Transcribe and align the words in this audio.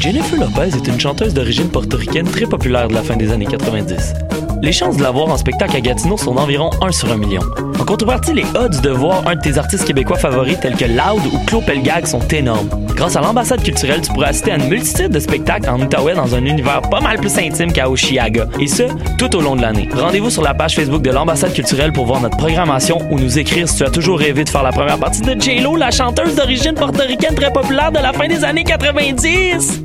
Jennifer 0.00 0.38
Lopez 0.38 0.76
est 0.76 0.86
une 0.86 1.00
chanteuse 1.00 1.34
d'origine 1.34 1.68
portoricaine 1.68 2.26
très 2.26 2.46
populaire 2.46 2.86
de 2.88 2.94
la 2.94 3.02
fin 3.02 3.16
des 3.16 3.32
années 3.32 3.46
90. 3.46 4.14
Les 4.62 4.72
chances 4.72 4.96
de 4.96 5.02
la 5.02 5.10
voir 5.10 5.28
en 5.28 5.36
spectacle 5.36 5.76
à 5.76 5.80
Gatineau 5.80 6.16
sont 6.16 6.34
d'environ 6.34 6.70
1 6.80 6.92
sur 6.92 7.10
1 7.10 7.16
million. 7.16 7.42
En 7.80 7.84
contrepartie, 7.84 8.32
les 8.32 8.46
odds 8.54 8.80
de 8.80 8.90
voir 8.90 9.26
un 9.26 9.34
de 9.34 9.40
tes 9.40 9.58
artistes 9.58 9.84
québécois 9.84 10.16
favoris 10.16 10.58
tels 10.60 10.76
que 10.76 10.84
Loud 10.84 11.26
ou 11.32 11.38
Claude 11.46 11.66
Pelgag 11.66 12.06
sont 12.06 12.26
énormes. 12.28 12.68
Grâce 12.98 13.14
à 13.14 13.20
l'ambassade 13.20 13.62
culturelle, 13.62 14.00
tu 14.00 14.10
pourras 14.12 14.30
assister 14.30 14.50
à 14.50 14.56
une 14.56 14.66
multitude 14.66 15.12
de 15.12 15.20
spectacles 15.20 15.70
en 15.70 15.80
Outaouais 15.80 16.14
dans 16.14 16.34
un 16.34 16.44
univers 16.44 16.80
pas 16.80 16.98
mal 16.98 17.16
plus 17.18 17.38
intime 17.38 17.70
qu'à 17.70 17.88
Oshiaga. 17.88 18.48
Et 18.58 18.66
ce, 18.66 18.82
tout 19.16 19.36
au 19.36 19.40
long 19.40 19.54
de 19.54 19.62
l'année. 19.62 19.88
Rendez-vous 19.94 20.30
sur 20.30 20.42
la 20.42 20.52
page 20.52 20.74
Facebook 20.74 21.02
de 21.02 21.12
l'ambassade 21.12 21.52
culturelle 21.52 21.92
pour 21.92 22.06
voir 22.06 22.20
notre 22.20 22.36
programmation 22.36 22.98
ou 23.12 23.20
nous 23.20 23.38
écrire 23.38 23.68
si 23.68 23.76
tu 23.76 23.84
as 23.84 23.90
toujours 23.90 24.18
rêvé 24.18 24.42
de 24.42 24.48
faire 24.48 24.64
la 24.64 24.72
première 24.72 24.98
partie 24.98 25.20
de 25.20 25.40
J-Lo, 25.40 25.76
la 25.76 25.92
chanteuse 25.92 26.34
d'origine 26.34 26.74
portoricaine 26.74 27.36
très 27.36 27.52
populaire 27.52 27.92
de 27.92 28.00
la 28.00 28.12
fin 28.12 28.26
des 28.26 28.42
années 28.42 28.64
90. 28.64 29.80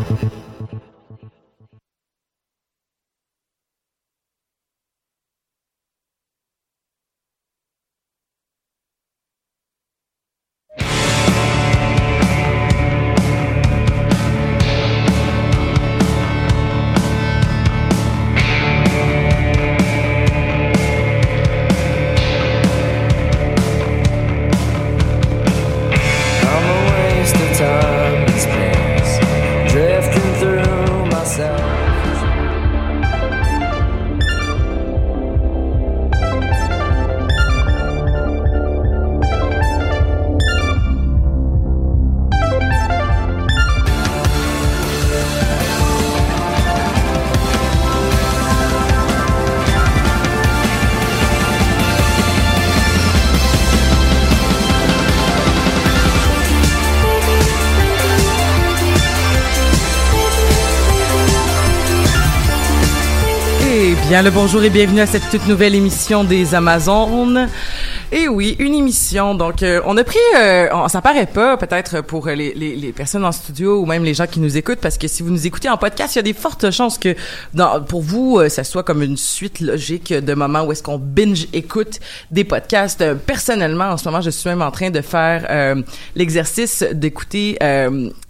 bien, 64.09 64.23
le 64.23 64.31
bonjour 64.31 64.63
et 64.63 64.69
bienvenue 64.71 65.01
à 65.01 65.05
cette 65.05 65.29
toute 65.29 65.47
nouvelle 65.47 65.75
émission 65.75 66.23
des 66.23 66.55
Amazones. 66.55 67.47
Et 68.11 68.27
oui, 68.27 68.55
une 68.57 68.73
émission. 68.73 69.35
Donc, 69.35 69.61
euh, 69.61 69.81
on 69.85 69.95
a 69.97 70.03
pris, 70.03 70.17
euh, 70.35 70.67
on- 70.73 70.87
ça 70.87 70.99
paraît 71.01 71.27
pas 71.27 71.57
peut-être 71.57 72.01
pour 72.01 72.25
les, 72.27 72.53
les, 72.55 72.75
les 72.75 72.91
personnes 72.91 73.23
en 73.23 73.31
studio 73.31 73.79
ou 73.79 73.85
même 73.85 74.03
les 74.03 74.15
gens 74.15 74.25
qui 74.25 74.39
nous 74.39 74.57
écoutent, 74.57 74.79
parce 74.79 74.97
que 74.97 75.07
si 75.07 75.21
vous 75.21 75.29
nous 75.29 75.45
écoutez 75.45 75.69
en 75.69 75.77
podcast, 75.77 76.15
il 76.15 76.17
y 76.17 76.19
a 76.19 76.23
des 76.23 76.33
fortes 76.33 76.71
chances 76.71 76.97
que 76.97 77.15
pour 77.87 78.01
vous, 78.01 78.39
euh, 78.39 78.49
ça 78.49 78.63
soit 78.63 78.81
comme 78.83 79.03
une 79.03 79.17
suite 79.17 79.59
logique 79.59 80.11
de 80.11 80.33
moments 80.33 80.63
où 80.63 80.71
est-ce 80.71 80.81
qu'on 80.81 80.97
binge 80.97 81.47
écoute 81.53 81.99
des 82.31 82.43
podcasts. 82.43 83.01
Euh, 83.01 83.13
personnellement, 83.13 83.91
en 83.91 83.97
ce 83.97 84.05
moment, 84.05 84.21
je 84.21 84.31
suis 84.31 84.49
même 84.49 84.63
en 84.63 84.71
train 84.71 84.89
de 84.89 85.01
faire 85.01 85.45
euh, 85.51 85.75
l'exercice 86.15 86.83
d'écouter. 86.93 87.57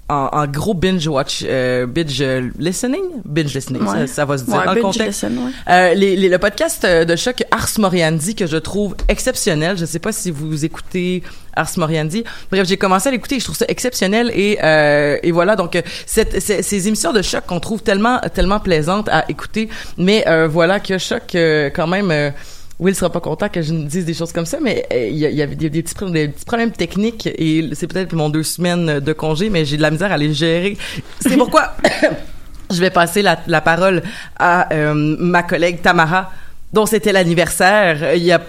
En, 0.10 0.30
en 0.32 0.48
gros 0.48 0.74
binge 0.74 1.08
watch, 1.08 1.44
euh, 1.48 1.86
binge 1.86 2.24
listening, 2.58 3.02
binge 3.26 3.54
listening, 3.54 3.86
ça, 3.86 3.92
Ouais. 3.94 4.08
ça 4.08 4.26
va 4.26 4.38
se 4.38 4.44
dire 4.44 4.56
Ouais, 4.56 4.68
en 4.68 4.74
binge 4.74 4.82
contexte. 4.82 5.24
listen, 5.24 5.38
ouais. 5.38 5.52
Euh, 5.70 5.94
les, 5.94 6.16
les- 6.16 6.30
le 6.30 6.38
podcast 6.40 6.84
euh, 6.86 7.06
de 7.06 7.16
choc 7.16 7.44
Ars 7.52 7.70
Moriandi 7.78 8.36
que 8.36 8.48
je 8.48 8.58
trouve 8.58 8.96
exceptionnel. 9.08 9.78
Je 9.78 9.86
sais 9.86 10.00
pas 10.00 10.12
si 10.12 10.32
vous 10.32 10.66
écoutez 10.66 11.24
Ars 11.56 11.70
Moriandi. 11.78 12.24
Bref, 12.52 12.68
j'ai 12.68 12.78
commencé 12.78 13.10
à 13.10 13.12
l'écouter 13.12 13.36
et 13.36 13.40
je 13.40 13.46
trouve 13.46 13.58
ça 13.58 13.66
exceptionnel 13.68 14.32
et 14.34 14.58
euh, 14.64 15.18
et 15.24 15.32
voilà 15.32 15.56
donc 15.56 15.82
cette, 16.06 16.42
ces, 16.42 16.64
ces 16.64 16.88
émissions 16.88 17.14
de 17.14 17.22
choc 17.22 17.44
qu'on 17.48 17.60
trouve 17.60 17.82
tellement 17.84 18.20
tellement 18.34 18.60
plaisantes 18.60 19.10
à 19.10 19.26
écouter, 19.30 19.70
mais 19.98 20.28
euh, 20.28 20.48
voilà 20.48 20.80
que 20.80 20.98
choc 20.98 21.36
euh, 21.36 21.70
quand 21.74 21.88
même. 21.88 22.12
Will 22.80 22.96
sera 22.96 23.12
pas 23.12 23.20
content 23.20 23.50
que 23.50 23.62
je 23.62 23.74
dise 23.74 24.06
des 24.06 24.14
choses 24.14 24.32
comme 24.32 24.46
ça, 24.46 24.58
mais 24.62 24.86
euh, 24.94 25.08
il 25.10 25.18
y, 25.18 25.20
y 25.20 25.42
avait 25.42 25.56
des, 25.56 25.70
des 25.70 25.84
petits, 25.84 25.94
pro- 25.96 26.10
des 26.10 26.30
petits 26.30 26.46
problèmes 26.46 26.72
techniques 26.72 27.28
et 27.28 27.70
c'est 27.74 27.88
peut-être 27.88 28.14
mon 28.14 28.30
deux 28.30 28.44
semaines 28.44 29.00
de 29.02 29.14
congé, 29.14 29.50
mais 29.50 29.66
j'ai 29.66 29.76
de 29.78 29.82
la 29.82 29.92
misère 29.92 30.12
à 30.14 30.18
les 30.18 30.34
gérer. 30.34 30.78
C'est 31.20 31.36
pourquoi 31.38 31.74
je 32.72 32.80
vais 32.80 32.90
passer 32.90 33.22
la, 33.22 33.40
la 33.48 33.60
parole 33.62 34.02
à 34.38 34.74
euh, 34.74 34.94
ma 34.94 35.44
collègue 35.44 35.82
Tamara, 35.82 36.32
dont 36.72 36.86
c'était 36.86 37.12
l'anniversaire 37.12 37.98
euh, 38.02 38.16
il 38.16 38.24
y 38.24 38.32
a 38.32 38.42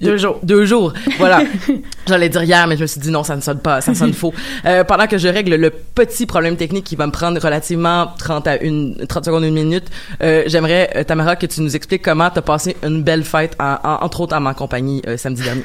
deux 0.00 0.16
jours. 0.16 0.38
Deux 0.42 0.64
jours, 0.64 0.92
voilà. 1.18 1.42
J'allais 2.06 2.28
dire 2.28 2.42
hier, 2.42 2.66
mais 2.66 2.76
je 2.76 2.82
me 2.82 2.86
suis 2.86 3.00
dit 3.00 3.10
non, 3.10 3.22
ça 3.24 3.36
ne 3.36 3.40
sonne 3.40 3.58
pas, 3.58 3.80
ça 3.80 3.94
sonne 3.94 4.12
faux. 4.14 4.32
Euh, 4.64 4.84
pendant 4.84 5.06
que 5.06 5.18
je 5.18 5.28
règle 5.28 5.54
le 5.56 5.70
petit 5.70 6.24
problème 6.26 6.56
technique 6.56 6.84
qui 6.84 6.96
va 6.96 7.06
me 7.06 7.12
prendre 7.12 7.40
relativement 7.40 8.08
30 8.18 8.46
à 8.46 8.62
une 8.62 8.96
30 9.06 9.24
secondes, 9.26 9.44
une 9.44 9.54
minute, 9.54 9.84
euh, 10.22 10.44
j'aimerais 10.46 10.90
euh, 10.96 11.04
Tamara 11.04 11.36
que 11.36 11.46
tu 11.46 11.60
nous 11.60 11.74
expliques 11.76 12.02
comment 12.02 12.30
t'as 12.30 12.42
passé 12.42 12.76
une 12.84 13.02
belle 13.02 13.24
fête, 13.24 13.56
en- 13.60 13.76
en- 13.82 14.04
entre 14.04 14.20
autres 14.20 14.34
à 14.34 14.40
ma 14.40 14.54
compagnie 14.54 15.02
euh, 15.06 15.16
samedi 15.16 15.42
dernier. 15.42 15.64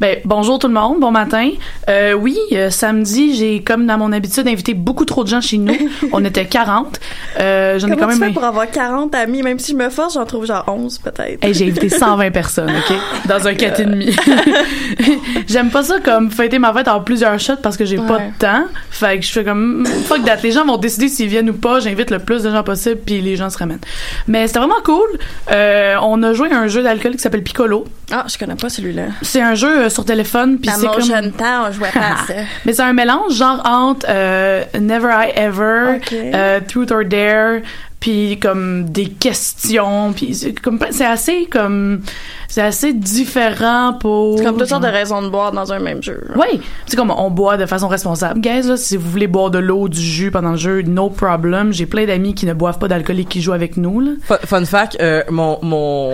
Ben, 0.00 0.18
bonjour 0.24 0.58
tout 0.58 0.66
le 0.68 0.74
monde, 0.74 0.98
bon 1.00 1.10
matin. 1.12 1.50
Euh, 1.88 2.12
oui, 2.14 2.36
euh, 2.52 2.68
samedi, 2.70 3.36
j'ai, 3.36 3.62
comme 3.62 3.86
dans 3.86 3.96
mon 3.96 4.12
habitude, 4.12 4.46
invité 4.48 4.74
beaucoup 4.74 5.04
trop 5.04 5.22
de 5.24 5.28
gens 5.28 5.40
chez 5.40 5.58
nous. 5.58 5.76
On 6.12 6.24
était 6.24 6.46
40. 6.46 6.98
Euh, 7.40 7.78
j'en 7.78 7.86
ai 7.86 7.90
Comment 7.92 8.06
quand 8.08 8.12
tu 8.14 8.18
même... 8.20 8.28
fais 8.30 8.34
pour 8.34 8.44
avoir 8.44 8.68
40 8.70 9.14
amis? 9.14 9.42
Même 9.42 9.58
si 9.60 9.72
je 9.72 9.76
me 9.76 9.88
force, 9.88 10.14
j'en 10.14 10.26
trouve 10.26 10.46
genre 10.46 10.64
11 10.66 10.98
peut-être. 10.98 11.44
Hey, 11.44 11.54
j'ai 11.54 11.66
invité 11.68 11.88
120 11.88 12.30
personnes, 12.32 12.70
OK? 12.70 12.96
Dans 13.28 13.46
un 13.46 13.54
4,5. 13.66 15.18
J'aime 15.48 15.70
pas 15.70 15.82
ça 15.82 16.00
comme 16.00 16.30
fêter 16.30 16.58
ma 16.58 16.72
fête 16.72 16.88
en 16.88 17.00
plusieurs 17.00 17.38
shots 17.38 17.56
parce 17.62 17.76
que 17.76 17.84
j'ai 17.84 17.96
pas 17.96 18.18
de 18.18 18.38
temps. 18.38 18.64
Fait 18.90 19.18
que 19.18 19.24
je 19.24 19.32
fais 19.32 19.44
comme, 19.44 19.82
mm, 19.82 19.86
fuck 20.06 20.24
that. 20.24 20.36
Les 20.42 20.52
gens 20.52 20.64
vont 20.64 20.76
décider 20.76 21.08
s'ils 21.08 21.28
viennent 21.28 21.50
ou 21.50 21.54
pas. 21.54 21.80
J'invite 21.80 22.10
le 22.10 22.18
plus 22.18 22.42
de 22.42 22.50
gens 22.50 22.62
possible 22.62 23.00
puis 23.04 23.20
les 23.20 23.36
gens 23.36 23.50
se 23.50 23.58
ramènent. 23.58 23.78
Mais 24.26 24.46
c'était 24.46 24.58
vraiment 24.58 24.82
cool. 24.84 25.08
Euh, 25.50 25.96
on 26.02 26.22
a 26.22 26.32
joué 26.32 26.50
à 26.50 26.58
un 26.58 26.68
jeu 26.68 26.82
d'alcool 26.82 27.12
qui 27.12 27.18
s'appelle 27.18 27.42
Piccolo. 27.42 27.84
Ah, 28.10 28.24
je 28.28 28.36
connais 28.36 28.56
pas 28.56 28.68
celui-là. 28.68 29.04
C'est 29.22 29.40
un 29.40 29.54
jeu 29.54 29.84
euh, 29.84 29.88
sur 29.88 30.04
téléphone 30.04 30.58
puis 30.58 30.70
c'est 30.74 30.86
comme... 30.86 31.02
jeune 31.02 31.32
temps, 31.32 31.66
on 31.68 31.72
jouait 31.72 31.90
pas 31.92 32.00
à 32.00 32.16
ça. 32.26 32.34
Mais 32.66 32.72
c'est 32.72 32.82
un 32.82 32.92
mélange 32.92 33.34
genre 33.34 33.62
entre 33.64 34.06
euh, 34.08 34.64
Never 34.78 35.08
I 35.08 35.32
Ever, 35.36 36.00
euh, 36.12 36.60
Truth 36.66 36.90
or 36.90 37.04
Dare, 37.04 37.60
puis 38.02 38.36
comme 38.40 38.90
des 38.90 39.06
questions, 39.06 40.12
puis 40.12 40.34
c'est 40.34 40.58
comme 40.58 40.80
c'est 40.90 41.06
assez 41.06 41.46
comme 41.46 42.00
c'est 42.48 42.60
assez 42.60 42.92
différent 42.92 43.92
pour 43.92 44.38
C'est 44.38 44.44
comme 44.44 44.56
toutes 44.56 44.66
sortes 44.66 44.82
de 44.82 44.88
raisons 44.88 45.22
de 45.22 45.28
boire 45.28 45.52
dans 45.52 45.72
un 45.72 45.78
même 45.78 46.02
jeu. 46.02 46.20
oui, 46.34 46.60
c'est 46.86 46.96
comme 46.96 47.12
on 47.12 47.30
boit 47.30 47.56
de 47.56 47.64
façon 47.64 47.86
responsable. 47.86 48.40
Guys, 48.40 48.62
là, 48.62 48.76
si 48.76 48.96
vous 48.96 49.08
voulez 49.08 49.28
boire 49.28 49.52
de 49.52 49.60
l'eau, 49.60 49.88
du 49.88 50.00
jus 50.00 50.32
pendant 50.32 50.50
le 50.50 50.56
jeu, 50.56 50.82
no 50.82 51.10
problem. 51.10 51.72
J'ai 51.72 51.86
plein 51.86 52.04
d'amis 52.04 52.34
qui 52.34 52.44
ne 52.44 52.54
boivent 52.54 52.80
pas 52.80 52.88
d'alcool 52.88 53.20
et 53.20 53.24
qui 53.24 53.40
jouent 53.40 53.52
avec 53.52 53.76
nous. 53.76 54.00
Là. 54.00 54.10
Fun, 54.24 54.38
fun 54.44 54.64
fact, 54.64 54.96
euh, 55.00 55.22
mon 55.30 55.60
mon 55.62 56.10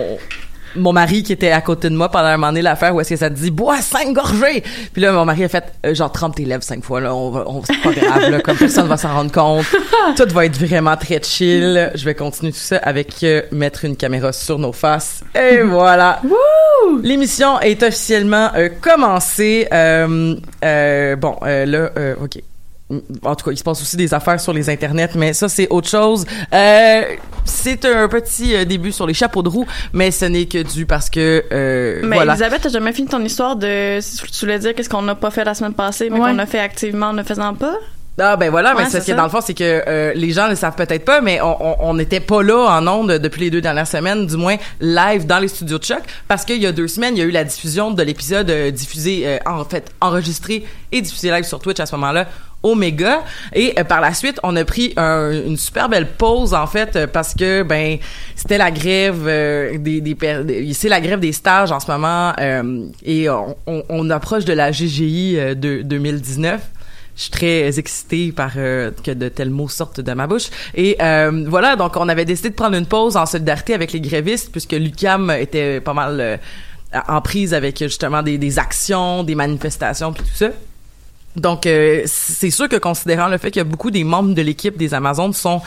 mon 0.75 0.93
mari 0.93 1.23
qui 1.23 1.33
était 1.33 1.51
à 1.51 1.61
côté 1.61 1.89
de 1.89 1.95
moi 1.95 2.09
pendant 2.09 2.25
un 2.25 2.37
moment 2.37 2.47
donné 2.47 2.61
l'affaire 2.61 2.93
où 2.95 3.01
est-ce 3.01 3.09
que 3.09 3.15
ça 3.15 3.29
te 3.29 3.35
dit 3.35 3.51
bois 3.51 3.81
cinq 3.81 4.13
gorgées! 4.13 4.63
Puis 4.93 5.01
là 5.01 5.11
mon 5.11 5.25
mari 5.25 5.43
a 5.43 5.49
fait 5.49 5.65
euh, 5.85 5.93
genre 5.93 6.11
trempe 6.11 6.35
tes 6.35 6.45
lèvres 6.45 6.63
cinq 6.63 6.83
fois 6.83 7.01
là 7.01 7.13
on 7.13 7.31
va 7.31 7.43
on, 7.47 7.61
c'est 7.63 7.81
pas 7.81 7.91
grave 7.91 8.29
là 8.29 8.39
comme 8.41 8.57
personne 8.57 8.87
va 8.87 8.97
s'en 8.97 9.13
rendre 9.13 9.31
compte. 9.31 9.65
Tout 10.15 10.33
va 10.33 10.45
être 10.45 10.57
vraiment 10.57 10.95
très 10.97 11.21
chill. 11.21 11.91
Je 11.95 12.05
vais 12.05 12.15
continuer 12.15 12.51
tout 12.51 12.57
ça 12.59 12.77
avec 12.77 13.23
euh, 13.23 13.41
mettre 13.51 13.85
une 13.85 13.95
caméra 13.95 14.31
sur 14.33 14.57
nos 14.59 14.71
faces. 14.71 15.23
Et 15.35 15.61
voilà. 15.63 16.21
L'émission 17.03 17.59
est 17.59 17.83
officiellement 17.83 18.49
euh, 18.55 18.69
commencée. 18.81 19.67
Euh, 19.71 20.35
euh, 20.63 21.15
bon 21.15 21.35
euh, 21.43 21.65
là 21.65 21.89
euh, 21.97 22.15
ok. 22.23 22.41
En 23.23 23.35
tout 23.35 23.45
cas, 23.45 23.51
il 23.51 23.57
se 23.57 23.63
passe 23.63 23.81
aussi 23.83 23.97
des 23.97 24.15
affaires 24.15 24.39
sur 24.39 24.51
les 24.51 24.67
internets, 24.67 25.09
mais 25.15 25.33
ça 25.33 25.47
c'est 25.47 25.67
autre 25.69 25.87
chose. 25.87 26.25
Euh, 26.51 27.01
c'est 27.61 27.85
un 27.85 28.07
petit 28.07 28.55
euh, 28.55 28.65
début 28.65 28.91
sur 28.91 29.05
les 29.07 29.13
chapeaux 29.13 29.43
de 29.43 29.49
roue, 29.49 29.65
mais 29.93 30.11
ce 30.11 30.25
n'est 30.25 30.45
que 30.45 30.61
dû 30.63 30.85
parce 30.85 31.09
que 31.09 31.43
euh, 31.51 31.99
Mais 32.03 32.15
voilà. 32.17 32.33
Elisabeth, 32.33 32.61
t'as 32.63 32.69
jamais 32.69 32.93
fini 32.93 33.07
ton 33.07 33.23
histoire 33.23 33.55
de. 33.55 33.99
Si 34.01 34.17
tu 34.23 34.45
voulais 34.45 34.59
dire 34.59 34.73
qu'est-ce 34.73 34.89
qu'on 34.89 35.01
n'a 35.01 35.15
pas 35.15 35.31
fait 35.31 35.43
la 35.43 35.53
semaine 35.53 35.73
passée, 35.73 36.09
mais 36.09 36.19
Ouais. 36.19 36.31
qu'on 36.31 36.39
a 36.39 36.45
fait 36.45 36.59
activement 36.59 37.07
en 37.07 37.13
ne 37.13 37.23
faisant 37.23 37.53
pas? 37.53 37.75
Ah 38.21 38.35
ben 38.35 38.49
voilà, 38.51 38.73
mais 38.73 38.79
Ouais, 38.79 38.85
c'est 38.85 38.91
c'est 38.91 38.99
ce 38.99 39.05
qui 39.05 39.11
est 39.11 39.15
dans 39.15 39.23
le 39.23 39.29
fond, 39.29 39.39
c'est 39.39 39.53
que 39.53 39.63
euh, 39.87 40.11
les 40.13 40.31
gens 40.31 40.45
ne 40.45 40.49
le 40.49 40.55
savent 40.57 40.75
peut-être 40.75 41.05
pas, 41.05 41.21
mais 41.21 41.39
on- 41.39 41.55
on 41.65 41.75
on 41.79 41.93
n'était 41.93 42.19
pas 42.19 42.43
là 42.43 42.65
en 42.77 42.85
ondes 42.85 43.13
depuis 43.13 43.39
les 43.43 43.49
deux 43.49 43.61
dernières 43.61 43.87
semaines, 43.87 44.27
du 44.27 44.35
moins 44.35 44.57
live 44.81 45.25
dans 45.25 45.39
les 45.39 45.47
studios 45.47 45.77
de 45.79 45.85
choc, 45.85 46.01
parce 46.27 46.43
qu'il 46.43 46.61
y 46.61 46.65
a 46.67 46.73
deux 46.73 46.89
semaines, 46.89 47.15
il 47.15 47.19
y 47.19 47.21
a 47.21 47.25
eu 47.25 47.31
la 47.31 47.45
diffusion 47.45 47.91
de 47.91 48.03
l'épisode 48.03 48.49
euh, 48.49 48.71
diffusé, 48.71 49.23
euh, 49.25 49.37
en 49.45 49.63
fait 49.63 49.91
enregistré 50.01 50.65
et 50.91 50.99
diffusé 51.01 51.31
live 51.31 51.45
sur 51.45 51.59
Twitch 51.61 51.79
à 51.79 51.85
ce 51.85 51.95
moment-là. 51.95 52.27
Omega 52.63 53.23
et 53.53 53.73
euh, 53.79 53.83
par 53.83 54.01
la 54.01 54.13
suite 54.13 54.39
on 54.43 54.55
a 54.55 54.65
pris 54.65 54.93
un- 54.97 55.31
une 55.31 55.57
super 55.57 55.87
belle 55.89 56.07
pause 56.07 56.53
en 56.53 56.67
fait 56.67 56.95
euh, 56.95 57.07
parce 57.07 57.33
que 57.33 57.63
ben 57.63 57.97
c'était 58.35 58.57
la 58.57 58.69
grève 58.71 59.23
euh, 59.27 59.77
des, 59.77 60.01
des 60.01 60.73
c'est 60.73 60.89
la 60.89 60.99
grève 61.01 61.19
des 61.19 61.31
stages 61.31 61.71
en 61.71 61.79
ce 61.79 61.89
moment 61.89 62.33
euh, 62.39 62.85
et 63.03 63.29
on, 63.29 63.55
on- 63.67 63.83
on 63.89 64.09
approche 64.09 64.45
de 64.45 64.53
la 64.53 64.71
GGI 64.71 65.35
euh, 65.37 65.55
de 65.55 65.81
2019 65.83 66.59
je 67.15 67.23
suis 67.23 67.31
très 67.31 67.77
excitée 67.79 68.31
par 68.31 68.51
euh, 68.55 68.91
que 69.03 69.11
de 69.11 69.27
tels 69.27 69.49
mots 69.49 69.67
sortent 69.67 69.99
de 69.99 70.13
ma 70.13 70.25
bouche. 70.25 70.45
Et 70.73 70.95
euh, 71.01 71.43
voilà, 71.49 71.75
donc 71.75 71.97
on 71.97 72.07
avait 72.07 72.23
décidé 72.23 72.49
de 72.49 72.53
prendre 72.55 72.77
une 72.77 72.85
pause 72.85 73.17
en 73.17 73.25
solidarité 73.25 73.73
avec 73.73 73.91
les 73.91 73.99
grévistes 73.99 74.53
puisque 74.53 74.71
l'UCAM 74.71 75.29
était 75.31 75.81
pas 75.81 75.93
mal 75.93 76.17
euh, 76.21 76.37
en 77.09 77.19
prise 77.19 77.53
avec 77.53 77.77
justement 77.79 78.23
des, 78.23 78.37
des 78.37 78.57
actions, 78.57 79.23
des 79.25 79.35
manifestations 79.35 80.13
puis 80.13 80.23
tout 80.23 80.29
ça. 80.33 80.47
Donc, 81.39 81.65
euh, 81.65 82.03
c'est 82.05 82.51
sûr 82.51 82.69
que 82.69 82.75
considérant 82.75 83.27
le 83.27 83.37
fait 83.37 83.51
que 83.51 83.61
beaucoup 83.61 83.91
des 83.91 84.03
membres 84.03 84.33
de 84.33 84.41
l'équipe 84.41 84.77
des 84.77 84.93
Amazones 84.93 85.33
sont 85.33 85.61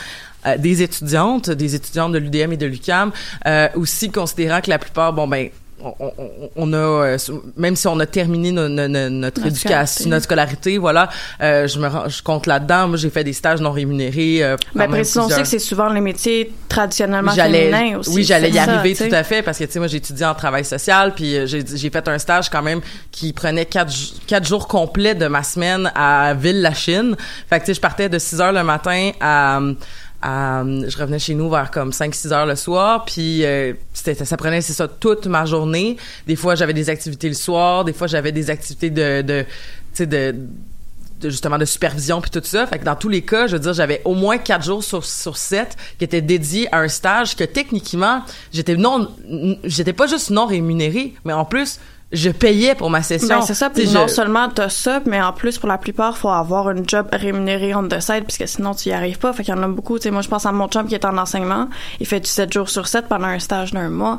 euh, 0.46 0.56
des 0.56 0.82
étudiantes, 0.82 1.50
des 1.50 1.74
étudiantes 1.74 2.12
de 2.12 2.18
l'UDM 2.18 2.52
et 2.52 2.56
de 2.56 2.66
l'UCAM, 2.66 3.12
euh, 3.46 3.68
aussi 3.74 4.10
considérant 4.10 4.60
que 4.60 4.70
la 4.70 4.78
plupart, 4.78 5.12
bon 5.12 5.28
ben, 5.28 5.48
on, 5.84 5.94
on- 6.18 6.50
on 6.56 6.72
a, 6.72 6.76
euh, 6.76 7.16
même 7.56 7.76
si 7.76 7.86
on 7.88 7.98
a 8.00 8.06
terminé 8.06 8.52
no- 8.52 8.68
no- 8.68 8.88
no- 8.88 9.08
notre, 9.08 9.40
Notre 9.40 9.46
éducation, 9.46 10.08
notre 10.10 10.24
scolarité, 10.24 10.78
voilà, 10.78 11.08
euh, 11.42 11.66
je 11.66 11.78
me 11.78 11.88
rends- 11.88 12.08
je 12.08 12.22
compte 12.22 12.46
là-dedans. 12.46 12.88
Moi, 12.88 12.96
j'ai 12.96 13.10
fait 13.10 13.24
des 13.24 13.32
stages 13.32 13.60
non 13.60 13.72
rémunérés. 13.72 14.42
Euh, 14.42 14.56
Ben, 14.74 14.88
précisons 14.88 15.20
aussi 15.22 15.28
plusieurs- 15.28 15.42
que 15.42 15.48
c'est 15.48 15.58
souvent 15.58 15.88
les 15.88 16.00
métiers 16.00 16.52
traditionnellement 16.68 17.32
féminins 17.70 17.98
aussi. 17.98 18.10
Oui, 18.10 18.24
j'allais 18.24 18.50
y 18.50 18.54
ça, 18.54 18.62
arriver 18.64 18.94
tout 18.94 19.14
à 19.14 19.22
fait 19.24 19.42
parce 19.42 19.58
que 19.58 19.64
tu 19.64 19.72
sais 19.72 19.78
moi 19.78 19.88
j'ai 19.88 19.98
étudié 19.98 20.24
en 20.26 20.34
travail 20.34 20.64
social 20.64 21.12
puis 21.14 21.36
euh, 21.36 21.46
j'ai 21.46 21.62
j'ai 21.74 21.90
fait 21.90 22.06
un 22.08 22.18
stage 22.18 22.48
quand 22.50 22.62
même 22.62 22.80
qui 23.10 23.32
prenait 23.32 23.66
quatre, 23.66 23.92
quatre 24.26 24.46
jours 24.46 24.68
complets 24.68 25.14
de 25.14 25.26
ma 25.26 25.42
semaine 25.42 25.90
à 25.94 26.34
Ville-la-Chine. 26.34 27.16
Fait 27.48 27.58
que 27.60 27.64
tu 27.64 27.66
sais 27.66 27.74
je 27.74 27.80
partais 27.80 28.08
de 28.08 28.18
6 28.18 28.40
heures 28.40 28.52
le 28.52 28.62
matin 28.62 29.10
à 29.20 29.60
à- 30.22 30.62
je 30.64 30.96
revenais 30.96 31.18
chez 31.18 31.34
nous 31.34 31.50
vers 31.50 31.70
comme 31.70 31.92
5 31.92 32.14
6 32.14 32.32
heures 32.32 32.46
le 32.46 32.56
soir 32.56 33.04
puis 33.04 33.44
euh, 33.44 33.74
ça 33.92 34.36
prenait 34.36 34.60
c'est 34.60 34.72
ça 34.72 34.88
toute 34.88 35.26
ma 35.26 35.44
journée. 35.44 35.96
Des 36.26 36.36
fois 36.36 36.54
j'avais 36.54 36.74
des 36.74 36.88
activités 36.88 37.28
le 37.28 37.34
soir, 37.34 37.84
des 37.84 37.92
fois 37.92 38.06
j'avais 38.06 38.32
des 38.32 38.48
activités 38.50 38.90
de 38.90 39.22
de 39.22 39.42
tu 39.42 39.48
sais 39.94 40.06
de 40.06 40.34
de 41.20 41.30
justement 41.30 41.56
de 41.56 41.64
supervision 41.64 42.20
puis 42.20 42.30
tout 42.32 42.40
ça. 42.42 42.66
Fait 42.66 42.80
que 42.80 42.84
dans 42.84 42.96
tous 42.96 43.08
les 43.08 43.22
cas, 43.22 43.46
je 43.46 43.52
veux 43.52 43.60
dire, 43.60 43.72
j'avais 43.72 44.02
au 44.04 44.14
moins 44.14 44.38
quatre 44.38 44.64
jours 44.64 44.82
sur 44.82 45.04
sur 45.04 45.36
sept 45.36 45.76
qui 45.98 46.04
étaient 46.04 46.20
dédiés 46.20 46.68
à 46.74 46.78
un 46.80 46.88
stage 46.88 47.36
que 47.36 47.44
techniquement 47.44 48.22
j'étais 48.52 48.74
non, 48.76 49.08
j'étais 49.62 49.92
pas 49.92 50.06
juste 50.08 50.30
non 50.30 50.46
rémunéré, 50.46 51.14
mais 51.24 51.32
en 51.32 51.44
plus 51.44 51.78
je 52.12 52.30
payais 52.30 52.74
pour 52.74 52.90
ma 52.90 53.02
session. 53.02 53.28
Ben, 53.38 53.42
c'est 53.42 53.54
ça. 53.54 53.70
Puis 53.70 53.88
non 53.88 54.06
je- 54.06 54.12
seulement 54.12 54.48
t'as 54.48 54.68
ça, 54.68 55.00
mais 55.06 55.20
en 55.22 55.32
plus, 55.32 55.58
pour 55.58 55.68
la 55.68 55.78
plupart, 55.78 56.16
faut 56.18 56.28
avoir 56.28 56.70
une 56.70 56.88
job 56.88 57.06
rémunérée 57.12 57.74
on 57.74 57.86
the 57.88 58.00
side, 58.00 58.24
puisque 58.24 58.46
sinon, 58.48 58.74
tu 58.74 58.88
y 58.90 58.92
arrives 58.92 59.18
pas. 59.18 59.32
Fait 59.32 59.42
qu'il 59.44 59.54
y 59.54 59.56
en 59.58 59.62
a 59.62 59.68
beaucoup. 59.68 59.98
Tu 59.98 60.04
sais, 60.04 60.10
moi, 60.10 60.22
je 60.22 60.28
pense 60.28 60.44
à 60.46 60.52
mon 60.52 60.68
chum 60.68 60.86
qui 60.86 60.94
est 60.94 61.04
en 61.04 61.16
enseignement. 61.18 61.68
Il 62.00 62.06
fait 62.06 62.20
du 62.20 62.28
7 62.28 62.52
jours 62.52 62.68
sur 62.68 62.86
7 62.88 63.06
pendant 63.08 63.26
un 63.28 63.38
stage 63.38 63.72
d'un 63.72 63.88
mois. 63.90 64.18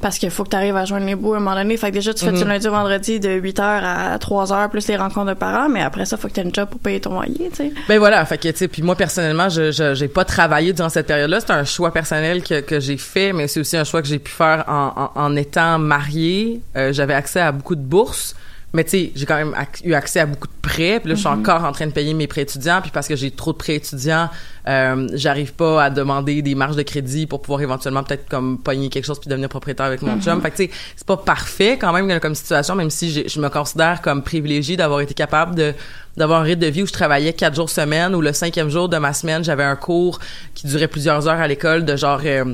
Parce 0.00 0.18
qu'il 0.18 0.30
faut 0.30 0.44
que 0.44 0.50
tu 0.50 0.56
arrives 0.56 0.76
à 0.76 0.84
joindre 0.84 1.06
les 1.06 1.14
bouts 1.14 1.34
à 1.34 1.36
un 1.36 1.40
moment 1.40 1.56
donné. 1.56 1.76
Fait 1.76 1.88
que 1.90 1.94
déjà, 1.94 2.12
tu 2.14 2.24
fais 2.24 2.32
du 2.32 2.44
lundi 2.44 2.66
au 2.68 2.72
vendredi 2.72 3.20
de 3.20 3.30
8 3.30 3.58
heures 3.60 3.82
à 3.84 4.18
3 4.18 4.52
heures, 4.52 4.68
plus 4.70 4.86
les 4.88 4.96
rencontres 4.96 5.28
de 5.28 5.34
parents. 5.34 5.68
Mais 5.68 5.82
après 5.82 6.04
ça, 6.04 6.16
faut 6.16 6.28
que 6.28 6.32
tu 6.34 6.40
aies 6.40 6.44
une 6.44 6.54
job 6.54 6.68
pour 6.68 6.80
payer 6.80 7.00
ton 7.00 7.14
loyer, 7.14 7.48
tu 7.50 7.56
sais. 7.56 7.72
Ben 7.88 7.98
voilà, 7.98 8.24
fait 8.24 8.38
que 8.38 8.48
tu 8.48 8.56
sais, 8.58 8.68
puis 8.68 8.82
moi 8.82 8.96
personnellement, 8.96 9.48
je 9.48 9.70
je- 9.70 9.94
j'ai 9.94 10.08
pas 10.08 10.24
travaillé 10.24 10.72
durant 10.72 10.88
cette 10.88 11.06
période-là. 11.06 11.40
C'est 11.40 11.50
un 11.52 11.64
choix 11.64 11.92
personnel 11.92 12.42
que 12.42 12.60
que 12.60 12.80
j'ai 12.80 12.96
fait, 12.96 13.32
mais 13.32 13.46
c'est 13.48 13.60
aussi 13.60 13.76
un 13.76 13.84
choix 13.84 14.02
que 14.02 14.08
j'ai 14.08 14.18
pu 14.18 14.30
faire 14.32 14.64
en 14.68 15.10
en, 15.14 15.20
en 15.22 15.36
étant 15.36 15.78
mariée. 15.78 16.60
Euh, 16.76 16.92
J'avais 16.92 17.14
accès 17.14 17.29
à 17.38 17.52
beaucoup 17.52 17.76
de 17.76 17.82
bourses. 17.82 18.34
Mais 18.72 18.84
tu 18.84 18.90
sais, 18.90 19.12
j'ai 19.16 19.26
quand 19.26 19.34
même 19.34 19.52
ac- 19.54 19.80
eu 19.84 19.94
accès 19.94 20.20
à 20.20 20.26
beaucoup 20.26 20.46
de 20.46 20.52
prêts. 20.62 21.00
Puis 21.00 21.08
là, 21.08 21.16
je 21.16 21.18
suis 21.18 21.28
encore 21.28 21.64
en 21.64 21.72
train 21.72 21.88
de 21.88 21.90
payer 21.92 22.14
mes 22.14 22.28
prêts 22.28 22.42
étudiants. 22.42 22.80
Puis 22.80 22.92
parce 22.92 23.08
que 23.08 23.16
j'ai 23.16 23.32
trop 23.32 23.52
de 23.52 23.56
prêts 23.58 23.74
étudiants, 23.74 24.28
euh, 24.68 25.08
j'arrive 25.14 25.54
pas 25.54 25.82
à 25.82 25.90
demander 25.90 26.40
des 26.40 26.54
marges 26.54 26.76
de 26.76 26.82
crédit 26.82 27.26
pour 27.26 27.42
pouvoir 27.42 27.62
éventuellement 27.62 28.04
peut-être 28.04 28.28
comme 28.28 28.58
pogner 28.58 28.88
quelque 28.88 29.04
chose 29.06 29.18
puis 29.18 29.28
devenir 29.28 29.48
propriétaire 29.48 29.86
avec 29.86 30.02
mon 30.02 30.20
chum. 30.20 30.40
Fait 30.40 30.52
que 30.52 30.56
tu 30.56 30.64
sais, 30.66 30.70
c'est 30.94 31.04
pas 31.06 31.16
parfait 31.16 31.78
quand 31.78 31.92
même 31.92 32.20
comme 32.20 32.36
situation, 32.36 32.76
même 32.76 32.90
si 32.90 33.28
je 33.28 33.40
me 33.40 33.48
considère 33.48 34.00
comme 34.02 34.22
privilégiée 34.22 34.76
d'avoir 34.76 35.00
été 35.00 35.14
capable 35.14 35.56
de 35.56 35.74
d'avoir 36.16 36.40
un 36.42 36.44
rythme 36.44 36.60
de 36.62 36.66
vie 36.68 36.82
où 36.82 36.86
je 36.86 36.92
travaillais 36.92 37.32
quatre 37.32 37.56
jours 37.56 37.70
semaine, 37.70 38.14
où 38.14 38.20
le 38.20 38.32
cinquième 38.32 38.68
jour 38.68 38.88
de 38.88 38.98
ma 38.98 39.12
semaine, 39.12 39.42
j'avais 39.42 39.64
un 39.64 39.76
cours 39.76 40.20
qui 40.54 40.68
durait 40.68 40.88
plusieurs 40.88 41.26
heures 41.26 41.40
à 41.40 41.48
l'école 41.48 41.84
de 41.84 41.96
genre 41.96 42.20
euh, 42.24 42.44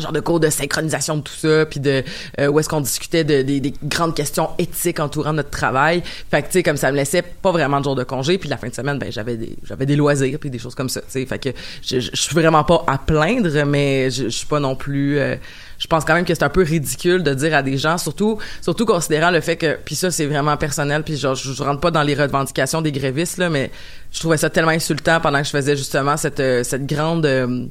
genre 0.00 0.12
de 0.12 0.20
cours 0.20 0.40
de 0.40 0.48
synchronisation 0.50 1.16
de 1.18 1.22
tout 1.22 1.34
ça 1.34 1.66
puis 1.66 1.78
de 1.80 2.02
euh, 2.40 2.48
où 2.48 2.58
est-ce 2.58 2.68
qu'on 2.68 2.80
discutait 2.80 3.24
de, 3.24 3.42
des- 3.42 3.60
des 3.60 3.74
grandes 3.84 4.14
questions 4.16 4.50
éthiques 4.58 5.00
entourant 5.00 5.32
notre 5.32 5.50
travail. 5.50 6.02
Fait 6.30 6.40
que 6.42 6.46
tu 6.46 6.52
sais 6.54 6.62
comme 6.62 6.76
ça 6.78 6.90
me 6.90 6.96
laissait 6.96 7.22
pas 7.22 7.52
vraiment 7.52 7.78
de 7.78 7.84
jours 7.84 7.94
de 7.94 8.04
congé 8.04 8.38
puis 8.38 8.48
la 8.48 8.56
fin 8.56 8.68
de 8.68 8.74
semaine 8.74 8.98
ben 8.98 9.12
j'avais 9.12 9.36
des 9.36 9.56
j'avais 9.64 9.86
des 9.86 9.96
loisirs 9.96 10.38
puis 10.40 10.50
des 10.50 10.58
choses 10.58 10.74
comme 10.74 10.88
ça 10.88 11.00
tu 11.02 11.06
sais. 11.10 11.26
Fait 11.26 11.38
que 11.38 11.50
je 11.84 11.98
suis 12.14 12.34
vraiment 12.34 12.64
pas 12.64 12.82
à 12.86 12.98
plaindre 12.98 13.50
mais 13.66 14.10
je, 14.10 14.24
je 14.24 14.28
suis 14.30 14.46
pas 14.46 14.60
non 14.60 14.74
plus 14.76 15.18
euh, 15.18 15.36
je 15.78 15.86
pense 15.88 16.04
quand 16.04 16.14
même 16.14 16.24
que 16.24 16.34
c'est 16.34 16.44
un 16.44 16.48
peu 16.48 16.62
ridicule 16.62 17.22
de 17.22 17.34
dire 17.34 17.54
à 17.54 17.62
des 17.62 17.76
gens 17.76 17.98
surtout 17.98 18.38
surtout 18.60 18.86
considérant 18.86 19.30
le 19.30 19.40
fait 19.40 19.56
que 19.56 19.76
puis 19.84 19.94
ça 19.94 20.10
c'est 20.10 20.26
vraiment 20.26 20.56
personnel 20.56 21.02
puis 21.02 21.16
genre 21.16 21.34
je, 21.34 21.52
je 21.52 21.62
rentre 21.62 21.80
pas 21.80 21.90
dans 21.90 22.02
les 22.02 22.14
revendications 22.14 22.82
des 22.82 22.92
grévistes 22.92 23.36
là 23.38 23.50
mais 23.50 23.70
je 24.10 24.20
trouvais 24.20 24.36
ça 24.36 24.48
tellement 24.50 24.70
insultant 24.70 25.20
pendant 25.20 25.38
que 25.40 25.46
je 25.46 25.50
faisais 25.50 25.76
justement 25.76 26.16
cette 26.16 26.40
euh, 26.40 26.64
cette 26.64 26.86
grande 26.86 27.26
euh, 27.26 27.66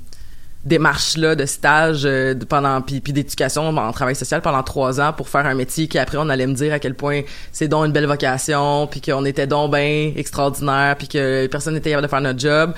démarche 0.65 1.17
là 1.17 1.35
de 1.35 1.45
stage 1.45 2.03
euh, 2.05 2.35
pendant 2.47 2.81
puis, 2.81 3.01
puis 3.01 3.13
d'éducation 3.13 3.67
en 3.75 3.91
travail 3.91 4.15
social 4.15 4.41
pendant 4.41 4.61
trois 4.61 5.01
ans 5.01 5.11
pour 5.11 5.27
faire 5.27 5.45
un 5.45 5.55
métier 5.55 5.87
qui 5.87 5.97
après 5.97 6.17
on 6.19 6.29
allait 6.29 6.45
me 6.45 6.53
dire 6.53 6.71
à 6.73 6.79
quel 6.79 6.93
point 6.93 7.21
c'est 7.51 7.67
donc 7.67 7.87
une 7.87 7.91
belle 7.91 8.05
vocation 8.05 8.87
puis 8.87 9.01
qu'on 9.01 9.25
était 9.25 9.47
donc 9.47 9.71
ben 9.71 10.13
extraordinaire 10.15 10.95
puis 10.97 11.07
que 11.07 11.47
personne 11.47 11.73
n'était 11.73 11.89
capable 11.89 12.07
de 12.07 12.09
faire 12.09 12.21
notre 12.21 12.39
job. 12.39 12.73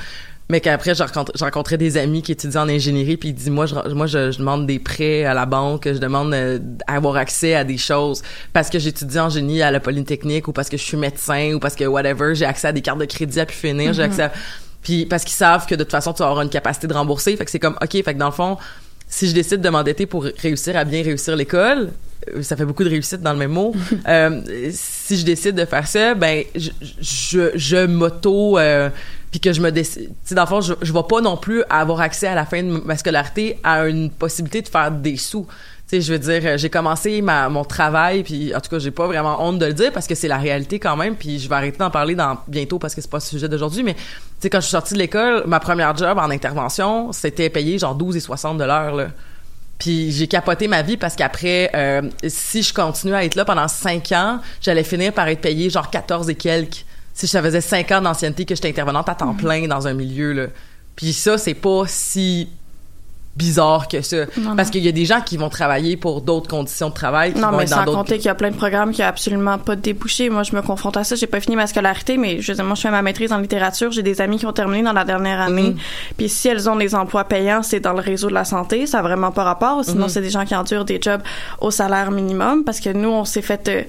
Mais 0.49 0.59
qu'après 0.59 0.93
j'ai 0.93 1.03
rencontré, 1.39 1.77
des 1.77 1.97
amis 1.97 2.21
qui 2.21 2.33
étudient 2.33 2.63
en 2.63 2.69
ingénierie 2.69 3.15
puis 3.15 3.29
ils 3.29 3.33
disent 3.33 3.49
moi 3.49 3.65
je 3.65 3.75
moi 3.93 4.07
je, 4.07 4.31
je 4.31 4.39
demande 4.39 4.67
des 4.67 4.77
prêts 4.77 5.23
à 5.23 5.33
la 5.33 5.45
banque 5.45 5.85
je 5.85 5.97
demande 5.97 6.33
euh, 6.33 6.59
d'avoir 6.61 7.15
accès 7.15 7.55
à 7.55 7.63
des 7.63 7.77
choses 7.77 8.21
parce 8.51 8.69
que 8.69 8.77
j'étudie 8.77 9.19
en 9.19 9.29
génie 9.29 9.61
à 9.61 9.71
la 9.71 9.79
polytechnique 9.79 10.47
ou 10.49 10.51
parce 10.51 10.67
que 10.67 10.75
je 10.75 10.83
suis 10.83 10.97
médecin 10.97 11.53
ou 11.53 11.59
parce 11.59 11.75
que 11.75 11.85
whatever 11.85 12.35
j'ai 12.35 12.45
accès 12.45 12.67
à 12.67 12.71
des 12.73 12.81
cartes 12.81 12.99
de 12.99 13.05
crédit 13.05 13.39
à 13.39 13.45
pu 13.45 13.55
finir 13.55 13.93
j'ai 13.93 14.03
accès 14.03 14.23
à 14.23 14.31
puis 14.83 15.05
parce 15.05 15.23
qu'ils 15.23 15.33
savent 15.33 15.65
que 15.65 15.75
de 15.75 15.83
toute 15.83 15.91
façon 15.91 16.13
tu 16.13 16.21
avoir 16.21 16.41
une 16.41 16.49
capacité 16.49 16.87
de 16.87 16.93
rembourser. 16.93 17.35
Fait 17.35 17.45
que 17.45 17.51
c'est 17.51 17.59
comme 17.59 17.77
ok 17.81 17.91
fait 17.91 18.13
que 18.13 18.19
dans 18.19 18.27
le 18.27 18.31
fond 18.31 18.57
si 19.07 19.27
je 19.27 19.33
décide 19.33 19.61
de 19.61 19.69
m'endetter 19.69 20.05
pour 20.05 20.23
réussir 20.23 20.75
à 20.75 20.83
bien 20.85 21.03
réussir 21.03 21.35
l'école 21.35 21.91
euh, 22.33 22.41
ça 22.41 22.55
fait 22.55 22.65
beaucoup 22.65 22.83
de 22.83 22.89
réussite 22.89 23.21
dans 23.21 23.33
le 23.33 23.37
même 23.37 23.51
mot 23.51 23.73
euh, 24.07 24.41
si 24.71 25.17
je 25.17 25.25
décide 25.25 25.55
de 25.55 25.65
faire 25.65 25.87
ça 25.87 26.15
ben 26.15 26.43
je 26.55 26.71
je, 26.99 27.51
je 27.53 27.85
m'auto 27.85 28.57
euh, 28.57 28.89
puis 29.29 29.39
que 29.39 29.53
je 29.53 29.61
me 29.61 29.71
décide 29.71 30.07
tu 30.07 30.13
sais 30.23 30.35
dans 30.35 30.43
le 30.43 30.47
fond 30.47 30.61
je, 30.61 30.73
je 30.81 30.91
vais 30.91 31.03
pas 31.07 31.21
non 31.21 31.37
plus 31.37 31.63
avoir 31.69 32.01
accès 32.01 32.27
à 32.27 32.35
la 32.35 32.45
fin 32.45 32.63
de 32.63 32.69
ma 32.69 32.97
scolarité 32.97 33.59
à 33.63 33.87
une 33.87 34.09
possibilité 34.09 34.61
de 34.61 34.67
faire 34.67 34.91
des 34.91 35.17
sous. 35.17 35.45
Tu 35.87 35.97
sais 35.97 36.01
je 36.01 36.13
veux 36.13 36.19
dire 36.19 36.41
euh, 36.45 36.57
j'ai 36.57 36.69
commencé 36.69 37.21
ma 37.21 37.49
mon 37.49 37.65
travail 37.65 38.23
puis 38.23 38.55
en 38.55 38.61
tout 38.61 38.69
cas 38.69 38.79
j'ai 38.79 38.91
pas 38.91 39.05
vraiment 39.05 39.43
honte 39.45 39.59
de 39.59 39.65
le 39.65 39.73
dire 39.73 39.91
parce 39.91 40.07
que 40.07 40.15
c'est 40.15 40.27
la 40.27 40.37
réalité 40.37 40.79
quand 40.79 40.95
même 40.95 41.15
puis 41.15 41.39
je 41.39 41.49
vais 41.49 41.55
arrêter 41.55 41.77
d'en 41.77 41.91
parler 41.91 42.15
dans 42.15 42.37
bientôt 42.47 42.79
parce 42.79 42.95
que 42.95 43.01
c'est 43.01 43.09
pas 43.09 43.17
le 43.17 43.21
sujet 43.21 43.49
d'aujourd'hui 43.49 43.83
mais 43.83 43.95
sais 44.43 44.49
quand 44.49 44.59
je 44.59 44.65
suis 44.65 44.71
sortie 44.71 44.93
de 44.93 44.99
l'école 44.99 45.43
ma 45.47 45.59
première 45.59 45.95
job 45.97 46.17
en 46.17 46.29
intervention 46.29 47.11
c'était 47.11 47.49
payé 47.49 47.79
genre 47.79 47.95
12 47.95 48.15
et 48.15 48.19
60 48.19 48.57
dollars 48.57 48.93
là 48.95 49.07
puis 49.83 50.11
j'ai 50.11 50.27
capoté 50.27 50.69
ma 50.69 50.81
vie 50.81 50.95
parce 50.95 51.13
qu'après, 51.13 51.69
euh, 51.75 52.03
si 52.25 52.63
je 52.63 52.73
continue 52.73 53.13
à 53.13 53.25
être 53.25 53.35
là 53.35 53.43
pendant 53.43 53.67
cinq 53.67 54.13
ans, 54.13 54.39
j'allais 54.61 54.85
finir 54.85 55.11
par 55.11 55.27
être 55.27 55.41
payé 55.41 55.69
genre 55.69 55.89
14 55.89 56.29
et 56.29 56.35
quelques. 56.35 56.85
Si 57.13 57.27
ça 57.27 57.41
faisait 57.41 57.59
cinq 57.59 57.91
ans 57.91 57.99
d'ancienneté 57.99 58.45
que 58.45 58.55
j'étais 58.55 58.69
intervenante 58.69 59.09
à 59.09 59.15
temps 59.15 59.33
plein 59.33 59.67
dans 59.67 59.85
un 59.85 59.93
milieu, 59.93 60.31
là. 60.31 60.45
Puis 60.95 61.11
ça, 61.11 61.37
c'est 61.37 61.53
pas 61.53 61.83
si 61.87 62.47
bizarre 63.35 63.87
que 63.87 64.01
ça. 64.01 64.25
Non, 64.37 64.55
Parce 64.55 64.69
qu'il 64.69 64.83
y 64.83 64.87
a 64.87 64.91
des 64.91 65.05
gens 65.05 65.19
qui 65.21 65.37
vont 65.37 65.49
travailler 65.49 65.97
pour 65.97 66.21
d'autres 66.21 66.47
conditions 66.47 66.89
de 66.89 66.93
travail, 66.93 67.33
qui 67.33 67.39
Non, 67.41 67.49
vont 67.49 67.57
mais 67.57 67.63
être 67.63 67.69
sans 67.69 67.85
compter 67.85 68.17
qu'il 68.17 68.25
y 68.25 68.29
a 68.29 68.35
plein 68.35 68.51
de 68.51 68.55
programmes 68.55 68.91
qui 68.91 69.01
a 69.01 69.07
absolument 69.07 69.57
pas 69.57 69.75
de 69.75 69.81
débouché. 69.81 70.29
Moi, 70.29 70.43
je 70.43 70.55
me 70.55 70.61
confronte 70.61 70.97
à 70.97 71.03
ça. 71.03 71.15
J'ai 71.15 71.25
pas 71.27 71.39
fini 71.39 71.55
ma 71.55 71.65
scolarité, 71.65 72.17
mais 72.17 72.41
je 72.41 72.53
moi, 72.61 72.75
je 72.75 72.81
fais 72.81 72.91
ma 72.91 73.01
maîtrise 73.01 73.31
en 73.33 73.39
littérature. 73.39 73.91
J'ai 73.91 74.03
des 74.03 74.21
amis 74.21 74.37
qui 74.37 74.45
ont 74.45 74.53
terminé 74.53 74.83
dans 74.83 74.93
la 74.93 75.03
dernière 75.03 75.41
année. 75.41 75.69
Mhm. 75.71 75.77
Puis 76.17 76.29
si 76.29 76.47
elles 76.47 76.69
ont 76.69 76.75
des 76.75 76.93
emplois 76.93 77.23
payants, 77.23 77.63
c'est 77.63 77.79
dans 77.79 77.93
le 77.93 78.01
réseau 78.01 78.27
de 78.29 78.33
la 78.35 78.45
santé. 78.45 78.85
Ça 78.85 78.99
a 78.99 79.01
vraiment 79.01 79.31
pas 79.31 79.43
rapport. 79.43 79.83
Sinon, 79.83 80.03
Mhm. 80.03 80.09
c'est 80.09 80.21
des 80.21 80.29
gens 80.29 80.45
qui 80.45 80.55
endurent 80.55 80.85
des 80.85 80.99
jobs 81.01 81.21
au 81.59 81.71
salaire 81.71 82.11
minimum 82.11 82.63
parce 82.63 82.79
que 82.79 82.91
nous, 82.91 83.09
on 83.09 83.25
s'est 83.25 83.41
fait, 83.41 83.67
euh, 83.67 83.81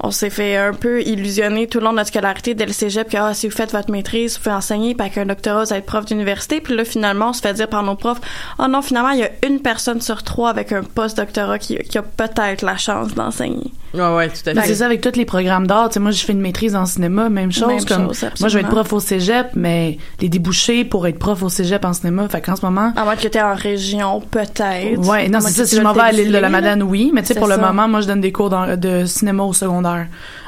on 0.00 0.10
s'est 0.10 0.30
fait 0.30 0.56
un 0.56 0.72
peu 0.72 1.02
illusionner 1.02 1.66
tout 1.66 1.78
le 1.78 1.84
long 1.84 1.92
de 1.92 1.96
notre 1.96 2.08
scolarité 2.08 2.54
dès 2.54 2.66
le 2.66 2.72
cégep 2.72 3.08
que 3.10 3.16
ah, 3.16 3.34
si 3.34 3.48
vous 3.48 3.54
faites 3.56 3.72
votre 3.72 3.90
maîtrise, 3.90 4.36
vous 4.36 4.42
pouvez 4.42 4.54
enseigner, 4.54 4.94
puis 4.94 5.06
avec 5.06 5.18
un 5.18 5.26
doctorat, 5.26 5.64
vous 5.64 5.72
êtes 5.72 5.86
prof 5.86 6.04
d'université. 6.04 6.60
Puis 6.60 6.74
là, 6.76 6.84
finalement, 6.84 7.30
on 7.30 7.32
se 7.32 7.40
fait 7.40 7.54
dire 7.54 7.68
par 7.68 7.82
nos 7.82 7.94
profs, 7.94 8.20
oh 8.58 8.66
non, 8.68 8.82
finalement, 8.82 9.10
il 9.10 9.20
y 9.20 9.24
a 9.24 9.30
une 9.46 9.60
personne 9.60 10.00
sur 10.00 10.22
trois 10.22 10.50
avec 10.50 10.72
un 10.72 10.82
post-doctorat 10.82 11.58
qui, 11.58 11.76
qui 11.78 11.98
a 11.98 12.02
peut-être 12.02 12.62
la 12.62 12.76
chance 12.76 13.14
d'enseigner. 13.14 13.72
Ouais, 13.94 14.00
ouais, 14.12 14.28
tout 14.28 14.48
à 14.50 14.54
Ben, 14.54 14.62
fait. 14.62 14.68
c'est 14.68 14.74
ça 14.76 14.86
avec 14.86 15.00
tous 15.00 15.16
les 15.16 15.24
programmes 15.24 15.68
d'art. 15.68 15.88
Tu 15.88 15.94
sais, 15.94 16.00
moi, 16.00 16.10
je 16.10 16.24
fais 16.24 16.32
une 16.32 16.40
maîtrise 16.40 16.74
en 16.74 16.84
cinéma, 16.84 17.28
même 17.28 17.52
chose. 17.52 17.68
Même 17.68 17.84
comme 17.84 18.06
chose, 18.12 18.24
moi, 18.40 18.48
je 18.48 18.54
vais 18.58 18.62
être 18.64 18.70
prof 18.70 18.92
au 18.92 18.98
cégep, 18.98 19.50
mais 19.54 19.98
les 20.20 20.28
débouchés 20.28 20.84
pour 20.84 21.06
être 21.06 21.18
prof 21.20 21.40
au 21.44 21.48
cégep 21.48 21.84
en 21.84 21.92
cinéma, 21.92 22.28
fait 22.28 22.40
qu'en 22.40 22.56
ce 22.56 22.66
moment. 22.66 22.92
À 22.96 23.04
moins 23.04 23.14
que 23.14 23.28
tu 23.28 23.38
en 23.40 23.54
région, 23.54 24.20
peut-être. 24.20 24.98
Ouais, 25.08 25.28
non, 25.28 25.38
c'est 25.40 25.50
ça. 25.52 25.66
Si 25.66 25.76
je 25.76 25.80
m'en 25.80 25.92
vais 25.92 26.00
à 26.00 26.10
l'île 26.12 26.32
de 26.32 26.38
la. 26.38 26.48
Madeleine, 26.48 26.82
oui. 26.82 27.12
Mais 27.14 27.22
tu 27.22 27.28
sais, 27.28 27.34
pour 27.38 27.46
le 27.46 27.56
moment, 27.56 27.86
moi, 27.86 28.00
je 28.00 28.08
donne 28.08 28.20
des 28.20 28.32
cours 28.32 28.50
dans- 28.50 28.76
de 28.76 29.04
cinéma 29.06 29.44
au 29.44 29.52
secondaire. 29.52 29.83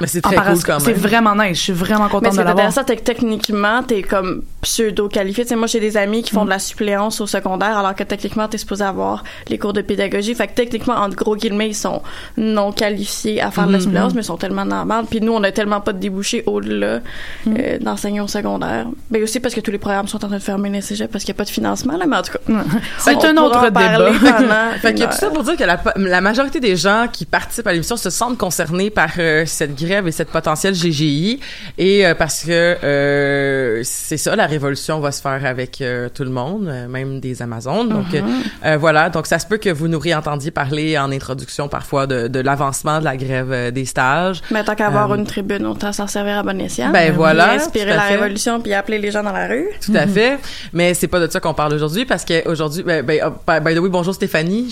Mais 0.01 0.07
c'est 0.07 0.21
très 0.21 0.35
cool 0.35 0.63
quand 0.63 0.79
C'est 0.79 0.93
vraiment 0.93 1.35
nice. 1.35 1.57
Je 1.57 1.61
suis 1.63 1.73
vraiment 1.73 2.05
Mais 2.05 2.09
contente 2.09 2.33
ce 2.33 2.37
de 2.37 2.41
qui 2.41 2.41
est 2.41 2.45
l'avoir. 2.45 2.65
intéressant, 2.67 2.81
c'est 2.87 2.95
que 2.97 3.01
techniquement, 3.03 3.83
t'es 3.83 4.01
comme 4.01 4.43
pseudo-qualifié. 4.61 5.43
Tu 5.43 5.49
sais, 5.49 5.55
moi, 5.55 5.67
j'ai 5.67 5.79
des 5.79 5.97
amis 5.97 6.23
qui 6.23 6.31
font 6.31 6.45
de 6.45 6.49
la 6.49 6.59
suppléance 6.59 7.19
au 7.21 7.27
secondaire, 7.27 7.77
alors 7.77 7.95
que 7.95 8.03
techniquement, 8.03 8.47
t'es 8.47 8.57
supposé 8.57 8.83
avoir 8.83 9.23
les 9.49 9.57
cours 9.57 9.73
de 9.73 9.81
pédagogie. 9.81 10.35
Fait 10.35 10.47
que 10.47 10.53
techniquement, 10.53 10.95
entre 10.95 11.15
gros 11.15 11.35
guillemets, 11.35 11.69
ils 11.69 11.75
sont 11.75 12.01
non 12.37 12.71
qualifiés 12.71 13.41
à 13.41 13.51
faire 13.51 13.67
de 13.67 13.71
la 13.71 13.77
Mhm. 13.77 13.83
suppléance, 13.83 14.13
mais 14.13 14.21
ils 14.21 14.25
sont 14.25 14.37
tellement 14.37 14.65
normales. 14.65 15.05
Puis 15.09 15.21
nous, 15.21 15.33
on 15.33 15.43
a 15.43 15.51
tellement 15.51 15.81
pas 15.81 15.93
de 15.93 15.99
débouchés 15.99 16.43
au-delà 16.45 16.99
Mm. 17.45 17.55
euh, 17.57 17.77
d'enseigner 17.79 18.21
au 18.21 18.27
secondaire. 18.27 18.87
Mais 19.11 19.21
aussi 19.23 19.39
parce 19.39 19.53
que 19.55 19.61
tous 19.61 19.71
les 19.71 19.77
programmes 19.77 20.07
sont 20.07 20.23
en 20.23 20.27
train 20.27 20.37
de 20.37 20.41
fermer 20.43 20.69
les 20.69 20.81
cégeps 20.81 21.11
parce 21.11 21.23
qu'il 21.23 21.33
n'y 21.33 21.37
a 21.37 21.39
pas 21.39 21.45
de 21.45 21.49
financement, 21.49 21.97
là. 21.97 22.05
Mais 22.07 22.17
en 22.17 22.21
tout 22.21 22.33
cas, 22.33 22.39
C'est 22.99 23.23
un 23.25 23.37
autre 23.37 23.61
débat. 23.63 23.81
Fait 24.81 24.93
que 24.93 25.03
tout 25.05 25.11
ça 25.17 25.29
pour 25.29 25.43
dire 25.43 25.55
que 25.57 25.63
la, 25.63 25.79
la 25.95 26.21
majorité 26.21 26.59
des 26.59 26.75
gens 26.75 27.07
qui 27.11 27.25
participent 27.25 27.67
à 27.67 27.71
l'émission 27.73 27.97
se 27.97 28.09
sentent 28.09 28.37
concernés 28.37 28.89
par 28.89 29.09
euh, 29.27 29.45
cette 29.45 29.75
grève 29.75 30.07
et 30.07 30.11
cette 30.11 30.29
potentielle 30.29 30.73
GGI 30.73 31.39
et 31.77 32.05
euh, 32.05 32.15
parce 32.15 32.43
que 32.43 32.77
euh, 32.83 33.81
c'est 33.83 34.17
ça, 34.17 34.35
la 34.35 34.47
révolution 34.47 34.99
va 34.99 35.11
se 35.11 35.21
faire 35.21 35.45
avec 35.45 35.81
euh, 35.81 36.09
tout 36.13 36.23
le 36.23 36.29
monde, 36.29 36.67
euh, 36.67 36.87
même 36.87 37.19
des 37.19 37.41
Amazones. 37.41 37.89
Donc 37.89 38.05
euh, 38.13 38.77
voilà, 38.77 39.09
donc 39.09 39.27
ça 39.27 39.39
se 39.39 39.45
peut 39.45 39.57
que 39.57 39.69
vous 39.69 39.87
nous 39.87 39.99
réentendiez 39.99 40.51
parler 40.51 40.97
en 40.97 41.11
introduction 41.11 41.67
parfois 41.67 42.07
de, 42.07 42.27
de 42.27 42.39
l'avancement 42.39 42.99
de 42.99 43.05
la 43.05 43.17
grève 43.17 43.71
des 43.71 43.85
stages. 43.85 44.41
Mais 44.51 44.63
tant 44.63 44.75
qu'à 44.75 44.87
avoir 44.87 45.13
une 45.13 45.25
tribune, 45.25 45.65
autant 45.65 45.91
s'en 45.91 46.07
servir 46.07 46.39
à 46.39 46.43
bon 46.43 46.59
escient. 46.61 46.91
Ben 46.91 47.13
voilà, 47.13 47.51
inspirer 47.53 47.93
la 47.93 48.01
fait. 48.01 48.15
révolution 48.15 48.59
puis 48.61 48.73
appeler 48.73 48.97
les 48.99 49.11
gens 49.11 49.23
dans 49.23 49.33
la 49.33 49.47
rue? 49.47 49.67
Tout 49.85 49.93
à 49.95 50.07
fait. 50.07 50.39
Mais 50.73 50.93
c'est 50.93 51.07
pas 51.07 51.19
de 51.19 51.31
ça 51.31 51.39
qu'on 51.39 51.53
parle 51.53 51.73
aujourd'hui 51.73 52.05
parce 52.05 52.25
qu'aujourd'hui, 52.25 52.83
ben, 52.83 53.05
ben, 53.05 53.19
oh, 53.25 53.31
by 53.47 53.59
by 53.59 53.75
the 53.75 53.79
way, 53.79 53.89
bonjour 53.89 54.13
Stéphanie. 54.13 54.69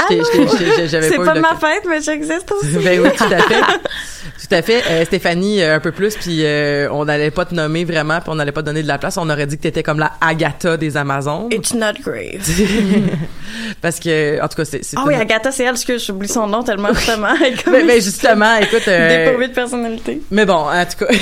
J'avais 0.87 1.09
C'est 1.09 1.17
pas, 1.17 1.23
eu 1.23 1.25
pas 1.25 1.33
de 1.33 1.39
ma 1.39 1.55
fête, 1.55 1.83
mais 1.87 2.01
j'existe 2.01 2.51
aussi. 2.51 2.77
ben 2.83 3.01
oui, 3.01 3.09
tout 3.17 3.23
à 3.25 3.37
fait. 3.37 3.61
Tout 4.47 4.53
à 4.53 4.61
fait. 4.61 4.83
Euh, 4.89 5.05
Stéphanie, 5.05 5.61
euh, 5.63 5.75
un 5.77 5.79
peu 5.79 5.91
plus, 5.91 6.15
puis 6.15 6.45
euh, 6.45 6.87
on 6.91 7.05
n'allait 7.05 7.31
pas 7.31 7.45
te 7.45 7.55
nommer 7.55 7.83
vraiment, 7.83 8.19
puis 8.19 8.29
on 8.29 8.35
n'allait 8.35 8.51
pas 8.51 8.61
te 8.61 8.67
donner 8.67 8.83
de 8.83 8.87
la 8.87 8.97
place. 8.97 9.17
On 9.17 9.27
aurait 9.29 9.47
dit 9.47 9.57
que 9.57 9.63
t'étais 9.63 9.81
comme 9.81 9.97
la 9.97 10.11
Agatha 10.21 10.77
des 10.77 10.97
Amazones. 10.97 11.47
It's 11.51 11.73
not 11.73 11.93
grave. 12.03 12.41
Parce 13.81 13.99
que, 13.99 14.41
en 14.41 14.47
tout 14.47 14.57
cas, 14.57 14.65
c'est... 14.65 14.81
Ah 14.95 15.03
oui, 15.07 15.15
une- 15.15 15.21
Agatha, 15.21 15.51
c'est 15.51 15.63
elle, 15.63 15.75
que 15.77 15.97
j'oublie 15.97 16.27
son 16.27 16.47
nom 16.47 16.61
tellement 16.63 16.93
justement. 16.93 17.33
Ben, 17.65 18.01
justement, 18.01 18.55
écoute... 18.57 18.85
dépourvue 18.85 19.47
de 19.47 19.53
personnalité. 19.53 20.21
mais 20.29 20.45
bon, 20.45 20.69
en 20.69 20.85
tout 20.85 21.05
cas... 21.05 21.13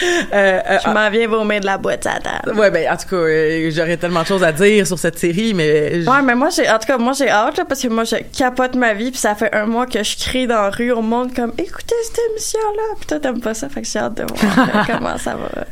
Je 0.00 0.90
m'en 0.90 1.10
viens 1.10 1.26
vomir 1.26 1.60
de 1.60 1.66
la 1.66 1.78
boîte 1.78 2.06
à 2.06 2.18
table. 2.20 2.58
ouais, 2.58 2.70
ben, 2.70 2.92
en 2.92 2.96
tout 2.96 3.08
cas, 3.08 3.70
j'aurais 3.70 3.96
tellement 3.96 4.22
de 4.22 4.26
choses 4.26 4.44
à 4.44 4.52
dire 4.52 4.86
sur 4.86 4.98
cette 4.98 5.18
série, 5.18 5.54
mais... 5.54 6.06
Ouais, 6.06 6.22
mais 6.22 6.34
moi, 6.34 6.50
j'ai, 6.50 6.68
en 6.68 6.78
tout 6.78 6.86
cas, 6.86 6.98
moi, 6.98 7.14
j'ai 7.14 7.30
hâte, 7.30 7.56
là, 7.56 7.64
parce 7.64 7.80
que 7.82 7.88
moi, 7.88 8.04
je 8.04 8.16
capote 8.36 8.74
ma 8.74 8.92
vie, 8.92 9.10
puis 9.10 9.20
ça 9.20 9.34
fait 9.34 9.52
un 9.54 9.66
mois 9.66 9.86
que 9.86 10.02
je 10.02 10.16
crie 10.16 10.46
dans 10.46 10.62
la 10.62 10.70
rue 10.70 10.92
au 10.92 11.02
monde 11.02 11.34
comme, 11.34 11.52
écoutez 11.58 11.94
cette 12.36 12.54
émission-là, 12.54 12.94
puis 12.96 13.06
toi, 13.06 13.20
t'aimes 13.20 13.40
pas 13.40 13.54
ça, 13.54 13.68
fait 13.68 13.82
que 13.82 13.88
j'ai 13.88 13.98
hâte 13.98 14.14
de 14.14 14.24
voir 14.24 14.68
euh, 14.74 14.82
comment 14.86 15.18
ça 15.18 15.36
va. 15.36 15.66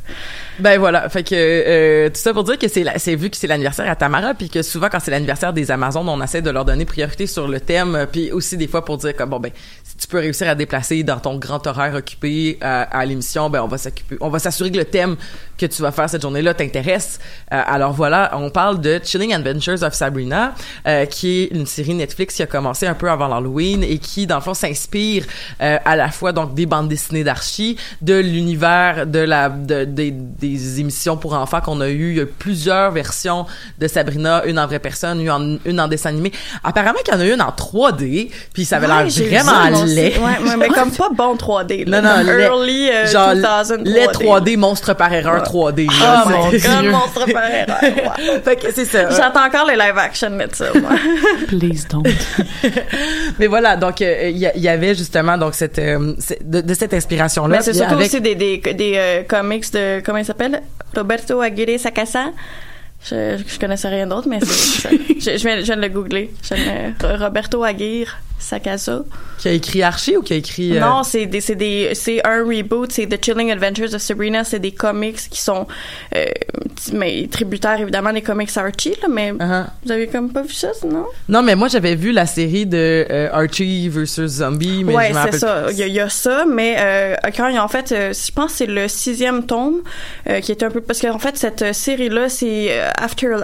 Ben 0.58 0.78
voilà, 0.78 1.08
fait 1.08 1.24
que 1.24 1.34
euh, 1.34 2.08
tout 2.10 2.20
ça 2.20 2.32
pour 2.32 2.44
dire 2.44 2.58
que 2.58 2.68
c'est 2.68 2.84
c'est 2.98 3.16
vu 3.16 3.28
que 3.28 3.36
c'est 3.36 3.48
l'anniversaire 3.48 3.90
à 3.90 3.96
Tamara 3.96 4.34
puis 4.34 4.48
que 4.48 4.62
souvent 4.62 4.88
quand 4.88 5.00
c'est 5.00 5.10
l'anniversaire 5.10 5.52
des 5.52 5.70
Amazones, 5.70 6.08
on 6.08 6.22
essaie 6.22 6.42
de 6.42 6.50
leur 6.50 6.64
donner 6.64 6.84
priorité 6.84 7.26
sur 7.26 7.48
le 7.48 7.58
thème 7.58 7.96
euh, 7.96 8.06
puis 8.06 8.30
aussi 8.30 8.56
des 8.56 8.68
fois 8.68 8.84
pour 8.84 8.96
dire 8.98 9.16
que 9.16 9.24
bon 9.24 9.40
ben 9.40 9.50
si 9.96 10.06
tu 10.06 10.08
peux 10.08 10.18
réussir 10.18 10.48
à 10.48 10.54
déplacer 10.54 11.02
dans 11.04 11.18
ton 11.18 11.36
grand 11.38 11.64
horaire 11.66 11.94
occupé 11.94 12.58
à, 12.60 12.82
à 12.82 13.04
l'émission, 13.04 13.48
ben 13.50 13.62
on 13.62 13.68
va 13.68 13.78
s'occuper 13.78 14.16
on 14.20 14.28
va 14.28 14.38
s'assurer 14.38 14.70
que 14.72 14.76
le 14.78 14.84
thème 14.84 15.16
que 15.56 15.66
tu 15.66 15.82
vas 15.82 15.92
faire 15.92 16.10
cette 16.10 16.22
journée-là 16.22 16.52
t'intéresse. 16.54 17.20
Euh, 17.52 17.60
alors 17.64 17.92
voilà, 17.92 18.32
on 18.34 18.50
parle 18.50 18.80
de 18.80 19.00
Chilling 19.02 19.32
Adventures 19.34 19.82
of 19.84 19.94
Sabrina 19.94 20.52
euh, 20.88 21.06
qui 21.06 21.42
est 21.42 21.44
une 21.52 21.64
série 21.66 21.94
Netflix 21.94 22.34
qui 22.34 22.42
a 22.42 22.46
commencé 22.46 22.86
un 22.88 22.94
peu 22.94 23.08
avant 23.08 23.28
l'Halloween 23.28 23.84
et 23.84 23.98
qui 23.98 24.26
dans 24.26 24.34
le 24.36 24.40
fond 24.42 24.52
s'inspire 24.54 25.24
euh, 25.62 25.78
à 25.84 25.94
la 25.94 26.10
fois 26.10 26.32
donc 26.32 26.54
des 26.54 26.66
bandes 26.66 26.88
dessinées 26.88 27.22
d'Archie, 27.22 27.76
de 28.02 28.14
l'univers 28.14 29.06
de 29.06 29.20
la 29.20 29.48
de- 29.48 29.84
des- 29.84 30.10
des 30.10 30.80
émissions 30.80 31.16
pour 31.16 31.34
enfants 31.34 31.60
qu'on 31.60 31.80
a 31.80 31.88
eu, 31.88 32.10
il 32.10 32.16
y 32.16 32.20
a 32.20 32.26
plusieurs 32.26 32.90
versions 32.90 33.46
de 33.78 33.86
Sabrina, 33.86 34.44
une 34.46 34.58
en 34.58 34.66
vraie 34.66 34.80
personne, 34.80 35.20
une 35.20 35.30
en, 35.30 35.56
une 35.64 35.80
en 35.80 35.86
dessin 35.88 36.08
animé. 36.10 36.32
Apparemment 36.64 36.98
qu'il 37.04 37.14
y 37.14 37.16
en 37.16 37.20
a 37.20 37.26
une 37.26 37.40
en 37.42 37.50
3D, 37.50 38.30
puis 38.52 38.64
ça 38.64 38.76
avait 38.78 38.86
Ouais, 38.88 39.04
l'air 39.04 39.10
vraiment. 39.44 39.83
Laid. 39.84 40.18
Ouais, 40.18 40.48
ouais, 40.48 40.56
mais 40.58 40.68
comme 40.68 40.90
pas 40.90 41.08
bon 41.14 41.34
3D. 41.36 41.88
Là, 41.88 42.00
Non, 42.00 42.24
non, 42.24 42.32
laid. 42.32 42.44
early 42.44 42.90
euh, 42.90 43.06
Genre 43.06 43.34
2000 43.64 43.92
les 43.92 44.06
3D 44.06 44.56
monstre 44.56 44.94
par 44.94 45.12
erreur 45.12 45.42
3D. 45.42 45.86
là, 45.86 45.92
Ah, 46.02 46.24
mon 46.28 46.48
Dieu. 46.50 46.60
Un 46.68 46.82
monstre 46.90 47.24
par 47.32 47.44
erreur. 47.50 47.78
ouais. 47.82 48.40
fait 48.44 48.56
que 48.56 48.72
c'est 48.74 48.84
ça. 48.84 49.10
J'attends 49.10 49.44
encore 49.46 49.66
les 49.66 49.74
live 49.76 49.96
action 49.96 50.30
de 50.30 50.46
ça, 50.52 50.66
moi. 50.80 50.90
Please 51.48 51.86
don't. 51.90 52.04
Mais 53.38 53.46
voilà, 53.46 53.76
donc 53.76 54.00
euh, 54.02 54.30
il 54.30 54.38
y, 54.38 54.68
avait 54.68 54.94
justement 54.94 55.36
donc 55.38 55.54
cette 55.54 55.78
euh, 55.78 56.14
de, 56.42 56.60
de 56.60 56.74
cette 56.74 56.94
inspiration 56.94 57.46
là. 57.46 57.56
Mais 57.58 57.62
c'est 57.62 57.74
surtout 57.74 57.96
aussi 57.96 58.20
des, 58.20 58.34
des, 58.34 58.58
des 58.58 58.92
euh, 58.96 59.22
comics 59.22 59.70
de, 59.72 60.00
comment 60.04 60.18
il 60.18 60.24
s'appelle? 60.24 60.62
Roberto 60.94 61.40
Aguirre 61.40 61.78
Sacasa. 61.78 62.26
Je, 63.04 63.36
je 63.46 63.58
connaissais 63.58 63.88
rien 63.88 64.06
d'autre, 64.06 64.28
mais 64.28 64.38
c'est 64.40 64.46
ça. 64.82 64.88
Je, 64.90 65.36
je, 65.36 65.42
viens, 65.46 65.58
je 65.58 65.64
viens 65.64 65.76
de 65.76 65.82
le 65.82 65.88
googler. 65.88 66.30
Je 66.42 66.54
viens 66.54 66.94
de- 66.98 67.22
Roberto 67.22 67.62
Aguirre 67.62 68.16
Sacasa. 68.44 69.02
qui 69.38 69.48
a 69.48 69.52
écrit 69.52 69.82
Archie 69.82 70.16
ou 70.16 70.22
qui 70.22 70.34
a 70.34 70.36
écrit 70.36 70.76
euh, 70.76 70.80
Non, 70.80 71.02
c'est 71.02 71.26
des, 71.26 71.40
c'est 71.40 71.54
des, 71.54 71.90
c'est 71.94 72.24
un 72.26 72.44
reboot, 72.44 72.92
c'est 72.92 73.06
The 73.06 73.22
Chilling 73.22 73.50
Adventures 73.50 73.94
of 73.94 74.02
Sabrina, 74.02 74.44
c'est 74.44 74.58
des 74.58 74.72
comics 74.72 75.18
qui 75.30 75.40
sont, 75.40 75.66
euh, 76.14 76.26
mais 76.92 77.26
tributaires 77.30 77.80
évidemment 77.80 78.12
des 78.12 78.22
comics 78.22 78.50
Archie, 78.56 78.94
là, 79.02 79.08
mais 79.10 79.32
uh-huh. 79.32 79.66
vous 79.84 79.92
avez 79.92 80.06
comme 80.08 80.30
pas 80.30 80.42
vu 80.42 80.52
ça, 80.52 80.68
non? 80.86 81.06
Non, 81.28 81.42
mais 81.42 81.54
moi 81.56 81.68
j'avais 81.68 81.94
vu 81.94 82.12
la 82.12 82.26
série 82.26 82.66
de 82.66 83.06
euh, 83.10 83.28
Archie 83.32 83.88
versus 83.88 84.30
Zombie, 84.30 84.84
mais 84.84 84.94
ouais, 84.94 85.12
je 85.12 85.32
c'est 85.32 85.38
ça. 85.38 85.66
Il 85.70 85.76
y, 85.78 85.82
a- 85.82 85.86
il 85.86 85.94
y 85.94 86.00
a 86.00 86.08
ça, 86.08 86.44
mais 86.46 87.16
quand 87.36 87.48
ils 87.48 87.58
ont 87.58 87.68
fait, 87.68 87.88
je 87.90 88.32
pense 88.32 88.52
que 88.52 88.58
c'est 88.58 88.66
le 88.66 88.88
sixième 88.88 89.46
tome 89.46 89.82
qui 90.42 90.52
est 90.52 90.62
un 90.62 90.70
peu 90.70 90.80
parce 90.80 91.00
qu'en 91.00 91.18
fait 91.18 91.36
cette 91.36 91.72
série 91.74 92.08
là 92.08 92.28
c'est 92.28 92.78
After 92.96 93.36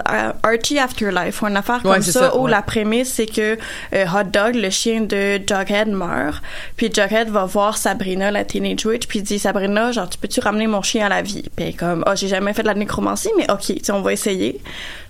Archie 0.43 0.79
Afterlife, 0.79 1.41
une 1.41 1.57
affaire 1.57 1.81
comme 1.81 2.01
ça, 2.01 2.11
ça, 2.11 2.37
où 2.37 2.43
ouais. 2.43 2.51
la 2.51 2.61
prémisse 2.61 3.13
c'est 3.13 3.25
que 3.25 3.57
Hot 3.93 4.23
Dog, 4.31 4.55
le 4.55 4.69
chien 4.69 4.90
de 4.99 5.39
Jughead 5.47 5.87
meurt, 5.87 6.41
puis 6.75 6.91
Jughead 6.93 7.29
va 7.29 7.45
voir 7.45 7.77
Sabrina 7.77 8.31
la 8.31 8.43
teenage 8.43 8.85
witch, 8.85 9.07
puis 9.07 9.19
il 9.19 9.23
dit 9.23 9.39
Sabrina, 9.39 9.91
genre 9.91 10.09
tu 10.09 10.17
peux-tu 10.17 10.39
ramener 10.39 10.67
mon 10.67 10.81
chien 10.81 11.05
à 11.05 11.09
la 11.09 11.21
vie? 11.21 11.43
Puis 11.55 11.65
elle 11.65 11.69
est 11.69 11.73
comme 11.73 12.03
oh 12.07 12.11
j'ai 12.15 12.27
jamais 12.27 12.53
fait 12.53 12.63
de 12.63 12.67
la 12.67 12.73
nécromancie, 12.73 13.29
mais 13.37 13.49
ok, 13.49 13.73
on 13.91 14.01
va 14.01 14.13
essayer. 14.13 14.59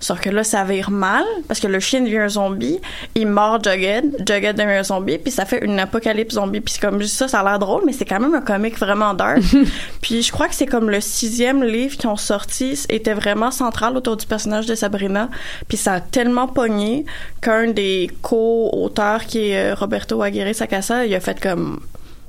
Sauf 0.00 0.20
que 0.20 0.30
là 0.30 0.44
ça 0.44 0.64
vire 0.64 0.90
mal 0.90 1.24
parce 1.48 1.60
que 1.60 1.66
le 1.66 1.80
chien 1.80 2.00
devient 2.00 2.18
un 2.18 2.28
zombie, 2.28 2.78
il 3.14 3.26
mord 3.26 3.62
Jughead, 3.62 4.16
Jughead 4.26 4.56
devient 4.56 4.78
un 4.78 4.82
zombie, 4.84 5.18
puis 5.18 5.30
ça 5.30 5.44
fait 5.44 5.64
une 5.64 5.78
apocalypse 5.78 6.34
zombie, 6.34 6.60
puis 6.60 6.74
c'est 6.74 6.80
comme 6.80 7.00
juste 7.00 7.16
ça, 7.16 7.28
ça 7.28 7.40
a 7.40 7.44
l'air 7.44 7.58
drôle, 7.58 7.82
mais 7.86 7.92
c'est 7.92 8.04
quand 8.04 8.20
même 8.20 8.34
un 8.34 8.40
comic 8.40 8.78
vraiment 8.78 9.14
dark. 9.14 9.40
puis 10.00 10.22
je 10.22 10.32
crois 10.32 10.48
que 10.48 10.54
c'est 10.54 10.66
comme 10.66 10.90
le 10.90 11.00
sixième 11.00 11.62
livre 11.64 11.96
qui 11.96 12.06
ont 12.06 12.16
sorti 12.16 12.78
était 12.88 13.14
vraiment 13.14 13.50
central 13.50 13.96
autour 13.96 14.16
du 14.16 14.26
personnage 14.26 14.66
de 14.66 14.74
Sabrina, 14.74 15.28
puis 15.68 15.76
ça 15.76 15.94
a 15.94 16.00
tellement 16.00 16.46
pogné 16.46 17.04
qu'un 17.40 17.68
des 17.68 18.10
co-auteurs 18.22 19.24
qui 19.26 19.50
est 19.50 19.71
Roberto 19.74 20.22
Aguirre 20.22 20.54
Sacasa, 20.54 21.06
il 21.06 21.14
a 21.14 21.20
fait 21.20 21.40
comme 21.40 21.80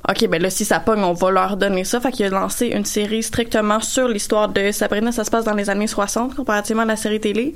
OK, 0.09 0.27
ben 0.27 0.41
là, 0.41 0.50
si 0.50 0.65
ça 0.65 0.81
pogne, 0.81 1.01
on 1.01 1.13
va 1.13 1.31
leur 1.31 1.55
donner 1.55 1.85
ça. 1.85 2.01
Fait 2.01 2.12
qu'il 2.12 2.25
a 2.25 2.29
lancé 2.29 2.67
une 2.67 2.83
série 2.83 3.23
strictement 3.23 3.79
sur 3.79 4.09
l'histoire 4.09 4.50
de 4.50 4.71
Sabrina. 4.71 5.13
Ça 5.13 5.23
se 5.23 5.31
passe 5.31 5.45
dans 5.45 5.53
les 5.53 5.69
années 5.69 5.88
60, 5.88 6.35
comparativement 6.35 6.81
à 6.81 6.85
la 6.85 6.97
série 6.97 7.21
télé. 7.21 7.53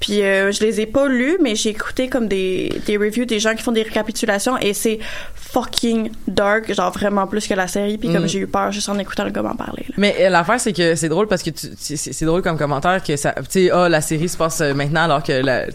Puis 0.00 0.22
euh, 0.22 0.50
je 0.50 0.60
les 0.60 0.80
ai 0.80 0.86
pas 0.86 1.06
lus, 1.08 1.36
mais 1.42 1.54
j'ai 1.54 1.70
écouté 1.70 2.08
comme 2.08 2.26
des, 2.26 2.72
des 2.86 2.96
reviews 2.96 3.26
des 3.26 3.38
gens 3.38 3.54
qui 3.54 3.62
font 3.62 3.72
des 3.72 3.82
récapitulations 3.82 4.56
et 4.58 4.72
c'est 4.72 4.98
fucking 5.34 6.10
dark, 6.28 6.72
genre 6.72 6.92
vraiment 6.92 7.26
plus 7.26 7.46
que 7.46 7.54
la 7.54 7.66
série. 7.66 7.98
Puis 7.98 8.12
comme 8.12 8.24
Mm. 8.24 8.28
j'ai 8.28 8.38
eu 8.40 8.46
peur 8.46 8.70
juste 8.72 8.88
en 8.88 8.98
écoutant 8.98 9.24
le 9.24 9.30
gars 9.30 9.42
m'en 9.42 9.54
parler. 9.56 9.84
là. 9.88 9.94
Mais 9.98 10.14
euh, 10.20 10.28
l'affaire, 10.28 10.60
c'est 10.60 10.72
que 10.72 10.94
c'est 10.94 11.08
drôle 11.08 11.26
parce 11.26 11.42
que 11.42 11.50
tu- 11.50 11.66
c'est 11.76 11.96
c'est 11.96 12.24
drôle 12.24 12.42
comme 12.42 12.56
commentaire 12.56 13.02
que 13.02 13.16
ça, 13.16 13.32
tu 13.32 13.42
sais, 13.66 13.70
ah, 13.72 13.88
la 13.88 14.00
série 14.00 14.28
se 14.28 14.36
passe 14.36 14.60
euh, 14.60 14.74
maintenant 14.74 15.02
alors 15.02 15.22
que 15.22 15.32
la, 15.32 15.66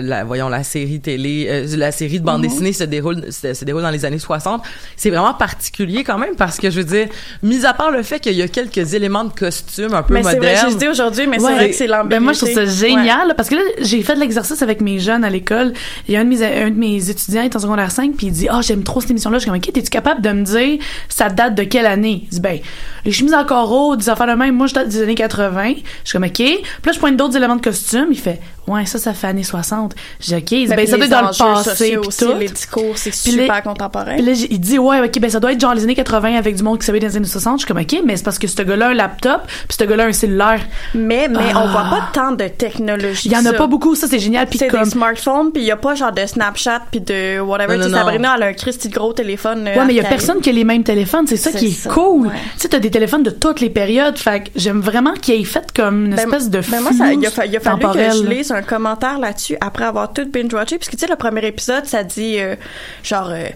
la- 0.00 0.24
voyons, 0.24 0.48
la 0.48 0.62
série 0.64 1.00
télé, 1.00 1.46
euh, 1.48 1.76
la 1.76 1.92
série 1.92 2.20
de 2.20 2.24
bande 2.24 2.42
Mhm. 2.42 2.48
dessinée 2.48 2.72
se 2.72 2.84
déroule, 2.84 3.30
se, 3.32 3.52
se 3.54 3.64
déroule 3.64 3.82
dans 3.82 3.90
les 3.90 4.04
années 4.04 4.18
60. 4.18 4.62
C'est 4.96 5.10
vraiment 5.10 5.34
particulier 5.34 6.04
quand 6.04 6.18
même 6.18 6.34
parce 6.36 6.56
que 6.58 6.70
je 6.70 6.78
veux 6.78 6.84
dire, 6.84 7.08
mis 7.42 7.64
à 7.66 7.74
part 7.74 7.90
le 7.90 8.02
fait 8.02 8.20
qu'il 8.20 8.32
y 8.34 8.42
a 8.42 8.48
quelques 8.48 8.94
éléments 8.94 9.24
de 9.24 9.32
costume 9.32 9.92
un 9.94 10.02
peu 10.02 10.14
Mais 10.14 10.22
c'est 10.22 10.36
vrai, 10.38 10.54
modernes. 10.54 10.70
j'ai 10.70 10.76
dit 10.76 10.88
aujourd'hui, 10.88 11.26
mais 11.26 11.38
Ouais. 11.40 11.48
c'est 11.50 11.54
vrai 11.54 11.70
que 11.70 11.76
c'est. 11.76 11.88
Ben 12.06 12.20
moi, 12.20 12.32
je 12.32 12.38
trouve 12.38 12.52
ça 12.52 12.64
génial, 12.64 13.28
là, 13.28 13.34
parce 13.34 13.48
que 13.50 13.54
là, 13.56 13.62
j'ai 13.80 14.02
fait 14.02 14.14
de 14.14 14.20
l'exercice 14.20 14.62
avec 14.62 14.80
mes 14.80 14.98
jeunes 14.98 15.24
à 15.24 15.30
l'école. 15.30 15.72
Il 16.08 16.14
y 16.14 16.16
a 16.16 16.20
un 16.20 16.24
de 16.24 16.28
mes, 16.28 16.42
un 16.44 16.70
de 16.70 16.76
mes 16.78 17.10
étudiants, 17.10 17.42
est 17.42 17.54
en 17.56 17.58
secondaire 17.58 17.90
5, 17.90 18.12
puis 18.16 18.28
il 18.28 18.32
dit, 18.32 18.46
ah, 18.50 18.60
j'aime 18.62 18.82
trop 18.82 19.00
cette 19.00 19.10
émission-là. 19.10 19.38
Je 19.38 19.42
suis 19.42 19.50
comme, 19.50 19.58
OK, 19.58 19.68
es-tu 19.76 19.90
capable 19.90 20.20
de 20.22 20.30
me 20.30 20.42
dire, 20.44 20.78
ça 21.08 21.28
date 21.28 21.54
de 21.54 21.62
quelle 21.64 21.86
année? 21.86 22.22
Il 22.24 22.28
dit, 22.30 22.40
ben, 22.40 22.58
les 23.04 23.12
chemises 23.12 23.34
en 23.34 23.44
coraux, 23.44 23.96
des 23.96 24.08
affaires 24.08 24.26
de 24.26 24.32
même, 24.32 24.54
moi, 24.56 24.66
je 24.66 24.74
date 24.74 24.88
des 24.88 25.02
années 25.02 25.14
80. 25.14 25.74
Je 26.04 26.08
suis 26.08 26.12
comme, 26.12 26.24
OK. 26.24 26.32
Puis 26.34 26.56
là, 26.86 26.92
je 26.92 26.98
pointe 26.98 27.16
d'autres 27.16 27.36
éléments 27.36 27.56
de 27.56 27.60
costume. 27.62 28.08
Il 28.10 28.18
fait, 28.18 28.40
ouais, 28.66 28.84
ça, 28.86 28.98
ça 28.98 29.14
fait 29.14 29.28
années 29.28 29.42
60. 29.44 29.94
Je 30.20 30.26
dis, 30.26 30.34
OK. 30.34 30.50
Il 30.52 30.64
dit, 30.64 30.66
Mais 30.68 30.76
ben, 30.76 30.82
puis 30.82 30.86
ça 30.88 30.96
doit 30.96 31.06
être 31.06 31.10
dans 31.12 31.20
le 31.48 31.54
passé, 31.54 31.86
puis 31.88 31.96
aussi, 32.08 32.24
tout. 32.24 32.34
les 32.38 32.48
discours, 32.48 32.92
c'est 32.96 33.10
les- 33.26 33.42
super 33.42 33.62
contemporain. 33.62 34.16
Puis 34.16 34.22
là, 34.24 34.32
il 34.50 34.60
dit, 34.60 34.78
ouais, 34.78 35.00
ok, 35.00 35.18
ben 35.20 35.30
ça 35.30 35.40
doit 35.40 35.52
être 35.52 35.60
genre 35.60 35.74
les 35.74 35.84
années 35.84 35.94
80 35.94 36.36
avec 36.36 36.56
du 36.56 36.62
monde 36.62 36.78
qui 36.78 36.86
savait 36.86 36.98
les 36.98 37.16
années 37.16 37.26
60. 37.26 37.60
Je 37.60 37.64
suis 37.64 37.68
comme, 37.72 37.80
ok, 37.82 38.02
mais 38.04 38.16
c'est 38.16 38.24
parce 38.24 38.38
que 38.38 38.46
ce 38.46 38.62
gars-là 38.62 38.86
a 38.86 38.90
un 38.90 38.94
laptop, 38.94 39.42
puis 39.46 39.76
ce 39.78 39.84
gars-là 39.84 40.06
un 40.06 40.12
cellulaire. 40.12 40.60
Mais, 40.94 41.28
mais 41.28 41.54
on 41.54 41.58
Ah. 41.60 41.66
voit 41.66 41.84
pas 41.98 42.08
tant 42.12 42.32
de 42.32 42.46
technologie. 42.48 43.28
Il 43.28 43.32
y 43.32 43.36
en 43.36 43.40
a 43.46 43.50
ça. 43.50 43.57
Pas 43.58 43.66
beaucoup, 43.66 43.94
ça 43.94 44.06
c'est 44.08 44.18
génial. 44.18 44.46
Puis 44.46 44.58
C'est 44.58 44.68
comme, 44.68 44.84
des 44.84 44.90
smartphones, 44.90 45.52
puis 45.52 45.62
il 45.62 45.66
y 45.66 45.70
a 45.70 45.76
pas 45.76 45.94
genre 45.94 46.12
de 46.12 46.24
Snapchat, 46.24 46.82
puis 46.90 47.00
de 47.00 47.40
whatever. 47.40 47.76
Non, 47.76 47.84
non, 47.84 47.90
non. 47.90 47.96
Sabrina, 47.98 48.34
elle 48.36 48.42
a 48.42 48.46
un 48.46 48.52
Christy 48.54 48.88
gros 48.88 49.12
téléphone. 49.12 49.66
euh, 49.68 49.76
Ouais, 49.78 49.84
mais 49.86 49.92
il 49.94 49.96
y 49.96 50.00
a 50.00 50.04
personne 50.04 50.40
qui 50.40 50.48
a 50.50 50.52
les 50.52 50.64
mêmes 50.64 50.84
téléphones, 50.84 51.26
c'est 51.26 51.36
ça 51.36 51.52
qui 51.52 51.66
est 51.66 51.70
ça, 51.70 51.90
cool. 51.90 52.26
ouais. 52.28 52.32
Tu 52.54 52.60
sais, 52.62 52.68
t'as 52.68 52.78
des 52.78 52.90
téléphones 52.90 53.22
de 53.22 53.30
toutes 53.30 53.60
les 53.60 53.70
périodes, 53.70 54.16
fait 54.18 54.44
que 54.44 54.48
j'aime 54.56 54.80
vraiment 54.80 55.12
qu'il 55.14 55.40
ait 55.40 55.44
fait 55.44 55.66
comme 55.74 56.06
une 56.06 56.14
Ben, 56.14 56.24
espèce 56.24 56.48
de 56.50 56.60
ben 56.60 56.80
moi, 56.80 56.92
ça, 56.92 57.12
il, 57.12 57.26
a, 57.26 57.30
fa- 57.30 57.46
il 57.46 57.56
a 57.56 57.60
fallu 57.60 57.80
que 57.82 57.98
je 57.98 58.26
lise 58.28 58.50
un 58.52 58.62
commentaire 58.62 59.18
là-dessus 59.18 59.56
après 59.60 59.84
avoir 59.84 60.12
tout 60.12 60.24
binge-watché. 60.26 60.78
Parce 60.78 60.88
que, 60.88 60.96
tu 60.96 61.00
sais, 61.04 61.06
le 61.10 61.16
premier 61.16 61.44
épisode, 61.46 61.86
ça 61.86 62.02
dit, 62.04 62.38
euh, 62.38 62.54
genre, 63.02 63.30
euh, 63.30 63.46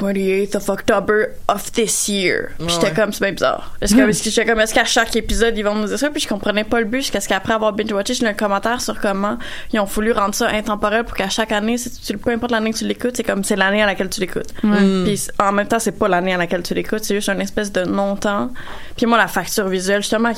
28th 0.00 0.56
of 0.56 0.68
October 0.68 1.26
of 1.48 1.70
this 1.72 2.08
year. 2.08 2.48
Puis 2.58 2.66
Ouais, 2.66 2.72
j'étais 2.72 2.86
ouais. 2.86 2.92
comme, 2.94 3.12
c'est 3.12 3.24
bien 3.24 3.32
bizarre. 3.32 3.72
Est-ce 3.80 3.94
que, 3.94 4.00
Hmm. 4.00 4.08
est-ce 4.08 4.22
que 4.24 4.30
j'étais 4.30 4.46
comme, 4.48 4.60
est-ce 4.60 4.74
qu'à 4.74 4.84
chaque 4.84 5.14
épisode, 5.16 5.56
ils 5.56 5.62
vont 5.64 5.74
nous 5.74 5.86
dire 5.86 5.98
ça? 5.98 6.10
Puis 6.10 6.20
je 6.22 6.28
comprenais 6.28 6.64
pas 6.64 6.80
le 6.80 6.86
but 6.86 7.00
jusqu'à 7.02 7.20
ce 7.20 7.28
qu'après 7.28 7.52
avoir 7.54 7.72
binge-watché, 7.74 8.14
j'ai 8.14 8.24
lu 8.24 8.30
un 8.30 8.34
commentaire 8.34 8.80
sur 8.80 9.00
comment 9.00 9.38
ils 9.72 9.80
ont 9.80 9.84
voulu 9.84 10.12
rendre 10.12 10.34
ça 10.34 10.48
intemporel 10.48 11.04
pour 11.04 11.14
qu'à 11.16 11.28
chaque 11.28 11.52
année, 11.52 11.78
si 11.78 11.90
tu, 11.90 12.16
peu 12.18 12.30
importe 12.30 12.52
l'année 12.52 12.72
que 12.72 12.78
tu 12.78 12.84
l'écoutes, 12.86 13.16
c'est 13.16 13.22
comme, 13.24 13.44
c'est 13.44 13.56
l'année 13.56 13.82
à 13.82 13.86
laquelle 13.86 14.08
tu 14.08 14.20
l'écoutes. 14.20 14.52
Mm. 14.62 15.04
Puis 15.04 15.28
en 15.38 15.52
même 15.52 15.68
temps, 15.68 15.78
c'est 15.78 15.92
pas 15.98 16.08
l'année 16.08 16.34
à 16.34 16.38
laquelle 16.38 16.62
tu 16.62 16.74
l'écoutes, 16.74 17.04
c'est 17.04 17.14
juste 17.14 17.28
une 17.28 17.40
espèce 17.40 17.70
de 17.72 17.84
non-temps. 17.84 18.50
Puis 18.96 19.06
moi, 19.06 19.18
la 19.18 19.28
facture 19.28 19.68
visuelle, 19.68 20.02
justement, 20.02 20.30
a 20.30 20.32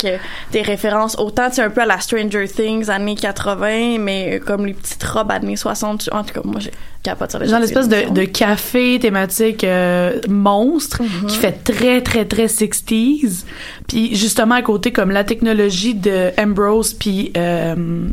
des 0.52 0.62
références 0.62 1.16
autant, 1.18 1.48
tu 1.48 1.56
sais, 1.56 1.62
un 1.62 1.70
peu 1.70 1.82
à 1.82 1.86
la 1.86 2.00
Stranger 2.00 2.48
Things 2.48 2.90
années 2.90 3.14
80, 3.16 3.98
mais 3.98 4.40
comme 4.44 4.66
les 4.66 4.74
petites 4.74 5.02
robes 5.04 5.30
années 5.30 5.56
60. 5.56 6.08
En 6.12 6.24
tout 6.24 6.34
cas, 6.34 6.40
moi, 6.44 6.60
j'ai 6.60 6.72
capote 7.04 7.30
sur 7.30 7.38
les 7.38 7.46
Genre 7.46 7.60
l'espèce 7.60 7.88
de, 7.88 8.12
de 8.12 8.24
café 8.24 8.98
thématique 9.00 9.62
euh, 9.62 10.18
monstre 10.28 11.02
Mm-hmm. 11.02 11.26
qui 11.26 11.36
fait 11.38 11.52
très 11.52 12.00
très 12.00 12.24
très 12.24 12.46
60s. 12.46 13.44
Puis 13.86 14.16
justement 14.16 14.56
à 14.56 14.62
côté 14.62 14.90
comme 14.90 15.10
la 15.12 15.22
technologie 15.24 15.94
de 15.94 16.30
Ambrose 16.40 16.94
puis 16.94 17.30
euh, 17.36 18.08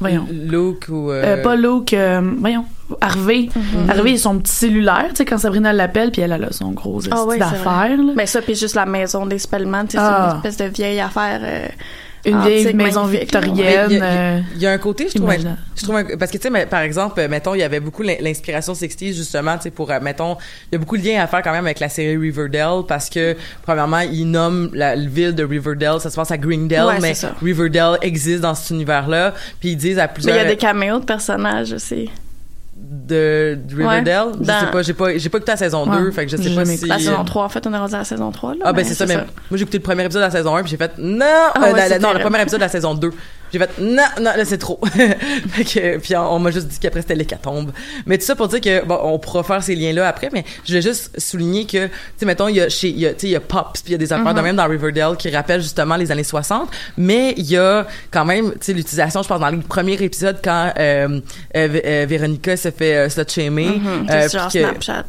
voyons 0.00 0.26
Luke 0.30 0.86
ou 0.88 1.10
euh, 1.10 1.38
Euh, 1.38 1.42
pas 1.42 1.56
Luke, 1.56 1.92
euh, 1.94 2.20
voyons, 2.38 2.64
Harvey. 3.00 3.48
Mm-hmm. 3.48 3.90
Harvey, 3.90 4.10
il 4.12 4.14
a 4.14 4.18
son 4.18 4.38
petit 4.38 4.52
cellulaire, 4.52 5.06
tu 5.10 5.16
sais, 5.16 5.24
quand 5.24 5.38
Sabrina 5.38 5.72
l'appelle, 5.72 6.10
puis 6.10 6.20
elle, 6.22 6.32
a 6.32 6.52
son 6.52 6.72
gros 6.72 7.00
Ah 7.10 7.24
d'affaires, 7.38 7.96
là. 7.96 8.12
Mais 8.14 8.26
ça, 8.26 8.42
puis 8.42 8.54
juste 8.54 8.74
la 8.74 8.84
maison 8.86 9.24
des 9.26 9.38
Spellman, 9.38 9.84
tu 9.86 9.92
sais, 9.92 9.98
Ah. 10.00 10.28
c'est 10.42 10.48
une 10.48 10.52
espèce 10.52 10.68
de 10.68 10.74
vieille 10.74 11.00
affaire. 11.00 11.40
euh, 11.42 11.66
Une 12.26 12.34
antique, 12.36 12.52
vieille 12.58 12.74
maison 12.74 13.04
victorienne. 13.04 13.54
il 13.90 13.96
y 13.96 14.00
a- 14.00 14.04
euh, 14.04 14.40
Il 14.54 14.62
y 14.62 14.66
a 14.66 14.72
un 14.72 14.78
côté, 14.78 15.08
je 15.08 15.18
trouve, 15.18 15.30
je 15.76 15.82
trouve 15.82 15.96
un- 15.96 16.04
parce 16.18 16.30
que 16.30 16.38
tu 16.38 16.48
sais, 16.50 16.66
par 16.66 16.80
exemple, 16.80 17.20
euh, 17.20 17.28
mettons, 17.28 17.54
il 17.54 17.58
y 17.60 17.62
avait 17.62 17.80
beaucoup 17.80 18.02
l'in- 18.02 18.16
l'inspiration 18.20 18.74
60 18.74 19.12
justement, 19.12 19.56
tu 19.56 19.64
sais, 19.64 19.70
pour, 19.70 19.90
euh, 19.90 19.98
mettons, 20.00 20.36
il 20.70 20.74
y 20.74 20.76
a 20.76 20.78
beaucoup 20.78 20.96
de 20.96 21.04
liens 21.04 21.22
à 21.22 21.26
faire 21.26 21.42
quand 21.42 21.52
même 21.52 21.64
avec 21.66 21.80
la 21.80 21.88
série 21.88 22.16
Riverdale 22.16 22.82
parce 22.88 23.10
que 23.10 23.36
premièrement, 23.62 24.00
ils 24.00 24.24
nomment 24.30 24.70
la, 24.72 24.96
ville 24.96 25.34
de 25.34 25.44
Riverdale, 25.44 26.00
ça 26.00 26.10
se 26.10 26.16
passe 26.16 26.30
à 26.30 26.38
Greendale, 26.38 26.86
Ouais, 26.86 27.00
mais. 27.00 27.14
Riverdale 27.42 27.98
existe 28.02 28.40
dans 28.40 28.54
cet 28.54 28.70
univers-là, 28.70 29.34
puis 29.60 29.70
ils 29.70 29.76
disent 29.76 29.98
à 29.98 30.04
Mais 30.06 30.08
il 30.10 30.14
plusieurs 30.14 30.36
y 30.36 30.40
a 30.40 30.44
des 30.44 30.56
caméos 30.56 30.98
de 31.00 31.04
personnages 31.04 31.72
aussi. 31.72 32.10
De, 32.76 33.58
Riverdale, 33.74 34.28
je 34.40 34.44
dans- 34.46 34.60
sais 34.60 34.66
pas, 34.72 34.82
j'ai 34.82 34.94
pas, 34.94 35.16
j'ai 35.16 35.28
pas 35.28 35.38
écouté 35.38 35.52
la 35.52 35.56
saison 35.56 35.88
Ouais, 35.90 35.98
2, 35.98 36.10
fait 36.10 36.26
que 36.26 36.32
je 36.32 36.36
sais 36.36 36.54
pas 36.54 36.64
si 36.64 36.86
La 36.86 36.98
saison 36.98 37.24
3, 37.24 37.44
en 37.44 37.48
fait, 37.48 37.66
on 37.66 37.72
est 37.74 37.78
rendu 37.78 37.94
à 37.94 37.98
la 37.98 38.04
saison 38.04 38.30
3, 38.30 38.52
là. 38.54 38.60
Ah 38.64 38.72
ben 38.72 38.84
c'est 38.84 38.94
ça, 38.94 39.06
mais 39.06 39.16
moi 39.16 39.24
j'ai 39.52 39.62
écouté 39.62 39.78
le 39.78 39.82
premier 39.82 40.04
épisode 40.04 40.22
de 40.22 40.26
la 40.26 40.30
saison 40.32 40.56
1 40.56 40.62
puis 40.62 40.70
j'ai 40.70 40.76
fait 40.76 40.92
non, 40.98 41.18
Ah 41.24 41.52
euh, 41.68 41.72
ouais, 41.72 41.88
la- 41.88 41.98
non 41.98 42.12
le 42.12 42.20
premier 42.20 42.40
épisode 42.42 42.60
de 42.60 42.64
la 42.64 42.68
saison 42.68 42.94
2. 42.94 43.10
J'ai 43.54 43.58
fait 43.60 43.70
non 43.80 44.02
non 44.18 44.32
là 44.36 44.44
c'est 44.44 44.58
trop. 44.58 44.78
fait 45.48 45.64
que 45.64 45.98
puis 45.98 46.14
on, 46.16 46.34
on 46.34 46.38
m'a 46.38 46.50
juste 46.50 46.68
dit 46.68 46.78
qu'après 46.78 47.00
c'était 47.02 47.14
l'hécatombe. 47.14 47.70
Mais 48.06 48.18
tout 48.18 48.24
ça 48.24 48.34
pour 48.36 48.48
dire 48.48 48.60
que 48.60 48.84
bon 48.84 48.98
on 49.02 49.18
pourra 49.18 49.42
faire 49.42 49.62
ces 49.62 49.74
liens 49.74 49.92
là 49.92 50.08
après 50.08 50.28
mais 50.32 50.44
je 50.64 50.68
voulais 50.72 50.82
juste 50.82 51.18
souligner 51.18 51.64
que 51.66 51.86
tu 51.86 51.92
sais 52.18 52.26
mettons 52.26 52.48
il 52.48 52.56
y 52.56 52.60
a 52.60 52.68
chez 52.68 52.88
il 52.88 52.98
y 52.98 53.06
a 53.06 53.12
tu 53.14 53.20
sais 53.20 53.26
il 53.28 53.30
y 53.32 53.36
a 53.36 53.40
Pops 53.40 53.82
puis 53.82 53.90
il 53.90 53.92
y 53.92 53.94
a 53.94 53.98
des 53.98 54.12
affaires 54.12 54.34
de 54.34 54.40
même 54.40 54.56
dans 54.56 54.66
Riverdale 54.68 55.16
qui 55.16 55.30
rappellent 55.30 55.62
justement 55.62 55.96
les 55.96 56.10
années 56.12 56.24
60 56.24 56.68
mais 56.98 57.32
il 57.36 57.46
y 57.46 57.56
a 57.56 57.86
quand 58.10 58.24
même 58.24 58.50
tu 58.52 58.58
sais 58.62 58.72
l'utilisation 58.72 59.22
je 59.22 59.28
pense 59.28 59.40
dans 59.40 59.48
les 59.48 59.58
premiers 59.58 60.02
épisodes 60.02 60.38
quand 60.42 60.72
euh, 60.78 61.20
euh, 61.56 61.80
euh, 61.84 62.06
Véronica 62.08 62.56
se 62.56 62.70
fait 62.70 62.94
euh, 62.96 63.08
slut 63.08 63.24
shamer 63.28 63.64
Mhm, 63.66 64.06
euh, 64.10 64.28
que- 64.28 64.28
Snapchat. 64.60 65.04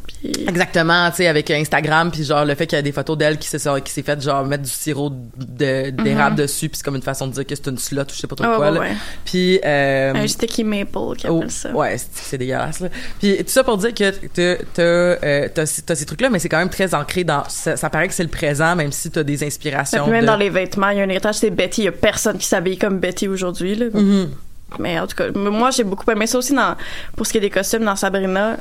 Exactement, 0.47 1.09
tu 1.11 1.17
sais, 1.17 1.27
avec 1.27 1.49
Instagram, 1.51 2.11
puis 2.11 2.23
genre 2.23 2.45
le 2.45 2.55
fait 2.55 2.67
qu'il 2.67 2.75
y 2.77 2.79
a 2.79 2.81
des 2.81 2.91
photos 2.91 3.17
d'elle 3.17 3.37
qui 3.37 3.47
s'est 3.47 3.59
qui 3.83 3.91
s'est 3.91 4.01
fait 4.03 4.21
genre 4.21 4.45
mettre 4.45 4.63
du 4.63 4.69
sirop 4.69 5.11
de- 5.37 5.89
d'érable 5.91 6.35
dessus, 6.35 6.69
puis 6.69 6.77
c'est 6.77 6.83
comme 6.83 6.95
une 6.95 7.01
façon 7.01 7.27
de 7.27 7.33
dire 7.33 7.45
que 7.45 7.55
c'est 7.55 7.67
une 7.67 7.77
slot 7.77 8.03
ou 8.03 8.05
je 8.13 8.19
sais 8.19 8.27
pas 8.27 8.34
Mhm. 8.43 8.49
Ah, 8.51 8.55
quoi. 8.57 8.71
ouais, 8.71 8.79
ouais. 8.79 8.91
Puis 9.25 9.59
euh, 9.65 10.13
Un 10.13 10.27
sticky 10.27 10.63
maple 10.63 11.15
qui 11.17 11.27
oh, 11.27 11.37
appelle 11.37 11.51
ça. 11.51 11.71
ouais, 11.71 11.95
c'est 12.13 12.37
dégueulasse 12.37 12.79
là. 12.79 12.89
Puis 13.19 13.37
tout 13.37 13.43
ça 13.49 13.63
pour 13.63 13.77
dire 13.77 13.93
que 13.93 14.11
t'as 14.27 14.63
t'as 14.73 14.81
euh, 14.83 15.47
t'as 15.53 15.65
ces- 15.65 16.05
trucs 16.05 16.21
là, 16.21 16.29
mais 16.29 16.39
c'est 16.39 16.49
quand 16.49 16.57
même 16.59 16.69
très 16.69 16.93
ancré 16.93 17.23
dans 17.23 17.43
ça, 17.47 17.75
ça 17.77 17.89
paraît 17.89 18.07
que 18.07 18.13
c'est 18.13 18.23
le 18.23 18.29
présent, 18.29 18.75
même 18.75 18.91
si 18.91 19.09
t'as 19.11 19.23
des 19.23 19.43
inspirations. 19.43 20.05
que 20.05 20.11
même 20.11 20.21
de- 20.21 20.27
dans 20.27 20.37
les 20.37 20.49
vêtements, 20.49 20.89
il 20.89 20.97
y 20.97 21.01
a 21.01 21.03
un 21.03 21.09
héritage, 21.09 21.35
c'est 21.35 21.49
Betty. 21.49 21.81
Il 21.81 21.85
y 21.85 21.87
a 21.87 21.91
personne 21.91 22.37
qui 22.37 22.45
s'habille 22.45 22.77
comme 22.77 22.99
Betty 22.99 23.27
aujourd'hui, 23.27 23.75
là. 23.75 23.85
Mhm. 23.93 24.29
Mais 24.79 24.99
en 24.99 25.07
tout 25.07 25.15
cas, 25.15 25.25
moi, 25.33 25.69
j'ai 25.71 25.83
beaucoup 25.83 26.09
aimé 26.11 26.27
ça 26.27 26.37
aussi 26.37 26.53
dans, 26.53 26.75
pour 27.15 27.25
ce 27.25 27.31
qui 27.31 27.37
est 27.37 27.41
des 27.41 27.49
costumes 27.49 27.83
dans 27.85 27.95
Sabrina. 27.95 28.57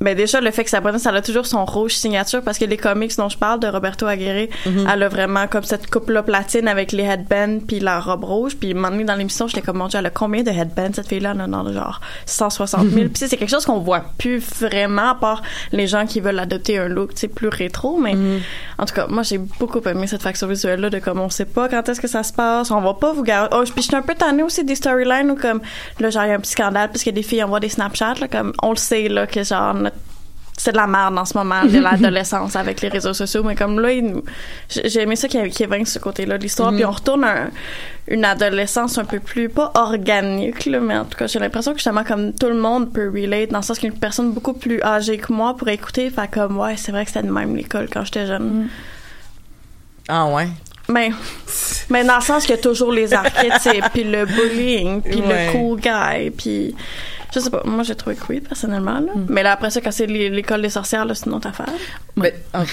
Mais 0.00 0.14
déjà, 0.14 0.42
le 0.42 0.50
fait 0.50 0.62
que 0.64 0.68
Sabrina, 0.70 0.98
ça 0.98 1.10
a 1.10 1.22
toujours 1.22 1.46
son 1.46 1.64
rouge 1.64 1.92
signature 1.94 2.42
parce 2.42 2.58
que 2.58 2.66
les 2.66 2.76
comics 2.76 3.16
dont 3.16 3.30
je 3.30 3.38
parle 3.38 3.60
de 3.60 3.66
Roberto 3.66 4.06
Aguirre, 4.06 4.48
Mhm. 4.66 4.86
elle 4.92 5.02
a 5.02 5.08
vraiment 5.08 5.46
comme 5.46 5.64
cette 5.64 5.90
coupe-là 5.90 6.22
platine 6.22 6.68
avec 6.68 6.92
les 6.92 7.04
headbands 7.04 7.60
puis 7.66 7.80
la 7.80 7.98
robe 8.00 8.24
rouge. 8.24 8.56
Puis, 8.56 8.74
donné, 8.74 9.04
dans 9.04 9.14
l'émission, 9.14 9.48
j'étais 9.48 9.62
comme, 9.62 9.78
mon 9.78 9.88
Dieu, 9.88 9.98
elle 9.98 10.06
a 10.06 10.10
combien 10.10 10.42
de 10.42 10.50
headbands, 10.50 10.92
cette 10.94 11.08
fille-là? 11.08 11.32
Elle 11.34 11.40
en 11.54 11.66
a 11.66 11.72
genre 11.72 12.00
160 12.26 12.88
000. 12.90 12.92
Puis, 13.06 13.10
tu 13.14 13.20
sais, 13.20 13.28
c'est 13.28 13.36
quelque 13.38 13.50
chose 13.50 13.64
qu'on 13.64 13.78
voit 13.78 14.04
plus 14.18 14.38
vraiment, 14.60 15.10
à 15.10 15.14
part 15.14 15.40
les 15.72 15.86
gens 15.86 16.04
qui 16.06 16.20
veulent 16.20 16.38
adopter 16.38 16.78
un 16.78 16.88
look, 16.88 17.14
tu 17.14 17.20
sais, 17.20 17.28
plus 17.28 17.48
rétro. 17.48 17.98
Mais, 17.98 18.14
en 18.78 18.84
tout 18.84 18.94
cas, 18.94 19.06
moi, 19.08 19.22
j'ai 19.22 19.38
beaucoup 19.38 19.80
aimé 19.88 20.06
cette 20.06 20.22
facture 20.22 20.48
visuelle-là 20.48 20.90
de 20.90 20.98
comme 20.98 21.20
on 21.20 21.30
sait 21.30 21.44
pas 21.46 21.68
quand 21.70 21.88
est-ce 21.88 22.00
que 22.02 22.08
ça 22.08 22.22
se 22.22 22.32
passe, 22.34 22.70
on 22.70 22.80
va 22.82 22.92
pas 22.94 23.12
vous 23.14 23.22
garder. 23.22 23.56
Oh, 23.58 23.62
puis 23.64 23.82
je 23.82 23.88
suis 23.88 23.96
un 23.96 24.02
peu 24.02 24.14
tannée 24.14 24.42
aussi 24.42 24.62
des 24.62 24.74
storylines 24.74 25.30
où 25.30 25.36
comme, 25.36 25.60
là, 26.00 26.10
genre, 26.10 26.24
il 26.24 26.28
y 26.28 26.32
a 26.32 26.34
un 26.34 26.40
petit 26.40 26.52
scandale 26.52 26.90
parce 26.90 27.02
que 27.02 27.10
des 27.10 27.22
filles 27.22 27.42
envoient 27.42 27.60
des 27.60 27.70
Snapchats, 27.70 28.14
là, 28.20 28.28
comme, 28.28 28.52
on 28.62 28.70
le 28.70 28.76
sait, 28.76 29.08
là, 29.08 29.26
que 29.26 29.42
genre, 29.42 29.74
c'est 30.58 30.72
de 30.72 30.76
la 30.78 30.86
merde 30.86 31.18
en 31.18 31.24
ce 31.26 31.36
moment, 31.36 31.64
de 31.64 31.78
l'adolescence 31.78 32.56
avec 32.56 32.80
les 32.80 32.88
réseaux 32.88 33.12
sociaux, 33.12 33.42
mais 33.44 33.54
comme 33.54 33.78
là, 33.78 33.90
j'ai 34.68 35.02
aimé 35.02 35.14
ça 35.14 35.28
qu'il 35.28 35.40
y 35.40 35.44
ait- 35.44 35.50
qu'il 35.50 35.68
y 35.68 35.74
ait 35.74 35.84
ce 35.84 35.98
côté-là 35.98 36.38
de 36.38 36.42
l'histoire, 36.42 36.72
puis 36.72 36.84
on 36.84 36.90
retourne 36.90 37.24
à 37.24 37.42
un- 37.44 37.50
une 38.08 38.24
adolescence 38.24 38.96
un 38.98 39.04
peu 39.04 39.20
plus, 39.20 39.48
pas 39.48 39.70
organique, 39.74 40.64
là, 40.66 40.80
mais 40.80 40.96
en 40.96 41.04
tout 41.04 41.18
cas, 41.18 41.26
j'ai 41.26 41.38
l'impression 41.38 41.72
que 41.72 41.78
justement, 41.78 42.04
comme 42.04 42.32
tout 42.32 42.46
le 42.48 42.54
monde 42.58 42.90
peut 42.92 43.10
relate, 43.14 43.50
dans 43.50 43.58
le 43.58 43.64
sens 43.64 43.78
qu'une 43.78 43.92
personne 43.98 44.32
beaucoup 44.32 44.54
plus 44.54 44.80
âgée 44.82 45.18
que 45.18 45.32
moi 45.32 45.54
pourrait 45.56 45.74
écouter, 45.74 46.08
fait 46.10 46.28
comme, 46.30 46.58
ouais, 46.58 46.76
c'est 46.76 46.90
vrai 46.92 47.04
que 47.04 47.10
c'était 47.10 47.26
de 47.26 47.32
même 47.32 47.54
l'école 47.54 47.88
quand 47.92 48.04
j'étais 48.04 48.26
jeune. 48.26 48.68
Ah 50.08 50.26
ouais? 50.26 50.48
Mais, 50.88 51.10
mais 51.90 52.04
dans 52.04 52.14
le 52.16 52.20
sens 52.22 52.44
qu'il 52.46 52.54
y 52.54 52.58
a 52.58 52.62
toujours 52.62 52.92
les 52.92 53.12
archétypes, 53.12 53.84
puis 53.92 54.04
le 54.04 54.24
bullying, 54.24 55.02
puis 55.02 55.20
Ouais. 55.20 55.46
le 55.48 55.52
cool 55.52 55.80
guy, 55.80 56.30
puis 56.30 56.74
je 57.34 57.40
sais 57.40 57.50
pas, 57.50 57.62
moi 57.64 57.82
j'ai 57.82 57.94
trouvé 57.94 58.16
que 58.16 58.22
oui, 58.28 58.40
personnellement, 58.40 59.00
là. 59.00 59.12
Mais 59.28 59.42
là, 59.42 59.52
après 59.52 59.70
ça, 59.70 59.80
quand 59.80 59.90
c'est 59.92 60.06
l'é- 60.06 60.30
l'école 60.30 60.62
des 60.62 60.70
sorcières, 60.70 61.04
là, 61.04 61.14
c'est 61.14 61.26
une 61.26 61.34
autre 61.34 61.48
affaire. 61.48 61.66
Mais, 62.16 62.34
en- 62.54 62.64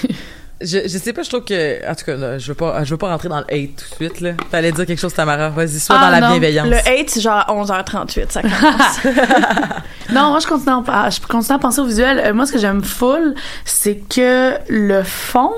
je, 0.60 0.78
je 0.84 0.98
sais 0.98 1.12
pas, 1.12 1.22
je 1.24 1.28
trouve 1.28 1.44
que, 1.44 1.90
en 1.90 1.94
tout 1.94 2.04
cas, 2.04 2.14
là, 2.16 2.38
je 2.38 2.46
veux 2.48 2.54
pas, 2.54 2.84
je 2.84 2.90
veux 2.90 2.96
pas 2.96 3.08
rentrer 3.08 3.28
dans 3.28 3.38
le 3.40 3.44
hate 3.52 3.76
tout 3.76 3.90
de 3.90 3.94
suite, 4.08 4.20
là. 4.20 4.30
T'allais 4.50 4.70
dire 4.72 4.86
quelque 4.86 5.00
chose, 5.00 5.12
Tamara. 5.12 5.50
Vas-y, 5.50 5.80
sois 5.80 5.96
Ah, 5.98 6.04
dans 6.04 6.10
la 6.10 6.20
non. 6.20 6.30
bienveillance. 6.30 6.68
Le 6.68 6.76
hate, 6.76 7.10
c'est 7.10 7.20
genre 7.20 7.44
à 7.46 7.52
11h38, 7.52 8.30
ça 8.30 8.42
commence. 8.42 9.00
Non, 10.12 10.28
moi 10.30 10.38
je 10.38 10.46
continue 10.46 10.70
à, 10.70 10.82
ah, 10.88 11.10
je 11.10 11.18
continue 11.20 11.56
à 11.56 11.58
penser 11.58 11.80
au 11.80 11.86
visuel. 11.86 12.20
Euh, 12.24 12.34
moi, 12.34 12.46
ce 12.46 12.52
que 12.52 12.58
j'aime 12.58 12.84
full, 12.84 13.34
c'est 13.64 13.96
que 13.96 14.52
le 14.68 15.02
fond 15.02 15.50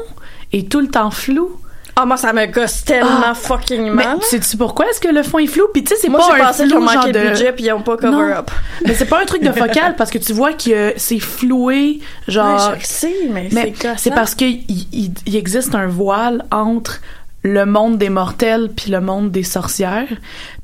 est 0.52 0.70
tout 0.70 0.80
le 0.80 0.88
temps 0.88 1.10
flou. 1.10 1.60
Ah, 1.98 2.04
moi, 2.04 2.18
ça 2.18 2.30
me 2.34 2.44
gosse 2.44 2.84
tellement 2.84 3.34
fucking 3.34 3.90
Mais 3.90 4.04
mal. 4.04 4.18
sais-tu 4.20 4.58
pourquoi 4.58 4.86
est-ce 4.90 5.00
que 5.00 5.08
le 5.08 5.22
fond 5.22 5.38
est 5.38 5.46
flou? 5.46 5.64
Puis 5.72 5.82
tu 5.82 5.94
sais, 5.94 6.00
c'est 6.02 6.08
Moi, 6.10 6.20
pas 6.20 6.34
un 6.34 6.46
pensé 6.48 6.68
flou 6.68 6.86
genre 6.86 7.06
de... 7.06 7.12
budget 7.30 7.52
puis 7.52 7.64
ils 7.64 7.72
ont 7.72 7.80
pas 7.80 7.96
cover 7.96 8.12
Non. 8.12 8.20
up. 8.36 8.50
Mais 8.86 8.92
c'est 8.92 9.06
pas 9.06 9.22
un 9.22 9.24
truc 9.24 9.42
de 9.42 9.50
focal 9.50 9.96
parce 9.96 10.10
que 10.10 10.18
tu 10.18 10.34
vois 10.34 10.52
que 10.52 10.92
c'est 10.98 11.18
floué, 11.20 12.00
genre... 12.28 12.70
Ouais, 12.72 12.78
je 12.80 12.86
sais, 12.86 13.14
mais, 13.30 13.48
Mais 13.52 13.72
c'est 13.80 13.96
c'est 13.96 14.10
parce 14.10 14.34
qu'il 14.34 14.62
il, 14.68 15.12
il 15.26 15.36
existe 15.36 15.74
un 15.74 15.86
voile 15.86 16.44
entre 16.50 17.00
le 17.46 17.64
monde 17.66 17.98
des 17.98 18.10
mortels 18.10 18.70
puis 18.74 18.90
le 18.90 19.00
monde 19.00 19.30
des 19.30 19.42
sorcières. 19.42 20.08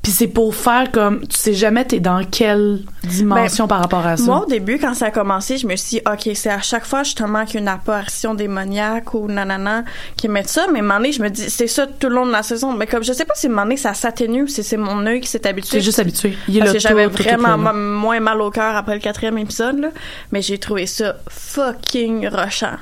Puis 0.01 0.11
c'est 0.11 0.27
pour 0.27 0.53
faire 0.53 0.91
comme 0.91 1.21
tu 1.27 1.37
sais 1.37 1.53
jamais 1.53 1.85
t'es 1.85 1.99
dans 2.01 2.23
quelle 2.25 2.81
dimension 3.03 3.67
par 3.67 3.79
rapport 3.79 4.05
à 4.05 4.17
ça. 4.17 4.23
Moi, 4.25 4.43
au 4.43 4.45
début, 4.49 4.77
quand 4.77 4.93
ça 4.93 5.05
a 5.07 5.11
commencé, 5.11 5.57
je 5.57 5.65
me 5.65 5.75
suis 5.77 5.97
dit, 5.97 6.01
OK, 6.05 6.29
c'est 6.35 6.49
à 6.49 6.61
chaque 6.61 6.85
fois, 6.85 7.03
justement, 7.03 7.45
qu'il 7.45 7.55
y 7.55 7.57
a 7.57 7.61
une 7.61 7.67
apparition 7.69 8.33
démoniaque 8.33 9.13
ou 9.13 9.27
nanana 9.27 9.83
qui 10.17 10.27
mettent 10.27 10.49
ça. 10.49 10.65
Mais 10.71 10.79
à 10.79 10.81
un 10.81 10.85
moment 10.85 10.97
donné, 10.99 11.11
je 11.13 11.21
me 11.21 11.29
dis, 11.29 11.49
c'est 11.49 11.67
ça 11.67 11.87
tout 11.87 12.09
le 12.09 12.15
long 12.15 12.25
de 12.25 12.31
la 12.31 12.43
saison. 12.43 12.73
Mais 12.73 12.85
comme, 12.85 13.03
je 13.03 13.13
sais 13.13 13.23
pas 13.25 13.33
si 13.35 13.47
à 13.47 13.49
un 13.49 13.53
moment 13.53 13.63
donné, 13.63 13.77
ça 13.77 13.93
s'atténue 13.93 14.43
ou 14.43 14.47
si 14.47 14.61
c'est 14.63 14.77
mon 14.77 15.05
œil 15.05 15.21
qui 15.21 15.27
s'est 15.29 15.47
habitué. 15.47 15.77
T'es 15.77 15.83
juste 15.83 15.99
habitué. 15.99 16.37
Il 16.49 16.57
est 16.57 16.59
Parce 16.59 16.71
là 16.71 16.77
que 16.77 16.81
j'avais 16.81 17.07
tout- 17.09 17.23
vraiment 17.23 17.73
moins 17.73 18.19
mal 18.19 18.41
au 18.41 18.51
cœur 18.51 18.75
après 18.75 18.95
le 18.95 18.99
quatrième 19.01 19.37
épisode, 19.37 19.79
là. 19.79 19.87
Mais 20.33 20.41
j'ai 20.41 20.57
trouvé 20.57 20.85
ça 20.85 21.15
fucking 21.29 22.27
rushant. 22.27 22.75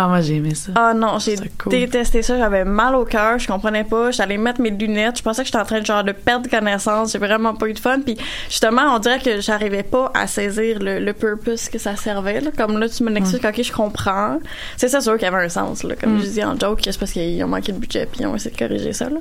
Ah 0.00 0.06
moi 0.06 0.20
j'ai 0.20 0.36
aimé 0.36 0.54
ça. 0.54 0.70
Ah 0.76 0.94
non, 0.94 1.18
j'ai 1.18 1.34
cool. 1.58 1.72
détesté 1.72 2.22
ça. 2.22 2.38
J'avais 2.38 2.64
mal 2.64 2.94
au 2.94 3.04
cœur, 3.04 3.36
je 3.40 3.48
comprenais 3.48 3.82
pas. 3.82 4.12
J'allais 4.12 4.36
mettre 4.38 4.60
mes 4.60 4.70
lunettes. 4.70 5.18
Je 5.18 5.22
pensais 5.24 5.42
que 5.42 5.46
j'étais 5.46 5.58
en 5.58 5.64
train 5.64 5.80
de 5.80 5.86
genre 5.86 6.04
de 6.04 6.12
perdre 6.12 6.48
connaissance. 6.48 7.10
J'ai 7.12 7.18
vraiment 7.18 7.54
pas 7.56 7.66
eu 7.66 7.72
de 7.72 7.80
fun. 7.80 7.98
Puis 8.04 8.16
justement, 8.48 8.94
on 8.94 9.00
dirait 9.00 9.18
que 9.18 9.40
j'arrivais 9.40 9.82
pas 9.82 10.12
à 10.14 10.28
saisir 10.28 10.78
le, 10.78 11.00
le 11.00 11.12
purpose 11.12 11.68
que 11.68 11.78
ça 11.78 11.96
servait. 11.96 12.40
Là. 12.40 12.50
Comme 12.56 12.78
là, 12.78 12.88
tu 12.88 13.02
me 13.02 13.10
l'expliques, 13.10 13.44
ok, 13.44 13.60
je 13.60 13.72
comprends. 13.72 14.38
C'est 14.76 14.88
ça 14.88 15.00
sûr 15.00 15.14
qu'il 15.18 15.24
y 15.24 15.34
avait 15.34 15.44
un 15.44 15.48
sens. 15.48 15.82
Là. 15.82 15.96
Comme 15.96 16.16
Mm. 16.18 16.20
je 16.22 16.26
dis 16.28 16.44
en 16.44 16.56
joke, 16.56 16.78
c'est 16.84 16.96
parce 16.96 17.10
qu'ils 17.10 17.42
ont 17.42 17.48
manqué 17.48 17.72
de 17.72 17.78
budget 17.78 18.06
puis 18.06 18.20
ils 18.20 18.26
ont 18.26 18.36
essayé 18.36 18.54
de 18.54 18.58
corriger 18.58 18.92
ça. 18.92 19.10
Là. 19.10 19.18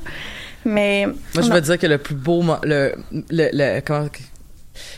Mais 0.64 1.06
Moi, 1.08 1.16
je 1.44 1.52
veux 1.52 1.62
dire 1.62 1.78
que 1.80 1.88
le 1.88 1.98
plus 1.98 2.16
beau, 2.16 2.44
le, 2.64 2.94
le, 3.12 3.50
le- 3.52 3.80
comment, 3.82 4.08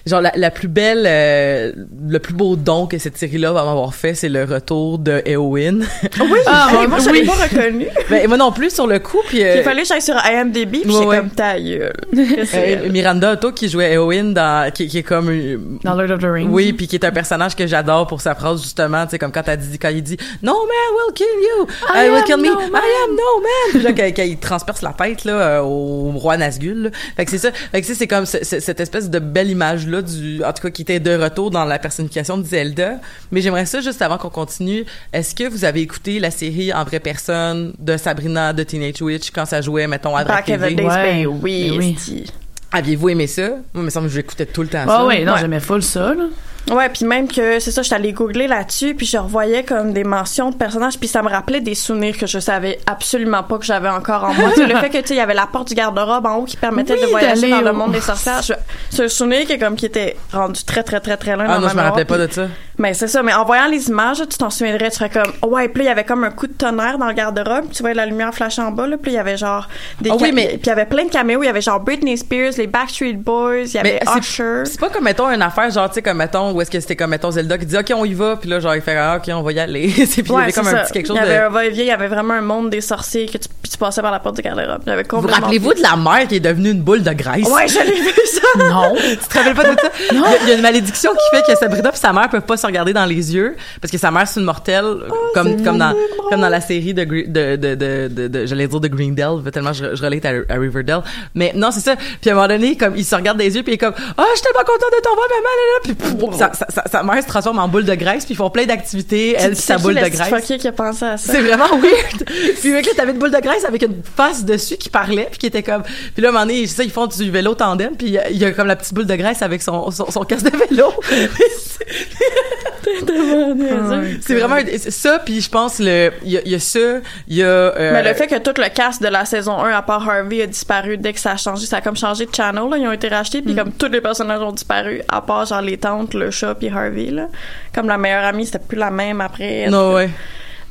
genre 0.06 0.22
la, 0.22 0.32
la 0.36 0.52
plus 0.52 0.68
belle, 0.68 1.04
euh, 1.08 1.72
le 2.08 2.20
plus 2.20 2.34
beau 2.34 2.56
don 2.56 2.88
que 2.88 2.98
cette 2.98 3.18
série-là 3.18 3.52
va 3.52 3.64
m'avoir 3.64 3.94
fait, 3.94 4.14
c'est 4.14 4.30
le 4.30 4.44
retour 4.44 4.98
de 5.00 5.22
Eowyn. 5.26 5.80
oui, 6.20 6.40
Ah, 6.46 6.68
hey, 6.72 6.78
ouais, 6.78 6.88
moi 6.88 7.00
je 7.00 7.10
l'ai 7.10 7.22
oui. 7.22 7.26
pas 7.28 7.34
reconnu. 7.34 7.88
ben, 8.10 8.28
moi 8.28 8.38
non 8.38 8.52
plus 8.52 8.74
sur 8.74 8.88
le 8.88 9.00
coup, 9.00 9.20
puis 9.28 9.44
euh, 9.44 9.58
Il 9.58 9.64
fallait 9.64 9.82
que 9.84 9.88
j'aille 9.88 10.02
sur 10.02 10.16
IMDb 10.26 10.82
puis 10.84 10.96
Ouais, 10.96 11.06
ouais. 11.06 11.18
comme 11.18 11.30
ta 11.32 11.60
gueule. 11.60 11.94
Que 12.40 12.46
c'est? 12.46 12.78
Euh? 12.86 12.90
Miranda 12.90 13.34
Otto 13.34 13.52
qui 13.52 13.70
jouait 13.70 13.94
Eowyn 13.94 14.32
dans, 14.34 14.72
qui, 14.72 14.88
qui 14.88 15.00
est 15.00 15.04
comme 15.04 15.30
une- 15.32 15.80
Dans 15.84 15.94
Lord 15.96 16.12
of 16.12 16.20
the 16.22 16.26
Rings. 16.26 16.50
Oui, 16.52 16.74
puis 16.74 16.88
qui 16.88 16.96
est 16.96 17.06
un 17.06 17.12
personnage 17.12 17.56
que 17.56 17.66
j'adore 17.68 18.08
pour 18.08 18.22
sa 18.22 18.36
phrase 18.36 18.62
justement, 18.62 19.06
tu 19.06 19.12
sais 19.12 19.20
comme 19.20 19.32
quand 19.32 19.44
elle 19.48 19.58
dit 19.60 19.78
quand 19.80 19.90
il 19.90 20.04
dit 20.04 20.18
No 20.42 20.54
man 20.54 20.96
will 21.08 21.14
kill 21.14 21.26
you, 21.28 21.68
I 21.94 22.08
I, 22.08 22.10
will 22.10 22.24
kill 22.24 22.38
me, 22.38 22.48
no. 22.48 22.60
I 22.60 22.64
am 22.64 23.12
no 23.12 23.74
man. 23.74 23.84
Là 23.84 23.94
quand, 23.94 24.04
quand 24.16 24.24
il 24.24 24.38
transperce 24.38 24.82
la 24.82 24.94
tête 24.94 25.26
là 25.26 25.34
euh, 25.34 25.62
au 25.62 26.12
roi 26.16 26.38
Nazgûl. 26.38 26.84
là. 26.84 26.90
Fait 27.16 27.26
que 27.26 27.32
c'est 27.32 27.38
ça. 27.38 27.52
Fait 27.52 27.82
que 27.82 27.88
c'est 27.94 28.08
comme 28.08 28.26
ce- 28.26 28.44
ce- 28.44 28.60
cette 28.60 28.80
espèce 28.80 29.10
de 29.10 29.20
belle 29.20 29.50
image 29.50 29.69
là 29.76 30.02
du 30.02 30.44
en 30.44 30.52
tout 30.54 30.62
cas 30.64 30.70
qui 30.70 30.82
était 30.84 31.00
de 31.00 31.16
retour 31.16 31.52
dans 31.52 31.66
la 31.66 31.80
personnification 31.80 32.38
de 32.38 32.44
Zelda. 32.44 32.94
Mais 33.32 33.42
j'aimerais 33.42 33.66
ça 33.66 33.82
juste 33.82 34.02
avant 34.02 34.18
qu'on 34.18 34.30
continue, 34.30 34.86
est-ce 35.14 35.34
que 35.36 35.48
vous 35.50 35.66
avez 35.66 35.82
écouté 35.82 36.20
la 36.20 36.32
série 36.32 36.74
en 36.74 36.84
vraie 36.84 37.00
personne 37.00 37.74
de 37.80 37.98
Sabrina 37.98 38.54
de 38.54 38.64
Teenage 38.64 39.02
Witch 39.02 39.32
quand 39.32 39.46
ça 39.46 39.62
jouait 39.62 39.88
mettons 39.88 40.16
à 40.16 40.24
Back 40.24 40.46
TV? 40.46 40.76
days, 40.76 40.86
Ouais. 40.86 41.24
ben 41.24 41.28
oui, 41.28 41.70
Ben 41.72 41.78
oui. 41.78 41.96
esti. 41.98 42.26
Aviez-vous 42.72 43.10
aimé 43.10 43.26
ça? 43.28 43.48
Moi, 43.50 43.58
il 43.76 43.82
me 43.82 43.90
semble 43.90 44.08
que 44.08 44.14
j'écoutais 44.14 44.46
tout 44.46 44.62
le 44.62 44.68
temps 44.68 44.84
Ah 44.88 44.98
ça. 44.98 45.06
ouais, 45.06 45.24
non, 45.26 45.34
Ouais. 45.34 45.40
j'aimais 45.42 45.60
full 45.60 45.82
ça 45.82 46.14
là. 46.14 46.26
Ouais, 46.70 46.88
puis 46.90 47.04
même 47.06 47.28
que 47.28 47.60
c'est 47.60 47.72
ça, 47.72 47.82
j'étais 47.82 47.96
allée 47.96 48.14
googler 48.14 48.46
là-dessus, 48.48 48.94
puis 48.94 49.06
je 49.08 49.18
revoyais 49.18 49.64
comme 49.64 49.92
des 49.92 50.04
mentions 50.04 50.52
de 50.52 50.56
personnages, 50.56 51.00
puis 51.00 51.08
ça 51.08 51.24
me 51.24 51.30
rappelait 51.30 51.62
des 51.62 51.74
souvenirs 51.74 52.16
que 52.18 52.28
je 52.28 52.38
savais 52.38 52.80
absolument 52.86 53.42
pas 53.44 53.58
que 53.58 53.66
j'avais 53.66 53.90
encore 53.90 54.24
en 54.24 54.34
moi. 54.34 54.50
Le 54.56 54.76
fait 54.78 54.90
que 54.90 54.98
tu 55.00 55.08
sais, 55.08 55.14
il 55.16 55.18
y 55.18 55.22
avait 55.22 55.34
la 55.34 55.48
porte 55.48 55.70
du 55.70 55.74
garde-robe 55.74 56.26
en 56.28 56.36
haut 56.36 56.44
qui 56.46 56.58
permettait 56.58 56.94
Oui, 56.94 57.02
de 57.02 57.06
voyager 57.08 57.50
dans 57.50 57.62
le 57.62 57.72
monde 57.74 57.92
des 57.94 58.02
sorcières. 58.02 58.42
Je- 58.44 58.54
C'est 58.92 59.06
un 59.06 59.08
souvenir 59.10 59.46
qui 59.48 59.54
est 59.54 59.58
comme 59.60 59.76
qui 59.76 59.88
était 59.88 60.16
rendu 60.32 60.64
très 60.64 60.84
très 60.84 61.00
très 61.00 61.18
très 61.18 61.36
loin 61.36 61.46
Ah 61.48 61.56
dans 61.56 61.62
non, 61.62 61.68
ma 61.68 61.70
je 61.72 61.76
me 61.78 61.82
rappelais 61.82 62.06
pas 62.06 62.18
de 62.20 62.32
ça. 62.32 62.48
Puis- 62.80 62.84
Mais 62.84 62.94
c'est 62.94 63.08
ça, 63.08 63.22
mais 63.24 63.34
en 63.34 63.46
voyant 63.46 63.68
les 63.68 63.88
images, 63.90 64.18
tu 64.30 64.38
t'en 64.38 64.50
souviendrais, 64.50 64.90
tu 64.90 64.98
serais 64.98 65.10
comme 65.10 65.52
ouais, 65.52 65.68
puis 65.70 65.84
là 65.84 65.84
il 65.84 65.88
y 65.88 65.92
avait 65.92 66.04
comme 66.04 66.24
un 66.24 66.32
coup 66.32 66.48
de 66.48 66.54
tonnerre 66.54 66.98
dans 66.98 67.08
le 67.08 67.14
garde-robe, 67.14 67.66
tu 67.72 67.80
voyais 67.84 67.96
la 67.96 68.06
lumière 68.06 68.34
flasher 68.34 68.62
en 68.62 68.72
bas 68.72 68.88
là, 68.88 68.98
puis 69.02 69.12
il 69.12 69.16
y 69.16 69.18
avait 69.18 69.38
genre 69.38 69.68
des 70.02 70.10
Ah 70.12 70.16
oui, 70.20 70.32
mais- 70.34 70.48
puis 70.48 70.60
il 70.64 70.68
y 70.68 70.72
avait 70.72 70.86
plein 70.86 71.06
de 71.06 71.10
caméos, 71.10 71.44
il 71.44 71.46
y 71.46 71.50
avait 71.50 71.62
genre 71.62 71.80
Britney 71.80 72.18
Spears, 72.18 72.54
les 72.58 72.68
Backstreet 72.68 73.14
Boys, 73.14 73.64
il 73.66 73.74
y 73.74 73.78
avait 73.78 74.00
Usher. 74.18 74.64
C'est 74.66 74.80
pas 74.80 74.90
comme, 74.90 75.04
mettons, 75.04 75.30
une 75.30 75.42
affaire, 75.42 75.70
genre, 75.72 75.90
tu 75.90 75.96
sais, 75.96 76.02
comme, 76.02 76.18
mettons, 76.18 76.52
où 76.52 76.62
est-ce 76.62 76.72
que 76.72 76.80
c'était 76.80 76.96
comme, 76.96 77.10
mettons, 77.12 77.32
Zelda 77.32 77.58
qui 77.58 77.66
dit, 77.66 77.78
OK, 77.78 77.92
on 77.96 78.06
y 78.06 78.14
va, 78.14 78.36
puis 78.38 78.50
là, 78.50 78.60
genre, 78.60 78.76
il 78.76 78.82
fait, 78.82 78.96
ah, 78.98 79.18
OK, 79.18 79.30
on 79.34 79.42
va 79.42 79.52
y 79.52 79.60
aller. 79.60 79.90
C'est- 80.06 80.24
puis 80.24 80.32
il 80.34 80.40
y 80.40 80.42
avait 80.42 80.52
comme 80.52 80.68
un 80.68 80.72
ça. 80.72 80.78
petit 80.84 80.94
quelque 80.94 81.08
chose 81.08 81.18
il 81.20 81.26
y 81.26 81.30
avait 81.30 81.40
de... 81.40 81.44
un 81.46 81.50
va-et-vient, 81.50 81.84
il 81.84 81.88
y 81.88 81.92
avait 81.92 82.08
vraiment 82.08 82.34
un 82.36 82.42
monde 82.42 82.70
des 82.70 82.82
sorciers 82.82 83.26
que 83.28 83.38
tu, 83.38 83.50
puis 83.62 83.72
tu 83.72 83.78
passais 83.78 84.02
par 84.02 84.12
la 84.12 84.20
porte 84.20 84.36
du 84.38 84.42
garde-robe. 84.42 84.84
Vous 85.12 85.28
rappelez-vous 85.28 85.74
de 85.74 85.82
la 85.82 85.96
mère 85.96 86.28
qui 86.28 86.36
est 86.38 86.40
devenue 86.40 86.72
une 86.72 86.82
boule 86.82 87.04
de 87.04 87.12
graisse? 87.14 87.48
Ouais, 87.48 87.68
je 87.68 87.80
l'ai 87.80 88.00
vu 88.02 88.14
ça. 88.26 88.66
Non. 88.66 88.96
Tu 89.10 89.18
te 89.28 89.38
rappelles 89.38 89.56
pas 89.56 89.64
de 89.76 89.80
ça? 89.80 89.88
A- 89.88 90.36
Il 90.44 90.50
y, 90.50 90.52
a 90.52 90.56
une 90.56 90.62
malédiction 90.62 91.12
qui 91.12 91.38
fait 91.38 91.44
que 91.54 91.58
Sabrina 91.58 91.90
et 91.92 91.96
sa 91.96 92.14
mère 92.14 92.30
peuvent 92.30 92.42
pas 92.42 92.58
regarder 92.70 92.94
dans 92.94 93.06
les 93.06 93.36
yeux 93.36 93.56
parce 93.82 93.92
que 93.92 93.98
sa 93.98 94.12
mère 94.12 94.28
c'est 94.28 94.40
une 94.40 94.46
mortelle 94.46 94.86
comme 95.34 95.62
comme 95.64 95.78
dans 95.78 95.94
comme 96.30 96.42
dans 96.42 96.50
la 96.50 96.62
série 96.62 96.94
de 96.94 97.04
de 97.04 97.56
de 97.56 97.76
de, 97.76 98.08
de, 98.08 98.28
de- 98.28 98.46
j'allais 98.46 98.68
dire 98.68 98.80
de 98.80 98.88
Greendale 98.88 99.42
tellement 99.52 99.74
je, 99.74 99.96
je 99.96 100.02
relate 100.04 100.26
à, 100.26 100.30
à 100.54 100.58
Riverdale 100.58 101.02
mais 101.36 101.52
non 101.56 101.72
c'est 101.72 101.80
ça 101.82 101.96
puis 102.22 102.30
à 102.30 102.34
un 102.34 102.36
moment 102.36 102.48
donné 102.48 102.76
comme 102.78 102.96
il 102.96 103.04
se 103.06 103.16
regarde 103.16 103.38
les 103.40 103.56
yeux 103.56 103.64
puis 103.64 103.72
il 103.74 103.76
est 103.76 103.78
comme 103.78 103.94
ah 104.18 104.26
je 104.32 104.40
suis 104.40 104.44
tellement 104.46 104.66
content 104.66 104.86
de 104.96 105.02
t'en 105.02 105.16
voir 105.16 105.28
maman 105.30 105.50
là, 105.60 105.66
là. 105.74 106.28
puis 106.30 106.38
sa, 106.74 106.90
sa, 106.90 107.04
mère 107.04 107.22
se 107.24 107.28
transforme 107.28 107.60
en 107.60 107.68
boule 107.68 107.86
de 107.86 107.96
graisse 107.96 108.26
puis 108.26 108.34
ils 108.34 108.38
font 108.38 108.50
plein 108.50 108.66
d'activités 108.66 109.36
elle 109.38 109.52
puis 109.54 109.62
sa 109.62 109.78
boule 109.78 109.96
de 109.96 110.08
graisse 110.08 110.46
qui 110.60 110.68
a 110.68 110.72
pensé 110.72 111.06
à 111.06 111.18
ça. 111.18 111.34
c'est 111.34 111.42
vraiment 111.42 111.68
weird. 111.80 112.24
puis 112.62 112.72
mec 112.72 112.86
là, 112.86 112.92
t'avais 112.96 113.12
une 113.12 113.20
boule 113.20 113.32
de 113.32 113.40
graisse 113.42 113.66
avec 113.66 113.82
une 113.84 114.02
face 114.16 114.46
dessus 114.46 114.78
qui 114.78 114.90
parlait 114.90 115.28
puis 115.30 115.40
qui 115.40 115.46
était 115.48 115.64
comme 115.64 115.84
puis 115.84 116.22
là 116.22 116.28
à 116.28 116.32
un 116.32 116.34
moment 116.34 116.46
donné 116.46 116.68
ça 116.68 116.84
ils 116.84 116.92
font 116.92 117.08
du 117.08 117.30
vélo 117.32 117.56
tandem 117.56 117.96
puis 117.98 118.08
il 118.08 118.14
y 118.14 118.18
a- 118.18 118.30
il 118.30 118.38
y, 118.38 118.46
a 118.46 118.52
comme 118.52 118.68
la 118.68 118.76
petite 118.76 118.94
boule 118.94 119.06
de 119.06 119.16
graisse 119.16 119.42
avec 119.42 119.62
son 119.62 119.90
son, 119.92 120.10
son 120.12 120.24
casque 120.24 120.46
de 120.52 120.58
vélo. 120.58 120.94
c'est 124.22 124.36
vraiment 124.36 124.58
ça 124.90 125.20
puis 125.20 125.42
je 125.42 125.50
pense 125.50 125.80
le 125.80 126.12
il 126.24 126.32
y 126.32 126.38
a, 126.38 126.42
il 126.46 126.52
y 126.52 126.56
a 126.56 126.60
ça, 126.60 126.80
il 127.28 127.36
y 127.38 127.44
a 127.44 127.48
euh, 127.48 127.94
Mais 127.94 128.04
le 128.04 128.14
fait 128.14 128.28
que 128.28 128.38
tout 128.40 128.54
le 128.62 128.70
cast 128.70 129.02
de 129.02 129.08
la 129.08 129.26
saison 129.26 129.58
1, 129.60 129.72
à 129.72 129.82
part 129.82 130.08
Harvey, 130.08 130.42
a 130.42 130.48
disparu 130.48 130.98
dès 130.98 131.14
que 131.14 131.20
ça 131.20 131.32
a 131.32 131.38
changé, 131.38 131.66
ça 131.66 131.78
a 131.78 131.82
comme 131.82 131.96
changé 131.98 132.26
de 132.26 132.34
channel, 132.36 132.64
là. 132.70 132.78
Ils 132.78 132.88
ont 132.88 132.92
été 132.92 133.08
rachetés, 133.08 133.42
Mm. 133.42 133.46
puis 133.46 133.56
comme 133.56 133.72
tous 133.74 133.88
les 133.88 134.02
personnages 134.02 134.42
ont 134.42 134.52
disparu, 134.52 135.02
à 135.08 135.22
part 135.22 135.46
genre 135.46 135.62
les 135.62 135.78
tantes, 135.78 136.14
le 136.14 136.32
chat, 136.32 136.56
puis 136.56 136.70
Harvey, 136.70 137.12
là. 137.12 137.28
Comme 137.74 137.88
la 137.88 137.98
meilleure 137.98 138.24
amie, 138.26 138.46
c'était 138.46 138.60
plus 138.60 138.78
la 138.78 138.92
même 138.92 139.22
après. 139.22 139.68
non 139.70 139.94
ouais. 139.94 140.10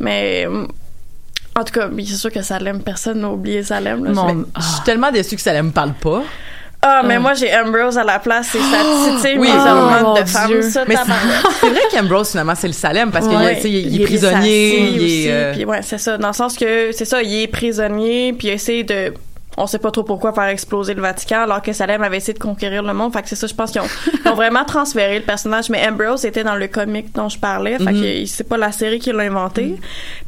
Mais, 0.01 0.47
en 0.47 1.65
tout 1.65 1.73
cas, 1.73 1.89
c'est 1.99 2.15
sûr 2.15 2.31
que 2.33 2.43
Salem, 2.43 2.83
personne 2.83 3.21
n'a 3.21 3.31
oublié 3.31 3.63
Salem, 3.63 4.05
là. 4.05 4.11
Mon- 4.13 4.35
Mais 4.35 4.45
je 4.59 4.63
suis 4.63 4.83
tellement 4.85 5.11
déçue 5.11 5.35
que 5.37 5.43
ça 5.43 5.53
ne 5.55 5.63
me 5.63 5.71
parle 5.73 5.95
pas. 5.95 6.23
Ah, 6.81 7.03
mais 7.05 7.19
moi, 7.19 7.35
j'ai 7.35 7.53
Ambrose 7.57 7.99
à 7.99 8.05
la 8.05 8.21
place, 8.21 8.51
c'est 8.53 8.59
sa 8.59 8.77
petite, 9.19 9.39
Oui, 9.41 9.49
mes 9.49 9.55
oh, 9.57 9.67
hormones 9.69 10.03
mon 10.03 10.15
de 10.21 10.25
femme, 10.29 10.63
ça, 10.63 10.85
Mais 10.87 10.95
c'est 11.61 11.69
vrai 11.69 11.81
qu'Ambrose 11.91 12.31
finalement 12.31 12.55
c'est 12.55 12.69
le 12.69 12.73
Salem 12.73 13.11
parce 13.11 13.27
qu'il 13.27 13.37
Ouais. 13.37 13.53
est, 13.53 13.57
tu 13.57 13.63
sais, 13.63 13.71
il, 13.71 13.77
il 13.79 13.95
Il 13.97 14.03
est 14.03 14.05
prisonnier, 14.05 14.79
il 14.91 14.97
aussi, 15.01 15.27
est 15.27 15.33
euh, 15.33 15.53
puis 15.55 15.65
ouais, 15.65 15.83
c'est 15.83 15.99
ça. 15.99 16.17
Dans 16.19 16.29
le 16.29 16.35
sens 16.35 16.57
que, 16.57 16.93
c'est 16.93 17.05
ça, 17.05 17.21
il 17.23 17.43
est 17.43 17.47
prisonnier, 17.49 18.33
puis 18.33 18.49
il 18.49 18.53
essaie 18.53 18.85
de 18.85 19.13
on 19.61 19.67
sait 19.67 19.81
pas 19.81 19.91
trop 19.91 20.05
pourquoi 20.05 20.33
faire 20.33 20.45
exploser 20.45 20.95
le 20.95 21.03
Vatican 21.03 21.41
alors 21.41 21.61
que 21.61 21.73
Salem 21.73 22.01
avait 22.05 22.19
essayé 22.19 22.33
de 22.33 22.39
conquérir 22.39 22.81
le 22.85 22.95
monde. 22.95 23.13
Fait 23.13 23.23
que 23.23 23.29
c'est 23.29 23.35
ça, 23.35 23.49
je 23.49 23.55
pense 23.55 23.73
qu'ils 23.73 23.81
ont, 23.81 23.89
ils 24.25 24.31
ont 24.31 24.37
vraiment 24.37 24.65
transféré 24.65 25.19
le 25.19 25.25
personnage. 25.25 25.69
Mais 25.71 25.85
Ambrose 25.89 26.25
était 26.25 26.45
dans 26.45 26.55
le 26.55 26.69
comic 26.69 27.13
dont 27.13 27.29
je 27.29 27.41
parlais. 27.41 27.77
Fait 27.79 27.91
Mhm. 27.91 28.01
que 28.01 28.27
c'est 28.27 28.49
pas 28.49 28.57
la 28.57 28.71
série 28.71 29.01
qui 29.01 29.11
l'a 29.11 29.25
inventé. 29.25 29.75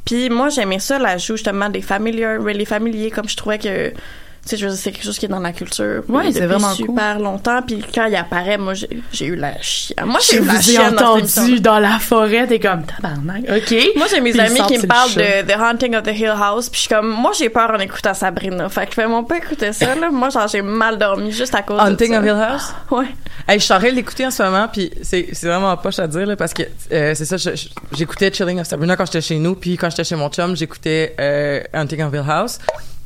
Puis 0.05 0.31
moi, 0.31 0.49
j'aimais 0.49 0.81
ça, 0.81 0.99
l'ajout 0.99 1.37
justement 1.37 1.69
des 1.69 1.81
familiers, 1.81 2.39
les 2.45 2.65
familiers, 2.65 3.13
comme 3.13 3.29
je 3.29 3.37
trouvais 3.37 3.59
que 3.61 3.93
tu 4.42 4.48
sais, 4.50 4.57
je 4.57 4.64
veux 4.66 4.72
dire, 4.72 4.81
c'est 4.81 4.90
quelque 4.92 5.05
chose 5.05 5.18
qui 5.18 5.26
est 5.26 5.29
dans 5.29 5.38
la 5.38 5.53
culture. 5.53 6.03
Depuis 6.09 6.33
c'est 6.33 6.46
vraiment 6.46 6.72
super 6.72 7.18
longtemps. 7.18 7.61
Puis 7.62 7.85
quand 7.94 8.07
il 8.07 8.16
apparaît, 8.16 8.57
moi, 8.59 8.72
j'ai 8.74 9.26
eu 9.26 9.37
la 9.37 9.61
chienne. 9.61 10.07
Moi, 10.07 10.18
j'ai 10.22 10.38
Je 10.38 10.42
eu 10.42 10.46
la 10.46 10.61
chienne 10.61 10.94
entendu 10.98 11.61
dans 11.61 11.79
la 11.79 11.98
forêt, 11.98 12.46
t'es 12.46 12.59
comme 12.59 12.85
tabarnak. 12.85 13.42
OK. 13.48 13.74
Moi, 13.96 14.07
j'ai 14.11 14.20
mes 14.20 14.33
Puis 14.33 14.40
amis 14.40 14.61
qui 14.66 14.79
me 14.79 14.87
parlent 14.87 15.11
le 15.16 15.42
de 15.42 15.53
The 15.53 15.57
Haunting 15.61 15.94
of 15.96 16.03
the 16.05 16.16
Hill 16.16 16.33
House, 16.35 16.68
puis 16.68 16.76
je 16.79 16.87
suis 16.87 16.88
comme, 16.94 17.09
moi, 17.11 17.33
j'ai 17.38 17.50
peur 17.50 17.70
en 17.70 17.79
écoutant 17.79 18.14
Sabrina. 18.14 18.68
Fait 18.68 18.87
que 18.87 18.94
fais-moi 18.94 19.26
pas 19.26 19.37
écouter 19.38 19.72
ça, 19.72 19.94
là. 19.94 20.11
Moi, 20.11 20.31
genre, 20.31 20.48
j'ai 20.48 20.62
mal 20.62 20.98
dormi 20.98 21.31
juste 21.33 21.55
à 21.55 21.62
cause 21.62 21.79
Hunting 21.81 22.09
de 22.09 22.14
ça. 22.14 22.20
of 22.20 22.24
Hill 22.24 22.31
House? 22.53 22.74
Ouais. 22.90 23.07
Hey, 23.48 23.59
je 23.59 23.64
suis 23.64 23.74
en 23.74 23.79
train 23.79 23.90
de 23.90 23.94
l'écouter 23.96 24.26
en 24.26 24.31
ce 24.31 24.42
moment, 24.42 24.68
puis 24.72 24.90
c'est 25.03 25.29
c'est 25.33 25.46
vraiment 25.48 25.76
poche 25.76 25.98
à 25.98 26.07
dire 26.07 26.26
là, 26.26 26.37
parce 26.37 26.53
que 26.55 26.62
euh, 26.92 27.14
c'est 27.14 27.24
ça. 27.24 27.37
je- 27.37 27.55
je- 27.57 27.68
J'écoutais 27.96 28.31
Chilling 28.33 28.61
of 28.61 28.66
Sabrina 28.66 28.96
quand 28.96 29.07
j'étais 29.07 29.20
chez 29.20 29.38
nous, 29.38 29.55
puis 29.55 29.76
quand 29.76 29.90
j'étais 29.90 30.05
chez 30.05 30.14
mon 30.16 30.29
chum, 30.29 30.55
j'écoutais 30.57 31.14
euh, 31.18 31.61
Hunting 31.72 32.03
of 32.03 32.12
Hill 32.14 32.24
House. 32.29 32.59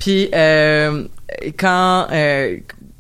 Puis 0.05 0.29
euh, 0.35 1.05
quand 1.59 2.07
euh, 2.13 2.57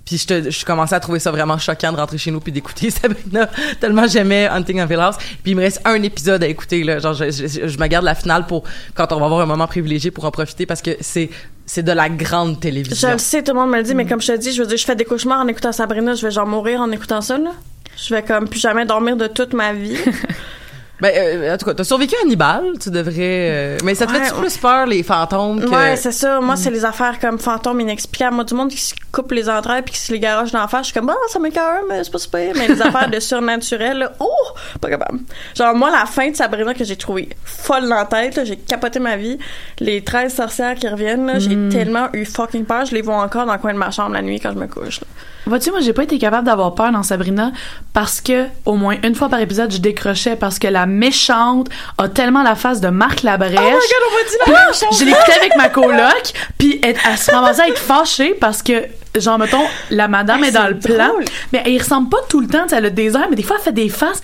puis 0.07 0.19
je, 0.19 0.27
te- 0.27 0.51
je 0.51 0.65
commençais 0.65 0.95
à 0.95 1.01
trouver 1.01 1.19
ça 1.19 1.31
vraiment 1.31 1.57
choquant 1.59 1.91
de 1.93 1.97
rentrer 1.97 2.19
chez 2.19 2.31
nous 2.31 2.41
puis 2.41 2.53
d'écouter 2.53 2.91
Sabrina 3.03 3.49
tellement 3.81 4.07
j'aimais 4.07 4.47
Hunting 4.47 4.81
of 4.81 4.91
Hill 4.91 5.01
House. 5.01 5.17
Puis 5.43 5.53
il 5.53 5.57
me 5.57 5.61
reste 5.63 5.81
un 5.85 6.03
épisode 6.03 6.43
à 6.43 6.47
écouter 6.47 6.83
là, 6.85 6.99
genre 6.99 7.15
je, 7.15 7.31
je, 7.31 7.67
je 7.69 7.79
me 7.79 7.87
garde 7.87 8.05
la 8.05 8.15
finale 8.15 8.47
pour 8.47 8.65
quand 8.95 9.13
on 9.13 9.19
va 9.19 9.27
avoir 9.27 9.41
un 9.41 9.47
moment 9.47 9.67
privilégié 9.67 10.11
pour 10.11 10.25
en 10.25 10.31
profiter 10.31 10.67
parce 10.67 10.83
que 10.83 10.91
c'est 11.01 11.31
c'est 11.67 11.83
de 11.83 11.93
la 11.93 12.09
grande 12.11 12.55
Je 12.57 12.61
télévision. 12.61 13.13
le 13.13 13.19
sais, 13.19 13.43
tout 13.43 13.53
le 13.55 13.61
monde 13.61 13.71
me 13.71 13.79
le 13.79 13.83
dit, 13.83 13.95
mais 13.95 14.05
comme 14.07 14.21
je 14.21 14.33
te 14.33 14.37
dis, 14.39 14.53
je 14.53 14.61
veux 14.63 14.69
dire, 14.69 14.77
je 14.77 14.85
fais 14.85 14.97
des 14.97 15.07
cauchemars 15.07 15.41
en 15.41 15.49
écoutant 15.49 15.73
Sabrina, 15.73 16.15
je 16.15 16.27
vais 16.27 16.31
genre 16.31 16.47
mourir 16.47 16.81
en 16.83 16.91
écoutant 16.91 17.23
ça, 17.23 17.39
là. 17.39 17.53
Je 17.97 18.15
vais 18.15 18.23
comme 18.23 18.49
plus 18.49 18.61
jamais 18.61 18.85
dormir 18.85 19.17
de 19.17 19.27
toute 19.29 19.55
ma 19.55 19.73
vie. 19.73 19.97
Ben, 21.05 21.13
euh, 21.15 21.55
en 21.55 21.59
tout 21.59 21.67
cas, 21.67 21.75
t'as 21.75 21.85
survécu 21.85 22.15
à 22.17 22.23
Hannibal, 22.25 22.65
tu 22.81 22.89
devrais. 22.91 23.15
euh, 23.19 23.79
mais 23.85 23.95
ça 23.95 24.07
te 24.07 24.13
Ouais, 24.13 24.25
fait 24.25 24.35
plus 24.35 24.57
peur 24.57 24.87
les 24.87 25.03
fantômes 25.03 25.61
que. 25.61 25.67
Ouais, 25.69 25.97
c'est 25.97 26.13
ça. 26.13 26.41
Moi, 26.41 26.57
c'est 26.57 26.71
les 26.71 26.83
affaires 26.87 27.19
comme 27.21 27.39
fantômes 27.39 27.79
inexplicables. 27.83 28.35
Moi, 28.35 28.45
du 28.45 28.55
monde 28.55 28.71
qui 28.71 28.79
se 28.79 28.95
coupe 29.13 29.31
les 29.33 29.51
entrailles 29.51 29.83
puis 29.83 29.93
qui 29.93 30.01
se 30.01 30.11
les 30.13 30.19
garoche 30.19 30.51
d'en 30.53 30.67
face, 30.67 30.87
je 30.87 30.93
suis 30.93 30.99
comme, 30.99 31.11
ah, 31.11 31.29
ça 31.29 31.39
m'écoeure, 31.39 31.83
mais 31.91 32.03
c'est 32.03 32.11
pas 32.11 32.19
super. 32.19 32.55
Mais 32.57 32.69
les 32.69 32.81
affaires 32.81 33.11
de 33.11 33.21
surnaturel, 33.21 33.99
là, 33.99 34.13
oh, 34.19 34.31
pas 34.81 34.89
capable. 34.89 35.19
Genre, 35.55 35.75
moi, 35.75 35.91
la 35.91 36.07
fin 36.07 36.31
de 36.31 36.37
Sabrina 36.37 36.73
que 36.73 36.85
j'ai 36.85 36.97
trouvé 36.97 37.29
folle 37.45 37.87
dans 37.87 37.97
la 37.97 38.07
tête, 38.07 38.41
j'ai 38.45 38.57
capoté 38.57 38.99
ma 38.99 39.19
vie. 39.19 39.39
Les 39.81 40.03
13 40.03 40.35
sorcières 40.35 40.75
qui 40.75 40.89
reviennent, 40.89 41.27
là, 41.27 41.39
j'ai 41.39 41.69
tellement 41.69 42.09
eu 42.15 42.25
fucking 42.25 42.65
peur. 42.65 42.87
Je 42.87 42.95
les 42.95 43.03
vois 43.03 43.17
encore 43.17 43.45
dans 43.45 43.53
le 43.53 43.59
coin 43.59 43.75
de 43.75 43.79
ma 43.79 43.91
chambre 43.91 44.15
la 44.15 44.23
nuit 44.23 44.41
quand 44.41 44.53
je 44.55 44.59
me 44.59 44.69
couche. 44.69 45.01
là. 45.03 45.07
Vois-tu, 45.47 45.71
moi, 45.71 45.81
j'ai 45.81 45.93
pas 45.93 46.05
été 46.05 46.19
capable 46.19 46.47
d'avoir 46.47 46.75
peur 46.75 46.91
dans 46.93 47.03
Sabrina 47.03 47.53
parce 47.93 48.21
que, 48.21 48.47
au 48.65 48.75
moins 48.75 48.97
une 49.03 49.15
fois 49.15 49.29
par 49.29 49.41
épisode, 49.41 49.71
je 49.73 49.79
décrochais 49.79 50.37
parce 50.37 50.59
que 50.59 50.67
la 50.69 50.87
méchante 50.87 51.69
a 51.99 52.09
tellement 52.09 52.43
la 52.43 52.55
face 52.55 52.81
de 52.81 52.89
Marc 52.89 53.23
Labrèche. 53.23 53.53
Oh 53.59 53.63
my 53.63 53.71
God, 53.71 53.77
on 54.09 54.15
m'a 54.15 54.63
dit 54.65 54.81
la. 54.91 54.99
Je 54.99 55.05
l'écoutais 55.05 55.39
avec 55.39 55.57
ma 55.57 55.69
coloc, 55.69 56.33
puis 56.59 56.81
elle, 56.83 56.97
elle 57.09 57.19
se 57.19 57.31
ramassait 57.31 57.63
à 57.63 57.69
être 57.69 57.79
fâchée 57.79 58.35
parce 58.41 58.63
que, 58.63 58.85
genre, 59.17 59.39
mettons, 59.39 59.65
la 59.91 60.09
madame 60.09 60.41
Ah, 60.45 60.49
est 60.49 60.53
dans 60.53 60.69
le 60.69 60.79
plan. 60.79 61.09
drôle. 61.09 61.25
Mais 61.53 61.63
elle 61.67 61.79
ressemble 61.79 62.09
pas 62.09 62.19
tout 62.29 62.41
le 62.41 62.47
temps, 62.49 62.67
elle 62.73 62.87
a 62.87 62.91
des 62.91 63.15
airs, 63.15 63.27
mais 63.31 63.37
des 63.37 63.43
fois, 63.43 63.57
elle 63.59 63.63
fait 63.65 63.73
des 63.73 63.89
faces. 63.89 64.23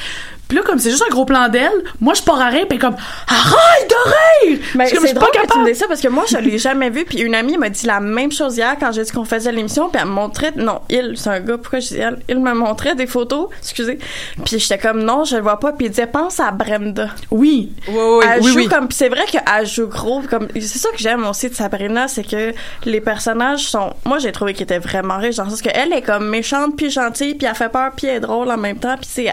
Puis 0.51 0.57
là, 0.59 0.65
comme 0.67 0.81
c'est 0.81 0.91
juste 0.91 1.05
un 1.09 1.13
gros 1.13 1.25
plan 1.25 1.49
d'elle, 1.49 1.71
moi, 2.01 2.13
je 2.15 2.23
pars 2.23 2.41
à 2.41 2.49
rire, 2.49 2.67
puis 2.69 2.77
comme, 2.79 2.97
arrête 3.29 3.89
de 3.89 4.49
rire! 4.49 4.59
Mais 4.75 4.87
Je 4.87 4.89
suis 4.89 4.97
comme, 4.97 5.07
je 5.07 5.07
c'est 5.07 5.07
suis 5.07 5.15
drôle 5.15 5.31
pas 5.31 5.31
que 5.31 5.37
tu 5.37 5.43
me 5.43 5.47
capable. 5.47 5.67
dises 5.69 5.79
ça 5.79 5.87
parce 5.87 6.01
que 6.01 6.09
moi, 6.09 6.25
je 6.29 6.37
l'ai 6.39 6.59
jamais 6.59 6.91
vu. 6.91 7.05
Puis 7.05 7.21
une 7.21 7.37
amie 7.37 7.57
m'a 7.57 7.69
dit 7.69 7.87
la 7.87 8.01
même 8.01 8.33
chose 8.33 8.57
hier 8.57 8.75
quand 8.81 8.91
j'ai 8.91 9.05
dit 9.05 9.13
qu'on 9.13 9.25
faisait 9.25 9.53
l'émission. 9.53 9.91
Puis 9.91 10.01
elle 10.03 10.09
me 10.09 10.13
montrait, 10.15 10.53
non, 10.57 10.81
il, 10.89 11.13
c'est 11.17 11.31
un 11.31 11.39
gars, 11.39 11.57
pourquoi 11.57 11.79
je 11.79 11.87
dis 11.89 11.99
elle? 11.99 12.19
Il 12.29 12.41
me 12.41 12.53
montrait 12.53 12.97
des 12.97 13.07
photos, 13.07 13.49
excusez. 13.61 14.01
Puis 14.45 14.59
j'étais 14.59 14.79
comme, 14.79 15.03
non, 15.05 15.23
je 15.23 15.37
le 15.37 15.43
vois 15.43 15.61
pas. 15.61 15.71
Puis 15.73 15.87
il 15.87 15.91
disait, 15.91 16.09
pense 16.09 16.41
à 16.41 16.51
Brenda. 16.51 17.11
Oui. 17.31 17.73
Oui, 17.87 17.95
oui, 17.97 18.25
elle 18.29 18.43
oui, 18.43 18.51
joue 18.51 18.57
oui. 18.57 18.69
comme, 18.69 18.91
c'est 18.91 19.09
vrai 19.09 19.25
qu'elle 19.31 19.67
joue 19.67 19.87
gros. 19.87 20.23
Comme, 20.29 20.49
c'est 20.55 20.79
ça 20.79 20.89
que 20.91 20.99
j'aime 20.99 21.25
aussi 21.27 21.49
de 21.49 21.55
Sabrina, 21.55 22.09
c'est 22.09 22.25
que 22.25 22.53
les 22.85 23.01
personnages 23.01 23.69
sont, 23.69 23.93
moi, 24.05 24.19
j'ai 24.19 24.33
trouvé 24.33 24.53
qu'ils 24.53 24.65
étaient 24.65 24.81
vraiment 24.81 25.19
riches 25.19 25.37
dans 25.37 25.45
le 25.45 25.51
sens 25.51 25.63
qu'elle 25.63 25.93
est 25.93 26.03
comme 26.03 26.29
méchante 26.29 26.75
puis 26.77 26.91
gentille 26.91 27.35
puis 27.35 27.47
elle 27.47 27.55
fait 27.55 27.69
peur 27.69 27.93
puis 27.97 28.09
elle 28.09 28.17
est 28.17 28.21
drôle 28.21 28.51
en 28.51 28.57
même 28.57 28.79
temps. 28.79 28.97
Puis 28.97 29.09
c'est, 29.13 29.29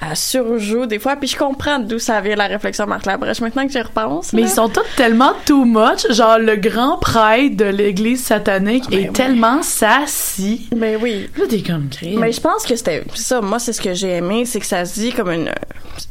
elle, 0.00 0.16
surjoue 0.16 0.86
des 0.86 0.98
fois. 0.98 1.16
Puis 1.16 1.28
je 1.28 1.36
comprends 1.36 1.78
d'où 1.78 1.98
ça 1.98 2.20
vient 2.20 2.36
la 2.36 2.46
réflexion 2.46 2.86
Marc 2.86 3.06
Labrèche 3.06 3.40
maintenant 3.40 3.66
que 3.66 3.72
j'y 3.72 3.80
repense. 3.80 4.32
Mais 4.32 4.42
là. 4.42 4.48
ils 4.48 4.50
sont 4.50 4.68
tous 4.68 4.82
tellement 4.96 5.32
too 5.46 5.64
much. 5.64 6.10
Genre, 6.10 6.38
le 6.38 6.56
grand 6.56 6.98
prêtre 6.98 7.56
de 7.56 7.64
l'église 7.64 8.24
satanique 8.24 8.88
ben 8.90 8.98
est 8.98 9.08
oui. 9.08 9.12
tellement 9.12 9.62
sassy. 9.62 10.68
Mais 10.76 10.96
oui. 10.96 11.28
Là, 11.36 11.44
t'es 11.48 11.62
comme 11.62 11.88
crime. 11.88 12.20
Mais 12.20 12.32
je 12.32 12.40
pense 12.40 12.64
que 12.64 12.76
c'était 12.76 13.04
c'est 13.14 13.22
ça. 13.22 13.40
Moi, 13.40 13.58
c'est 13.58 13.72
ce 13.72 13.80
que 13.80 13.94
j'ai 13.94 14.16
aimé, 14.16 14.44
c'est 14.44 14.60
que 14.60 14.66
ça 14.66 14.84
se 14.84 15.00
dit 15.00 15.12
comme 15.12 15.30
une. 15.30 15.50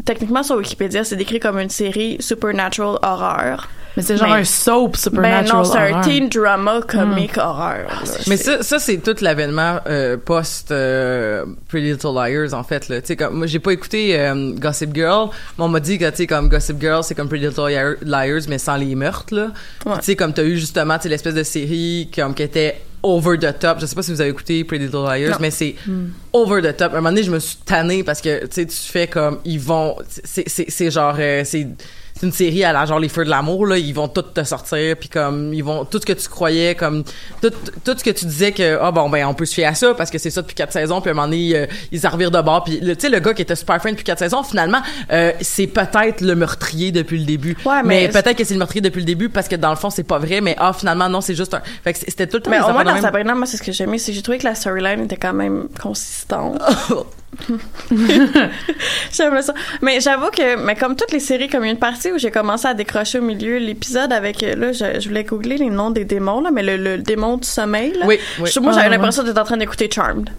Techniquement, 0.06 0.43
sur 0.43 0.58
Wikipédia, 0.58 1.04
c'est 1.04 1.15
décrit 1.15 1.39
comme 1.39 1.60
une 1.60 1.69
série 1.69 2.17
supernatural 2.19 3.00
horror. 3.02 3.67
Mais 3.97 4.01
c'est 4.03 4.15
genre 4.15 4.29
Mais- 4.29 4.41
un 4.41 4.43
soap 4.45 4.91
Ben 4.93 4.97
supernatural. 4.99 5.57
non, 5.57 5.63
c'est 5.65 5.77
un 5.79 6.01
teen 6.01 6.29
drama 6.29 6.79
comique 6.88 7.38
horror. 7.38 7.73
là. 7.89 8.03
Mais 8.27 8.38
ça, 8.38 8.63
ça 8.63 8.79
c'est 8.79 8.97
tout 8.97 9.15
l'avènement 9.21 9.79
euh, 9.88 10.15
post 10.17 10.71
euh, 10.71 11.45
Pretty 11.67 11.88
Little 11.91 12.13
Liars 12.15 12.53
en 12.53 12.63
fait 12.63 12.88
là. 12.88 13.01
Tu 13.01 13.07
sais 13.07 13.15
comme 13.15 13.36
moi 13.39 13.47
j'ai 13.47 13.60
pas 13.60 13.71
écouté 13.73 14.17
euh, 14.19 14.53
Gossip 14.55 14.93
Girl, 14.95 15.29
mais 15.57 15.63
on 15.65 15.67
m'a 15.67 15.79
dit 15.79 15.97
que 15.97 16.10
tu 16.12 16.15
sais 16.15 16.27
comme 16.27 16.47
Gossip 16.47 16.79
Girl 16.79 17.03
c'est 17.03 17.15
comme 17.15 17.27
Pretty 17.27 17.47
Little 17.47 17.69
Liar- 17.69 17.95
Liars 18.03 18.43
mais 18.47 18.60
sans 18.60 18.77
les 18.77 18.95
meurtres 18.95 19.33
là. 19.36 19.47
Ouais. 19.86 19.97
Tu 19.97 20.03
sais 20.05 20.15
comme 20.15 20.31
t'as 20.33 20.43
eu 20.43 20.57
justement 20.57 20.95
tu 20.97 21.03
sais 21.03 21.10
l'espèce 21.10 21.33
de 21.33 21.43
série 21.43 22.10
comme 22.15 22.33
qui 22.36 22.43
était 22.43 22.79
over 23.03 23.38
the 23.38 23.57
top. 23.60 23.79
Je 23.79 23.86
sais 23.86 23.95
pas 23.95 24.01
si 24.03 24.12
vous 24.12 24.21
avez 24.21 24.29
écouté 24.31 24.63
Pretty 24.63 24.86
Little 24.86 25.03
Liars, 25.05 25.31
Non. 25.31 25.38
mais 25.39 25.51
c'est 25.51 25.75
over 26.33 26.62
the 26.62 26.75
top. 26.75 26.93
À 26.93 26.97
un 26.97 27.01
moment 27.01 27.10
donné, 27.10 27.23
je 27.23 27.31
me 27.31 27.39
suis 27.39 27.57
tannée 27.65 28.03
parce 28.03 28.21
que 28.21 28.41
tu 28.41 28.47
sais 28.51 28.65
tu 28.65 28.75
fais 28.75 29.07
comme 29.07 29.39
ils 29.45 29.60
vont 29.60 29.95
c'est 30.23 30.47
c'est 30.47 30.65
c'est 30.69 30.91
genre 30.91 31.15
euh, 31.19 31.41
c'est 31.45 31.67
c'est 32.19 32.25
une 32.25 32.32
série 32.32 32.63
à 32.63 32.73
la 32.73 32.86
genre 32.86 32.99
les 32.99 33.10
feux 33.10 33.23
de 33.25 33.30
l'amour 33.30 33.65
là 33.67 33.77
ils 33.77 33.93
vont 33.93 34.08
tout 34.08 34.21
te 34.21 34.43
sortir 34.43 34.95
puis 34.99 35.10
comme 35.10 35.53
ils 35.53 35.63
vont 35.63 35.86
tout 35.86 35.99
ce 35.99 36.06
que 36.06 36.13
tu 36.13 36.27
croyais 36.30 36.75
comme 36.75 37.03
tout, 37.41 37.51
tout 37.84 37.95
ce 37.97 38.03
que 38.03 38.10
tu 38.10 38.25
disais 38.25 38.51
que 38.51 38.77
ah 38.82 38.91
bon 38.91 39.10
ben 39.10 39.25
on 39.27 39.34
peut 39.34 39.45
se 39.45 39.53
fier 39.53 39.65
à 39.65 39.75
ça 39.75 39.93
parce 39.93 40.10
que 40.10 40.17
c'est 40.17 40.30
ça 40.32 40.41
depuis 40.41 40.56
quatre 40.56 40.73
saisons 40.73 40.99
puis 41.01 41.10
à 41.10 41.13
un 41.13 41.15
moment 41.15 41.27
donné 41.27 41.56
euh, 41.56 41.65
ils 41.91 41.99
s'en 42.01 42.10
revirent 42.10 42.32
de 42.32 42.41
bord 42.41 42.63
puis 42.63 42.80
le- 42.80 42.95
tu 42.95 43.01
sais 43.03 43.10
le 43.10 43.19
gars 43.19 43.34
qui 43.34 43.41
était 43.41 43.56
super 43.56 43.82
fan 43.82 43.91
depuis 43.91 44.03
quatre 44.03 44.19
saisons 44.19 44.43
finalement 44.43 44.82
euh, 45.12 45.32
c'est 45.41 45.67
peut-être 45.67 46.21
le 46.21 46.36
meurtrier 46.36 46.91
depuis 46.91 47.19
le 47.19 47.25
début 47.25 47.56
Ouais, 47.65 47.84
mais, 47.84 48.10
mais- 48.13 48.21
peut-être 48.21 48.36
que 48.38 48.43
c'est 48.43 48.53
le 48.53 48.60
meurtrier 48.60 48.82
depuis 48.82 48.99
le 48.99 49.06
début 49.06 49.30
parce 49.30 49.47
que 49.47 49.56
dans 49.56 49.69
le 49.69 49.75
fond 49.75 49.89
c'est 49.89 50.03
pas 50.03 50.17
vrai 50.17 50.41
mais 50.41 50.56
ah 50.60 50.73
finalement 50.73 51.10
non 51.10 51.21
c'est 51.21 51.36
juste 51.36 51.53
un 51.53 51.62
fait 51.84 51.93
que 51.93 51.99
c'était 51.99 52.27
tout 52.27 52.38
le 52.38 52.43
temps 52.43 52.49
Mais 52.51 52.60
au 52.62 52.71
moins, 52.71 52.84
dans. 52.84 52.99
Sabrina, 53.01 53.36
moi, 53.36 53.45
c'est 53.45 53.58
ce 53.58 53.63
que 53.63 53.71
j'ai 53.71 53.84
aimé, 53.84 53.97
c'est 53.99 54.12
que 54.12 54.15
j'ai 54.15 54.21
trouvé 54.21 54.38
que 54.38 54.43
la 54.45 54.56
storyline 54.56 55.01
était 55.03 55.17
quand 55.17 55.34
même 55.34 55.67
consistante. 55.82 56.60
J'aime 59.13 59.41
ça. 59.41 59.53
Mais 59.81 59.99
j'avoue 59.99 60.29
que, 60.29 60.55
mais 60.63 60.75
comme 60.75 60.95
toutes 60.95 61.11
les 61.11 61.19
séries, 61.19 61.47
comme 61.47 61.63
il 61.63 61.67
y 61.67 61.69
a 61.69 61.73
une 61.73 61.79
partie 61.79 62.11
où 62.11 62.17
j'ai 62.17 62.31
commencé 62.31 62.67
à 62.67 62.73
décrocher 62.73 63.19
au 63.19 63.23
milieu 63.23 63.57
l'épisode 63.57 64.11
avec, 64.13 64.43
euh, 64.43 64.55
là, 64.55 64.71
je, 64.71 64.99
je 64.99 65.07
voulais 65.07 65.23
googler 65.23 65.57
les 65.57 65.69
noms 65.69 65.91
des 65.91 66.05
démons, 66.05 66.41
là, 66.41 66.51
mais 66.51 66.63
le, 66.63 66.77
le 66.77 66.97
démon 66.97 67.37
du 67.37 67.47
sommeil, 67.47 67.93
là. 67.97 68.05
Oui, 68.05 68.19
oui. 68.39 68.49
Je- 68.53 68.59
moi, 68.59 68.71
j'avais 68.73 68.85
Ah, 68.87 68.89
l'impression 68.89 69.23
d'être 69.23 69.37
en 69.37 69.43
train 69.43 69.57
d'écouter 69.57 69.89
Charmed. 69.93 70.29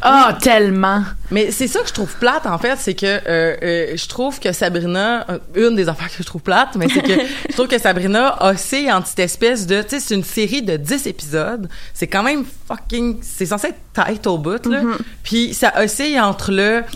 Ah, 0.00 0.38
tellement. 0.40 1.02
Mais 1.32 1.50
c'est 1.50 1.66
ça 1.66 1.80
que 1.80 1.88
je 1.88 1.92
trouve 1.92 2.14
plate 2.18 2.46
en 2.46 2.56
fait, 2.56 2.76
c'est 2.78 2.94
que 2.94 3.04
euh, 3.04 3.56
euh, 3.62 3.86
je 3.96 4.06
trouve 4.06 4.38
que 4.38 4.52
Sabrina, 4.52 5.26
une 5.56 5.74
des 5.74 5.88
affaires 5.88 6.06
que 6.08 6.14
je 6.18 6.22
trouve 6.22 6.40
plate, 6.40 6.76
mais 6.76 6.86
c'est 6.88 7.02
que 7.02 7.12
je 7.48 7.52
trouve 7.54 7.66
que 7.66 7.78
Sabrina 7.80 8.36
oscille 8.48 8.92
entre 8.92 9.08
cette 9.08 9.18
espèce 9.18 9.66
de, 9.66 9.82
tu 9.82 9.88
sais, 9.90 10.00
c'est 10.00 10.14
une 10.14 10.22
série 10.22 10.62
de 10.62 10.76
10 10.76 11.08
épisodes, 11.08 11.68
c'est 11.94 12.06
quand 12.06 12.22
même 12.22 12.44
fucking, 12.68 13.18
c'est 13.22 13.46
censé 13.46 13.68
être 13.68 13.78
tight 13.92 14.24
au 14.28 14.38
bout 14.38 14.64
là, 14.66 14.82
puis 15.24 15.52
ça 15.52 15.72
oscille 15.82 16.20
entre 16.20 16.37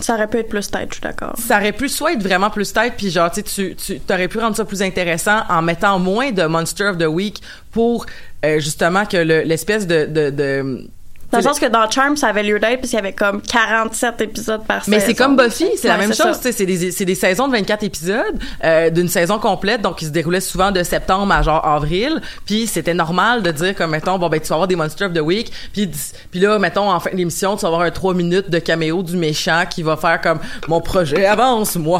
Ça 0.01 0.15
aurait 0.15 0.27
pu 0.27 0.37
être 0.37 0.49
plus 0.49 0.69
tête, 0.71 0.87
je 0.89 0.93
suis 0.95 1.01
d'accord. 1.01 1.33
ça 1.37 1.57
aurait 1.57 1.71
pu 1.73 1.87
soit 1.89 2.13
être 2.13 2.23
vraiment 2.23 2.49
plus 2.49 2.71
tête, 2.73 2.93
puis 2.97 3.09
genre, 3.11 3.29
tu 3.31 3.41
sais, 3.45 3.75
tu, 3.75 3.99
t'aurais 3.99 4.27
pu 4.27 4.39
rendre 4.39 4.55
ça 4.55 4.65
plus 4.65 4.81
intéressant 4.81 5.41
en 5.49 5.61
mettant 5.61 5.99
moins 5.99 6.31
de 6.31 6.43
Monster 6.45 6.85
of 6.85 6.97
the 6.97 7.07
Week 7.07 7.41
pour 7.71 8.05
euh, 8.45 8.59
justement 8.59 9.05
que 9.05 9.17
le- 9.17 9.41
l'espèce 9.43 9.85
de, 9.87 10.05
de, 10.05 10.29
de 10.29 10.87
Dans 11.33 11.39
le 11.39 11.43
sens 11.43 11.59
que 11.59 11.65
dans 11.65 11.89
Charmed, 11.89 12.17
ça 12.17 12.27
avait 12.27 12.43
lieu 12.43 12.59
d'être, 12.59 12.79
parce 12.79 12.89
qu'il 12.89 12.97
y 12.97 13.01
avait 13.01 13.13
comme 13.13 13.41
47 13.41 14.21
épisodes 14.21 14.63
par 14.65 14.83
Mais 14.87 14.99
saison. 14.99 15.07
c'est 15.07 15.13
comme 15.15 15.35
Buffy, 15.35 15.67
c'est 15.77 15.87
la 15.87 15.97
même 15.97 16.13
chose. 16.13 16.37
C'est 16.41 16.65
des, 16.65 16.91
des 16.91 17.15
saisons 17.15 17.47
de 17.47 17.53
24 17.53 17.83
épisodes 17.83 18.39
euh, 18.63 18.89
d'une 18.89 19.07
saison 19.09 19.39
complète, 19.39 19.81
donc 19.81 19.97
qui 19.97 20.05
se 20.05 20.11
déroulait 20.11 20.39
souvent 20.39 20.71
de 20.71 20.83
septembre 20.83 21.33
à 21.33 21.41
genre 21.41 21.65
avril. 21.65 22.21
Puis 22.45 22.67
c'était 22.67 22.93
normal 22.93 23.41
de 23.41 23.51
dire 23.51 23.75
comme 23.75 23.91
mettons 23.91 24.17
bon 24.19 24.29
ben 24.29 24.39
tu 24.39 24.47
vas 24.47 24.55
avoir 24.55 24.67
des 24.67 24.75
Monsters 24.75 25.07
of 25.07 25.13
the 25.13 25.21
Week, 25.21 25.51
puis 25.73 25.89
puis 26.31 26.39
là 26.39 26.59
mettons 26.59 26.91
en 26.91 26.99
fin 26.99 27.11
d'émission 27.13 27.55
tu 27.55 27.63
vas 27.63 27.69
avoir 27.69 27.81
un 27.81 27.91
3 27.91 28.13
minutes 28.13 28.49
de 28.49 28.59
caméo 28.59 29.01
du 29.01 29.17
méchant 29.17 29.63
qui 29.69 29.81
va 29.83 29.97
faire 29.97 30.21
comme 30.21 30.39
mon 30.67 30.81
projet 30.81 31.25
avance 31.25 31.75
moi, 31.75 31.99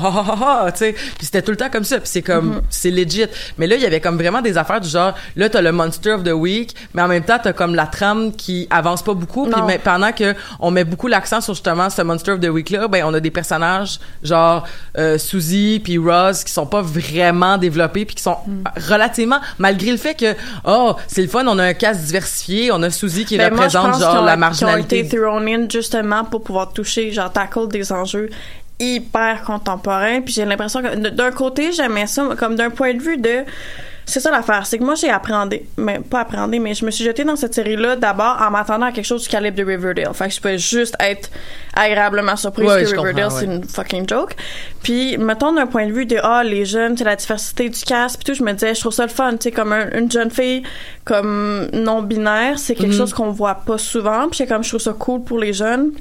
tu 0.74 0.78
sais. 0.78 0.93
Puis 0.93 1.26
c'était 1.26 1.41
tout 1.41 1.52
le 1.52 1.58
temps 1.58 1.69
comme 1.72 1.84
ça. 1.84 1.98
Puis 2.00 2.10
c'est 2.10 2.22
comme 2.22 2.43
Mm-hmm. 2.43 2.62
c'est 2.69 2.91
legit. 2.91 3.26
Mais 3.58 3.67
là 3.67 3.76
il 3.76 3.82
y 3.82 3.86
avait 3.86 4.02
comme 4.02 4.17
vraiment 4.17 4.41
des 4.41 4.58
affaires 4.58 4.82
du 4.82 4.89
genre 4.89 5.13
là 5.36 5.50
t'as 5.50 5.62
le 5.62 5.72
Monster 5.72 6.12
of 6.12 6.24
the 6.24 6.34
Week, 6.34 6.76
mais 6.93 7.02
en 7.02 7.08
même 7.08 7.24
temps 7.24 7.38
t'as 7.41 7.54
comme 7.54 7.74
la 7.74 7.88
trame 7.88 8.32
qui 8.36 8.67
avance 8.69 9.02
pas 9.02 9.13
beaucoup. 9.25 9.45
Puis 9.49 9.62
mais 9.67 9.77
pendant 9.79 10.12
que 10.12 10.36
on 10.59 10.71
met 10.71 10.83
beaucoup 10.83 11.07
l'accent 11.07 11.41
sur 11.41 11.53
justement 11.53 11.89
ce 11.89 12.01
Monster 12.01 12.31
of 12.33 12.39
the 12.39 12.47
Week 12.49 12.69
là, 12.69 12.88
ben 12.88 13.03
on 13.05 13.13
a 13.13 13.19
des 13.19 13.31
personnages 13.31 13.99
genre 14.23 14.65
euh, 14.97 15.17
Suzy 15.17 15.81
puis 15.83 15.97
Ross 15.97 16.43
qui 16.43 16.51
sont 16.51 16.65
pas 16.67 16.81
vraiment 16.81 17.57
développés 17.57 18.05
puis 18.05 18.15
qui 18.15 18.23
sont 18.23 18.38
Mm. 18.47 18.63
relativement 18.89 19.39
malgré 19.57 19.91
le 19.91 19.97
fait 19.97 20.15
que 20.15 20.36
oh 20.65 20.95
c'est 21.07 21.21
le 21.21 21.27
fun, 21.27 21.45
on 21.47 21.57
a 21.59 21.63
un 21.63 21.73
cast 21.73 22.01
diversifié, 22.01 22.71
on 22.71 22.81
a 22.83 22.89
Suzy 22.89 23.25
qui 23.25 23.38
Ben, 23.38 23.49
moi, 23.53 23.59
représente 23.62 23.91
pense 23.91 24.01
genre 24.01 24.21
ont- 24.21 24.25
la 24.25 24.31
qu'ils 24.33 24.38
ont 24.38 24.39
marginalité. 24.39 24.99
été 24.99 25.17
thrown 25.17 25.47
in 25.47 25.67
justement 25.69 26.23
pour 26.25 26.43
pouvoir 26.43 26.73
toucher, 26.73 27.12
genre, 27.12 27.31
tackle 27.31 27.67
des 27.69 27.91
enjeux 27.91 28.29
hyper 28.79 29.43
contemporains. 29.43 30.21
Puis 30.21 30.33
j'ai 30.33 30.45
l'impression 30.45 30.81
que 30.81 31.09
d'un 31.09 31.31
côté, 31.31 31.71
j'aimais 31.71 32.07
ça, 32.07 32.27
comme 32.38 32.55
d'un 32.55 32.69
point 32.69 32.93
de 32.93 33.01
vue 33.01 33.17
de. 33.17 33.43
C'est 34.05 34.19
ça 34.19 34.29
l'affaire, 34.31 34.65
c'est 34.65 34.77
que 34.77 34.83
moi 34.83 34.95
j'ai 34.95 35.09
appréhendé, 35.09 35.65
mais 35.77 35.99
pas 35.99 36.19
appréhendé, 36.21 36.59
mais 36.59 36.73
je 36.73 36.85
me 36.85 36.91
suis 36.91 37.05
jetée 37.05 37.23
dans 37.23 37.35
cette 37.37 37.53
série-là 37.53 37.95
d'abord 37.95 38.37
en 38.41 38.51
m'attendant 38.51 38.87
à 38.87 38.91
quelque 38.91 39.05
chose 39.05 39.23
du 39.23 39.29
calibre 39.29 39.57
de 39.57 39.63
Riverdale. 39.63 40.13
Fait 40.13 40.27
que 40.27 40.33
je 40.33 40.41
pouvais 40.41 40.57
juste 40.57 40.95
être 40.99 41.29
agréablement 41.73 42.35
surprise 42.35 42.67
Ouais, 42.69 42.83
que 42.83 42.99
Riverdale 42.99 43.31
c'est 43.31 43.45
une 43.45 43.63
fucking 43.63 44.07
joke. 44.07 44.35
Puis 44.83 45.17
mettons 45.17 45.53
d'un 45.53 45.67
point 45.67 45.87
de 45.87 45.93
vue 45.93 46.05
de 46.05 46.17
ah 46.21 46.43
les 46.43 46.65
jeunes, 46.65 46.97
c'est 46.97 47.05
la 47.05 47.15
diversité 47.15 47.69
du 47.69 47.81
cast, 47.81 48.17
puis 48.17 48.25
tout, 48.25 48.33
je 48.37 48.43
me 48.43 48.51
disais 48.51 48.75
je 48.75 48.79
trouve 48.81 48.91
ça 48.93 49.03
le 49.03 49.09
fun, 49.11 49.31
tu 49.33 49.37
sais 49.43 49.51
comme 49.51 49.71
un- 49.71 49.89
une 49.97 50.11
jeune 50.11 50.29
fille 50.31 50.63
comme 51.05 51.69
non 51.73 52.01
binaire, 52.01 52.59
c'est 52.59 52.75
quelque 52.75 52.91
Mhm. 52.91 52.97
chose 52.97 53.13
qu'on 53.13 53.31
voit 53.31 53.55
pas 53.55 53.77
souvent, 53.77 54.27
puis 54.27 54.37
c'est 54.37 54.47
comme 54.47 54.63
je 54.63 54.69
trouve 54.69 54.81
ça 54.81 54.93
cool 54.93 55.23
pour 55.23 55.39
les 55.39 55.53
jeunes. 55.53 55.91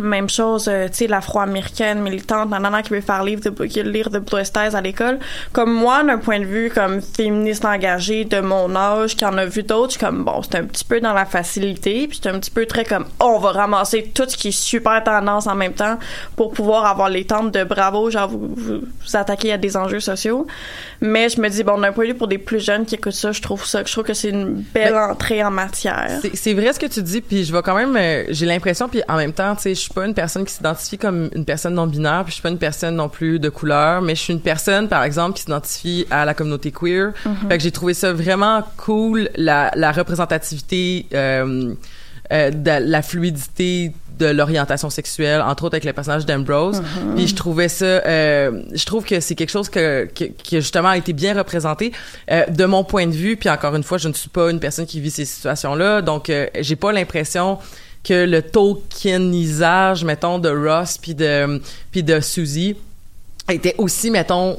Même 0.00 0.30
chose, 0.30 0.68
euh, 0.68 0.88
tu 0.88 0.94
sais, 0.94 1.06
l'afro-américaine 1.06 2.00
militante, 2.00 2.48
nanana, 2.48 2.82
qui 2.82 2.90
veut 2.90 3.02
faire 3.02 3.22
lire 3.22 3.40
de, 3.40 3.50
qui 3.66 3.82
veut 3.82 3.90
lire 3.90 4.08
de 4.08 4.22
Skies 4.42 4.74
à 4.74 4.80
l'école. 4.80 5.18
Comme 5.52 5.70
moi, 5.72 6.02
d'un 6.02 6.16
point 6.16 6.40
de 6.40 6.46
vue 6.46 6.70
comme 6.74 7.02
féministe 7.02 7.66
engagée 7.66 8.24
de 8.24 8.40
mon 8.40 8.74
âge, 8.74 9.16
qui 9.16 9.24
en 9.26 9.36
a 9.36 9.44
vu 9.44 9.62
d'autres, 9.62 9.92
je 9.92 9.98
suis 9.98 10.00
comme, 10.06 10.24
bon, 10.24 10.40
c'est 10.42 10.54
un 10.56 10.64
petit 10.64 10.84
peu 10.84 10.98
dans 11.00 11.12
la 11.12 11.26
facilité, 11.26 12.08
puis 12.08 12.18
c'est 12.22 12.30
un 12.30 12.38
petit 12.38 12.50
peu 12.50 12.64
très 12.64 12.86
comme, 12.86 13.04
oh, 13.20 13.34
on 13.36 13.38
va 13.38 13.52
ramasser 13.52 14.10
tout 14.14 14.24
ce 14.26 14.36
qui 14.36 14.48
est 14.48 14.50
super 14.50 15.04
tendance 15.04 15.46
en 15.46 15.54
même 15.54 15.74
temps 15.74 15.98
pour 16.36 16.52
pouvoir 16.52 16.86
avoir 16.86 17.10
les 17.10 17.26
tentes 17.26 17.52
de 17.52 17.62
bravo, 17.64 18.10
genre, 18.10 18.28
vous, 18.28 18.48
vous, 18.56 18.80
vous 18.80 19.16
attaquer 19.16 19.52
à 19.52 19.58
des 19.58 19.76
enjeux 19.76 20.00
sociaux. 20.00 20.46
Mais 21.02 21.28
je 21.28 21.38
me 21.38 21.48
dis, 21.50 21.64
bon, 21.64 21.78
d'un 21.78 21.92
point 21.92 22.04
de 22.06 22.12
vue 22.12 22.16
pour 22.18 22.28
des 22.28 22.38
plus 22.38 22.60
jeunes 22.60 22.86
qui 22.86 22.94
écoutent 22.94 23.12
ça, 23.12 23.32
je 23.32 23.42
trouve 23.42 23.66
ça, 23.66 23.82
je 23.84 23.92
trouve 23.92 24.04
que 24.04 24.14
c'est 24.14 24.30
une 24.30 24.64
belle 24.72 24.94
Ben, 24.94 25.10
entrée 25.10 25.44
en 25.44 25.50
matière. 25.50 26.18
C'est- 26.34 26.54
vrai 26.54 26.72
ce 26.72 26.78
que 26.78 26.86
tu 26.86 27.02
dis, 27.02 27.20
puis 27.20 27.44
je 27.44 27.52
vais 27.52 27.62
quand 27.62 27.74
même, 27.74 27.96
euh, 27.96 28.24
j'ai 28.30 28.46
l'impression, 28.46 28.88
puis 28.88 29.02
en 29.08 29.16
même 29.16 29.32
temps, 29.32 29.54
tu 29.56 29.62
sais, 29.62 29.74
suis 29.82 29.94
pas 29.94 30.06
une 30.06 30.14
personne 30.14 30.44
qui 30.44 30.52
s'identifie 30.52 30.98
comme 30.98 31.30
une 31.34 31.44
personne 31.44 31.74
non 31.74 31.86
binaire, 31.86 32.22
puis 32.24 32.30
je 32.30 32.34
suis 32.34 32.42
pas 32.42 32.50
une 32.50 32.58
personne 32.58 32.96
non 32.96 33.08
plus 33.08 33.38
de 33.38 33.48
couleur, 33.48 34.02
mais 34.02 34.14
je 34.14 34.20
suis 34.20 34.32
une 34.32 34.40
personne 34.40 34.88
par 34.88 35.04
exemple 35.04 35.34
qui 35.34 35.42
s'identifie 35.42 36.06
à 36.10 36.24
la 36.24 36.34
communauté 36.34 36.72
queer. 36.72 37.12
Fait 37.48 37.58
que 37.58 37.62
j'ai 37.62 37.72
trouvé 37.72 37.94
ça 37.94 38.12
vraiment 38.12 38.62
cool 38.76 39.28
la, 39.36 39.70
la 39.74 39.92
représentativité 39.92 41.06
euh, 41.14 41.74
euh, 42.32 42.50
de 42.50 42.70
la 42.90 43.02
fluidité 43.02 43.92
de 44.18 44.26
l'orientation 44.26 44.90
sexuelle, 44.90 45.40
entre 45.40 45.64
autres 45.64 45.74
avec 45.74 45.84
le 45.84 45.92
personnage 45.92 46.26
d'Ambrose. 46.26 46.82
Puis 47.16 47.26
je 47.26 47.34
trouvais 47.34 47.68
ça, 47.68 47.84
euh, 47.84 48.62
je 48.72 48.84
trouve 48.84 49.04
que 49.04 49.20
c'est 49.20 49.34
quelque 49.34 49.50
chose 49.50 49.68
que, 49.68 50.06
que, 50.06 50.24
qui 50.24 50.56
a 50.56 50.60
justement 50.60 50.92
été 50.92 51.12
bien 51.12 51.34
représenté 51.36 51.92
euh, 52.30 52.46
de 52.46 52.64
mon 52.64 52.84
point 52.84 53.06
de 53.06 53.12
vue. 53.12 53.36
Puis 53.36 53.48
encore 53.48 53.74
une 53.74 53.82
fois, 53.82 53.98
je 53.98 54.08
ne 54.08 54.12
suis 54.12 54.28
pas 54.28 54.50
une 54.50 54.60
personne 54.60 54.86
qui 54.86 55.00
vit 55.00 55.10
ces 55.10 55.24
situations-là, 55.24 56.02
donc 56.02 56.30
euh, 56.30 56.46
j'ai 56.60 56.76
pas 56.76 56.92
l'impression 56.92 57.58
que 58.04 58.26
le 58.26 58.42
tokenisage, 58.42 60.04
mettons, 60.04 60.38
de 60.38 60.48
Ross 60.48 60.98
puis 60.98 61.14
de 61.14 61.60
puis 61.90 62.02
de 62.02 62.20
Suzy 62.20 62.76
était 63.48 63.74
aussi, 63.78 64.10
mettons, 64.10 64.58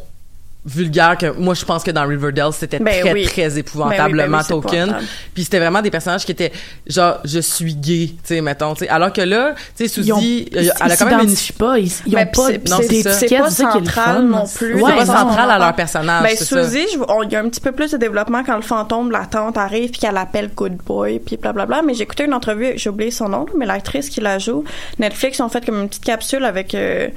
vulgaire 0.65 1.17
que 1.17 1.25
moi 1.37 1.53
je 1.55 1.65
pense 1.65 1.83
que 1.83 1.91
dans 1.91 2.07
Riverdale 2.07 2.53
c'était 2.53 2.79
Ben 2.79 3.01
très 3.01 3.11
oui. 3.11 3.25
très 3.25 3.57
épouvantablement 3.59 4.07
Ben 4.15 4.23
oui, 4.23 4.29
ben 4.29 4.37
oui, 4.37 4.43
c'est 4.43 4.53
token 4.53 4.79
épouvantable. 4.83 5.07
puis 5.33 5.43
c'était 5.43 5.59
vraiment 5.59 5.81
des 5.81 5.91
personnages 5.91 6.25
qui 6.25 6.31
étaient 6.31 6.53
genre 6.87 7.17
je 7.25 7.39
suis 7.39 7.75
gay 7.75 8.07
tu 8.13 8.15
sais 8.23 8.39
mettons 8.41 8.73
tu 8.73 8.85
sais 8.85 8.89
alors 8.89 9.11
que 9.11 9.19
là 9.21 9.55
tu 9.75 9.87
sais 9.89 10.01
Ils 10.01 10.13
ont- 10.13 10.19
Suzy 10.19 10.47
ils 10.51 10.57
elle 10.81 10.91
a 10.91 10.95
quand 10.95 11.05
même 11.05 11.19
une 11.27 11.35
pas, 11.57 11.77
ils, 11.79 11.91
ils 12.05 12.15
ont 12.15 12.19
Mais 12.19 12.25
pas 12.27 12.47
c'est- 12.47 12.69
non, 12.69 12.77
c'est- 12.81 12.87
c'est 13.03 13.13
c'est 13.27 13.37
pas 13.37 13.49
c'est 13.49 13.63
central 13.63 14.23
non 14.25 14.45
plus. 14.45 14.75
c'est 14.77 14.81
Ouais, 14.81 14.95
pas 14.95 15.05
non, 15.05 15.13
central 15.13 15.51
à 15.51 15.59
leur 15.59 15.75
personnage 15.75 16.23
Ben, 16.23 16.35
c'est 16.37 16.45
ça 16.45 16.63
Suzy, 16.63 16.85
il 17.25 17.31
y 17.31 17.35
a 17.35 17.39
un 17.39 17.49
petit 17.49 17.59
peu 17.61 17.73
plus 17.73 17.91
de 17.91 17.97
développement 17.97 18.43
quand 18.45 18.55
le 18.55 18.61
fantôme, 18.61 19.11
la 19.11 19.25
tante 19.25 19.57
arrive 19.57 19.89
puis 19.91 19.99
qu'elle 19.99 20.15
appelle 20.17 20.49
Good 20.55 20.77
Boy 20.85 21.19
puis 21.19 21.35
blablabla. 21.35 21.81
Mais 21.81 21.93
j'ai 21.93 22.03
écouté 22.03 22.23
une 22.23 22.33
entrevue, 22.33 22.71
j'ai 22.77 22.89
oublié 22.89 23.11
son 23.11 23.27
nom, 23.27 23.45
mais 23.57 23.65
l'actrice 23.65 24.09
qui 24.09 24.21
la 24.21 24.39
joue, 24.39 24.63
Netflix 24.99 25.39
ont 25.41 25.49
fait 25.49 25.65
comme 25.65 25.81
une 25.81 25.89
petite 25.89 26.05
capsule 26.05 26.45
avec 26.45 26.73
euh, 26.73 27.09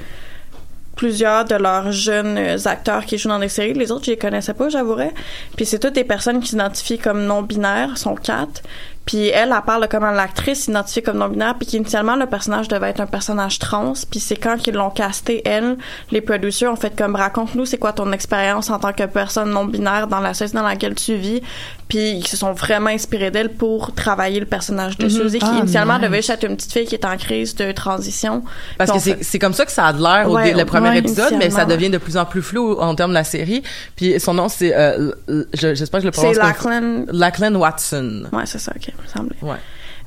plusieurs 0.97 1.45
de 1.45 1.55
leurs 1.55 1.91
jeunes 1.93 2.37
euh, 2.37 2.57
acteurs 2.65 3.05
qui 3.05 3.17
jouent 3.17 3.29
dans 3.29 3.39
des 3.39 3.47
séries. 3.47 3.73
Les 3.73 3.91
autres, 3.91 4.05
je 4.05 4.11
les 4.11 4.17
connaissais 4.17 4.53
pas, 4.53 4.67
j'avouerais. 4.67 5.13
Puis 5.55 5.65
c'est 5.65 5.79
toutes 5.79 5.93
des 5.93 6.03
personnes 6.03 6.41
qui 6.41 6.49
s'identifient 6.49 6.97
comme 6.97 7.23
non-binaires, 7.23 7.97
sont 7.97 8.15
quatre. 8.15 8.63
Puis 9.05 9.27
elle, 9.27 9.53
elle 9.55 9.61
parle 9.65 9.83
de 9.83 9.87
comment 9.87 10.11
l'actrice 10.11 10.63
s'identifie 10.63 11.01
comme 11.01 11.17
non-binaire, 11.17 11.55
puis 11.55 11.65
qu'initialement, 11.65 12.17
le 12.17 12.25
personnage 12.25 12.67
devait 12.67 12.89
être 12.89 12.99
un 12.99 13.05
personnage 13.05 13.57
trans. 13.57 13.93
Puis 14.11 14.19
c'est 14.19 14.35
quand 14.35 14.57
qu'ils 14.57 14.73
l'ont 14.73 14.89
casté, 14.89 15.41
elle, 15.45 15.77
les 16.11 16.19
producers 16.19 16.69
ont 16.69 16.75
fait 16.75 16.93
comme, 16.93 17.15
raconte-nous 17.15 17.65
c'est 17.65 17.77
quoi 17.77 17.93
ton 17.93 18.11
expérience 18.11 18.69
en 18.69 18.79
tant 18.79 18.91
que 18.91 19.05
personne 19.05 19.51
non-binaire 19.51 20.07
dans 20.07 20.19
la 20.19 20.33
société 20.33 20.57
dans 20.57 20.67
laquelle 20.67 20.95
tu 20.95 21.15
vis? 21.15 21.41
Puis 21.87 22.11
ils 22.17 22.27
se 22.27 22.35
sont 22.35 22.51
vraiment 22.51 22.89
inspirés 22.89 23.31
d'elle 23.31 23.53
pour 23.53 23.93
travailler 23.93 24.39
le 24.39 24.45
personnage 24.45 24.97
de 24.97 25.07
Suzy, 25.07 25.39
qui 25.39 25.45
Ah, 25.47 25.59
initialement 25.59 25.99
devait 25.99 26.17
juste 26.17 26.31
être 26.31 26.43
une 26.45 26.57
petite 26.57 26.73
fille 26.73 26.85
qui 26.85 26.95
est 26.95 27.05
en 27.05 27.15
crise 27.15 27.55
de 27.55 27.71
transition. 27.71 28.43
Parce 28.77 28.91
que 28.91 29.13
c'est 29.21 29.39
comme 29.39 29.53
ça 29.53 29.65
que 29.65 29.71
ça 29.71 29.85
a 29.87 29.93
de 29.93 30.01
l'air 30.01 30.29
au 30.29 30.35
Ouais, 30.35 30.53
le 30.53 30.65
premier 30.65 30.89
ouais, 30.89 30.99
épisode, 30.99 31.33
mais 31.37 31.49
ça 31.49 31.65
devient 31.65 31.89
de 31.89 31.97
plus 31.97 32.17
en 32.17 32.25
plus 32.25 32.41
flou 32.41 32.73
en 32.79 32.93
termes 32.95 33.11
de 33.11 33.15
la 33.15 33.23
série. 33.23 33.63
Puis 33.95 34.19
son 34.19 34.33
nom, 34.33 34.49
c'est... 34.49 34.75
Euh, 34.75 35.11
J'espère 35.53 35.99
que 35.99 36.03
je 36.03 36.07
le 36.07 36.11
prononce 36.11 36.35
C'est 36.35 36.41
Lachlan. 36.41 37.05
Lachlan 37.11 37.55
Watson. 37.55 38.23
Ouais, 38.33 38.43
c'est 38.45 38.59
ça, 38.59 38.71
ok, 38.75 38.93
me 39.01 39.07
semblait. 39.07 39.37
Ouais. 39.41 39.57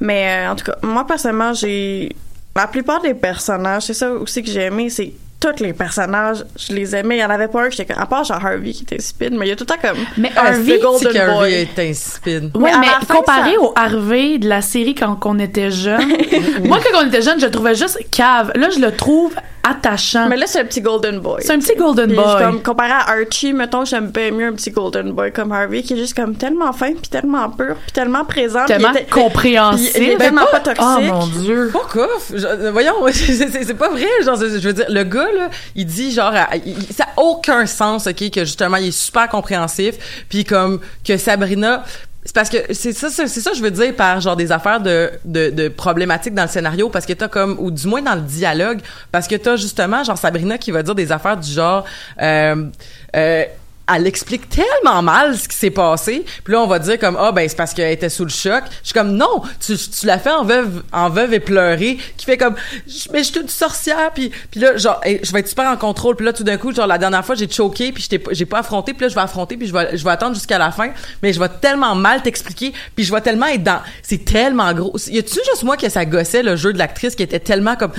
Mais 0.00 0.46
euh, 0.46 0.52
en 0.52 0.56
tout 0.56 0.64
cas, 0.64 0.76
moi 0.82 1.06
personnellement, 1.06 1.52
j'ai 1.54 2.14
la 2.56 2.66
plupart 2.66 3.00
des 3.00 3.14
personnages, 3.14 3.84
c'est 3.84 3.94
ça 3.94 4.10
aussi 4.12 4.42
que 4.42 4.50
j'ai 4.50 4.62
aimé, 4.62 4.90
c'est 4.90 5.12
tous 5.40 5.62
les 5.62 5.72
personnages, 5.72 6.44
je 6.58 6.74
les 6.74 6.94
aimais. 6.94 7.16
Il 7.16 7.20
y 7.20 7.24
en 7.24 7.30
avait 7.30 7.48
pas 7.48 7.62
un 7.62 7.68
que 7.68 7.74
j'étais 7.74 7.92
comme, 7.94 8.02
à 8.02 8.06
part 8.06 8.24
genre 8.24 8.44
Harvey 8.44 8.72
qui 8.72 8.82
était 8.82 9.00
speed, 9.00 9.32
mais 9.32 9.46
il 9.46 9.48
y 9.48 9.52
a 9.52 9.56
tout 9.56 9.64
le 9.68 9.74
temps 9.74 9.80
comme. 9.88 9.96
Mais 10.18 10.30
Ah, 10.36 10.48
Harvey, 10.48 10.74
c'est 10.76 10.82
Golden 10.82 11.12
que 11.12 11.18
Harvey 11.18 11.34
Boy. 11.34 11.52
est 11.54 11.78
insipide. 11.90 12.50
Ouais, 12.56 12.70
Mais 12.78 12.86
fin, 13.06 13.14
comparé 13.14 13.54
ça- 13.54 13.60
au 13.60 13.72
Harvey 13.74 14.38
de 14.38 14.48
la 14.48 14.60
série 14.62 14.94
quand 14.94 15.18
on 15.24 15.38
était 15.38 15.70
jeune, 15.70 16.00
moi 16.64 16.78
quand 16.82 17.02
on 17.02 17.06
était 17.08 17.22
jeune, 17.22 17.40
je 17.40 17.46
le 17.46 17.50
trouvais 17.50 17.74
juste 17.74 17.98
cave. 18.10 18.52
Là, 18.54 18.68
je 18.70 18.78
le 18.80 18.92
trouve 18.94 19.34
attachant. 19.62 20.26
Mais 20.28 20.36
là, 20.36 20.46
c'est 20.46 20.60
un 20.60 20.64
petit 20.64 20.80
Golden 20.80 21.20
Boy. 21.20 21.42
C'est 21.44 21.52
un 21.52 21.58
petit 21.58 21.74
Golden 21.76 22.06
Puis, 22.08 22.16
Boy. 22.16 22.38
Comme 22.42 22.62
comparé 22.62 22.92
à 22.92 23.10
Archie, 23.10 23.52
mettons, 23.52 23.84
j'aime 23.84 24.08
bien 24.08 24.30
mieux 24.30 24.46
un 24.46 24.52
petit 24.52 24.70
Golden 24.70 25.12
Boy 25.12 25.32
comme 25.32 25.52
Harvey 25.52 25.82
qui 25.82 25.94
est 25.94 25.96
juste 25.96 26.14
comme 26.14 26.34
tellement 26.36 26.72
fin, 26.72 26.92
puis 26.92 27.08
tellement 27.10 27.48
pur, 27.50 27.76
puis 27.76 27.92
tellement 27.92 28.24
présent, 28.24 28.64
tellement 28.66 28.92
compréhensif. 29.10 29.92
puis 29.92 30.02
il 30.04 30.10
est 30.10 30.16
Ben, 30.16 30.24
tellement 30.26 30.46
pas 30.50 30.60
toxique. 30.60 30.84
Oh 30.86 31.00
mon 31.00 31.26
dieu. 31.26 31.70
Pas. 31.72 32.06
Je- 32.34 32.46
euh, 32.46 32.70
voyons, 32.72 32.94
c'est 33.12 33.74
pas 33.78 33.88
vrai. 33.90 34.06
Genre, 34.24 34.36
je 34.36 34.46
veux 34.68 34.72
dire, 34.72 34.86
le 34.88 35.04
gars 35.04 35.28
là, 35.36 35.48
il 35.74 35.86
dit 35.86 36.12
genre, 36.12 36.32
à- 36.34 36.56
il- 36.56 36.76
il- 36.78 36.94
ça 36.94 37.04
a 37.16 37.20
aucun 37.20 37.66
sens, 37.66 38.06
ok, 38.06 38.30
que 38.30 38.44
justement 38.44 38.76
il 38.78 38.88
est 38.88 38.90
super 38.98 39.28
compréhensif, 39.28 40.24
puis 40.28 40.44
comme 40.44 40.80
que 41.06 41.16
Sabrina. 41.16 41.84
C'est 42.24 42.34
parce 42.34 42.50
que 42.50 42.58
c'est 42.74 42.92
ça, 42.92 43.08
c'est 43.08 43.28
ça 43.28 43.50
que 43.50 43.56
je 43.56 43.62
veux 43.62 43.70
dire 43.70 43.96
par 43.96 44.20
genre 44.20 44.36
des 44.36 44.52
affaires 44.52 44.80
de, 44.80 45.10
de, 45.24 45.48
de 45.48 45.68
problématiques 45.68 46.34
dans 46.34 46.42
le 46.42 46.48
scénario 46.48 46.90
parce 46.90 47.06
que 47.06 47.14
t'as 47.14 47.28
comme 47.28 47.56
ou 47.58 47.70
du 47.70 47.86
moins 47.86 48.02
dans 48.02 48.14
le 48.14 48.20
dialogue 48.20 48.80
parce 49.10 49.26
que 49.26 49.36
t'as 49.36 49.56
justement 49.56 50.04
genre 50.04 50.18
Sabrina 50.18 50.58
qui 50.58 50.70
va 50.70 50.82
dire 50.82 50.94
des 50.94 51.12
affaires 51.12 51.38
du 51.38 51.50
genre 51.50 51.84
euh, 52.20 52.66
euh, 53.16 53.44
elle 53.92 54.06
explique 54.06 54.48
tellement 54.48 55.02
mal 55.02 55.36
ce 55.36 55.48
qui 55.48 55.56
s'est 55.56 55.70
passé. 55.70 56.24
Puis 56.44 56.52
là, 56.52 56.60
on 56.60 56.66
va 56.66 56.78
dire 56.78 56.98
comme 56.98 57.16
ah 57.18 57.32
ben 57.32 57.48
c'est 57.48 57.56
parce 57.56 57.74
qu'elle 57.74 57.92
était 57.92 58.08
sous 58.08 58.24
le 58.24 58.30
choc. 58.30 58.62
Je 58.82 58.88
suis 58.88 58.94
comme 58.94 59.12
non, 59.12 59.42
tu, 59.64 59.76
tu 59.76 60.06
l'as 60.06 60.18
fait 60.18 60.30
en 60.30 60.44
veuve 60.44 60.82
en 60.92 61.10
veuve 61.10 61.34
et 61.34 61.40
pleurer 61.40 61.98
qui 62.16 62.26
fait 62.26 62.36
comme 62.36 62.54
mais 63.12 63.22
je 63.22 63.32
suis 63.32 63.40
une 63.40 63.48
sorcière 63.48 64.12
puis 64.14 64.30
puis 64.50 64.60
là 64.60 64.76
genre 64.76 65.00
je 65.04 65.32
vais 65.32 65.40
être 65.40 65.48
super 65.48 65.70
en 65.70 65.76
contrôle. 65.76 66.16
Puis 66.16 66.26
là 66.26 66.32
tout 66.32 66.44
d'un 66.44 66.56
coup 66.56 66.72
genre 66.72 66.86
la 66.86 66.98
dernière 66.98 67.24
fois 67.24 67.34
j'ai 67.34 67.50
choqué 67.50 67.92
puis 67.92 68.08
j'ai 68.30 68.46
pas 68.46 68.58
affronté 68.58 68.92
puis 68.92 69.02
là 69.02 69.08
je 69.08 69.14
vais 69.14 69.20
affronter 69.20 69.56
puis 69.56 69.66
je 69.66 69.72
vais 69.72 69.96
je 69.96 70.04
vais 70.04 70.10
attendre 70.10 70.34
jusqu'à 70.34 70.58
la 70.58 70.70
fin 70.70 70.90
mais 71.22 71.32
je 71.32 71.40
vais 71.40 71.48
tellement 71.60 71.94
mal 71.94 72.22
t'expliquer 72.22 72.72
puis 72.94 73.04
je 73.04 73.12
vais 73.12 73.20
tellement 73.20 73.46
être 73.46 73.64
dans 73.64 73.80
c'est 74.02 74.24
tellement 74.24 74.72
gros. 74.72 74.96
Y 75.08 75.18
a-tu 75.18 75.40
juste 75.50 75.62
moi 75.62 75.76
que 75.76 75.88
ça 75.88 76.04
gossait 76.04 76.42
le 76.42 76.56
jeu 76.56 76.72
de 76.72 76.78
l'actrice 76.78 77.14
qui 77.14 77.22
était 77.22 77.40
tellement 77.40 77.76
comme 77.76 77.92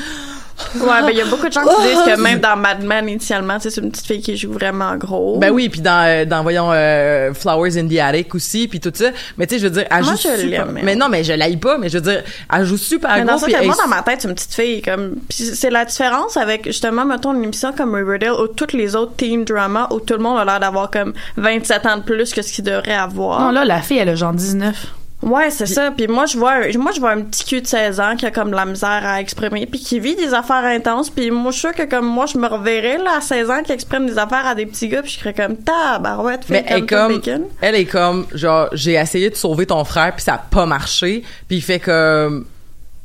Ouais, 0.75 1.01
ben 1.01 1.09
il 1.11 1.17
y 1.17 1.21
a 1.21 1.25
beaucoup 1.25 1.47
de 1.47 1.51
gens 1.53 1.61
qui 1.63 1.87
disent 1.87 2.15
que 2.15 2.19
même 2.21 2.39
dans 2.39 2.55
Mad 2.55 2.83
Men, 2.83 3.07
initialement, 3.09 3.55
tu 3.57 3.63
sais, 3.63 3.69
c'est 3.71 3.81
une 3.81 3.91
petite 3.91 4.05
fille 4.07 4.21
qui 4.21 4.37
joue 4.37 4.51
vraiment 4.53 4.95
gros. 4.95 5.37
Ben 5.37 5.49
oui, 5.51 5.69
puis 5.69 5.81
dans, 5.81 6.05
euh, 6.07 6.25
dans 6.25 6.43
voyons 6.43 6.69
euh, 6.71 7.33
Flowers 7.33 7.77
in 7.77 7.87
the 7.87 7.97
Attic 7.99 8.33
aussi, 8.35 8.67
puis 8.67 8.79
tout 8.79 8.91
ça. 8.93 9.05
Mais 9.37 9.47
tu 9.47 9.55
sais, 9.55 9.59
je 9.59 9.65
veux 9.67 9.71
dire, 9.73 9.85
elle 9.91 10.03
Moi, 10.03 10.13
joue 10.13 10.17
je 10.29 10.41
super. 10.41 10.65
l'aime, 10.65 10.79
mais 10.83 10.95
non, 10.95 11.07
mais 11.09 11.23
je 11.23 11.33
l'aille 11.33 11.57
pas. 11.57 11.77
Mais 11.77 11.89
je 11.89 11.97
veux 11.97 12.03
dire, 12.11 12.23
elle 12.53 12.65
joue 12.65 12.77
super 12.77 13.11
Mais 13.15 13.23
dans 13.23 13.33
gros. 13.33 13.39
ça, 13.39 13.45
puis 13.47 13.55
que 13.55 13.65
moi, 13.65 13.75
elle- 13.77 13.83
dans 13.89 13.95
ma 13.95 14.01
tête, 14.01 14.21
c'est 14.21 14.27
une 14.27 14.35
petite 14.35 14.53
fille, 14.53 14.81
comme, 14.81 15.15
puis 15.29 15.37
c'est 15.53 15.69
la 15.69 15.85
différence 15.85 16.37
avec, 16.37 16.65
justement, 16.65 17.05
mettons, 17.05 17.33
une 17.33 17.43
émission 17.43 17.73
comme 17.73 17.93
Riverdale 17.95 18.33
ou 18.33 18.47
toutes 18.47 18.73
les 18.73 18.95
autres 18.95 19.13
teen 19.15 19.43
dramas 19.45 19.87
où 19.91 19.99
tout 19.99 20.13
le 20.13 20.19
monde 20.19 20.39
a 20.39 20.45
l'air 20.45 20.59
d'avoir 20.59 20.89
comme 20.91 21.13
27 21.37 21.85
ans 21.85 21.97
de 21.97 22.03
plus 22.03 22.31
que 22.33 22.41
ce 22.41 22.51
qu'il 22.53 22.63
devrait 22.63 22.93
avoir. 22.93 23.39
Non, 23.41 23.51
là, 23.51 23.65
la 23.65 23.81
fille, 23.81 23.97
elle 23.97 24.09
a 24.09 24.15
genre 24.15 24.33
19. 24.33 24.75
Ouais, 25.21 25.49
c'est 25.51 25.65
ça. 25.67 25.91
Puis 25.91 26.07
moi, 26.07 26.25
je 26.25 26.37
vois, 26.37 26.53
un- 26.53 26.77
moi, 26.77 26.91
je 26.93 26.99
vois 26.99 27.11
un 27.11 27.21
petit 27.21 27.45
cul 27.45 27.61
de 27.61 27.67
16 27.67 27.99
ans 27.99 28.15
qui 28.17 28.25
a 28.25 28.31
comme 28.31 28.49
de 28.51 28.55
la 28.55 28.65
misère 28.65 29.01
à 29.05 29.21
exprimer, 29.21 29.65
puis 29.67 29.79
qui 29.79 29.99
vit 29.99 30.15
des 30.15 30.33
affaires 30.33 30.65
intenses. 30.65 31.09
Puis 31.09 31.29
moi, 31.29 31.51
je 31.51 31.57
suis 31.59 31.67
sûre 31.67 31.75
que 31.75 31.83
comme 31.89 32.05
moi, 32.07 32.25
je 32.25 32.37
me 32.37 32.47
reverrais 32.47 32.97
là 32.97 33.17
à 33.17 33.21
16 33.21 33.49
ans 33.51 33.61
qui 33.63 33.71
exprime 33.71 34.07
des 34.07 34.17
affaires 34.17 34.47
à 34.47 34.55
des 34.55 34.65
petits 34.65 34.87
gars, 34.87 35.01
puis 35.03 35.11
je 35.11 35.19
serais 35.19 35.33
comme 35.33 35.57
tabarouette, 35.57 36.45
mais 36.49 36.59
fait 36.59 36.65
elle 36.69 36.77
est 36.83 36.85
comme, 36.87 36.97
comme, 37.07 37.15
bacon. 37.19 37.43
elle 37.61 37.75
est 37.75 37.85
comme, 37.85 38.25
genre, 38.33 38.69
j'ai 38.73 38.93
essayé 38.93 39.29
de 39.29 39.35
sauver 39.35 39.65
ton 39.67 39.83
frère 39.83 40.13
puis 40.15 40.23
ça 40.23 40.33
a 40.33 40.37
pas 40.39 40.65
marché. 40.65 41.23
Puis 41.47 41.57
il 41.57 41.61
fait 41.61 41.79
comme, 41.79 42.45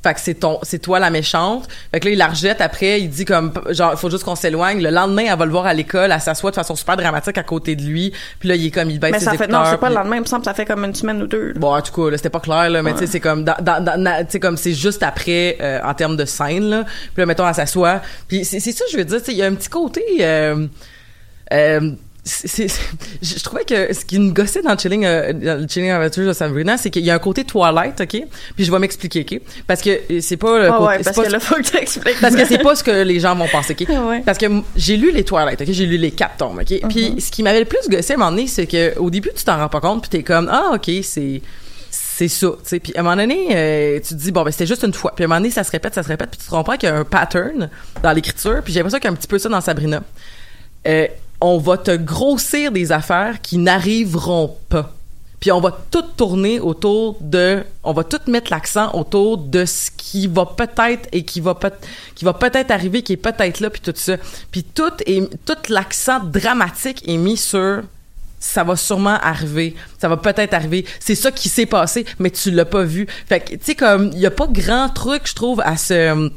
fait 0.06 0.14
que 0.14 0.20
c'est 0.20 0.34
ton, 0.34 0.58
c'est 0.62 0.78
toi 0.78 0.98
la 0.98 1.10
méchante. 1.10 1.68
Fait 1.92 2.00
que 2.00 2.06
là 2.06 2.12
il 2.12 2.18
la 2.18 2.28
rejette 2.28 2.60
après, 2.60 3.00
il 3.00 3.08
dit 3.08 3.24
comme, 3.24 3.52
genre, 3.70 3.92
il 3.92 3.98
faut 3.98 4.10
juste 4.10 4.24
qu'on 4.24 4.36
s'éloigne. 4.36 4.82
Le 4.82 4.90
lendemain, 4.90 5.24
elle 5.30 5.38
va 5.38 5.44
le 5.44 5.50
voir 5.50 5.66
à 5.66 5.74
l'école, 5.74 6.12
elle 6.12 6.20
s'assoit 6.20 6.50
de 6.50 6.56
façon 6.56 6.74
super 6.74 6.96
dramatique 6.96 7.38
à 7.38 7.42
côté 7.42 7.76
de 7.76 7.82
lui. 7.82 8.12
Puis 8.38 8.48
là 8.48 8.54
il 8.54 8.66
est 8.66 8.70
comme, 8.70 8.90
il 8.90 9.00
baisse 9.00 9.12
Mais 9.12 9.18
ses 9.18 9.24
ça 9.24 9.32
fait, 9.32 9.48
non, 9.48 9.62
c'est 9.64 9.78
pas 9.78 9.88
le 9.88 9.94
lendemain, 9.94 10.16
il 10.16 10.20
me 10.22 10.26
semble, 10.26 10.42
que 10.42 10.46
ça 10.46 10.54
fait 10.54 10.64
comme 10.64 10.84
une 10.84 10.94
semaine 10.94 11.22
ou 11.22 11.26
deux. 11.26 11.48
là. 11.48 11.54
Bon, 11.56 11.74
en 11.74 11.82
tout 11.82 11.92
cas, 11.92 12.10
là, 12.10 12.16
c'était 12.16 12.30
pas 12.30 12.40
clair, 12.40 12.70
là, 12.70 12.82
mais 12.82 12.92
tu 12.92 13.00
sais, 13.00 13.06
c'est 13.06 13.20
comme, 13.20 13.44
dans, 13.44 13.56
dans, 13.60 14.24
tu 14.24 14.32
sais, 14.32 14.40
comme 14.40 14.56
c'est 14.56 14.74
juste 14.74 15.02
après, 15.02 15.56
euh, 15.60 15.80
en 15.84 15.94
termes 15.94 16.16
de 16.16 16.24
scène, 16.24 16.68
là. 16.70 16.84
Puis 16.84 17.22
là, 17.22 17.26
mettons, 17.26 17.46
elle 17.46 17.54
s'assoit. 17.54 18.00
Puis 18.28 18.44
c'est 18.44 18.60
c'est 18.60 18.72
ça, 18.72 18.84
que 18.84 18.92
je 18.92 18.96
veux 18.96 19.04
dire, 19.04 19.18
tu 19.18 19.26
sais, 19.26 19.32
il 19.32 19.38
y 19.38 19.42
a 19.42 19.46
un 19.46 19.54
petit 19.54 19.68
côté, 19.68 20.02
euh, 20.20 20.66
euh, 21.52 21.92
c'est- 22.28 22.66
je 23.22 23.42
trouvais 23.44 23.64
que 23.64 23.94
ce 23.94 24.04
qui 24.04 24.18
me 24.18 24.32
gossait 24.32 24.60
dans 24.62 24.76
Chilling, 24.76 25.04
euh, 25.04 25.32
dans 25.32 25.60
le 25.62 25.68
Chilling 25.68 25.90
Adventures 25.90 26.26
de 26.26 26.32
Sabrina, 26.32 26.76
c'est 26.76 26.90
qu'il 26.90 27.04
y 27.04 27.10
a 27.10 27.14
un 27.14 27.18
côté 27.18 27.44
Twilight, 27.44 28.00
ok? 28.00 28.22
Puis 28.56 28.64
je 28.64 28.70
vais 28.72 28.78
m'expliquer, 28.78 29.20
ok? 29.30 29.40
Parce 29.66 29.80
que 29.80 29.90
euh, 29.90 30.20
c'est 30.20 30.36
pas 30.36 30.58
le 30.58 30.66
Ah 30.66 30.72
côté- 30.76 30.84
ouais, 30.88 30.96
c'est 30.98 31.04
parce 31.04 31.16
pas 31.16 31.24
que 31.24 31.32
là, 31.32 31.40
faut 31.40 31.54
que 31.54 32.20
parce 32.20 32.34
que 32.36 32.44
c'est 32.46 32.58
pas 32.62 32.74
ce 32.74 32.82
que 32.84 33.02
les 33.02 33.20
gens 33.20 33.34
vont 33.36 33.48
penser, 33.48 33.76
OK? 33.80 33.86
Ouais. 34.06 34.22
Parce 34.26 34.38
que 34.38 34.46
j'ai 34.76 34.96
lu 34.96 35.10
les 35.12 35.24
Twilight, 35.24 35.60
OK? 35.60 35.68
J'ai 35.70 35.86
lu 35.86 35.96
les 35.96 36.10
quatre 36.10 36.36
tomes, 36.36 36.58
OK? 36.58 36.66
Mm-hmm. 36.70 36.88
Puis 36.88 37.20
ce 37.20 37.30
qui 37.30 37.42
m'avait 37.42 37.60
le 37.60 37.64
plus 37.66 37.88
gossé 37.88 38.12
à 38.12 38.16
un 38.16 38.18
moment 38.18 38.30
donné, 38.32 38.46
c'est 38.48 38.66
que 38.66 38.98
au 38.98 39.08
début, 39.10 39.30
tu 39.34 39.44
t'en 39.44 39.56
rends 39.58 39.68
pas 39.68 39.80
compte, 39.80 40.02
puis 40.02 40.10
t'es 40.10 40.22
comme, 40.22 40.48
ah, 40.50 40.72
OK, 40.74 40.90
c'est 41.02 41.40
c'est 41.90 42.28
ça, 42.28 42.48
tu 42.48 42.68
sais? 42.68 42.80
Puis 42.80 42.92
à 42.96 43.00
un 43.00 43.02
moment 43.02 43.16
donné, 43.16 43.48
euh, 43.54 43.96
tu 44.00 44.14
te 44.14 44.20
dis, 44.20 44.32
bon, 44.32 44.42
ben 44.42 44.50
c'était 44.50 44.66
juste 44.66 44.82
une 44.84 44.92
fois. 44.94 45.12
Puis 45.14 45.24
à 45.24 45.26
un 45.26 45.28
moment 45.28 45.40
donné, 45.40 45.50
ça 45.50 45.64
se 45.64 45.70
répète, 45.70 45.94
ça 45.94 46.02
se 46.02 46.08
répète, 46.08 46.30
puis 46.30 46.38
tu 46.40 46.46
te 46.46 46.50
comprends 46.50 46.76
qu'il 46.76 46.88
y 46.88 46.92
a 46.92 46.96
un 46.96 47.04
pattern 47.04 47.68
dans 48.02 48.12
l'écriture, 48.12 48.60
puis 48.64 48.72
j'ai 48.72 48.80
l'impression 48.80 48.98
qu'il 48.98 49.04
y 49.06 49.08
a 49.08 49.12
un 49.12 49.16
petit 49.16 49.28
peu 49.28 49.38
ça 49.38 49.48
dans 49.48 49.60
Sabrina. 49.60 50.02
Euh, 50.86 51.06
on 51.40 51.58
va 51.58 51.78
te 51.78 51.94
grossir 51.96 52.72
des 52.72 52.92
affaires 52.92 53.40
qui 53.40 53.58
n'arriveront 53.58 54.56
pas. 54.68 54.92
Puis 55.40 55.52
on 55.52 55.60
va 55.60 55.78
tout 55.90 56.04
tourner 56.16 56.60
autour 56.60 57.18
de, 57.20 57.62
on 57.84 57.92
va 57.92 58.04
tout 58.04 58.18
mettre 58.26 58.50
l'accent 58.50 58.90
autour 58.94 59.38
de 59.38 59.64
ce 59.64 59.90
qui 59.96 60.26
va 60.26 60.46
peut-être 60.46 61.08
et 61.12 61.24
qui 61.24 61.40
va 61.40 61.58
qui 62.14 62.24
va 62.24 62.32
peut-être 62.32 62.70
arriver, 62.70 63.02
qui 63.02 63.12
est 63.12 63.18
peut-être 63.18 63.60
là, 63.60 63.68
puis 63.68 63.82
tout 63.82 63.92
ça. 63.94 64.16
Puis 64.50 64.64
tout 64.64 64.90
tout 65.44 65.56
l'accent 65.68 66.20
dramatique 66.20 67.06
est 67.06 67.18
mis 67.18 67.36
sur 67.36 67.82
ça 68.38 68.64
va 68.64 68.76
sûrement 68.76 69.18
arriver, 69.22 69.74
ça 69.98 70.08
va 70.08 70.16
peut-être 70.16 70.54
arriver. 70.54 70.86
C'est 71.00 71.14
ça 71.14 71.30
qui 71.30 71.48
s'est 71.48 71.66
passé, 71.66 72.06
mais 72.18 72.30
tu 72.30 72.50
l'as 72.50 72.64
pas 72.64 72.82
vu. 72.82 73.06
Fait 73.26 73.40
que 73.40 73.50
tu 73.50 73.58
sais 73.62 73.74
comme 73.74 74.12
y 74.14 74.26
a 74.26 74.30
pas 74.30 74.46
grand 74.46 74.88
truc, 74.88 75.22
je 75.26 75.34
trouve, 75.34 75.60
à 75.60 75.76
se 75.76 76.30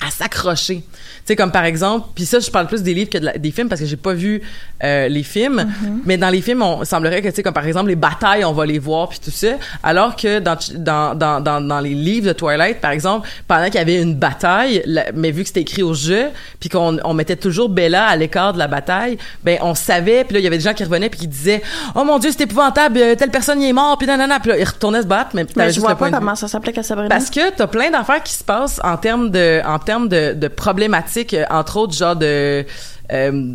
à 0.00 0.10
s'accrocher. 0.10 0.84
Tu 1.26 1.28
sais, 1.28 1.36
comme 1.36 1.52
par 1.52 1.64
exemple, 1.64 2.08
puis 2.14 2.26
ça, 2.26 2.38
je 2.38 2.50
parle 2.50 2.66
plus 2.66 2.82
des 2.82 2.92
livres 2.92 3.08
que 3.08 3.16
de 3.16 3.24
la- 3.24 3.38
des 3.38 3.50
films 3.50 3.68
parce 3.70 3.80
que 3.80 3.86
j'ai 3.86 3.96
pas 3.96 4.12
vu 4.12 4.42
euh, 4.82 5.08
les 5.08 5.22
films, 5.22 5.54
Mm-hmm. 5.64 5.88
mais 6.04 6.18
dans 6.18 6.28
les 6.28 6.42
films, 6.42 6.60
on 6.62 6.84
semblerait 6.84 7.22
que, 7.22 7.28
tu 7.28 7.36
sais, 7.36 7.42
comme 7.42 7.54
par 7.54 7.66
exemple, 7.66 7.88
les 7.88 7.96
batailles, 7.96 8.44
on 8.44 8.52
va 8.52 8.66
les 8.66 8.78
voir 8.78 9.08
puis 9.08 9.18
tout 9.24 9.30
ça, 9.30 9.52
alors 9.82 10.16
que 10.16 10.38
dans, 10.38 10.56
dans, 10.74 11.14
dans, 11.14 11.40
dans, 11.40 11.60
dans 11.62 11.80
les 11.80 11.94
livres 11.94 12.26
de 12.28 12.32
Twilight, 12.34 12.78
par 12.82 12.90
exemple, 12.90 13.26
pendant 13.48 13.64
qu'il 13.66 13.76
y 13.76 13.78
avait 13.78 14.02
une 14.02 14.14
bataille, 14.14 14.82
la- 14.84 15.06
mais 15.14 15.30
vu 15.30 15.42
que 15.42 15.48
c'était 15.48 15.62
écrit 15.62 15.82
au 15.82 15.94
jeu, 15.94 16.26
puis 16.60 16.68
qu'on 16.68 16.98
on 17.04 17.14
mettait 17.14 17.36
toujours 17.36 17.70
Bella 17.70 18.04
à 18.04 18.16
l'écart 18.16 18.52
de 18.52 18.58
la 18.58 18.66
bataille, 18.68 19.16
ben 19.42 19.56
on 19.62 19.74
savait, 19.74 20.24
puis 20.24 20.34
là, 20.34 20.40
il 20.40 20.44
y 20.44 20.46
avait 20.46 20.58
des 20.58 20.64
gens 20.64 20.74
qui 20.74 20.84
revenaient 20.84 21.08
puis 21.08 21.20
qui 21.20 21.28
disaient 21.28 21.62
«Oh 21.94 22.04
mon 22.04 22.18
Dieu, 22.18 22.30
c'est 22.36 22.42
épouvantable, 22.44 22.98
euh, 22.98 23.14
telle 23.14 23.30
personne 23.30 23.62
y 23.62 23.68
est 23.70 23.72
mort, 23.72 23.96
puis 23.96 24.06
nanana», 24.06 24.38
puis 24.40 24.50
là, 24.50 24.58
ils 24.58 24.64
retournaient 24.64 25.00
se 25.02 25.06
battre, 25.06 25.30
mais 25.32 25.46
Mais 25.56 25.72
je 25.72 25.80
vois 25.80 25.94
pas 25.96 26.10
comment 26.10 26.34
ça 26.34 26.48
s'appelait 26.48 26.72
qu'à 26.74 26.82
Sabrina. 26.82 27.08
Parce 27.08 27.30
que 27.30 27.50
t'as 27.50 27.66
plein 27.66 27.90
d'affaires 27.90 28.22
qui 28.22 28.34
se 28.34 28.44
passent 28.44 28.78
en 28.84 28.98
termes 28.98 29.30
de, 29.30 29.62
en 29.64 29.78
termes 29.78 30.08
de, 30.08 30.34
de 30.34 30.48
problématiques, 30.48 31.13
euh, 31.34 31.44
entre 31.50 31.76
autres, 31.76 31.94
genre 31.94 32.16
de, 32.16 32.64
euh, 33.12 33.54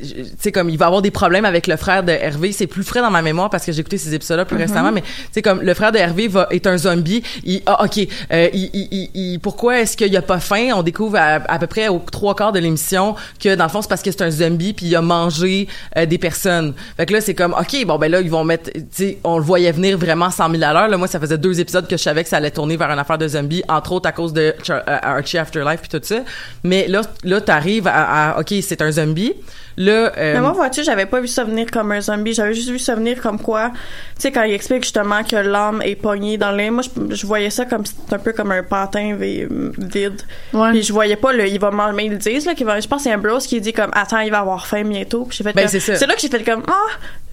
tu 0.00 0.24
sais 0.38 0.52
comme 0.52 0.70
il 0.70 0.78
va 0.78 0.86
avoir 0.86 1.02
des 1.02 1.10
problèmes 1.10 1.44
avec 1.44 1.66
le 1.66 1.76
frère 1.76 2.02
de 2.02 2.12
Hervé. 2.12 2.52
C'est 2.52 2.66
plus 2.66 2.82
frais 2.82 3.00
dans 3.00 3.10
ma 3.10 3.22
mémoire 3.22 3.50
parce 3.50 3.64
que 3.64 3.72
j'ai 3.72 3.80
écouté 3.80 3.98
ces 3.98 4.14
épisodes-là 4.14 4.44
plus 4.44 4.56
récemment 4.56 4.92
mais 4.92 5.02
tu 5.02 5.08
sais 5.32 5.42
comme 5.42 5.60
le 5.62 5.74
frère 5.74 5.92
de 5.92 5.98
Hervé 5.98 6.28
va 6.28 6.46
est 6.50 6.66
un 6.66 6.76
zombie. 6.78 7.22
Il 7.44 7.62
ah 7.66 7.84
ok 7.84 8.06
euh, 8.32 8.48
il, 8.52 8.70
il, 8.72 9.10
il- 9.14 9.38
pourquoi 9.40 9.80
est-ce 9.80 9.96
qu'il 9.96 10.16
a 10.16 10.22
pas 10.22 10.40
faim? 10.40 10.70
On 10.74 10.82
découvre 10.82 11.16
à, 11.16 11.40
à 11.48 11.58
peu 11.58 11.66
près 11.66 11.88
aux 11.88 11.98
trois 12.10 12.34
quarts 12.34 12.52
de 12.52 12.58
l'émission 12.58 13.14
que 13.42 13.54
dans 13.54 13.64
le 13.64 13.70
fond 13.70 13.82
c'est 13.82 13.88
parce 13.88 14.02
que 14.02 14.10
c'est 14.10 14.22
un 14.22 14.30
zombie 14.30 14.72
puis 14.72 14.86
il 14.86 14.96
a 14.96 15.02
mangé 15.02 15.68
euh, 15.96 16.06
des 16.06 16.18
personnes. 16.18 16.74
Fait 16.96 17.06
que 17.06 17.12
là 17.12 17.20
c'est 17.20 17.34
comme 17.34 17.52
ok 17.58 17.84
bon 17.86 17.98
ben 17.98 18.10
là 18.10 18.20
ils 18.20 18.30
vont 18.30 18.44
mettre 18.44 18.70
tu 18.72 18.82
sais 18.90 19.18
on 19.24 19.38
le 19.38 19.44
voyait 19.44 19.72
venir 19.72 19.96
vraiment 19.98 20.30
100 20.30 20.50
000 20.50 20.62
à 20.62 20.72
l'heure. 20.72 20.88
Là 20.88 20.96
moi 20.96 21.08
ça 21.08 21.20
faisait 21.20 21.38
deux 21.38 21.60
épisodes 21.60 21.86
que 21.88 21.96
je 21.96 22.02
savais 22.02 22.22
que 22.22 22.28
ça 22.28 22.36
allait 22.38 22.50
tourner 22.50 22.76
vers 22.76 22.90
une 22.90 22.98
affaire 22.98 23.18
de 23.18 23.28
zombie 23.28 23.62
entre 23.68 23.92
autres 23.92 24.08
à 24.08 24.12
cause 24.12 24.32
de 24.32 24.54
Char- 24.62 24.82
euh, 24.88 24.98
Archie 25.02 25.38
Afterlife 25.38 25.80
puis 25.80 25.90
tout 25.90 26.04
ça. 26.04 26.20
Mais 26.64 26.86
là 26.88 27.02
là 27.24 27.40
t'arrives 27.40 27.86
à, 27.86 28.32
à 28.36 28.40
ok 28.40 28.54
c'est 28.62 28.82
un 28.82 28.90
zombie. 28.90 29.32
Là 29.76 29.89
euh, 29.90 30.10
Mais 30.34 30.40
moi, 30.40 30.52
vois-tu, 30.52 30.82
j'avais 30.84 31.06
pas 31.06 31.20
vu 31.20 31.28
ça 31.28 31.44
venir 31.44 31.70
comme 31.70 31.92
un 31.92 32.00
zombie. 32.00 32.32
J'avais 32.34 32.54
juste 32.54 32.70
vu 32.70 32.78
ça 32.78 32.94
venir 32.94 33.20
comme 33.20 33.38
quoi, 33.40 33.70
tu 33.70 33.76
sais, 34.22 34.32
quand 34.32 34.42
il 34.42 34.52
explique 34.52 34.82
justement 34.82 35.22
que 35.24 35.36
l'âme 35.36 35.82
est 35.84 35.96
pognée 35.96 36.36
dans 36.38 36.50
l'air, 36.50 36.72
moi, 36.72 36.82
je, 36.82 37.14
je 37.14 37.26
voyais 37.26 37.50
ça 37.50 37.64
comme, 37.64 37.84
c'est 37.86 38.12
un 38.14 38.18
peu 38.18 38.32
comme 38.32 38.52
un 38.52 38.62
pantin 38.62 39.14
vi- 39.16 39.46
vide. 39.78 40.22
Ouais. 40.52 40.70
Puis 40.70 40.82
je 40.82 40.92
voyais 40.92 41.16
pas 41.16 41.32
le, 41.32 41.46
il 41.46 41.58
va 41.60 41.70
manger, 41.70 41.94
mais 41.94 42.06
ils 42.06 42.12
le 42.12 42.18
disent, 42.18 42.46
là, 42.46 42.54
qu'il 42.54 42.66
va, 42.66 42.78
je 42.80 42.88
pense 42.88 43.02
que 43.04 43.08
c'est 43.10 43.14
Ambrose 43.14 43.46
qui 43.46 43.60
dit 43.60 43.72
comme, 43.72 43.90
attends, 43.92 44.20
il 44.20 44.30
va 44.30 44.40
avoir 44.40 44.66
faim 44.66 44.84
bientôt. 44.84 45.24
Puis 45.24 45.38
j'ai 45.38 45.44
fait 45.44 45.52
Ben, 45.52 45.62
comme- 45.62 45.70
c'est 45.70 45.80
ça. 45.80 45.96
c'est 45.96 46.06
là 46.06 46.14
que 46.14 46.20
j'ai 46.20 46.28
fait 46.28 46.42
comme, 46.44 46.62
ah, 46.68 46.72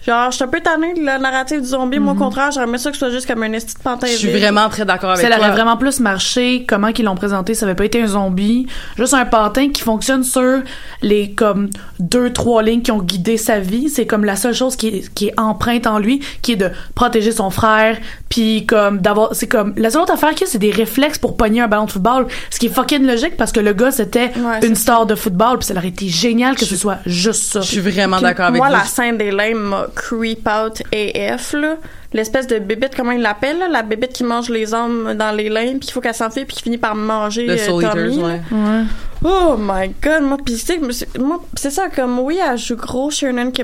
genre, 0.07 0.31
je 0.31 0.35
suis 0.37 0.43
un 0.43 0.47
peu 0.47 0.61
tannée 0.61 0.93
de 0.93 1.03
la 1.05 1.17
narrative 1.19 1.61
du 1.61 1.67
zombie. 1.67 1.99
Moi, 1.99 2.13
au 2.13 2.15
contraire, 2.15 2.51
j'aimerais 2.51 2.77
ça 2.77 2.89
que 2.91 2.95
ce 2.95 2.99
soit 3.05 3.09
juste 3.11 3.27
comme 3.27 3.43
un 3.43 3.51
esti 3.53 3.73
de 3.75 3.79
pantin 3.79 4.07
je 4.07 4.13
suis 4.15 4.31
vraiment 4.31 4.69
très 4.69 4.85
d'accord 4.85 5.11
avec 5.11 5.21
Ça 5.25 5.29
toi. 5.29 5.39
aurait 5.39 5.51
vraiment 5.51 5.77
plus 5.77 5.99
marché 5.99 6.65
comment 6.67 6.91
qu'ils 6.91 7.05
l'ont 7.05 7.15
présenté, 7.15 7.53
ça 7.53 7.65
avait 7.65 7.75
pas 7.75 7.85
été 7.85 8.01
un 8.01 8.07
zombie, 8.07 8.67
juste 8.97 9.13
un 9.13 9.25
pantin 9.25 9.69
qui 9.69 9.81
fonctionne 9.81 10.23
sur 10.23 10.61
les 11.01 11.31
comme 11.31 11.69
deux 11.99 12.31
trois 12.31 12.63
lignes 12.63 12.81
qui 12.81 12.91
ont 12.91 13.01
guidé 13.01 13.37
sa 13.37 13.59
vie, 13.59 13.89
c'est 13.89 14.05
comme 14.05 14.23
la 14.25 14.35
seule 14.35 14.53
chose 14.53 14.75
qui 14.75 14.87
est, 14.87 15.13
qui 15.13 15.27
est 15.27 15.39
empreinte 15.39 15.87
en 15.87 15.99
lui, 15.99 16.21
qui 16.41 16.53
est 16.53 16.57
de 16.57 16.69
protéger 16.95 17.31
son 17.31 17.49
frère, 17.49 17.97
puis 18.29 18.65
comme 18.65 18.99
d'avoir 18.99 19.33
c'est 19.35 19.47
comme 19.47 19.73
la 19.77 19.89
seule 19.89 20.01
autre 20.03 20.13
affaire 20.13 20.29
qu'il 20.31 20.41
y 20.41 20.49
a, 20.49 20.51
c'est 20.51 20.57
des 20.57 20.71
réflexes 20.71 21.17
pour 21.17 21.35
pogner 21.37 21.61
un 21.61 21.67
ballon 21.67 21.85
de 21.85 21.91
football, 21.91 22.27
ce 22.49 22.59
qui 22.59 22.67
est 22.67 22.69
fucking 22.73 23.05
logique 23.05 23.35
parce 23.37 23.51
que 23.51 23.59
le 23.59 23.73
gars 23.73 23.91
c'était 23.91 24.31
Ouais, 24.37 24.65
une 24.65 24.75
star 24.75 25.05
de 25.05 25.15
football, 25.15 25.57
puis 25.59 25.67
ça 25.67 25.73
aurait 25.73 25.87
été 25.87 26.07
génial 26.07 26.55
que 26.55 26.65
ce 26.65 26.75
soit 26.75 26.97
juste 27.05 27.51
ça. 27.53 27.61
je 27.61 27.65
suis 27.67 27.79
vraiment 27.79 28.19
d'accord 28.21 28.45
avec 28.47 28.57
moi, 28.57 28.67
vous. 28.67 28.73
la 28.75 28.83
scène 28.83 29.17
des 29.17 29.31
limbes 29.31 29.57
m'a 29.57 29.87
creep 29.97 30.47
out 30.47 30.81
AF, 30.93 31.53
là. 31.53 31.75
L'espèce 32.13 32.47
de 32.47 32.59
bébite, 32.59 32.95
comment 32.95 33.11
il 33.11 33.21
l'appelle, 33.21 33.57
là? 33.59 33.67
La 33.67 33.81
bébite 33.83 34.13
qui 34.13 34.23
mange 34.23 34.49
les 34.49 34.73
hommes 34.73 35.13
dans 35.15 35.31
les 35.35 35.49
limbes, 35.49 35.79
puis 35.79 35.89
il 35.89 35.91
faut 35.91 36.01
qu'elle 36.01 36.13
s'enfuit, 36.13 36.45
puis 36.45 36.55
qui 36.55 36.63
finit 36.63 36.77
par 36.77 36.95
manger 36.95 37.45
le 37.45 37.53
euh, 37.53 37.57
Soul 37.57 37.83
Tommy. 37.83 38.17
ouais 38.23 38.41
Ouais. 38.51 38.83
Oh 39.25 39.55
my 39.59 39.89
god, 40.01 40.21
moi, 40.23 40.37
pis 40.43 40.57
c'est- 40.57 40.79
moi, 41.19 41.43
c'est 41.55 41.71
ça, 41.71 41.89
comme, 41.89 42.19
oui, 42.19 42.39
elle 42.45 42.57
joue 42.57 42.75
gros 42.77 43.09
Shannon 43.11 43.51
qui 43.51 43.63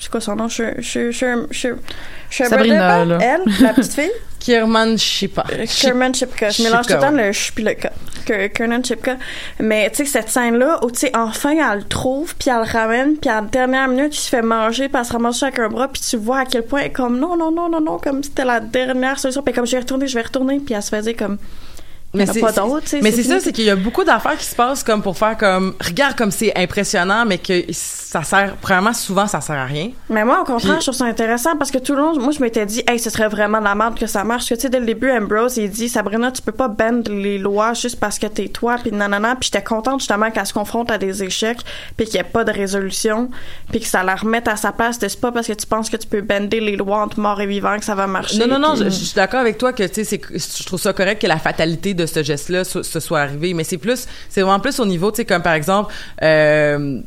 c'est 0.00 0.10
quoi 0.10 0.20
son 0.20 0.34
nom? 0.36 0.46
Sh- 0.48 0.78
Sh- 0.80 1.10
Sh- 1.10 1.46
Sh- 1.50 1.74
Sh- 2.30 2.48
Sabrina, 2.48 3.04
Sh- 3.04 3.08
là. 3.08 3.18
Elle, 3.20 3.62
la 3.62 3.72
petite 3.74 3.92
fille? 3.92 4.10
Kierman 4.40 4.96
Shipka 4.98 5.44
Kerman 5.82 6.14
Chipka. 6.14 6.48
Je 6.48 6.62
mélange 6.62 6.86
tout 6.86 6.94
le 6.94 6.98
temps 7.00 7.10
le 7.10 7.24
ch 7.32 7.52
puis 7.54 7.62
le 7.62 7.74
ka. 7.74 7.92
Que- 8.24 8.46
Kernan 8.46 8.82
Chipka. 8.82 9.16
Mais, 9.58 9.90
tu 9.90 9.96
sais, 9.96 10.04
cette 10.06 10.30
scène-là, 10.30 10.80
où, 10.82 10.90
tu 10.90 11.00
sais, 11.00 11.14
enfin, 11.14 11.50
elle 11.50 11.78
le 11.80 11.84
trouve, 11.84 12.34
puis 12.36 12.48
elle 12.48 12.62
le 12.66 12.72
ramène, 12.72 13.16
puis 13.16 13.28
à 13.28 13.42
la 13.42 13.46
dernière 13.46 13.88
minute, 13.88 14.16
il 14.16 14.20
se 14.20 14.30
fait 14.30 14.40
manger, 14.40 14.88
puis 14.88 14.98
elle 14.98 15.04
se 15.04 15.12
ramasse 15.12 15.42
avec 15.42 15.58
un 15.58 15.68
bras, 15.68 15.88
puis 15.88 16.00
tu 16.00 16.16
vois 16.16 16.38
à 16.40 16.44
quel 16.46 16.62
point, 16.64 16.80
elle 16.80 16.86
est 16.86 16.90
comme, 16.90 17.18
non, 17.18 17.36
non, 17.36 17.50
non, 17.50 17.68
non, 17.68 17.80
non, 17.82 17.98
comme 17.98 18.22
c'était 18.24 18.46
la 18.46 18.60
dernière 18.60 19.18
solution, 19.18 19.42
puis 19.42 19.52
comme, 19.52 19.66
je 19.66 19.72
vais 19.72 19.80
retourner, 19.80 20.06
je 20.06 20.14
vais 20.14 20.22
retourner, 20.22 20.58
puis 20.58 20.74
elle 20.74 20.82
se 20.82 20.88
faisait 20.88 21.14
comme, 21.14 21.36
mais 22.12 22.24
y 22.24 22.26
c'est 22.26 23.02
mais 23.02 23.12
c'est 23.12 23.22
ça 23.22 23.38
c'est 23.40 23.52
qu'il 23.52 23.64
y 23.64 23.70
a 23.70 23.76
beaucoup 23.76 24.02
d'affaires 24.04 24.36
qui 24.36 24.44
se 24.44 24.54
passent 24.56 24.82
comme 24.82 25.00
pour 25.02 25.16
faire 25.16 25.36
comme 25.36 25.74
regarde 25.80 26.16
comme 26.16 26.30
c'est 26.30 26.52
impressionnant 26.58 27.24
mais 27.24 27.38
que 27.38 27.64
ça 27.72 28.22
sert 28.24 28.56
premièrement 28.60 28.92
souvent 28.92 29.26
ça 29.28 29.40
sert 29.40 29.56
à 29.56 29.64
rien 29.64 29.90
Mais 30.08 30.24
moi, 30.24 30.40
au 30.40 30.44
contraire, 30.44 30.74
Puis- 30.74 30.80
je 30.80 30.86
trouve 30.90 30.98
ça 30.98 31.04
intéressant 31.04 31.56
parce 31.56 31.70
que 31.70 31.78
tout 31.78 31.94
le 31.94 32.00
long, 32.00 32.18
moi, 32.18 32.32
je 32.32 32.40
m'étais 32.40 32.66
dit, 32.66 32.82
hey, 32.88 32.98
ce 32.98 33.10
serait 33.10 33.28
vraiment 33.28 33.58
de 33.60 33.64
la 33.64 33.74
merde 33.74 33.98
que 33.98 34.06
ça 34.06 34.24
marche. 34.24 34.40
Parce 34.40 34.48
que, 34.48 34.54
tu 34.54 34.60
sais, 34.62 34.68
dès 34.70 34.80
le 34.80 34.86
début, 34.86 35.10
Ambrose, 35.10 35.56
il 35.58 35.70
dit, 35.70 35.88
Sabrina, 35.88 36.32
tu 36.32 36.42
peux 36.42 36.52
pas 36.52 36.68
bend 36.68 37.02
les 37.08 37.38
lois 37.38 37.72
juste 37.74 38.00
parce 38.00 38.18
que 38.18 38.26
t'es 38.26 38.48
toi, 38.48 38.76
puis 38.82 38.90
nanana. 38.90 39.36
Puis 39.36 39.50
j'étais 39.52 39.62
contente, 39.64 40.00
justement, 40.00 40.30
qu'elle 40.30 40.46
se 40.46 40.52
confronte 40.52 40.90
à 40.90 40.98
des 40.98 41.22
échecs, 41.22 41.58
puis 41.96 42.06
qu'il 42.06 42.14
n'y 42.14 42.20
ait 42.26 42.30
pas 42.30 42.42
de 42.42 42.50
résolution, 42.52 43.30
puis 43.70 43.80
que 43.80 43.86
ça 43.86 44.02
la 44.02 44.16
remette 44.16 44.48
à 44.48 44.56
sa 44.56 44.72
place. 44.72 44.96
C'est 45.00 45.20
pas 45.20 45.30
parce 45.30 45.46
que 45.46 45.52
tu 45.52 45.66
penses 45.66 45.88
que 45.90 45.96
tu 45.96 46.06
peux 46.08 46.20
bender 46.22 46.60
les 46.60 46.76
lois 46.76 46.98
entre 47.02 47.20
mort 47.20 47.40
et 47.40 47.46
vivant 47.46 47.78
que 47.78 47.84
ça 47.84 47.94
va 47.94 48.06
marcher. 48.06 48.38
Non, 48.38 48.46
non, 48.48 48.58
non, 48.58 48.74
Puis- 48.74 48.84
je, 48.84 48.90
je 48.90 49.04
suis 49.04 49.14
d'accord 49.14 49.40
avec 49.40 49.58
toi 49.58 49.72
que, 49.72 49.84
tu 49.86 50.04
sais, 50.04 50.20
je 50.34 50.64
trouve 50.64 50.80
ça 50.80 50.92
correct 50.92 51.20
que 51.22 51.26
la 51.26 51.38
fatalité 51.38 51.94
de 51.94 51.99
ce 52.06 52.22
geste-là 52.22 52.64
se, 52.64 52.82
se 52.82 53.00
soit 53.00 53.20
arrivée, 53.20 53.54
mais 53.54 53.64
c'est 53.64 53.78
plus, 53.78 54.06
c'est 54.28 54.42
vraiment 54.42 54.60
plus 54.60 54.78
au 54.80 54.86
niveau, 54.86 55.10
tu 55.10 55.18
sais, 55.18 55.24
comme 55.24 55.42
par 55.42 55.54
exemple, 55.54 55.92
euh, 56.22 57.00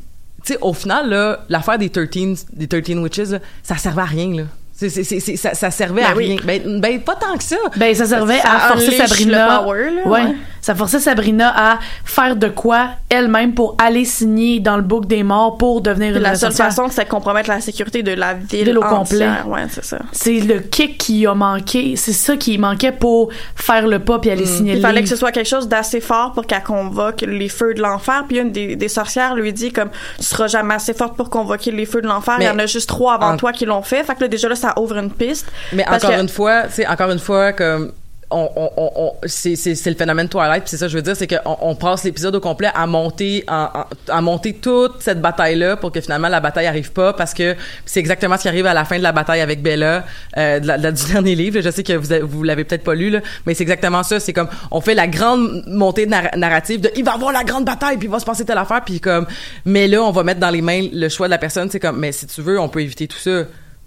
tu 0.45 0.53
sais, 0.53 0.59
au 0.61 0.73
final, 0.73 1.09
là, 1.09 1.39
l'affaire 1.49 1.77
des 1.77 1.89
13, 1.89 2.47
des 2.53 2.67
13 2.67 2.97
Witches, 2.97 3.29
là, 3.29 3.39
ça 3.61 3.77
servait 3.77 4.01
à 4.01 4.05
rien, 4.05 4.35
là. 4.35 4.43
Ça, 4.75 5.53
ça 5.53 5.71
servait 5.71 6.01
Ben 6.01 6.11
à 6.11 6.15
oui. 6.15 6.25
rien. 6.25 6.37
Ben, 6.43 6.81
ben, 6.81 6.99
pas 6.99 7.15
tant 7.15 7.37
que 7.37 7.43
ça. 7.43 7.55
Ben, 7.77 7.93
ça 7.95 8.05
servait 8.05 8.39
Ça 8.39 8.51
à 8.53 8.59
forcer 8.69 8.91
Sabrina. 8.97 9.45
le 9.59 9.63
power, 9.63 9.89
là, 9.91 10.01
ouais. 10.07 10.23
ouais. 10.23 10.35
Ça 10.63 10.73
forçait 10.73 10.99
Sabrina 10.99 11.53
à 11.55 11.79
faire 12.05 12.35
de 12.35 12.47
quoi 12.47 12.87
elle-même 13.09 13.53
pour 13.53 13.75
aller 13.79 14.05
signer 14.05 14.59
dans 14.59 14.77
le 14.77 14.81
book 14.81 15.05
des 15.05 15.21
morts 15.21 15.57
pour 15.57 15.81
devenir 15.81 16.15
une 16.15 16.23
la 16.23 16.33
seule 16.35 16.51
façon, 16.53 16.87
c'est 16.89 17.03
de 17.03 17.09
compromettre 17.09 17.49
la 17.49 17.61
sécurité 17.61 18.01
de 18.01 18.13
la 18.13 18.33
ville, 18.33 18.65
Ville 18.65 18.77
au 18.77 18.81
complet. 18.81 19.29
Ouais, 19.45 19.65
c'est 19.69 19.83
ça. 19.83 19.99
C'est 20.13 20.39
le 20.39 20.59
kick 20.61 20.97
qui 20.97 21.27
a 21.27 21.35
manqué. 21.35 21.95
C'est 21.97 22.13
ça 22.13 22.37
qui 22.37 22.57
manquait 22.57 22.93
pour 22.93 23.29
faire 23.55 23.85
le 23.87 23.99
pas 23.99 24.17
puis 24.19 24.31
aller 24.31 24.45
signer 24.45 24.73
Mm. 24.73 24.75
Il 24.77 24.81
le 24.81 24.81
fallait 24.81 25.03
que 25.03 25.09
ce 25.09 25.15
soit 25.17 25.31
quelque 25.33 25.49
chose 25.49 25.67
d'assez 25.67 25.99
fort 25.99 26.31
pour 26.31 26.47
qu'elle 26.47 26.63
convoque 26.63 27.21
les 27.27 27.49
feux 27.49 27.73
de 27.73 27.81
l'enfer. 27.81 28.23
Puis 28.27 28.39
une 28.39 28.51
des, 28.51 28.75
des 28.77 28.87
sorcières 28.87 29.35
lui 29.35 29.51
dit 29.51 29.71
comme 29.73 29.89
tu 30.17 30.23
seras 30.23 30.47
jamais 30.47 30.75
assez 30.75 30.93
forte 30.93 31.17
pour 31.17 31.29
convoquer 31.29 31.71
les 31.71 31.85
feux 31.85 32.01
de 32.01 32.07
l'enfer. 32.07 32.37
Il 32.39 32.45
y 32.45 32.49
en 32.49 32.57
a 32.57 32.65
juste 32.65 32.87
trois 32.87 33.15
avant 33.15 33.33
en- 33.33 33.37
toi 33.37 33.51
qui 33.51 33.65
l'ont 33.65 33.81
fait. 33.83 34.03
Fait 34.05 34.15
que 34.15 34.21
là 34.21 34.27
déjà 34.29 34.47
là 34.47 34.55
ça 34.55 34.73
ouvre 34.79 34.95
une 34.97 35.11
piste. 35.11 35.51
Mais 35.73 35.83
Parce 35.83 36.03
encore 36.03 36.15
que- 36.15 36.21
une 36.21 36.29
fois, 36.29 36.69
sais, 36.69 36.87
encore 36.87 37.11
une 37.11 37.19
fois, 37.19 37.51
comme 37.51 37.91
on, 38.33 38.49
on, 38.77 38.91
on, 38.95 39.13
c'est, 39.25 39.55
le 39.85 39.95
phénomène 39.95 40.27
Twilight, 40.27 40.63
c'est 40.65 40.77
ça 40.77 40.87
je 40.87 40.95
veux 40.95 41.01
dire, 41.01 41.15
c'est 41.15 41.27
qu'on 41.27 41.57
on 41.61 41.75
passe 41.75 42.03
l'épisode 42.03 42.35
au 42.35 42.39
complet 42.39 42.69
à 42.73 42.85
monter, 42.87 43.43
en, 43.47 43.69
en- 43.73 43.85
à 44.09 44.21
monter 44.21 44.53
toute 44.53 45.01
cette 45.01 45.21
bataille-là 45.21 45.77
pour 45.77 45.91
que 45.91 46.01
finalement 46.01 46.27
la 46.29 46.39
bataille 46.39 46.65
arrive 46.67 46.91
pas, 46.91 47.13
parce 47.13 47.33
que 47.33 47.55
c'est 47.85 47.99
exactement 47.99 48.37
ce 48.37 48.43
qui 48.43 48.47
arrive 48.47 48.65
à 48.65 48.73
la 48.73 48.85
fin 48.85 48.97
de 48.97 49.03
la 49.03 49.11
bataille 49.11 49.41
avec 49.41 49.61
Bella, 49.61 50.05
euh, 50.37 50.59
de 50.59 50.67
la, 50.67 50.91
du 50.91 51.05
dernier 51.11 51.35
livre. 51.35 51.61
Je 51.61 51.69
sais 51.69 51.83
que 51.83 51.93
vous, 51.93 52.27
vous 52.27 52.43
l'avez 52.43 52.63
peut-être 52.63 52.83
pas 52.83 52.95
lu, 52.95 53.09
là, 53.09 53.19
mais 53.45 53.53
c'est 53.53 53.63
exactement 53.63 54.03
ça. 54.03 54.19
C'est 54.19 54.33
comme, 54.33 54.49
on 54.71 54.81
fait 54.81 54.95
la 54.95 55.07
grande 55.07 55.63
montée 55.67 56.05
nar- 56.07 56.35
narrative 56.35 56.81
de, 56.81 56.91
il 56.95 57.03
va 57.03 57.13
avoir 57.13 57.31
la 57.31 57.43
grande 57.43 57.65
bataille, 57.65 57.97
puis 57.97 58.07
il 58.07 58.11
va 58.11 58.19
se 58.19 58.25
passer 58.25 58.45
telle 58.45 58.57
affaire, 58.57 58.81
puis 58.85 58.99
comme, 58.99 59.25
mais 59.65 59.87
là, 59.87 60.01
on 60.01 60.11
va 60.11 60.23
mettre 60.23 60.39
dans 60.39 60.49
les 60.49 60.61
mains 60.61 60.87
le 60.91 61.09
choix 61.09 61.27
de 61.27 61.31
la 61.31 61.37
personne. 61.37 61.69
C'est 61.69 61.79
comme, 61.79 61.99
mais 61.99 62.11
si 62.11 62.25
tu 62.27 62.41
veux, 62.41 62.59
on 62.59 62.69
peut 62.69 62.81
éviter 62.81 63.07
tout 63.07 63.17
ça. 63.17 63.43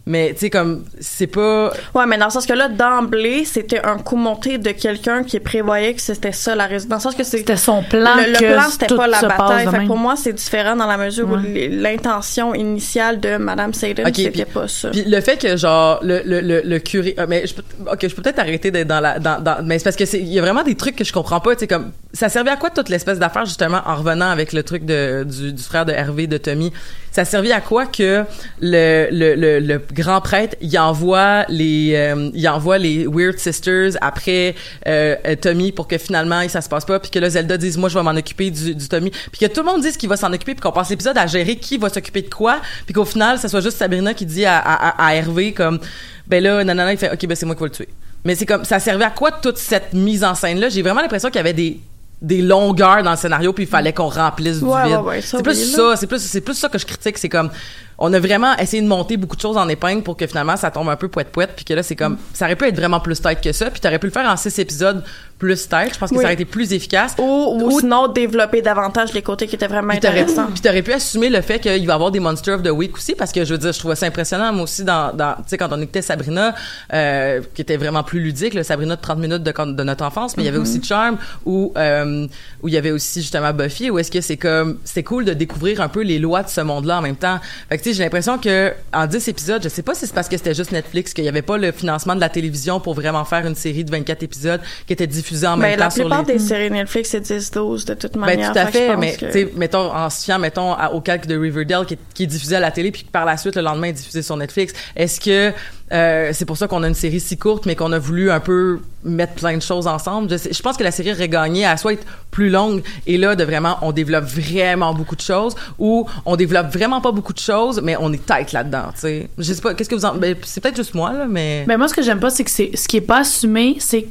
Mais 0.08 0.32
tu 0.34 0.38
sais 0.40 0.50
comme 0.50 0.84
c'est 1.00 1.26
pas 1.26 1.72
Ouais, 1.92 2.06
mais 2.06 2.16
dans 2.16 2.26
le 2.26 2.30
sens 2.30 2.46
que 2.46 2.52
là 2.52 2.68
d'emblée 2.68 3.44
c'était 3.44 3.84
un 3.84 3.98
coup 3.98 4.14
monté 4.14 4.56
de 4.56 4.70
quelqu'un 4.70 5.24
qui 5.24 5.40
prévoyait 5.40 5.94
que 5.94 6.00
c'était 6.00 6.30
ça 6.30 6.54
la 6.54 6.66
raison. 6.66 6.88
Dans 6.88 6.96
le 6.96 7.00
sens 7.02 7.16
que 7.16 7.24
c'est 7.24 7.38
C'était 7.38 7.56
son 7.56 7.82
plan 7.82 8.14
le, 8.16 8.32
le 8.32 8.38
que 8.38 8.52
plan 8.54 8.68
c'était 8.70 8.94
pas 8.94 9.08
la 9.08 9.20
bataille. 9.22 9.68
Fait 9.68 9.84
pour 9.84 9.96
moi 9.96 10.14
c'est 10.14 10.32
différent 10.32 10.76
dans 10.76 10.86
la 10.86 10.96
mesure 10.96 11.28
où 11.28 11.34
Ouais. 11.36 11.68
l'intention 11.70 12.54
initiale 12.54 13.18
de 13.18 13.36
Madame 13.36 13.74
Sayden 13.74 14.06
Ok, 14.06 14.14
c'était 14.16 14.44
pas 14.44 14.68
ça. 14.68 14.90
Puis 14.90 15.02
le 15.04 15.20
fait 15.20 15.38
que 15.40 15.56
genre 15.56 15.98
le 16.02 16.22
le 16.24 16.40
le, 16.40 16.60
le 16.64 16.78
curé 16.78 17.16
euh, 17.18 17.26
mais 17.28 17.44
je 17.46 17.54
peux 17.54 17.62
OK, 17.90 17.98
je 18.08 18.14
peux 18.14 18.22
peut-être 18.22 18.38
arrêter 18.38 18.70
d'être 18.70 18.86
dans 18.86 19.00
la 19.00 19.18
dans, 19.18 19.40
dans 19.42 19.56
mais 19.64 19.78
c'est 19.78 19.84
parce 19.84 19.96
que 19.96 20.04
c'est 20.06 20.20
il 20.20 20.28
y 20.32 20.38
a 20.38 20.42
vraiment 20.42 20.62
des 20.62 20.76
trucs 20.76 20.94
que 20.94 21.02
je 21.04 21.12
comprends 21.12 21.40
pas, 21.40 21.54
tu 21.56 21.60
sais 21.60 21.66
comme 21.66 21.90
ça 22.12 22.28
servait 22.28 22.50
à 22.52 22.56
quoi 22.56 22.70
toute 22.70 22.88
l'espèce 22.90 23.18
d'affaire 23.18 23.44
justement 23.44 23.80
en 23.84 23.96
revenant 23.96 24.30
avec 24.30 24.52
le 24.52 24.62
truc 24.62 24.84
de 24.84 25.24
du, 25.24 25.52
du 25.52 25.62
frère 25.64 25.84
de 25.84 25.90
Hervé 25.92 26.28
de 26.28 26.38
Tommy? 26.38 26.72
Ça 27.16 27.24
servait 27.24 27.50
à 27.50 27.62
quoi 27.62 27.86
que 27.86 28.24
le 28.60 29.08
le 29.10 29.58
le, 29.58 29.80
grand 29.94 30.20
prêtre 30.20 30.54
il 30.60 30.78
envoie 30.78 31.46
les 31.48 31.92
euh, 31.94 32.30
envoie 32.50 32.76
les 32.76 33.06
Weird 33.06 33.38
Sisters 33.38 33.92
après 34.02 34.54
euh, 34.86 35.16
Tommy 35.40 35.72
pour 35.72 35.88
que 35.88 35.96
finalement 35.96 36.46
ça 36.50 36.60
se 36.60 36.68
passe 36.68 36.84
pas 36.84 37.00
puis 37.00 37.10
que 37.10 37.18
là 37.18 37.30
Zelda 37.30 37.56
dise 37.56 37.78
moi 37.78 37.88
je 37.88 37.96
vais 37.98 38.04
m'en 38.04 38.10
occuper 38.10 38.50
du, 38.50 38.74
du 38.74 38.86
Tommy. 38.86 39.10
Puis 39.10 39.40
que 39.40 39.46
tout 39.46 39.60
le 39.60 39.66
monde 39.66 39.80
dise 39.80 39.96
qu'il 39.96 40.10
va 40.10 40.18
s'en 40.18 40.30
occuper 40.30 40.52
puis 40.52 40.60
qu'on 40.60 40.72
passe 40.72 40.90
l'épisode 40.90 41.16
à 41.16 41.26
gérer 41.26 41.56
qui 41.56 41.78
va 41.78 41.88
s'occuper 41.88 42.20
de 42.20 42.28
quoi 42.28 42.60
puis 42.84 42.92
qu'au 42.92 43.06
final 43.06 43.38
ça 43.38 43.48
soit 43.48 43.62
juste 43.62 43.78
Sabrina 43.78 44.12
qui 44.12 44.26
dit 44.26 44.44
à, 44.44 44.58
à, 44.58 44.88
à- 44.88 45.06
à 45.08 45.14
Hervé 45.14 45.52
comme 45.54 45.78
ben 46.26 46.42
là 46.42 46.62
nanana 46.64 46.92
il 46.92 46.98
fait 46.98 47.10
ok 47.10 47.26
ben 47.26 47.34
c'est 47.34 47.46
moi 47.46 47.54
qui 47.54 47.62
vais 47.62 47.68
le 47.70 47.74
tuer. 47.74 47.88
Mais 48.26 48.34
c'est 48.34 48.44
comme 48.44 48.66
ça 48.66 48.78
servait 48.78 49.06
à 49.06 49.10
quoi 49.10 49.30
toute 49.32 49.56
cette 49.56 49.94
mise 49.94 50.22
en 50.22 50.34
scène 50.34 50.60
là 50.60 50.68
j'ai 50.68 50.82
vraiment 50.82 51.00
l'impression 51.00 51.30
qu'il 51.30 51.36
y 51.36 51.40
avait 51.40 51.54
des 51.54 51.80
des 52.22 52.40
longueurs 52.40 53.02
dans 53.02 53.10
le 53.10 53.16
scénario 53.16 53.52
puis 53.52 53.64
il 53.64 53.68
fallait 53.68 53.92
qu'on 53.92 54.08
remplisse 54.08 54.60
Ouais, 54.62 54.82
du 54.84 54.88
vide. 54.88 54.98
ouais, 55.00 55.04
ouais, 55.06 55.20
ça, 55.20 55.36
c'est 55.36 55.42
plus 55.42 55.72
ça, 55.72 55.96
c'est 55.96 56.06
plus 56.06 56.18
c'est 56.20 56.40
plus 56.40 56.54
ça 56.54 56.68
que 56.68 56.78
je 56.78 56.86
critique, 56.86 57.18
c'est 57.18 57.28
comme 57.28 57.50
on 57.98 58.12
a 58.12 58.18
vraiment 58.20 58.54
essayé 58.56 58.82
de 58.82 58.88
monter 58.88 59.16
beaucoup 59.16 59.36
de 59.36 59.40
choses 59.40 59.56
en 59.56 59.68
épingle 59.68 60.02
pour 60.02 60.16
que 60.16 60.26
finalement 60.26 60.56
ça 60.56 60.70
tombe 60.70 60.88
un 60.88 60.96
peu 60.96 61.08
poète 61.08 61.30
poète 61.30 61.52
puis 61.56 61.64
que 61.64 61.74
là 61.74 61.82
c'est 61.82 61.96
comme 61.96 62.16
ça 62.32 62.46
aurait 62.46 62.56
pu 62.56 62.64
être 62.66 62.76
vraiment 62.76 63.00
plus 63.00 63.20
tête 63.20 63.40
que 63.42 63.52
ça 63.52 63.70
puis 63.70 63.80
t'aurais 63.80 63.98
pu 63.98 64.06
le 64.06 64.12
faire 64.12 64.28
en 64.30 64.36
six 64.36 64.58
épisodes 64.58 65.02
plus 65.38 65.68
tête, 65.68 65.94
je 65.94 65.98
pense 65.98 66.10
que 66.10 66.14
Oui. 66.14 66.20
ça 66.22 66.26
aurait 66.28 66.34
été 66.34 66.44
plus 66.46 66.72
efficace. 66.72 67.14
Ou, 67.18 67.58
ou 67.62 67.80
sinon 67.80 68.08
développer 68.08 68.62
davantage 68.62 69.12
les 69.12 69.22
côtés 69.22 69.46
qui 69.46 69.54
étaient 69.56 69.66
vraiment 69.66 69.92
intéressants. 69.92 70.46
puis 70.46 70.60
t'aurais 70.60 70.82
pu 70.82 70.92
assumer 70.92 71.28
le 71.28 71.40
fait 71.42 71.58
qu'il 71.58 71.86
va 71.86 71.92
y 71.92 71.94
avoir 71.94 72.10
des 72.10 72.20
Monster 72.20 72.52
of 72.52 72.62
the 72.62 72.70
Week 72.70 72.94
aussi, 72.96 73.14
parce 73.14 73.32
que 73.32 73.44
je 73.44 73.52
veux 73.52 73.58
dire, 73.58 73.72
je 73.72 73.78
trouvais 73.78 73.96
ça 73.96 74.06
impressionnant, 74.06 74.52
moi 74.52 74.62
aussi, 74.62 74.82
dans, 74.84 75.14
dans 75.14 75.34
tu 75.36 75.42
sais, 75.48 75.58
quand 75.58 75.68
on 75.72 75.80
écoutait 75.80 76.02
Sabrina, 76.02 76.54
euh, 76.92 77.40
qui 77.54 77.62
était 77.62 77.76
vraiment 77.76 78.02
plus 78.02 78.20
ludique, 78.20 78.54
le 78.54 78.62
Sabrina 78.62 78.96
de 78.96 79.00
30 79.00 79.18
minutes 79.18 79.42
de, 79.42 79.52
de 79.52 79.82
notre 79.82 80.04
enfance, 80.04 80.36
mais 80.36 80.42
il 80.42 80.46
y 80.46 80.48
avait 80.48 80.58
aussi 80.58 80.82
Charm, 80.82 81.18
où, 81.44 81.72
euh, 81.76 82.26
où 82.62 82.68
il 82.68 82.74
y 82.74 82.76
avait 82.78 82.90
aussi 82.92 83.20
justement 83.20 83.52
Buffy, 83.52 83.90
où 83.90 83.98
est-ce 83.98 84.10
que 84.10 84.20
c'est 84.20 84.36
comme, 84.36 84.78
c'est 84.84 85.02
cool 85.02 85.24
de 85.24 85.32
découvrir 85.34 85.80
un 85.80 85.88
peu 85.88 86.02
les 86.02 86.18
lois 86.18 86.42
de 86.42 86.48
ce 86.48 86.60
monde-là 86.60 86.98
en 86.98 87.02
même 87.02 87.16
temps. 87.16 87.38
Fait 87.68 87.76
que 87.78 87.82
tu 87.82 87.90
sais, 87.90 87.96
j'ai 87.96 88.04
l'impression 88.04 88.38
que 88.38 88.72
en 88.92 89.06
10 89.06 89.28
épisodes, 89.28 89.62
je 89.62 89.68
sais 89.68 89.82
pas 89.82 89.94
si 89.94 90.06
c'est 90.06 90.14
parce 90.14 90.28
que 90.28 90.36
c'était 90.36 90.54
juste 90.54 90.72
Netflix, 90.72 91.12
qu'il 91.12 91.24
y 91.24 91.28
avait 91.28 91.42
pas 91.42 91.58
le 91.58 91.72
financement 91.72 92.14
de 92.14 92.20
la 92.20 92.28
télévision 92.28 92.80
pour 92.80 92.94
vraiment 92.94 93.24
faire 93.24 93.46
une 93.46 93.54
série 93.54 93.84
de 93.84 93.90
24 93.90 94.22
épisodes 94.22 94.60
qui 94.86 94.92
était 94.92 95.06
diffusée 95.26 95.46
en 95.46 95.56
même 95.56 95.70
Mais 95.70 95.76
temps 95.76 95.84
la 95.84 95.90
plupart 95.90 96.22
des 96.24 96.38
séries 96.38 96.70
Netflix, 96.70 97.10
c'est 97.10 97.20
10-12 97.20 97.84
de 97.84 97.94
toute 97.94 98.12
Ben, 98.14 98.20
manière. 98.20 98.52
tout 98.52 98.58
à 98.58 98.66
fait, 98.66 98.88
pense 98.88 98.96
mais 98.98 99.16
que- 99.16 99.26
tu 99.26 99.32
sais, 99.32 99.52
mettons 99.56 99.92
en 99.92 100.08
se 100.10 100.24
fiant 100.24 100.38
mettons 100.38 100.72
à- 100.72 100.90
au 100.92 101.00
calque 101.00 101.26
de 101.26 101.36
Riverdale 101.36 101.84
qui 101.86 101.94
est, 101.94 101.98
qui 102.14 102.22
est 102.24 102.26
diffusé 102.26 102.56
à 102.56 102.60
la 102.60 102.70
télé 102.70 102.90
puis 102.92 103.04
par 103.10 103.24
la 103.24 103.36
suite 103.36 103.56
le 103.56 103.62
lendemain 103.62 103.88
est 103.88 103.92
diffusé 103.92 104.22
sur 104.22 104.36
Netflix. 104.36 104.72
Est-ce 104.94 105.20
que 105.20 105.52
euh, 105.92 106.30
c'est 106.32 106.44
pour 106.44 106.56
ça 106.56 106.66
qu'on 106.66 106.82
a 106.82 106.88
une 106.88 106.94
série 106.94 107.20
si 107.20 107.36
courte 107.36 107.64
mais 107.66 107.76
qu'on 107.76 107.92
a 107.92 107.98
voulu 107.98 108.30
un 108.30 108.40
peu 108.40 108.80
mettre 109.04 109.34
plein 109.34 109.56
de 109.56 109.62
choses 109.62 109.86
ensemble? 109.86 110.28
Je, 110.30 110.36
sais- 110.36 110.52
je 110.52 110.62
pense 110.62 110.76
que 110.76 110.82
la 110.84 110.90
série 110.90 111.12
aurait 111.12 111.28
gagné 111.28 111.64
à 111.64 111.76
soit 111.76 111.92
être 111.94 112.06
plus 112.30 112.50
longue 112.50 112.82
et 113.06 113.16
là 113.18 113.34
de 113.36 113.44
vraiment 113.44 113.78
on 113.82 113.92
développe 113.92 114.24
vraiment 114.24 114.94
beaucoup 114.94 115.16
de 115.16 115.20
choses 115.20 115.54
ou 115.78 116.06
on 116.24 116.36
développe 116.36 116.72
vraiment 116.72 117.00
pas 117.00 117.12
beaucoup 117.12 117.32
de 117.32 117.38
choses 117.38 117.80
mais 117.82 117.96
on 118.00 118.12
est 118.12 118.24
tight 118.24 118.52
là-dedans, 118.52 118.86
tu 118.94 119.00
sais. 119.00 119.28
Je 119.38 119.52
sais 119.52 119.60
pas 119.60 119.74
qu'est-ce 119.74 119.88
que 119.88 119.94
vous 119.94 120.04
en 120.04 120.14
ben, 120.14 120.34
c'est 120.44 120.60
peut-être 120.60 120.76
juste 120.76 120.94
moi 120.94 121.12
là 121.12 121.26
mais 121.28 121.64
Ben 121.66 121.76
moi, 121.78 121.88
ce 121.88 121.94
que 121.94 122.02
j'aime 122.02 122.20
pas, 122.20 122.30
c'est 122.30 122.44
que 122.44 122.50
c'est 122.50 122.70
ce 122.74 122.86
qui 122.88 122.96
est 122.98 123.00
pas 123.00 123.20
assumé, 123.20 123.76
c'est 123.78 124.06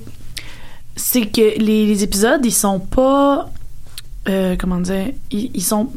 c'est 0.95 1.25
que 1.25 1.57
les, 1.59 1.85
les 1.85 2.03
épisodes, 2.03 2.45
ils 2.45 2.53
sont 2.53 2.79
pas 2.79 3.49
euh, 4.27 4.55
comment 4.57 4.79
dire, 4.79 5.11
ils, 5.31 5.51
ils 5.53 5.63
sont 5.63 5.89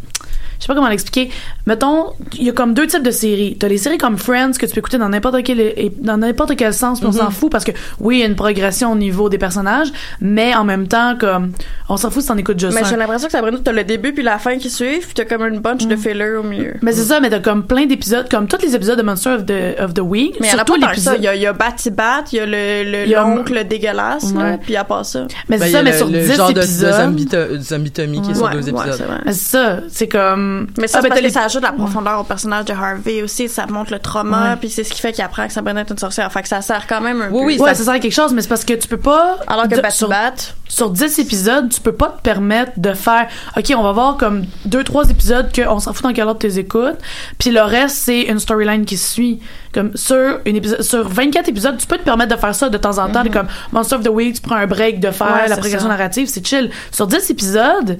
je 0.58 0.64
sais 0.64 0.66
pas 0.66 0.74
comment 0.74 0.88
l'expliquer. 0.88 1.30
Mettons, 1.66 2.06
il 2.34 2.44
y 2.44 2.48
a 2.48 2.52
comme 2.52 2.74
deux 2.74 2.86
types 2.86 3.02
de 3.02 3.10
séries. 3.10 3.56
T'as 3.58 3.68
les 3.68 3.78
séries 3.78 3.98
comme 3.98 4.18
Friends 4.18 4.52
que 4.58 4.66
tu 4.66 4.72
peux 4.72 4.78
écouter 4.78 4.98
dans 4.98 5.08
n'importe 5.08 5.42
quel 5.44 5.74
dans 6.00 6.16
n'importe 6.16 6.56
quel 6.56 6.72
sens, 6.74 6.98
puis 7.00 7.08
on 7.08 7.12
s'en 7.12 7.30
fout 7.30 7.50
parce 7.50 7.64
que 7.64 7.72
oui, 8.00 8.16
il 8.16 8.20
y 8.20 8.22
a 8.22 8.26
une 8.26 8.36
progression 8.36 8.92
au 8.92 8.96
niveau 8.96 9.28
des 9.28 9.38
personnages, 9.38 9.88
mais 10.20 10.54
en 10.54 10.64
même 10.64 10.88
temps 10.88 11.16
comme 11.18 11.52
on 11.88 11.96
s'en 11.96 12.10
fout 12.10 12.22
si 12.22 12.28
t'en 12.28 12.36
écoutes 12.36 12.58
juste 12.58 12.74
Mais 12.74 12.82
un. 12.84 12.88
j'ai 12.90 12.96
l'impression 12.96 13.26
que 13.26 13.32
Sabrina, 13.32 13.58
t'as 13.62 13.72
le 13.72 13.84
début 13.84 14.12
puis 14.12 14.22
la 14.22 14.38
fin 14.38 14.58
qui 14.58 14.68
suivent, 14.70 15.04
puis 15.06 15.14
t'as 15.14 15.24
comme 15.24 15.42
une 15.46 15.60
bunch 15.60 15.86
de 15.86 15.96
fillers 15.96 16.36
au 16.36 16.42
milieu. 16.42 16.74
Mais 16.82 16.92
c'est 16.92 17.04
ça, 17.04 17.20
mais 17.20 17.30
t'as 17.30 17.40
comme 17.40 17.64
plein 17.64 17.86
d'épisodes, 17.86 18.26
comme 18.30 18.46
tous 18.48 18.60
les 18.62 18.74
épisodes 18.74 18.98
de 18.98 19.02
Monster 19.02 19.30
of 19.30 19.46
the, 19.46 19.80
of 19.80 19.94
the 19.94 20.00
Week. 20.00 20.36
Mais 20.40 20.48
il 20.48 20.50
y 20.50 20.54
en 20.54 20.54
a 20.54 20.56
surtout 20.66 20.74
l'épisode- 20.80 21.16
Il 21.18 21.24
y 21.24 21.28
a, 21.28 21.34
il 21.34 21.42
y 21.42 21.46
a 21.46 21.52
Batty 21.52 21.90
Bat, 21.90 22.24
il 22.32 22.36
y 22.36 22.40
a 22.40 22.46
le, 22.46 22.90
le 22.90 23.04
Il 23.04 23.10
y 23.10 23.14
a- 23.14 23.22
l'oncle 23.22 23.64
dégueulasse, 23.66 24.32
puis 24.62 24.76
à 24.76 24.84
part 24.84 25.04
ça. 25.06 25.26
Mais 25.48 25.58
Ben, 25.58 25.60
c'est 25.60 25.66
il 25.66 25.70
y 25.70 25.72
ça, 25.72 25.78
a 25.78 25.82
mais 25.82 25.90
le- 25.92 25.96
sur 25.96 26.06
le 26.08 26.18
10 26.20 26.36
genre 26.36 26.48
de, 26.48 26.54
de 26.54 26.58
épisodes. 26.60 26.92
zombie, 26.94 27.28
zombie 27.60 27.90
Tommy 27.90 28.22
qui 28.22 28.30
est 28.30 28.34
sur 28.34 28.44
Ouais, 28.44 28.52
deux 28.52 28.62
ouais, 28.62 28.70
épisodes. 28.70 28.94
c'est 28.96 29.04
vrai. 29.04 29.18
Mais 29.24 29.32
c'est 29.32 29.50
ça, 29.50 29.78
c'est 29.88 30.08
comme. 30.08 30.47
Mais 30.78 30.86
ça, 30.88 30.98
Ah, 30.98 31.02
ben, 31.02 31.08
parce 31.10 31.20
que 31.20 31.28
ça 31.30 31.42
ajoute 31.44 31.60
de 31.62 31.66
la 31.66 31.72
profondeur 31.72 32.20
au 32.20 32.24
personnage 32.24 32.64
de 32.66 32.72
Harvey 32.72 33.22
aussi, 33.22 33.48
ça 33.48 33.66
montre 33.66 33.92
le 33.92 33.98
trauma, 33.98 34.50
Ouais. 34.52 34.56
puis 34.56 34.70
c'est 34.70 34.84
ce 34.84 34.92
qui 34.92 35.00
fait 35.00 35.12
qu'il 35.12 35.24
apprend 35.24 35.46
que 35.46 35.52
Sabrina 35.52 35.80
est 35.80 35.90
une 35.90 35.98
sorcière. 35.98 36.30
Fait 36.32 36.42
que 36.42 36.48
ça 36.48 36.60
sert 36.60 36.86
quand 36.86 37.00
même 37.00 37.22
un 37.22 37.28
Oui, 37.30 37.40
peu. 37.40 37.46
oui, 37.46 37.58
Ouais, 37.58 37.68
ça- 37.70 37.74
ça 37.76 37.84
sert 37.84 37.94
à 37.94 37.98
quelque 37.98 38.12
chose, 38.14 38.32
mais 38.32 38.42
c'est 38.42 38.48
parce 38.48 38.64
que 38.64 38.74
tu 38.74 38.88
peux 38.88 38.96
pas. 38.98 39.38
Alors 39.46 39.68
que 39.68 39.74
de- 39.80 39.90
sur, 39.90 40.08
Bat, 40.08 40.32
sur 40.68 40.90
10 40.90 41.18
épisodes, 41.18 41.68
tu 41.70 41.80
peux 41.80 41.92
pas 41.92 42.08
te 42.08 42.22
permettre 42.22 42.72
de 42.76 42.92
faire. 42.94 43.28
OK, 43.56 43.72
on 43.76 43.82
va 43.82 43.92
voir 43.92 44.16
comme 44.16 44.44
2-3 44.64 45.08
épisodes 45.10 45.50
qu'on 45.54 45.78
s'en 45.80 45.92
fout 45.92 46.02
dans 46.04 46.12
quel 46.12 46.26
ordre 46.26 46.38
tu 46.40 46.46
les 46.46 46.58
écoutes. 46.58 46.98
Puis 47.38 47.50
le 47.50 47.62
reste, 47.62 47.96
c'est 47.96 48.22
une 48.22 48.38
storyline 48.38 48.84
qui 48.84 48.96
suit. 48.96 49.40
Comme 49.74 49.94
sur, 49.96 50.40
une 50.46 50.56
épisode, 50.56 50.80
sur 50.82 51.06
24 51.08 51.48
épisodes, 51.48 51.76
tu 51.76 51.86
peux 51.86 51.98
te 51.98 52.02
permettre 52.02 52.34
de 52.34 52.40
faire 52.40 52.54
ça 52.54 52.68
de 52.70 52.78
temps 52.78 52.98
en 52.98 53.08
temps. 53.10 53.22
Comme 53.32 53.46
Monster 53.72 53.96
of 53.96 54.02
the 54.02 54.08
Week, 54.08 54.34
tu 54.34 54.40
prends 54.40 54.56
un 54.56 54.66
break 54.66 54.98
de 54.98 55.10
faire. 55.10 55.26
Ouais, 55.42 55.48
la 55.48 55.56
progression 55.56 55.80
ça. 55.88 55.88
narrative, 55.88 56.26
c'est 56.28 56.44
chill. 56.46 56.70
Sur 56.90 57.06
10 57.06 57.28
épisodes, 57.30 57.98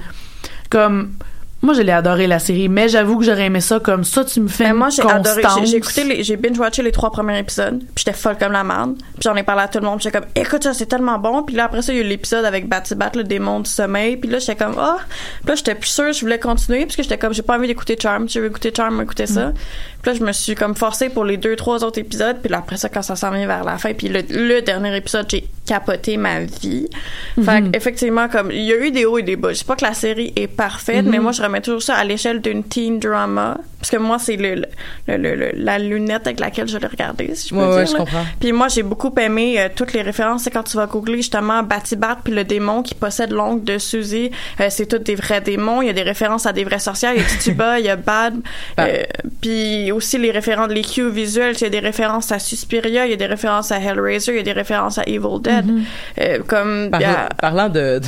comme. 0.71 1.11
Moi, 1.61 1.75
je 1.75 1.83
l'ai 1.83 1.91
adoré 1.91 2.29
la 2.29 2.39
série, 2.39 2.69
mais 2.69 2.89
j'avoue 2.89 3.19
que 3.19 3.25
j'aurais 3.25 3.47
aimé 3.47 3.61
ça 3.61 3.81
comme 3.81 4.05
ça. 4.05 4.25
Tu 4.25 4.39
me 4.41 4.47
fais 4.47 4.65
Mais 4.65 4.73
moi, 4.75 4.91
j'ai 4.91 5.03
adoré. 5.03 5.43
J'ai- 5.67 5.77
écouté 5.79 6.05
les, 6.05 6.23
j'ai 6.23 6.37
binge-watché 6.37 6.83
les 6.83 6.93
trois 6.93 7.11
premiers 7.11 7.37
épisodes. 7.39 7.79
Puis 7.81 8.05
j'étais 8.05 8.13
folle 8.17 8.37
comme 8.39 8.53
la 8.53 8.63
merde. 8.63 8.95
Puis 8.97 9.23
j'en 9.23 9.35
ai 9.35 9.43
parlé 9.43 9.63
à 9.63 9.69
tout 9.69 9.81
le 9.81 9.85
monde. 9.85 9.97
Puis 9.99 10.05
j'étais 10.05 10.21
comme, 10.21 10.29
écoute 10.37 10.63
ça, 10.63 10.73
c'est 10.73 10.87
tellement 10.87 11.19
bon. 11.19 11.43
Puis 11.43 11.57
là, 11.57 11.65
après 11.65 11.83
ça, 11.83 11.93
il 11.93 11.97
y 11.99 12.01
a 12.01 12.05
eu 12.05 12.07
l'épisode 12.07 12.45
avec 12.45 12.69
Batty 12.69 12.95
Bat, 12.95 13.11
le 13.17 13.25
démon 13.25 13.59
du 13.59 13.69
sommeil. 13.71 14.17
Puis 14.17 14.31
là, 14.31 14.39
j'étais 14.39 14.55
comme, 14.55 14.77
ah. 14.79 14.99
Puis 15.41 15.49
là, 15.49 15.55
j'étais 15.57 15.75
plus 15.75 15.89
sûre, 15.91 16.13
je 16.13 16.21
voulais 16.21 16.39
continuer. 16.39 16.85
Parce 16.87 16.95
que 16.95 17.03
j'étais 17.03 17.19
comme, 17.19 17.35
j'ai 17.35 17.43
pas 17.43 17.57
envie 17.57 17.67
d'écouter 17.67 17.97
Charm. 18.01 18.29
Je 18.29 18.39
veux 18.39 18.47
écouter 18.47 18.73
Charm, 18.77 19.03
écouter 19.03 19.27
ça. 19.27 19.53
Puis 20.01 20.13
là, 20.13 20.17
je 20.17 20.25
me 20.25 20.31
suis 20.31 20.55
comme 20.55 20.77
forcée 20.77 21.09
pour 21.09 21.25
les 21.25 21.39
deux, 21.39 21.57
trois 21.57 21.83
autres 21.83 21.99
épisodes. 21.99 22.37
Puis 22.41 22.53
là, 22.53 22.59
après 22.59 22.77
ça, 22.77 22.89
quand 22.89 23.03
ça 23.03 23.17
s'en 23.17 23.33
vient 23.33 23.49
vers 23.49 23.65
la 23.65 23.79
fin. 23.79 23.93
Puis 23.95 24.09
le, 24.09 24.21
le 24.31 24.61
dernier 24.63 24.97
épisode, 24.97 25.27
j'ai 25.29 25.49
capoté 25.67 26.17
ma 26.19 26.41
vie. 26.41 26.87
Fait 27.45 27.63
que, 27.63 27.77
effectivement, 27.77 28.29
comme, 28.29 28.53
il 28.53 28.63
y 28.63 28.73
a 28.73 28.77
eu 28.77 28.93
des 28.93 29.05
hauts 29.07 29.19
et 29.19 29.23
des 29.25 29.35
bas. 29.37 29.49
Je 29.53 29.59
sais 29.59 29.65
pas 29.65 29.75
que 29.75 29.85
la 29.85 29.93
série 29.95 30.33
est 30.37 30.47
parfaite, 30.47 31.05
mais 31.05 31.19
moi, 31.19 31.33
je 31.33 31.43
remets 31.49 31.61
toujours 31.61 31.83
ça 31.83 31.95
à 31.97 32.05
l'échelle 32.05 32.41
d'une 32.41 32.63
teen 32.65 32.99
drama. 33.01 33.59
Parce 33.81 33.91
que 33.93 33.97
moi, 33.97 34.19
c'est 34.19 34.35
le, 34.37 34.65
le, 35.07 35.17
le- 35.17 35.35
le- 35.37 35.53
la 35.55 35.79
lunette 35.79 36.27
avec 36.27 36.41
laquelle 36.41 36.67
je 36.67 36.79
l'ai 36.79 36.87
regardé, 36.89 37.33
si 37.37 37.51
je 37.51 37.55
peux 37.55 37.61
Ouais, 37.61 37.67
dire. 37.69 37.77
ouais, 37.77 37.87
je 37.87 37.95
comprends. 37.95 38.25
Puis 38.41 38.51
moi, 38.51 38.67
j'ai 38.67 38.83
beaucoup 38.83 39.15
aimé 39.21 39.55
euh, 39.61 39.69
toutes 39.75 39.93
les 39.93 40.03
références. 40.03 40.43
C'est 40.43 40.51
quand 40.51 40.65
tu 40.65 40.77
vas 40.77 40.87
googler 40.87 41.19
justement 41.19 41.63
Batty 41.63 41.95
Bat 41.95 42.19
puis 42.25 42.33
le 42.35 42.43
démon 42.43 42.83
qui 42.83 42.97
possède 42.97 43.31
l'ongle 43.31 43.63
de 43.63 43.79
Suzy. 43.79 44.33
Euh, 44.61 44.67
c'est 44.69 44.87
tous 44.87 44.99
des 44.99 45.15
vrais 45.15 45.41
démons. 45.41 45.81
Il 45.81 45.87
y 45.87 45.91
a 45.91 45.93
des 45.93 46.03
références 46.03 46.45
à 46.47 46.53
des 46.53 46.65
vraies 46.65 46.81
sorcières. 46.81 47.13
Il 47.15 47.21
y 47.21 47.25
a 47.25 47.29
Tituba, 47.29 47.79
il 47.79 47.87
y 47.87 47.89
a 47.89 47.95
Bad. 47.95 48.35
Euh, 48.81 49.05
puis 49.41 49.93
aussi 49.93 50.19
les 50.19 50.33
références, 50.33 50.71
les 50.71 50.83
cues 50.83 51.09
visuels. 51.11 51.55
Il 51.59 51.63
y 51.63 51.67
a 51.67 51.71
des 51.71 51.79
références 51.79 52.33
à 52.33 52.41
Suspiria. 52.41 53.07
Il 53.07 53.11
y 53.11 53.15
a 53.15 53.17
des 53.17 53.27
références 53.27 53.71
à 53.71 53.79
Hellraiser. 53.79 54.33
Il 54.33 54.37
y 54.39 54.41
a 54.41 54.43
des 54.43 54.53
références 54.53 54.99
à 54.99 55.03
Evil 55.07 55.41
Dead. 55.41 55.65
Euh, 56.21 56.39
comme... 56.49 56.89
Par- 56.91 57.01
il 57.01 57.05
y 57.05 57.07
a- 57.07 57.29
parlant 57.41 57.69
de, 57.69 58.01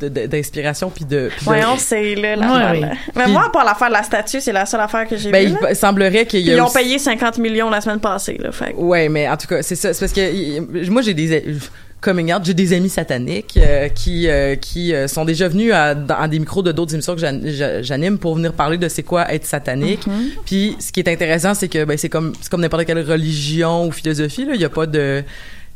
de- 0.00 0.08
de- 0.08 0.26
d'inspiration 0.26 0.88
puis 0.88 1.04
de, 1.04 1.28
puis 1.28 1.40
de- 1.40 1.44
Voyons, 1.44 1.76
c'est 1.76 2.14
là 2.14 2.30
Ouais, 2.30 2.36
l'affaire. 2.36 2.70
oui. 2.72 2.80
là. 2.80 2.87
Mais 3.16 3.24
Puis- 3.24 3.32
moi, 3.32 3.50
pour 3.52 3.62
l'affaire 3.62 3.88
de 3.88 3.94
la 3.94 4.02
statue, 4.02 4.40
c'est 4.40 4.52
la 4.52 4.66
seule 4.66 4.80
affaire 4.80 5.06
que 5.08 5.16
j'ai 5.16 5.30
ben, 5.30 5.48
vue. 5.48 5.56
il 5.70 5.76
semblerait 5.76 6.26
qu'il 6.26 6.40
y 6.40 6.44
Puis 6.44 6.52
a 6.52 6.56
ils 6.56 6.60
ont 6.60 6.66
aussi- 6.66 6.78
payé 6.78 6.98
50 6.98 7.38
millions 7.38 7.70
la 7.70 7.80
semaine 7.80 8.00
passée. 8.00 8.36
Là, 8.38 8.52
fait. 8.52 8.74
Ouais, 8.76 9.08
mais 9.08 9.28
en 9.28 9.36
tout 9.36 9.46
cas, 9.46 9.62
c'est 9.62 9.76
ça. 9.76 9.92
C'est 9.92 10.00
parce 10.00 10.12
que 10.12 10.90
moi, 10.90 11.02
j'ai 11.02 11.14
des 11.14 11.56
coming 12.00 12.32
out, 12.32 12.42
j'ai 12.44 12.54
des 12.54 12.72
amis 12.74 12.88
sataniques 12.88 13.58
euh, 13.60 13.88
qui 13.88 14.28
euh, 14.28 14.54
qui 14.54 14.94
euh, 14.94 15.08
sont 15.08 15.24
déjà 15.24 15.48
venus 15.48 15.72
à, 15.72 15.96
dans, 15.96 16.28
des 16.28 16.38
micros 16.38 16.62
de 16.62 16.70
d'autres 16.70 16.94
émissions 16.94 17.16
que 17.16 17.20
j'an- 17.20 17.40
j'a- 17.42 17.82
j'anime 17.82 18.18
pour 18.18 18.36
venir 18.36 18.52
parler 18.52 18.78
de 18.78 18.88
c'est 18.88 19.02
quoi 19.02 19.32
être 19.34 19.44
satanique. 19.44 20.02
Puis 20.46 20.76
ce 20.78 20.92
qui 20.92 21.00
est 21.00 21.08
intéressant, 21.08 21.54
c'est 21.54 21.66
que 21.66 21.84
ben 21.84 21.98
c'est 21.98 22.08
comme 22.08 22.34
c'est 22.40 22.50
comme 22.50 22.60
n'importe 22.60 22.84
quelle 22.84 23.00
religion 23.00 23.86
ou 23.86 23.90
philosophie 23.90 24.44
là, 24.44 24.52
il 24.54 24.60
y 24.60 24.64
a 24.64 24.68
pas 24.68 24.86
de 24.86 25.24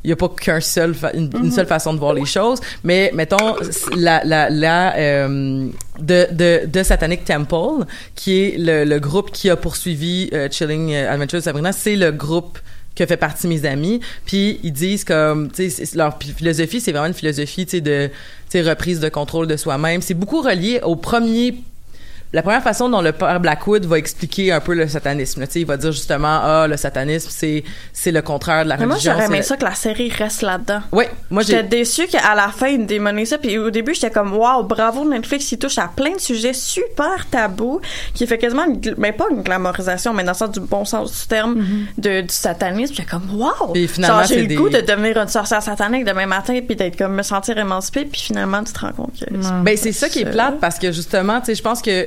il 0.04 0.10
y 0.10 0.12
a 0.12 0.16
pas 0.16 0.28
qu'un 0.28 0.60
seul 0.60 0.94
une, 1.14 1.30
une 1.42 1.52
seule 1.52 1.66
façon 1.66 1.94
de 1.94 1.98
voir 1.98 2.14
les 2.14 2.24
choses 2.24 2.60
mais 2.84 3.10
mettons 3.14 3.56
la 3.96 4.24
la 4.24 4.50
la 4.50 4.96
euh, 4.96 5.68
de 6.00 6.26
de 6.32 6.66
de 6.66 6.82
Satanic 6.82 7.24
Temple 7.24 7.84
qui 8.14 8.40
est 8.40 8.58
le, 8.58 8.84
le 8.84 8.98
groupe 9.00 9.30
qui 9.30 9.50
a 9.50 9.56
poursuivi 9.56 10.28
euh, 10.32 10.48
Chilling 10.50 10.94
Adventures 10.94 11.38
de 11.38 11.44
Sabrina 11.44 11.72
c'est 11.72 11.96
le 11.96 12.10
groupe 12.12 12.58
que 12.94 13.06
fait 13.06 13.16
partie 13.16 13.46
mes 13.46 13.64
amis. 13.64 14.00
Puis 14.26 14.60
ils 14.62 14.72
disent 14.72 15.04
comme 15.04 15.50
tu 15.50 15.70
sais 15.70 15.96
leur 15.96 16.18
philosophie 16.18 16.80
c'est 16.80 16.92
vraiment 16.92 17.06
une 17.06 17.14
philosophie 17.14 17.64
tu 17.66 17.72
sais 17.72 17.80
de 17.80 18.08
tu 18.08 18.12
sais 18.58 18.62
reprise 18.62 19.00
de 19.00 19.08
contrôle 19.08 19.46
de 19.46 19.56
soi-même. 19.56 20.02
C'est 20.02 20.14
beaucoup 20.14 20.42
relié 20.42 20.80
au 20.82 20.96
premier 20.96 21.54
la 22.32 22.42
première 22.42 22.62
façon 22.62 22.88
dont 22.88 23.00
le 23.02 23.12
père 23.12 23.40
Blackwood 23.40 23.84
va 23.86 23.98
expliquer 23.98 24.52
un 24.52 24.60
peu 24.60 24.74
le 24.74 24.88
satanisme, 24.88 25.40
là, 25.40 25.46
tu 25.46 25.54
sais, 25.54 25.60
il 25.60 25.66
va 25.66 25.76
dire 25.76 25.92
justement 25.92 26.40
ah 26.42 26.66
le 26.68 26.76
satanisme 26.76 27.28
c'est 27.30 27.62
c'est 27.92 28.10
le 28.12 28.22
contraire 28.22 28.64
de 28.64 28.68
la 28.70 28.76
Mais 28.78 28.86
moi, 28.86 28.94
religion. 28.94 29.12
j'aurais 29.12 29.26
aimé 29.26 29.42
ça 29.42 29.56
que 29.56 29.64
la 29.64 29.74
série 29.74 30.10
reste 30.10 30.42
là-dedans. 30.42 30.80
Ouais, 30.92 31.10
moi 31.30 31.42
j'ai 31.42 31.52
J'étais 31.56 31.68
déçue 31.68 32.06
qu'à 32.06 32.34
la 32.34 32.48
fin, 32.48 32.68
ils 32.68 32.86
démonaient 32.86 33.24
ça. 33.26 33.38
Puis 33.38 33.58
au 33.58 33.70
début, 33.70 33.94
j'étais 33.94 34.10
comme, 34.10 34.34
waouh, 34.34 34.62
bravo 34.64 35.04
Netflix, 35.08 35.52
il 35.52 35.58
touche 35.58 35.78
à 35.78 35.88
plein 35.94 36.14
de 36.14 36.20
sujets 36.20 36.52
super 36.54 37.26
tabous, 37.30 37.80
qui 38.14 38.26
fait 38.26 38.38
quasiment, 38.38 38.64
une, 38.64 38.80
mais 38.98 39.12
pas 39.12 39.26
une 39.30 39.42
glamorisation, 39.42 40.12
mais 40.14 40.24
dans 40.24 40.32
le 40.32 40.36
sens 40.36 40.50
du 40.52 40.60
bon 40.60 40.84
sens 40.84 41.12
du 41.22 41.26
terme, 41.28 41.62
de, 41.98 42.22
du 42.22 42.28
satanisme. 42.34 42.94
J'étais 42.94 43.08
comme, 43.08 43.28
waouh! 43.38 43.72
Puis 43.72 43.86
finalement, 43.88 44.18
Genre, 44.20 44.26
j'ai 44.28 44.40
le 44.40 44.46
des- 44.46 44.54
goût 44.54 44.68
de 44.68 44.80
devenir 44.80 45.18
une 45.18 45.28
sorcière 45.28 45.62
satanique 45.62 46.04
demain 46.04 46.26
matin, 46.26 46.58
puis 46.66 46.76
d'être 46.76 46.96
comme, 46.96 47.14
me 47.14 47.22
sentir 47.22 47.58
émancipée, 47.58 48.04
puis 48.04 48.20
finalement, 48.20 48.62
tu 48.64 48.72
te 48.72 48.80
rends 48.80 48.92
compte 48.92 49.12
que. 49.20 49.62
Ben 49.62 49.76
c'est 49.76 49.92
ça 49.92 50.08
qui 50.08 50.20
est 50.20 50.30
plate 50.30 50.58
parce 50.60 50.78
que 50.78 50.92
justement, 50.92 51.40
tu 51.40 51.46
sais, 51.46 51.54
je 51.54 51.62
pense 51.62 51.82
que 51.82 52.06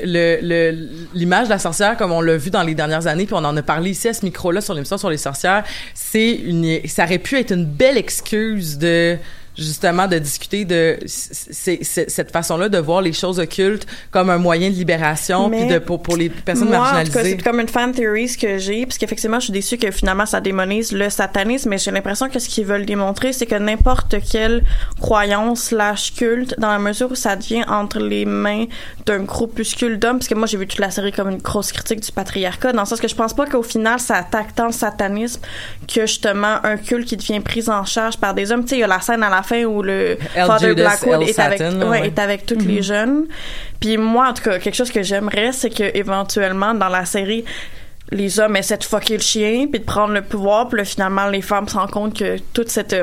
l'image 1.14 1.46
de 1.46 1.50
la 1.50 1.60
sorcière 1.60 1.98
comme 1.98 2.12
on 2.12 2.22
l'a 2.22 2.38
vu 2.38 2.50
dans 2.50 2.64
les 2.64 2.76
dernières 2.76 3.08
années 3.08 3.26
puis 3.26 3.36
on 3.36 3.46
en 3.46 3.56
a 3.56 3.62
parlé 3.62 3.92
ici 3.92 4.08
à 4.08 4.14
ce 4.14 4.26
micro-là 4.26 4.62
sur 4.62 4.74
l'émission 4.74 4.98
sur 4.98 5.10
les 5.10 5.18
sorcières, 5.18 5.64
c'est 5.94 6.32
une 6.32 6.80
ça 6.88 7.06
aurait 7.06 7.20
pu 7.20 7.38
être 7.38 7.52
une 7.52 7.66
belle 7.66 7.98
excuse 7.98 8.78
de 8.78 9.18
justement 9.58 10.08
de 10.08 10.18
discuter 10.20 10.66
de 10.66 10.98
c'est 11.06 11.80
c'est- 11.84 12.10
cette 12.10 12.32
façon-là 12.32 12.70
de 12.70 12.78
voir 12.78 13.02
les 13.02 13.14
choses 13.14 13.40
occultes 13.40 13.86
comme 14.12 14.30
un 14.30 14.38
moyen 14.38 14.70
de 14.70 14.76
libération 14.76 15.50
puis 15.50 15.66
de 15.68 15.80
pour, 15.80 16.02
pour 16.02 16.18
les 16.18 16.30
personnes 16.30 16.68
Moi, 16.68 16.78
marginalisées. 16.80 17.24
c'est 17.38 17.44
comme 17.44 17.60
une 17.60 17.68
fan 17.68 17.92
theory 17.94 18.28
ce 18.28 18.38
que 18.38 18.58
j'ai, 18.58 18.86
parce 18.86 18.98
qu'effectivement, 18.98 19.40
je 19.40 19.46
suis 19.46 19.54
déçue 19.54 19.78
que 19.78 19.90
finalement 19.92 20.26
ça 20.26 20.42
démonise 20.42 20.92
le 20.92 21.10
satanisme, 21.10 21.70
mais 21.70 21.78
j'ai 21.78 21.92
l'impression 21.92 22.30
que 22.30 22.40
ce 22.40 22.48
qu'ils 22.50 22.66
veulent 22.66 22.86
démontrer, 22.86 23.34
c'est 23.34 23.46
que 23.46 23.56
n'importe 23.56 24.16
quelle 24.32 24.64
croyance 25.00 25.64
slash 25.66 26.14
culte, 26.14 26.56
dans 26.60 26.70
la 26.70 26.80
mesure 26.80 27.12
où 27.12 27.16
ça 27.16 27.36
devient 27.36 27.64
entre 27.68 28.00
les 28.00 28.26
mains 28.26 28.66
d'un 29.06 29.20
groupuscule 29.24 30.00
d'hommes, 30.00 30.18
parce 30.20 30.28
que 30.28 30.36
moi 30.36 30.48
j'ai 30.48 30.58
vu 30.58 30.68
toute 30.68 30.80
la 30.80 30.92
série 30.92 31.12
comme 31.12 31.30
une 31.30 31.38
grosse 31.42 31.72
critique 31.72 32.00
du 32.02 32.12
patriarcat, 32.12 32.74
dans 32.74 32.82
le 32.82 32.88
sens 32.88 33.00
que 33.00 33.08
je 33.08 33.16
pense 33.16 33.34
pas 33.34 33.46
qu'au 33.46 33.64
final 33.64 34.00
ça 34.00 34.16
attaque 34.16 34.56
tant 34.56 34.68
le 34.68 34.72
satanisme 34.72 35.42
que 35.88 36.02
justement 36.02 36.58
un 36.64 36.78
culte 36.78 37.08
qui 37.08 37.18
devient 37.18 37.40
pris 37.40 37.70
en 37.70 37.86
charge 37.86 38.18
par 38.18 38.34
des 38.34 38.52
hommes. 38.52 38.64
Tu 38.64 38.70
sais, 38.70 38.76
il 38.78 38.80
y 38.80 38.84
a 38.84 38.88
la 38.88 39.02
scène 39.02 39.24
à 39.24 39.30
la 39.30 39.44
fin 39.46 39.64
où 39.64 39.82
le 39.82 40.18
L. 40.36 40.46
Father 40.46 40.70
Judas, 40.70 40.84
Blackwood 40.84 41.22
L. 41.22 41.30
est 41.30 41.40
avec, 41.40 41.60
ouais, 41.62 41.84
ouais. 41.86 42.08
est 42.08 42.20
avec 42.20 42.46
toutes 42.46 42.66
les 42.66 42.82
jeunes. 42.82 43.26
Puis 43.80 43.98
moi, 43.98 44.30
en 44.30 44.34
tout 44.34 44.44
cas, 44.44 44.60
quelque 44.60 44.76
chose 44.76 44.92
que 44.92 45.04
j'aimerais, 45.04 45.52
c'est 45.52 45.70
que 45.70 45.96
éventuellement 45.98 46.74
dans 46.74 46.90
la 46.90 47.06
série, 47.06 47.46
les 48.12 48.40
hommes 48.40 48.56
essaient 48.56 48.78
de 48.78 48.84
fucker 48.84 49.18
le 49.18 49.24
chien 49.24 49.68
puis 49.72 49.80
de 49.80 49.86
prendre 49.86 50.14
le 50.14 50.22
pouvoir, 50.22 50.68
puis 50.68 50.78
là, 50.78 50.86
finalement 50.86 51.28
les 51.28 51.42
femmes 51.42 51.68
se 51.68 51.76
rendent 51.76 51.92
compte 51.92 52.18
que 52.18 52.38
toute 52.54 52.70
cette 52.70 52.96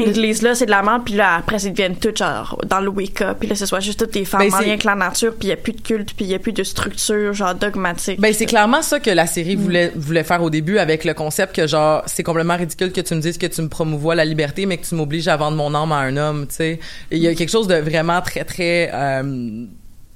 euh, 0.00 0.10
Église-là, 0.10 0.54
c'est 0.54 0.66
de 0.66 0.70
la 0.70 0.82
merde, 0.82 1.02
puis 1.04 1.14
là, 1.14 1.36
après, 1.36 1.58
ils 1.58 1.70
deviennent 1.70 1.96
toutes, 1.96 2.18
genre, 2.18 2.58
dans 2.66 2.80
le 2.80 2.88
wake-up, 2.88 3.38
puis 3.38 3.48
là, 3.48 3.54
ce 3.54 3.66
soit 3.66 3.80
juste 3.80 3.98
toutes 3.98 4.12
des 4.12 4.24
femmes 4.24 4.40
Ben, 4.40 4.54
en 4.54 4.60
lien 4.60 4.68
avec 4.68 4.84
la 4.84 4.94
nature, 4.94 5.34
puis 5.34 5.44
il 5.44 5.46
n'y 5.48 5.52
a 5.52 5.56
plus 5.56 5.72
de 5.72 5.80
culte, 5.80 6.12
puis 6.14 6.24
il 6.24 6.28
n'y 6.28 6.34
a 6.34 6.38
plus 6.38 6.52
de 6.52 6.62
structure, 6.62 7.32
genre, 7.32 7.54
dogmatique. 7.54 8.20
Ben 8.20 8.32
c'est 8.32 8.46
clairement 8.46 8.82
ça 8.82 9.00
que 9.00 9.10
la 9.10 9.26
série 9.26 9.56
voulait 9.56 9.92
voulait 9.94 10.24
faire 10.24 10.42
au 10.42 10.50
début 10.50 10.78
avec 10.78 11.04
le 11.04 11.14
concept 11.14 11.54
que 11.54 11.66
genre 11.66 12.02
c'est 12.06 12.22
complètement 12.22 12.56
ridicule 12.56 12.92
que 12.92 13.00
tu 13.00 13.14
me 13.14 13.20
dises 13.20 13.38
que 13.38 13.46
tu 13.46 13.62
me 13.62 13.68
promouvois 13.68 14.14
la 14.14 14.24
liberté 14.24 14.66
mais 14.66 14.76
que 14.78 14.86
tu 14.86 14.94
m'obliges 14.94 15.28
à 15.28 15.36
vendre 15.36 15.56
mon 15.56 15.74
âme 15.74 15.92
à 15.92 15.96
un 15.96 16.16
homme, 16.16 16.46
tu 16.46 16.56
sais. 16.56 16.80
Il 17.10 17.18
y 17.18 17.28
a 17.28 17.34
quelque 17.34 17.50
chose 17.50 17.68
de 17.68 17.76
vraiment 17.76 18.20
très 18.20 18.44
très 18.44 18.90
euh, 18.92 19.66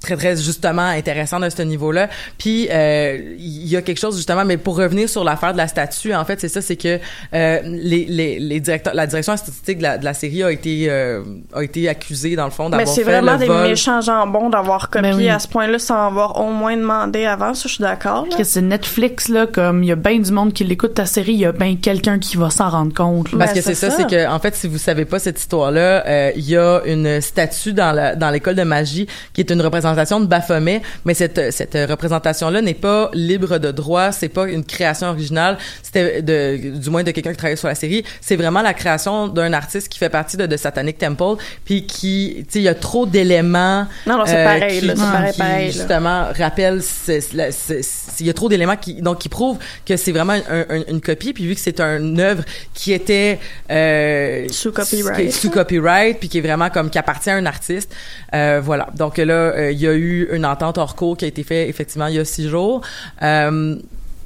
très 0.01 0.17
très 0.17 0.35
justement 0.35 0.81
intéressant 0.87 1.39
de 1.39 1.49
ce 1.49 1.61
niveau-là. 1.61 2.09
Puis 2.37 2.67
euh, 2.71 3.35
il 3.37 3.67
y 3.67 3.75
a 3.77 3.81
quelque 3.81 3.99
chose 3.99 4.15
justement 4.17 4.45
mais 4.45 4.57
pour 4.57 4.75
revenir 4.77 5.07
sur 5.09 5.23
l'affaire 5.23 5.53
de 5.53 5.57
la 5.57 5.67
statue 5.67 6.13
en 6.13 6.25
fait, 6.25 6.39
c'est 6.41 6.49
ça 6.49 6.61
c'est 6.61 6.75
que 6.75 6.99
euh, 7.33 7.59
les, 7.63 8.05
les 8.05 8.39
les 8.39 8.59
directeurs 8.59 8.93
la 8.93 9.07
direction 9.07 9.33
artistique 9.33 9.77
de 9.77 9.83
la, 9.83 9.97
de 9.97 10.05
la 10.05 10.13
série 10.13 10.43
a 10.43 10.51
été 10.51 10.87
euh, 10.89 11.21
a 11.53 11.63
été 11.63 11.87
accusée 11.87 12.35
dans 12.35 12.45
le 12.45 12.51
fond 12.51 12.65
Mais 12.69 12.77
d'avoir 12.77 12.95
c'est 12.95 13.03
fait 13.03 13.11
vraiment 13.11 13.33
le 13.33 13.37
des 13.39 13.45
vol. 13.45 13.63
méchants 13.69 14.01
jambons 14.01 14.49
d'avoir 14.49 14.89
copié 14.89 15.11
Ben 15.11 15.15
oui. 15.17 15.29
à 15.29 15.39
ce 15.39 15.47
point-là 15.47 15.77
sans 15.79 16.07
avoir 16.07 16.39
au 16.41 16.51
moins 16.51 16.75
demandé 16.75 17.25
avant, 17.25 17.53
ça, 17.53 17.63
je 17.67 17.73
suis 17.75 17.81
d'accord, 17.83 18.25
là. 18.29 18.35
Que 18.37 18.43
c'est 18.43 18.61
Netflix, 18.61 19.27
là, 19.29 19.45
comme 19.47 19.83
il 19.83 19.87
y 19.87 19.91
a 19.91 19.95
bien 19.95 20.17
du 20.19 20.31
monde 20.31 20.53
qui 20.53 20.63
l'écoute 20.63 20.93
ta 20.95 21.05
série, 21.05 21.33
il 21.33 21.39
y 21.39 21.45
a 21.45 21.51
bien 21.51 21.75
quelqu'un 21.75 22.17
qui 22.19 22.37
va 22.37 22.49
s'en 22.49 22.69
rendre 22.69 22.93
compte. 22.93 23.31
là. 23.31 23.37
Parce 23.39 23.51
Ben, 23.51 23.55
que 23.57 23.61
c'est 23.61 23.73
c'est 23.75 23.89
ça, 23.89 23.91
ça. 23.91 23.97
c'est 23.97 24.09
que 24.09 24.27
en 24.29 24.39
fait, 24.39 24.55
si 24.55 24.67
vous 24.67 24.77
savez 24.77 25.05
pas 25.05 25.19
cette 25.19 25.39
histoire-là, 25.39 26.05
euh, 26.07 26.31
il 26.35 26.49
y 26.49 26.57
a 26.57 26.81
une 26.85 27.21
statue 27.21 27.73
dans 27.73 27.91
la, 27.91 28.15
dans 28.15 28.29
l'école 28.29 28.55
de 28.55 28.63
magie 28.63 29.07
qui 29.33 29.41
est 29.41 29.49
une 29.51 29.61
représentation 29.61 29.90
de 30.19 30.25
Baphomet, 30.25 30.81
mais 31.05 31.13
cette 31.13 31.51
cette 31.51 31.77
représentation-là 31.89 32.61
n'est 32.61 32.73
pas 32.73 33.09
libre 33.13 33.57
de 33.57 33.71
droit, 33.71 34.11
c'est 34.11 34.29
pas 34.29 34.47
une 34.47 34.63
création 34.63 35.07
originale, 35.07 35.57
c'était 35.83 36.21
de 36.21 36.77
du 36.77 36.89
moins 36.89 37.03
de 37.03 37.11
quelqu'un 37.11 37.31
qui 37.31 37.37
travaille 37.37 37.57
sur 37.57 37.67
la 37.67 37.75
série, 37.75 38.03
c'est 38.21 38.35
vraiment 38.35 38.61
la 38.61 38.73
création 38.73 39.27
d'un 39.27 39.53
artiste 39.53 39.89
qui 39.89 39.97
fait 39.99 40.09
partie 40.09 40.37
de, 40.37 40.45
de 40.45 40.57
Satanic 40.57 40.97
Temple, 40.97 41.41
puis 41.65 41.85
qui, 41.85 42.35
tu 42.39 42.53
sais, 42.53 42.59
il 42.59 42.63
y 42.63 42.67
a 42.67 42.75
trop 42.75 43.05
d'éléments. 43.05 43.87
Non, 44.07 44.17
non, 44.17 44.25
c'est 44.25 44.43
pareil, 44.43 44.79
qui, 44.79 44.85
là, 44.87 44.93
c'est 44.95 45.01
qui- 45.01 45.11
pareil, 45.11 45.31
qui, 45.33 45.39
pareil, 45.39 45.65
là. 45.67 45.71
justement 45.71 46.27
rappelle, 46.37 46.81
c'est- 46.81 48.19
il 48.19 48.25
y 48.25 48.29
a 48.29 48.33
trop 48.33 48.49
d'éléments 48.49 48.75
qui 48.77 49.01
donc 49.01 49.19
qui 49.19 49.29
prouvent 49.29 49.57
que 49.85 49.97
c'est 49.97 50.11
vraiment 50.11 50.33
un- 50.33 50.65
un- 50.69 50.83
une 50.87 51.01
copie, 51.01 51.33
puis 51.33 51.45
vu 51.47 51.55
que 51.55 51.61
c'est 51.61 51.79
une 51.79 52.19
œuvre 52.19 52.43
qui 52.73 52.93
était 52.93 53.39
euh, 53.69 54.47
copyright. 54.73 55.31
sous 55.31 55.49
copyright, 55.49 56.19
puis 56.19 56.29
qui 56.29 56.37
est 56.37 56.41
vraiment 56.41 56.69
comme 56.69 56.89
qui 56.89 56.97
appartient 56.97 57.29
à 57.29 57.35
un 57.35 57.45
artiste, 57.45 57.93
euh, 58.33 58.61
voilà. 58.63 58.87
Donc 58.95 59.17
là, 59.17 59.33
euh, 59.33 59.71
il 59.71 59.79
y 59.81 59.87
a 59.87 59.93
eu 59.93 60.29
une 60.31 60.45
entente 60.45 60.77
hors 60.77 60.95
cours 60.95 61.17
qui 61.17 61.25
a 61.25 61.27
été 61.27 61.43
faite 61.43 61.69
effectivement 61.69 62.07
il 62.07 62.15
y 62.15 62.19
a 62.19 62.25
six 62.25 62.47
jours. 62.47 62.81
Euh, 63.21 63.75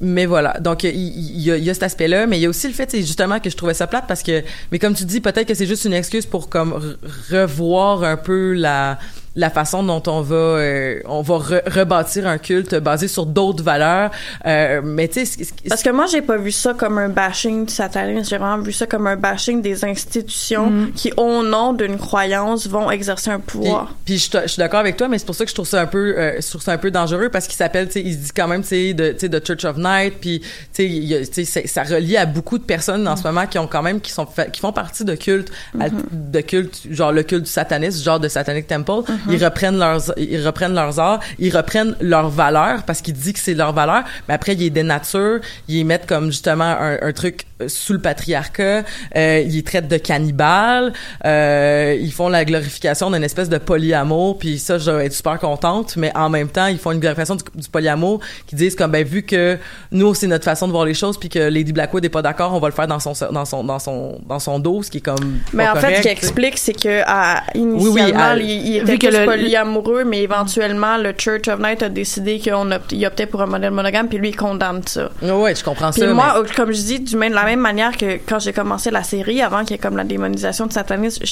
mais 0.01 0.26
voilà, 0.26 0.60
donc 0.60 0.84
il 0.84 0.89
il 0.93 1.41
y, 1.41 1.51
a, 1.51 1.58
il 1.58 1.74
cet 1.74 1.84
aspect-là, 1.84 2.28
mais 2.28 2.38
il 2.38 2.41
y 2.41 2.45
a 2.45 2.49
aussi 2.49 2.68
le 2.68 2.74
fait, 2.74 2.93
justement 2.97 3.39
que 3.39 3.49
je 3.49 3.56
trouvais 3.56 3.74
ça 3.74 3.88
plate 3.88 4.06
parce 4.08 4.24
que, 4.24 4.43
mais 4.72 4.78
comme 4.78 4.93
tu 4.93 5.06
dis, 5.06 5.22
peut-être 5.22 5.47
que 5.47 5.53
c'est 5.53 5.66
juste 5.66 5.86
une 5.86 5.93
excuse 5.93 6.26
pour 6.26 6.49
comme 6.49 6.74
re- 6.74 6.97
revoir 7.32 8.03
un 8.03 8.18
peu 8.18 8.53
la 8.53 8.99
la 9.36 9.49
façon 9.49 9.83
dont 9.83 10.01
on 10.07 10.21
va 10.21 10.36
euh, 10.36 10.99
on 11.05 11.21
va 11.21 11.36
re- 11.36 11.69
rebâtir 11.69 12.25
un 12.27 12.38
culte 12.38 12.75
basé 12.75 13.07
sur 13.07 13.25
d'autres 13.25 13.63
valeurs. 13.63 14.11
Euh, 14.45 14.81
mais 14.83 15.07
tu 15.07 15.25
sais, 15.25 15.25
ce- 15.25 15.43
ce- 15.43 15.69
Parce 15.69 15.83
que 15.83 15.89
moi, 15.89 16.05
j'ai 16.07 16.21
pas 16.21 16.38
vu 16.38 16.51
ça 16.51 16.73
comme 16.73 16.97
un 16.97 17.09
bashing 17.09 17.65
du 17.65 17.73
satanisme. 17.73 18.29
J'ai 18.29 18.38
vraiment 18.38 18.61
vu 18.63 18.71
ça 18.71 18.86
comme 18.86 19.07
un 19.07 19.15
bashing 19.17 19.61
des 19.61 19.83
institutions 19.83 20.69
Mm. 20.69 20.91
qui, 20.95 21.11
au 21.17 21.43
nom 21.43 21.73
d'une 21.73 21.97
croyance, 21.97 22.67
vont 22.67 22.89
exercer 22.91 23.29
un 23.29 23.39
pouvoir. 23.39 23.93
puis 24.05 24.17
je, 24.17 24.47
suis 24.47 24.57
d'accord 24.59 24.79
avec 24.79 24.97
toi, 24.97 25.07
mais 25.07 25.17
c'est 25.17 25.25
pour 25.25 25.36
ça 25.36 25.43
que 25.43 25.49
je 25.49 25.55
trouve 25.55 25.67
ça 25.67 25.81
un 25.81 25.86
peu, 25.88 26.15
euh, 26.17 26.39
je 26.41 26.47
trouve 26.49 26.61
ça 26.61 26.71
un 26.73 26.77
peu 26.77 26.91
dangereux 26.91 27.29
parce 27.29 27.47
qu'il 27.47 27.55
s'appelle, 27.55 27.88
tu 27.88 27.93
sais, 27.93 28.01
il 28.01 28.13
se 28.13 28.17
dit 28.17 28.31
quand 28.36 28.47
même, 28.47 28.61
tu 28.61 28.67
sais, 28.69 28.93
de, 28.93 29.11
tu 29.11 29.19
sais, 29.19 29.29
de 29.29 29.41
Church 29.45 29.65
of 29.65 29.77
Night, 29.77 30.15
puis 30.21 30.41
tu 30.73 31.07
sais, 31.31 31.67
ça 31.67 31.83
relie 31.83 32.17
à 32.17 32.25
beaucoup 32.25 32.57
de 32.57 32.63
personnes 32.63 33.07
en 33.07 33.15
ce 33.15 33.23
moment 33.23 33.45
qui 33.47 33.57
ont 33.59 33.67
quand 33.67 33.81
même, 33.83 33.99
qui 34.01 34.11
sont, 34.11 34.27
qui 34.51 34.61
font 34.61 34.71
partie 34.71 35.03
de 35.05 35.15
cultes, 35.15 35.51
al- 35.79 35.91
de 36.11 36.41
cultes, 36.41 36.81
genre 36.89 37.11
le 37.11 37.23
culte 37.23 37.43
du 37.43 37.49
satanisme, 37.51 38.03
genre 38.03 38.19
de 38.19 38.27
Satanic 38.27 38.67
Temple. 38.67 39.01
Ils 39.30 39.43
reprennent 39.43 39.78
leurs, 39.78 40.13
ils 40.17 40.45
reprennent 40.45 40.73
leurs 40.73 40.99
arts, 40.99 41.19
ils 41.39 41.55
reprennent 41.55 41.95
leurs 42.01 42.30
valeurs 42.30 42.84
parce 42.84 43.01
qu'ils 43.01 43.13
disent 43.13 43.34
que 43.34 43.39
c'est 43.39 43.53
leurs 43.53 43.73
valeurs, 43.73 44.03
mais 44.28 44.34
après 44.34 44.53
ils 44.53 44.71
dénaturent, 44.71 45.39
ils 45.67 45.86
mettent 45.86 46.05
comme 46.07 46.28
justement 46.28 46.63
un, 46.65 46.97
un 47.01 47.11
truc 47.13 47.45
sous 47.68 47.93
le 47.93 47.99
patriarcat, 47.99 48.84
euh, 49.16 49.43
ils 49.45 49.64
traitent 49.64 49.88
de 49.88 49.97
cannibales, 49.97 50.91
euh, 51.26 51.97
ils 51.99 52.12
font 52.12 52.28
la 52.30 52.43
glorification 52.45 53.10
d'une 53.12 53.24
espèce 53.24 53.47
de 53.49 53.58
polyamour, 53.58 54.38
puis 54.38 54.60
ça, 54.60 54.78
je 54.78 54.91
vais 54.91 55.06
être 55.06 55.14
super 55.14 55.39
contente, 55.39 55.95
mais 55.95 56.12
en 56.16 56.30
même 56.30 56.49
temps, 56.49 56.68
ils 56.68 56.78
font 56.78 56.91
une 56.91 56.99
glorification 56.99 57.36
du, 57.36 57.43
du 57.56 57.70
polyamour 57.70 58.20
qui 58.47 58.56
disent 58.56 58.76
comme, 58.76 58.91
ben, 58.91 59.06
vu 59.06 59.24
que 59.24 59.58
nous, 59.91 60.14
c'est 60.14 60.28
notre 60.28 60.43
façon 60.43 60.68
de 60.68 60.72
voir 60.74 60.86
les 60.86 60.93
choses, 60.93 61.18
puis 61.18 61.30
que 61.30 61.39
Lady 61.39 61.72
Blackwood 61.72 62.03
est 62.03 62.10
pas 62.10 62.22
d'accord, 62.22 62.53
on 62.53 62.60
va 62.60 62.68
le 62.68 62.74
faire 62.74 62.88
dans 62.88 62.99
son, 62.99 63.14
dans 63.32 63.45
son, 63.45 63.64
dans 63.64 63.80
son, 63.80 64.20
dans 64.28 64.39
son 64.39 64.60
dos, 64.60 64.84
ce 64.84 64.91
qui 64.91 64.97
est 64.97 65.01
comme 65.01 65.39
Mais 65.53 65.68
en 65.68 65.76
fait, 65.76 65.91
ce 65.97 66.01
qu'il 66.01 66.03
sais. 66.03 66.12
explique, 66.12 66.58
c'est 66.58 66.74
que 66.74 67.01
à, 67.08 67.43
initialement, 67.53 67.93
Oui, 67.93 68.01
oui, 68.03 68.12
à- 68.14 68.36
il, 68.36 68.76
il 68.76 68.84
vu 68.86 68.95
était 68.95 69.08
que 69.08 69.16
le- 69.18 69.26
polyamoureux, 69.26 70.03
mais 70.03 70.22
éventuellement, 70.24 70.97
le 70.97 71.14
Church 71.18 71.47
of 71.47 71.60
Night 71.60 71.82
a 71.84 71.89
décidé 71.89 72.39
qu'on 72.39 72.70
opt- 72.72 72.91
il 72.91 73.06
optait 73.06 73.26
pour 73.28 73.41
un 73.41 73.45
modèle 73.45 73.72
monogame, 73.72 74.08
puis 74.10 74.18
lui, 74.18 74.30
il 74.30 74.36
condamne 74.36 74.82
ça. 74.86 75.10
Ouais, 75.22 75.56
je 75.56 75.64
comprends 75.64 75.91
Puis 75.91 76.01
ça. 76.01 76.14
moi, 76.14 76.43
comme 76.56 76.72
je 76.74 76.82
dis, 76.82 76.99
du 76.99 77.16
même, 77.16 77.34
la 77.45 77.51
même 77.51 77.59
manière 77.61 77.95
que 77.97 78.19
quand 78.27 78.39
j'ai 78.39 78.53
commencé 78.53 78.91
la 78.91 79.03
série, 79.03 79.41
avant 79.41 79.61
qu'il 79.61 79.71
y 79.71 79.73
ait 79.75 79.77
comme 79.77 79.97
la 79.97 80.03
démonisation 80.03 80.65
de 80.67 80.73
satanisme, 80.73 81.23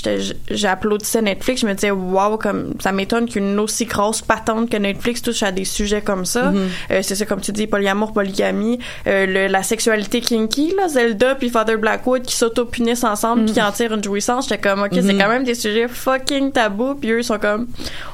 j'applaudissais 0.50 1.22
Netflix, 1.22 1.62
je 1.62 1.68
me 1.68 1.74
disais, 1.74 1.92
waouh, 1.92 2.38
comme, 2.38 2.74
ça 2.80 2.92
m'étonne 2.92 3.28
qu'une 3.28 3.60
aussi 3.60 3.86
grosse 3.86 4.22
patente 4.22 4.70
que 4.70 4.78
Netflix 4.78 5.22
touche 5.22 5.44
à 5.44 5.52
des 5.52 5.66
sujets 5.66 6.02
comme 6.02 6.26
ça. 6.26 6.52
Mm-hmm. 6.52 6.58
Euh, 6.92 7.00
c'est 7.02 7.16
ça, 7.16 7.26
comme 7.26 7.42
tu 7.42 7.52
dis, 7.52 7.68
polyamour, 7.68 8.14
polygamie, 8.14 8.80
euh, 9.08 9.26
le- 9.26 9.48
la 9.48 9.64
sexualité 9.64 10.22
kinky, 10.22 10.74
là, 10.78 10.88
Zelda 10.88 11.36
puis 11.36 11.50
Father 11.50 11.78
Blackwood 11.78 12.24
qui 12.24 12.36
s'auto-punissent 12.36 13.04
ensemble 13.04 13.46
puis 13.46 13.54
qui 13.54 13.62
en 13.62 13.72
tirent 13.72 13.94
une 13.94 14.04
jouissance. 14.04 14.48
J'étais 14.50 14.62
comme, 14.70 14.84
ok, 14.84 14.90
c'est 14.94 15.02
Mhm. 15.02 15.18
quand 15.20 15.30
même 15.30 15.44
des 15.44 15.56
sujets 15.56 15.88
fucking 15.88 16.52
tabous 16.52 16.96
puis 16.96 17.12
eux, 17.12 17.20
ils 17.20 17.24
sont 17.24 17.40
comme, 17.40 17.68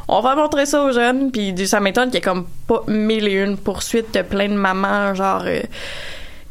on 0.08 0.22
va 0.22 0.36
montrer 0.36 0.66
ça 0.66 0.84
aux 0.84 0.92
jeunes 0.92 1.32
puis 1.32 1.54
ça 1.68 1.80
m'étonne 1.80 2.06
qu'il 2.06 2.16
y 2.16 2.18
ait 2.18 2.22
comme 2.22 2.46
pas 2.68 2.84
mille 2.88 3.28
et 3.28 3.34
une 3.44 3.58
poursuites 3.58 4.14
de 4.14 4.22
plein 4.22 4.48
de 4.48 4.54
mamans, 4.54 5.14
genre, 5.16 5.44
euh, 5.46 5.62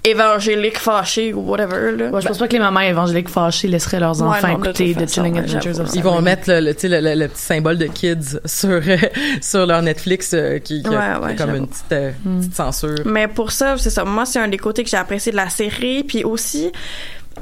évangéliques 0.05 0.79
fâchées 0.79 1.33
ou 1.35 1.41
whatever, 1.41 1.97
là. 1.97 2.11
Moi, 2.11 2.21
je 2.21 2.29
pense 2.29 2.39
pas 2.39 2.49
que 2.49 2.53
les 2.53 2.59
mamans 2.59 2.81
évangéliques 2.81 3.29
fâchées 3.29 3.69
laisseraient 3.69 4.01
leurs 4.01 4.21
Ouais, 4.23 4.29
enfants 4.29 4.49
non, 4.49 4.59
de 4.59 4.65
écouter 4.69 4.95
The 4.95 5.09
Chilling 5.11 5.35
ouais, 5.35 5.41
Adventures 5.41 5.81
of 5.81 5.91
Ils 5.95 6.03
vont 6.03 6.21
mettre 6.23 6.45
le, 6.51 6.61
le, 6.61 6.75
tu 6.75 6.83
sais, 6.83 6.89
le, 6.89 7.01
le- 7.01 7.15
le 7.21 7.29
petit 7.29 7.43
symbole 7.43 7.77
de 7.79 7.87
kids 7.87 8.39
sur 8.47 8.69
euh, 8.71 8.97
sur 9.41 9.67
leur 9.67 9.83
Netflix 9.83 10.33
euh, 10.35 10.59
qui, 10.59 10.83
qui 10.83 10.89
a- 10.89 10.91
Ouais, 10.91 10.97
a 10.97 11.21
ouais, 11.21 11.37
comme 11.37 11.55
une 11.55 11.67
petite, 11.69 11.93
euh, 11.93 12.11
petite 12.39 12.55
censure. 12.55 12.95
Mais 13.05 13.29
pour 13.29 13.53
ça, 13.53 13.77
c'est 13.77 13.91
ça. 13.91 14.05
Moi, 14.05 14.25
c'est 14.25 14.39
un 14.39 14.49
des 14.49 14.57
côtés 14.59 14.85
que 14.85 14.91
j'ai 14.91 14.97
apprécié 14.97 15.33
de 15.33 15.37
la 15.37 15.49
série. 15.51 16.05
Puis 16.05 16.25
aussi, 16.25 16.71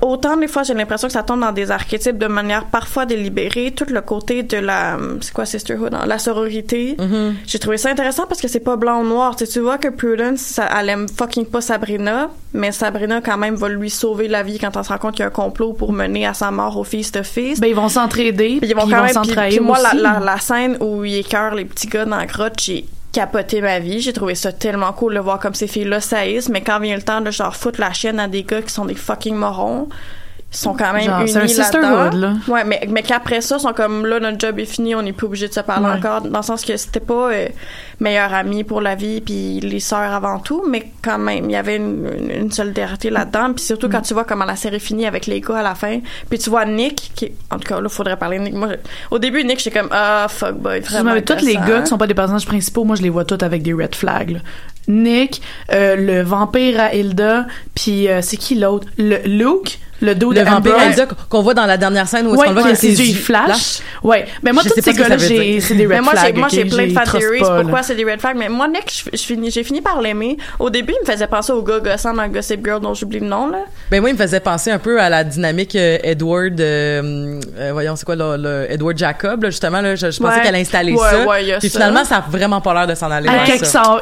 autant 0.03 0.37
des 0.37 0.49
fois, 0.49 0.63
j'ai 0.63 0.75
l'impression 0.75 1.09
que 1.09 1.13
ça 1.13 1.23
tombe 1.23 1.41
dans 1.41 1.53
des 1.53 1.71
archétypes 1.71 2.19
de 2.19 2.27
manière 2.27 2.67
parfois 2.67 3.07
délibérée. 3.07 3.73
Tout 3.73 3.87
le 3.89 4.01
côté 4.01 4.43
de 4.43 4.59
la, 4.59 4.99
c'est 5.21 5.33
quoi, 5.33 5.47
sisterhood, 5.47 5.95
hein? 5.95 6.05
la 6.07 6.19
sororité. 6.19 6.97
Mm-hmm. 6.99 7.33
J'ai 7.47 7.59
trouvé 7.59 7.77
ça 7.77 7.91
intéressant 7.91 8.27
parce 8.27 8.41
que 8.41 8.49
c'est 8.49 8.61
pas 8.61 8.77
blanc 8.77 9.01
ou 9.01 9.05
noir. 9.05 9.37
Tu 9.37 9.47
sais, 9.47 9.53
tu 9.53 9.61
vois 9.61 9.79
que 9.79 9.89
Prudence, 9.89 10.41
ça, 10.41 10.69
elle 10.79 10.89
aime 10.89 11.09
fucking 11.09 11.47
pas 11.47 11.61
Sabrina, 11.61 12.31
mais 12.53 12.73
Sabrina, 12.73 13.21
quand 13.21 13.39
même, 13.39 13.55
va 13.55 13.69
lui 13.69 13.91
sauver 13.91 14.29
la 14.29 14.43
vie 14.43 14.59
quand 14.59 14.77
on 14.77 14.83
se 14.83 14.89
rend 14.89 14.99
compte 14.99 15.13
qu'il 15.13 15.21
y 15.21 15.25
a 15.25 15.29
un 15.29 15.31
complot 15.31 15.73
pour 15.73 15.93
mener 15.93 16.27
à 16.27 16.35
sa 16.35 16.51
mort 16.51 16.77
au 16.77 16.85
Feast 16.85 17.17
of 17.17 17.27
Feast. 17.27 17.61
Ben, 17.61 17.69
ils 17.69 17.75
vont 17.75 17.89
s'entraider, 17.89 18.59
Puis 18.61 18.71
ils 18.71 18.75
vont 18.75 18.83
quand 18.83 19.03
même. 19.03 19.05
Puis, 19.05 19.15
s'entrahir 19.15 19.57
puis 19.59 19.61
moi, 19.65 19.79
la, 19.95 20.21
la 20.21 20.39
scène 20.39 20.77
où 20.81 21.05
il 21.05 21.17
écœure 21.17 21.55
les 21.55 21.65
petits 21.65 21.89
gars 21.89 22.05
dans 22.05 22.17
la 22.17 22.27
grotte, 22.27 22.55
j'ai 22.61 22.87
capoté 23.17 23.63
ma 23.63 23.79
vie. 23.79 24.03
J'ai 24.03 24.13
trouvé 24.13 24.35
ça 24.35 24.53
tellement 24.53 24.93
cool 24.93 25.15
de 25.15 25.21
voir 25.21 25.39
comme 25.39 25.55
ces 25.55 25.67
filles-là 25.67 26.03
saillissent, 26.03 26.51
mais 26.51 26.61
quand 26.61 26.79
vient 26.81 26.97
le 26.97 27.03
temps 27.03 27.23
de 27.23 27.31
genre 27.31 27.57
foutre 27.57 27.81
la 27.81 27.91
chienne 27.95 28.21
à 28.21 28.29
des 28.29 28.43
gars 28.43 28.61
qui 28.61 28.71
sont 28.71 28.85
des 28.85 28.95
fucking 28.95 29.35
morons, 29.35 29.89
sont 30.51 30.75
quand 30.75 30.93
même 30.95 31.03
Genre, 31.05 31.21
unis 31.21 31.29
c'est 31.33 31.39
un 31.41 31.49
sisterhood, 31.49 32.15
là-dedans. 32.15 32.19
là. 32.49 32.55
Ouais, 32.55 32.65
mais, 32.65 32.81
mais 32.89 33.03
qu'après 33.03 33.41
ça, 33.43 33.57
ils 33.59 33.61
sont 33.63 33.73
comme 33.75 34.07
là, 34.07 34.21
notre 34.21 34.39
job 34.41 34.59
est 34.59 34.65
fini, 34.65 34.95
on 34.95 35.03
n'est 35.03 35.13
plus 35.13 35.27
obligé 35.27 35.49
de 35.49 35.53
se 35.53 35.61
parler 35.61 35.87
Ouais. 35.87 35.93
encore, 35.99 36.23
dans 36.23 36.39
le 36.39 36.45
sens 36.45 36.65
que 36.65 36.75
c'était 36.79 37.01
pas 37.01 37.31
euh, 37.33 37.49
meilleurs 38.01 38.33
amis 38.33 38.65
pour 38.65 38.81
la 38.81 38.95
vie, 38.95 39.21
puis 39.21 39.61
les 39.61 39.81
sœurs 39.81 40.13
avant 40.15 40.39
tout, 40.39 40.65
mais 40.71 40.91
quand 41.03 41.19
même, 41.19 41.45
il 41.47 41.51
y 41.53 41.57
avait 41.57 41.77
une, 41.77 42.09
une, 42.19 42.31
une 42.31 42.53
solidarité 42.53 43.11
là-dedans, 43.11 43.53
puis 43.55 43.65
surtout 43.65 43.89
Mm. 43.89 43.93
quand 43.93 44.01
tu 44.03 44.15
vois 44.15 44.25
comment 44.25 44.45
la 44.47 44.57
série 44.57 44.81
finit 44.81 45.05
avec 45.07 45.27
les 45.27 45.41
gars 45.43 45.59
à 45.59 45.63
la 45.63 45.75
fin, 45.75 45.99
puis 46.31 46.39
tu 46.39 46.49
vois 46.49 46.65
Nick, 46.65 47.11
qui, 47.15 47.33
en 47.51 47.59
tout 47.59 47.69
cas, 47.69 47.81
là, 47.81 47.89
faudrait 47.91 48.17
parler 48.17 48.39
de 48.39 48.45
Nick. 48.45 48.55
Moi, 48.55 48.69
au 49.11 49.19
début, 49.19 49.45
Nick, 49.45 49.59
j'étais 49.63 49.79
comme, 49.79 49.91
ah, 49.91 50.27
fuck 50.31 50.55
boy, 50.55 50.81
vraiment. 50.81 51.13
mais 51.13 51.23
tous 51.23 51.45
les 51.45 51.57
gars 51.57 51.81
qui 51.83 51.89
sont 51.89 51.99
pas 51.99 52.07
des 52.07 52.15
personnages 52.15 52.47
principaux, 52.47 52.85
moi 52.85 52.97
je 52.97 53.03
les 53.03 53.11
vois 53.11 53.25
tous 53.27 53.45
avec 53.45 53.63
des 53.63 53.75
red 53.75 53.95
flags. 53.95 54.31
là. 54.31 54.39
Nick, 54.89 55.43
euh, 55.73 55.97
le 55.97 56.23
vampire 56.23 56.79
à 56.81 56.95
Hilda, 56.95 57.47
puis 57.75 58.09
euh, 58.09 58.23
c'est 58.23 58.37
qui 58.37 58.55
l'autre? 58.55 58.87
Le 58.99 59.19
Luke, 59.27 59.81
le 60.01 60.15
dos 60.15 60.33
de 60.33 60.41
Le 60.41 60.45
vampire 60.47 60.75
Amber. 60.75 60.87
Hilda 60.91 61.07
qu'on 61.29 61.43
voit 61.43 61.55
dans 61.55 61.67
la 61.67 61.77
dernière 61.77 62.07
scène 62.09 62.27
où 62.27 62.31
est-ce 62.35 62.41
Ouais, 62.41 62.47
qu'on 62.49 62.53
voit 62.55 62.65
avec 62.65 62.77
ses 62.77 62.99
yeux 63.01 63.07
ils 63.07 63.17
flashent. 63.17 63.81
Ouais, 64.03 64.27
mais 64.43 64.53
moi 64.53 64.63
Je 64.65 64.69
tous 64.71 64.81
ces 64.83 64.93
que 64.93 64.99
gars-là, 64.99 65.17
j'ai 65.19 65.61
c'est 65.61 65.75
des 65.75 65.85
red 65.87 65.89
Mais 65.95 66.01
moi, 66.01 66.13
j'ai, 66.15 66.21
flags. 66.21 66.37
moi, 66.39 66.49
j'ai 66.51 66.63
ok? 66.65 66.69
plein 66.71 66.87
de 66.87 66.93
fan 66.93 67.05
theories. 67.05 67.41
pas. 67.41 67.61
Pourquoi 67.63 67.83
c'est 67.83 67.95
des 67.95 68.05
red 68.05 68.21
flags? 68.21 68.37
Mais 68.37 68.49
moi, 68.49 68.69
Nick, 68.69 69.05
j'ai 69.15 69.65
fini 69.65 69.81
par 69.81 70.01
l'aimer. 70.01 70.37
Au 70.59 70.71
début, 70.71 70.95
il 71.01 71.07
me 71.07 71.13
faisait 71.13 71.27
penser 71.27 71.53
au 71.53 71.63
gars 71.63 71.81
gossant 71.81 72.13
dans 72.15 72.27
Gossip 72.29 72.65
Girl 72.65 72.81
dont 72.81 72.95
j'oublie 72.95 73.21
le 73.21 73.27
nom, 73.27 73.49
là. 73.49 73.59
Ben 73.91 74.01
moi, 74.01 74.11
il 74.11 74.15
me 74.15 74.19
faisait 74.19 74.41
penser 74.41 74.71
un 74.71 74.79
peu 74.79 75.01
à 75.01 75.09
la 75.09 75.25
dynamique 75.25 75.75
euh, 75.77 75.99
Edward, 76.03 76.61
euh, 76.61 77.41
euh, 77.59 77.71
voyons, 77.73 77.97
c'est 77.97 78.05
quoi, 78.05 78.17
le, 78.17 78.37
le 78.37 78.67
Edward 78.71 78.97
Jacob, 78.99 79.43
là, 79.45 79.51
justement, 79.51 79.81
là, 79.81 79.95
je, 79.95 80.11
je 80.11 80.19
pensais 80.19 80.37
Ouais. 80.39 80.43
qu'elle 80.43 80.55
installait 80.57 80.93
Ouais, 80.93 80.99
ça. 81.11 81.27
ouais, 81.27 81.59
Puis 81.59 81.71
finalement, 81.71 82.05
ça 82.05 82.17
a 82.17 82.25
vraiment 82.29 82.61
pas 82.61 82.75
l'air 82.75 82.87
de 82.87 82.95
s'en 82.95 83.11
aller 83.11 83.29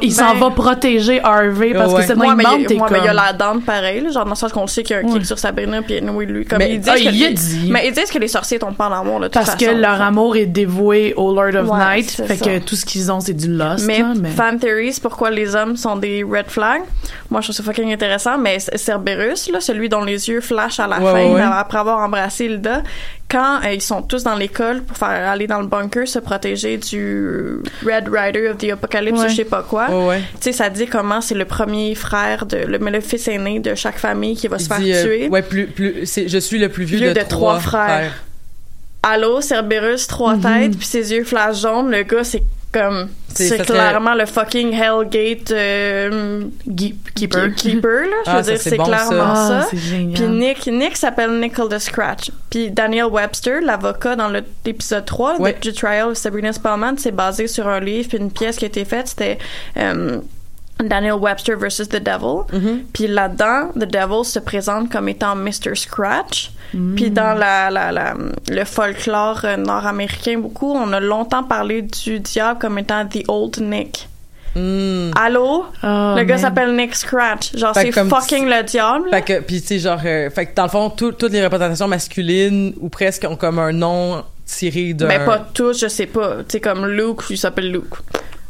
il 0.03 0.13
s'en, 0.13 0.33
Ben- 0.35 0.41
va 0.41 0.51
protéger 0.51 1.21
Harvey 1.23 1.73
parce 1.75 1.93
Ouais. 1.93 2.01
que 2.01 2.07
c'est 2.07 2.15
Moi, 2.15 2.27
il- 2.59 2.67
t'es 2.67 2.75
moi, 2.75 2.89
comme... 2.89 2.97
mais 2.97 3.03
il 3.03 3.07
y 3.07 3.09
a 3.09 3.13
la 3.15 3.33
dent 3.33 3.61
pareil, 3.61 4.05
genre 4.13 4.25
dans 4.25 4.31
le 4.31 4.37
sens 4.37 4.53
qu'on 4.53 4.63
le 4.63 4.67
sait 4.69 4.83
qu'il 4.83 4.97
y 4.97 4.99
a 4.99 5.03
un 5.03 5.07
Ouais. 5.07 5.13
kick 5.19 5.27
sur 5.27 5.39
Sabrina, 5.39 5.83
puis 5.87 6.01
oui, 6.11 6.27
lui, 6.27 6.45
comme 6.45 6.59
Mais- 6.59 6.73
ils 6.75 6.81
disent 6.81 6.91
Ah, 6.93 6.97
que 6.97 7.01
il 7.03 7.19
les- 7.21 7.31
dit. 7.33 7.69
Mais 7.71 7.87
ils 7.87 7.93
disent 7.93 8.11
que 8.11 8.19
les 8.19 8.29
sorciers 8.29 8.59
tombent 8.59 8.77
pas 8.77 8.89
en 8.89 9.01
amour, 9.01 9.21
là, 9.21 9.29
de 9.29 9.33
toute 9.33 9.45
Parce 9.45 9.57
que 9.57 9.71
leur 9.71 10.01
amour 10.01 10.37
est 10.37 10.47
dévoué 10.47 11.15
au 11.17 11.33
Lord 11.35 11.55
of 11.55 11.69
Ouais, 11.71 11.97
Night, 11.97 12.11
fait 12.11 12.37
ça. 12.37 12.45
que 12.45 12.59
tout 12.59 12.77
ce 12.77 12.85
qu'ils 12.85 13.11
ont, 13.13 13.21
c'est 13.21 13.33
du 13.35 13.49
lust. 13.49 13.87
Mais, 13.87 13.99
là, 14.01 14.13
mais... 14.21 14.31
fan 14.31 14.59
theories, 14.59 14.99
pourquoi 15.01 15.31
les 15.31 15.55
hommes 15.55 15.77
sont 15.77 15.97
des 15.97 16.23
red 16.23 16.47
flags. 16.49 16.83
Moi, 17.31 17.41
je 17.41 17.47
trouve 17.47 17.57
ça 17.57 17.63
fucking 17.63 17.93
intéressant, 17.93 18.39
mais 18.39 18.59
Cerberus, 18.61 19.51
là, 19.53 19.61
celui 19.61 19.89
dont 19.89 20.03
les 20.05 20.29
yeux 20.29 20.41
flashent 20.41 20.81
à 20.81 20.87
la 20.87 21.01
Ouais, 21.01 21.13
fin, 21.13 21.33
ouais. 21.35 21.41
après 21.43 21.79
avoir 21.79 21.99
embrassé 22.01 22.47
Hilda, 22.47 22.83
quand 23.31 23.61
euh, 23.65 23.73
ils 23.73 23.81
sont 23.83 24.03
tous 24.03 24.23
dans 24.23 24.35
l'école 24.37 24.83
pour 24.83 24.97
faire 24.97 25.29
aller 25.29 25.47
dans 25.47 25.61
le 25.61 25.67
bunker 25.67 26.07
se 26.07 26.19
protéger 26.19 26.77
du 26.79 27.57
Red 27.85 28.09
Rider 28.09 28.49
of 28.51 28.59
the 28.59 28.71
Apocalypse, 28.71 29.19
Ouais. 29.21 29.29
je 29.29 29.35
sais 29.37 29.45
pas 29.45 29.63
quoi. 29.63 29.89
Ouais. 30.07 30.21
Tu 30.35 30.43
sais, 30.43 30.53
ça 30.53 30.69
dit 30.71 30.87
comment 30.87 31.21
c'est 31.21 31.35
le 31.35 31.45
premier 31.45 31.95
frère 31.95 32.47
de 32.47 32.59
le, 32.59 32.79
mais 32.79 32.91
le 32.91 33.01
fils 33.01 33.27
aîné 33.29 33.59
de 33.61 33.75
chaque 33.75 33.99
famille 33.99 34.37
qui 34.37 34.47
va 34.49 34.59
se 34.59 34.67
faire 34.69 34.79
euh, 34.81 35.03
tuer. 35.05 35.29
ouais, 35.29 35.43
plus, 35.43 35.67
plus, 35.67 36.07
c'est, 36.07 36.29
je 36.29 36.39
suis 36.39 36.59
le 36.59 36.69
plus 36.69 36.85
vieux, 36.85 36.99
Vieux 36.99 37.15
de, 37.15 37.21
de 37.21 37.25
trois 37.29 37.59
frères. 37.59 38.13
Allô, 39.03 39.41
Cerberus, 39.43 40.07
trois 40.07 40.37
têtes, 40.39 40.79
puis 40.79 40.87
ses 40.87 41.13
yeux 41.13 41.25
flash 41.25 41.61
jaunes. 41.61 41.91
Le 41.91 42.05
gars, 42.05 42.25
c'est 42.25 42.43
comme 42.75 43.09
C'est- 43.33 43.49
serait- 43.49 43.65
clairement 43.65 44.15
le 44.15 44.27
fucking 44.27 44.73
Hellgate 44.73 45.51
euh, 45.53 46.43
Keeper. 47.15 47.55
keeper 47.55 48.03
là. 48.03 48.17
Je 48.27 48.31
Ah, 48.31 48.37
veux 48.39 48.43
ça, 48.43 48.51
dire, 48.53 48.61
c'est 48.61 48.77
bon, 48.77 48.85
clairement 48.85 49.33
Ah, 49.35 49.63
ça. 49.63 49.69
Puis 49.71 50.27
Nick, 50.29 50.67
Nick 50.67 50.97
s'appelle 50.97 51.39
Nickel 51.41 51.69
the 51.69 51.79
Scratch. 51.79 52.31
Puis 52.51 52.71
Daniel 52.71 53.07
Webster, 53.07 53.61
l'avocat 53.63 54.17
dans 54.17 54.29
l'épisode 54.65 55.05
3 55.05 55.41
Ouais. 55.41 55.57
de 55.63 55.71
The 55.71 55.75
Trial 55.75 56.09
of 56.11 56.17
Sabrina 56.17 56.53
Spellman, 56.53 56.95
c'est 56.99 57.13
basé 57.13 57.47
sur 57.47 57.67
un 57.69 57.81
livre 57.81 58.09
puis 58.09 58.19
une 58.19 58.31
pièce 58.31 58.57
qui 58.57 58.65
a 58.65 58.69
été 58.69 58.85
faite, 58.85 59.09
c'était 59.09 59.39
euh, 59.77 60.19
Daniel 60.83 61.15
Webster 61.15 61.57
versus 61.57 61.89
the 61.89 62.01
Devil. 62.03 62.45
Mm-hmm. 62.53 62.79
Puis 62.93 63.07
là-dedans, 63.07 63.71
the 63.75 63.85
Devil 63.91 64.25
se 64.25 64.39
présente 64.41 64.91
comme 64.91 65.09
étant 65.09 65.37
Mr. 65.37 65.75
Scratch. 65.75 66.51
Mm. 66.73 66.95
Puis 66.97 67.11
dans 67.11 67.35
la, 67.39 67.71
la, 67.71 67.93
la- 67.93 68.15
le 68.49 68.65
folklore 68.65 69.41
euh, 69.45 69.57
nord-américain 69.57 70.39
beaucoup, 70.39 70.73
on 70.73 70.93
a 70.93 71.01
longtemps 71.01 71.45
parlé 71.45 71.83
du 71.83 72.19
diable 72.21 72.59
comme 72.59 72.79
étant 72.79 73.07
the 73.07 73.23
old 73.29 73.59
Nick. 73.61 74.09
Hmm. 74.57 75.11
Allô? 75.17 75.67
Ah, 75.83 76.15
le 76.17 76.23
gars 76.25 76.35
man. 76.37 76.43
s'appelle 76.43 76.77
Nick 76.77 76.95
Scratch. 76.95 77.57
Genre, 77.57 77.75
Fait 77.75 77.91
c'est 77.93 78.05
fucking 78.05 78.47
le 78.47 78.63
diable. 78.63 79.11
Fait 79.11 79.23
que, 79.23 79.41
puis 79.41 79.61
tu 79.61 79.67
sais, 79.67 79.79
genre, 79.81 79.99
euh, 80.05 80.31
fait 80.31 80.47
que 80.47 80.55
dans 80.55 80.63
le 80.65 80.69
fond, 80.69 80.91
tout- 80.91 81.11
toutes 81.11 81.33
les 81.33 81.43
représentations 81.43 81.89
masculines 81.89 82.73
ou 82.81 82.89
presque 82.89 83.27
ont 83.29 83.35
comme 83.35 83.59
un 83.59 83.73
nom 83.73 84.23
tiré 84.47 84.93
d'un. 84.93 85.09
Ben, 85.09 85.25
pas 85.25 85.39
tous, 85.53 85.81
je 85.81 85.89
sais 85.89 86.07
pas. 86.07 86.37
Tu 86.39 86.45
sais, 86.51 86.61
comme 86.61 86.87
Luke, 86.87 87.23
il 87.31 87.39
s'appelle 87.39 87.73
Luke. 87.73 87.95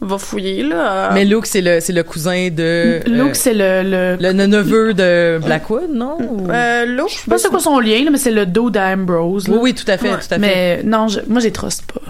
Va 0.04 0.18
fouiller, 0.18 0.62
là. 0.62 1.10
Mais 1.14 1.24
Luke, 1.24 1.46
c'est 1.46 1.60
le, 1.62 1.80
c'est 1.80 1.92
le 1.92 2.02
cousin 2.02 2.48
de. 2.50 3.00
Luke, 3.06 3.28
euh, 3.28 3.30
c'est 3.32 3.54
le... 3.54 3.82
le... 3.82 4.16
le 4.20 4.32
ne- 4.32 4.46
neveu 4.46 4.92
de 4.94 5.38
Blackwood, 5.44 5.90
non? 5.92 6.18
Ou- 6.20 6.50
Euh, 6.50 6.84
Luke, 6.84 7.08
Je 7.08 7.14
sais 7.14 7.30
pas 7.30 7.38
c'est 7.38 7.48
quoi 7.48 7.60
son 7.60 7.78
lien, 7.80 8.04
là, 8.04 8.10
mais 8.10 8.18
c'est 8.18 8.30
le 8.30 8.44
dos 8.46 8.70
d'Ambrose. 8.70 9.48
Oui, 9.48 9.58
oui, 9.60 9.74
tout 9.74 9.90
à 9.90 9.96
fait, 9.96 10.10
Ouais. 10.10 10.16
tout 10.18 10.26
à 10.34 10.34
fait. 10.34 10.38
Mais 10.38 10.82
non, 10.84 11.08
je- 11.08 11.20
moi, 11.26 11.40
j'ai 11.40 11.50
trust 11.52 11.84
pas. 11.90 12.00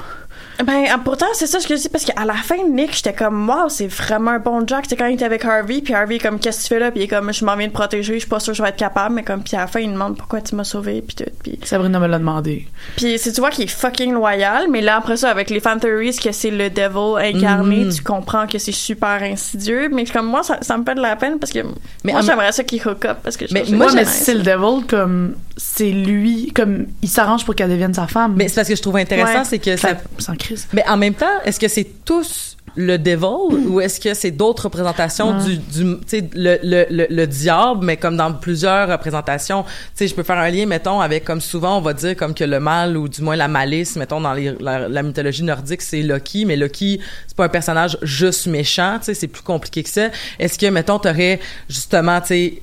Ben, 0.63 0.85
ah, 0.93 0.99
pourtant, 1.03 1.27
c'est 1.33 1.47
ça 1.49 1.59
ce 1.59 1.67
que 1.67 1.75
je 1.77 1.81
dis, 1.83 1.89
parce 1.89 2.05
qu'à 2.05 2.25
la 2.25 2.35
fin, 2.35 2.55
Nick, 2.71 2.95
j'étais 2.95 3.13
comme, 3.13 3.49
wow, 3.49 3.69
c'est 3.69 3.89
vraiment 3.89 4.33
un 4.33 4.39
bon 4.39 4.65
Jack. 4.67 4.85
C'est 4.89 4.95
quand 4.97 5.07
il 5.07 5.15
était 5.15 5.25
avec 5.25 5.45
Harvey, 5.45 5.81
puis 5.83 5.95
Harvey 5.95 6.19
comme, 6.19 6.39
qu'est-ce 6.39 6.59
que 6.59 6.63
tu 6.63 6.69
fais 6.69 6.79
là? 6.79 6.91
Puis 6.93 7.01
il 7.01 7.05
est 7.05 7.09
comme, 7.09 7.33
je 7.33 7.45
m'en 7.45 7.57
viens 7.57 7.67
de 7.67 7.73
protéger, 7.73 8.15
je 8.15 8.19
suis 8.21 8.29
pas 8.29 8.39
sûr 8.39 8.53
que 8.53 8.59
je 8.59 8.63
vais 8.63 8.69
être 8.69 8.77
capable, 8.77 9.17
mais 9.17 9.25
comme, 9.25 9.43
puis 9.43 9.57
à 9.57 9.61
la 9.61 9.67
fin, 9.67 9.81
il 9.81 9.91
demande 9.93 10.17
pourquoi 10.17 10.41
tu 10.41 10.55
m'as 10.55 10.63
sauvé, 10.65 11.03
puis 11.03 11.17
tout. 11.17 11.31
Puis, 11.43 11.59
Sabrina 11.65 11.99
me 11.99 12.07
l'a 12.07 12.19
demandé. 12.19 12.69
puis 12.97 13.19
si 13.19 13.33
tu 13.33 13.41
vois 13.41 13.51
qu'il 13.51 13.65
est 13.65 13.69
fucking 13.69 14.13
loyal, 14.13 14.67
mais 14.71 14.81
là, 14.81 14.97
après 14.97 15.17
ça, 15.17 15.31
avec 15.31 15.51
les 15.51 15.59
fan 15.61 15.81
theories, 15.81 16.17
que 16.23 16.31
c'est 16.31 16.51
le 16.51 16.71
devil 16.71 17.17
incarné, 17.37 17.85
Mhm. 17.87 17.93
tu 17.93 18.03
comprends 18.03 18.47
que 18.47 18.59
c'est 18.59 18.71
super 18.73 19.23
insidieux. 19.23 19.89
Mais 19.93 20.05
comme 20.05 20.27
moi, 20.27 20.43
ça, 20.45 20.59
ça 20.63 20.79
me 20.79 20.85
fait 20.85 20.95
de 20.95 21.01
la 21.01 21.17
peine, 21.17 21.39
parce 21.41 21.53
que 21.53 21.61
Mais 22.05 22.13
moi, 22.13 22.21
j'aimerais 22.21 22.53
ça 22.53 22.63
qu'il 22.63 22.81
hook 22.87 23.05
up, 23.07 23.19
parce 23.25 23.37
que 23.37 23.47
je 23.49 23.55
Mais 23.55 23.65
moi, 23.71 23.89
mais 23.95 24.05
si 24.05 24.23
c'est 24.25 24.35
le 24.35 24.43
devil, 24.43 24.87
comme, 24.87 25.35
c'est 25.57 25.91
lui, 25.91 26.53
comme, 26.55 26.87
il 27.03 27.09
s'arrange 27.09 27.45
pour 27.45 27.55
qu'elle 27.55 27.71
devienne 27.71 27.95
sa 27.95 28.07
femme. 28.07 28.35
Mais 28.37 28.49
c'est 28.49 28.57
parce 28.57 28.69
que 28.69 28.77
je 28.77 28.83
trouve 28.83 28.97
intéressant, 28.97 29.39
Ouais. 29.41 29.45
c'est 29.45 29.59
que 29.59 29.77
ça. 29.77 29.91
ça, 30.19 30.35
crise. 30.37 30.67
Mais 30.73 30.85
en 30.89 30.97
même 30.97 31.15
temps, 31.15 31.27
est-ce 31.45 31.61
que 31.61 31.69
c'est 31.69 31.87
tous 32.05 32.57
le 32.77 32.97
devil 32.99 33.66
ou 33.68 33.81
est-ce 33.81 34.01
que 34.01 34.14
c'est 34.14 34.31
d'autres 34.31 34.64
représentations 34.64 35.37
Ouais. 35.39 35.45
du, 35.45 35.57
du 35.59 35.97
tu 36.01 36.09
sais, 36.09 36.29
le, 36.35 36.59
le, 36.62 36.87
le, 36.91 37.07
le 37.09 37.27
diable, 37.27 37.85
mais 37.85 37.97
comme 37.97 38.16
dans 38.16 38.33
plusieurs 38.33 38.89
représentations. 38.89 39.62
Tu 39.62 39.70
sais, 39.95 40.09
je 40.09 40.14
peux 40.14 40.22
faire 40.22 40.39
un 40.39 40.51
lien, 40.51 40.66
mettons, 40.66 41.01
avec 41.01 41.25
comme 41.25 41.41
souvent 41.41 41.79
on 41.79 41.81
va 41.81 41.93
dire 41.93 42.16
comme 42.16 42.35
que 42.35 42.45
le 42.45 42.61
mal 42.61 42.97
ou 42.97 43.09
du 43.09 43.22
moins 43.22 43.37
la 43.37 43.49
malice, 43.49 43.97
mettons 43.97 44.20
dans 44.20 44.33
les, 44.33 44.55
la, 44.61 44.89
la 44.89 45.03
mythologie 45.03 45.43
nordique, 45.45 45.83
c'est 45.83 46.03
Loki, 46.03 46.45
mais 46.45 46.57
Loki 46.57 47.01
c'est 47.27 47.37
pas 47.37 47.45
un 47.45 47.49
personnage 47.49 47.97
juste 48.03 48.47
méchant, 48.47 48.97
tu 48.99 49.07
sais, 49.07 49.14
c'est 49.14 49.29
plus 49.29 49.43
compliqué 49.43 49.83
que 49.83 49.89
ça. 49.89 50.09
Est-ce 50.39 50.59
que 50.59 50.66
mettons 50.66 50.99
t'aurais 50.99 51.41
justement, 51.68 52.20
tu 52.20 52.27
sais, 52.29 52.62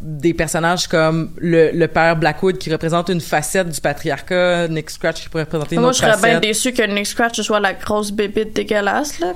des 0.00 0.34
personnages 0.34 0.86
comme 0.88 1.30
le, 1.38 1.70
le 1.72 1.88
père 1.88 2.16
Blackwood 2.16 2.58
qui 2.58 2.70
représente 2.72 3.08
une 3.08 3.20
facette 3.20 3.68
du 3.68 3.80
patriarcat, 3.80 4.68
Nick 4.68 4.90
Scratch 4.90 5.22
qui 5.22 5.28
pourrait 5.28 5.44
représenter 5.44 5.74
une 5.76 5.80
Moi, 5.82 5.90
autre 5.90 5.98
je 5.98 6.02
serais 6.04 6.16
bien 6.16 6.20
facette? 6.38 6.42
déçue 6.42 6.72
que 6.72 6.82
Nick 6.82 7.06
Scratch 7.06 7.40
soit 7.40 7.60
la 7.60 7.74
grosse 7.74 8.10
bébite 8.12 8.54
dégueulasse, 8.54 9.18
là, 9.20 9.32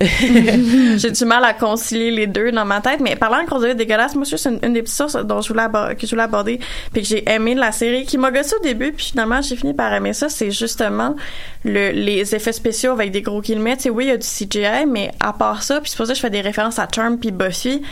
J'ai 0.96 1.10
du 1.10 1.24
mal 1.24 1.44
à 1.44 1.54
concilier 1.54 2.10
les 2.10 2.26
deux 2.26 2.52
dans 2.52 2.64
ma 2.64 2.80
tête, 2.80 3.00
mais 3.00 3.16
parlant 3.16 3.42
de 3.42 3.60
bébite 3.60 3.76
dégueulasse, 3.76 4.14
moi, 4.14 4.24
c'est 4.24 4.48
une, 4.48 4.58
une 4.62 4.72
des 4.72 4.82
petites 4.82 4.96
sources 4.96 5.16
dont 5.16 5.40
je 5.40 5.48
voulais 5.48 5.66
que 5.96 6.06
je 6.06 6.10
voulais 6.10 6.22
aborder, 6.22 6.60
puis 6.92 7.02
que 7.02 7.08
j'ai 7.08 7.28
aimé 7.30 7.54
la 7.54 7.72
série, 7.72 8.04
qui 8.04 8.18
m'a 8.18 8.30
gossé 8.30 8.54
au 8.58 8.62
début, 8.62 8.92
puis 8.92 9.06
finalement, 9.06 9.40
j'ai 9.42 9.56
fini 9.56 9.74
par 9.74 9.92
aimer 9.92 10.12
ça, 10.12 10.28
c'est 10.28 10.50
justement 10.50 11.14
le, 11.64 11.90
les 11.90 12.34
effets 12.34 12.52
spéciaux 12.52 12.92
avec 12.92 13.10
des 13.10 13.22
gros 13.22 13.40
guillemets. 13.40 13.76
Tu 13.76 13.84
sais, 13.84 13.90
oui, 13.90 14.04
il 14.06 14.08
y 14.08 14.12
a 14.12 14.16
du 14.16 14.26
CGI, 14.26 14.86
mais 14.86 15.10
à 15.20 15.32
part 15.32 15.62
ça, 15.62 15.80
puis 15.80 15.90
c'est 15.90 15.96
pour 15.96 16.06
ça 16.06 16.12
que 16.12 16.16
je 16.16 16.22
fais 16.22 16.30
des 16.30 16.40
références 16.40 16.78
à 16.78 16.88
Charm 16.92 17.18
puis 17.18 17.30
Buffy, 17.30 17.82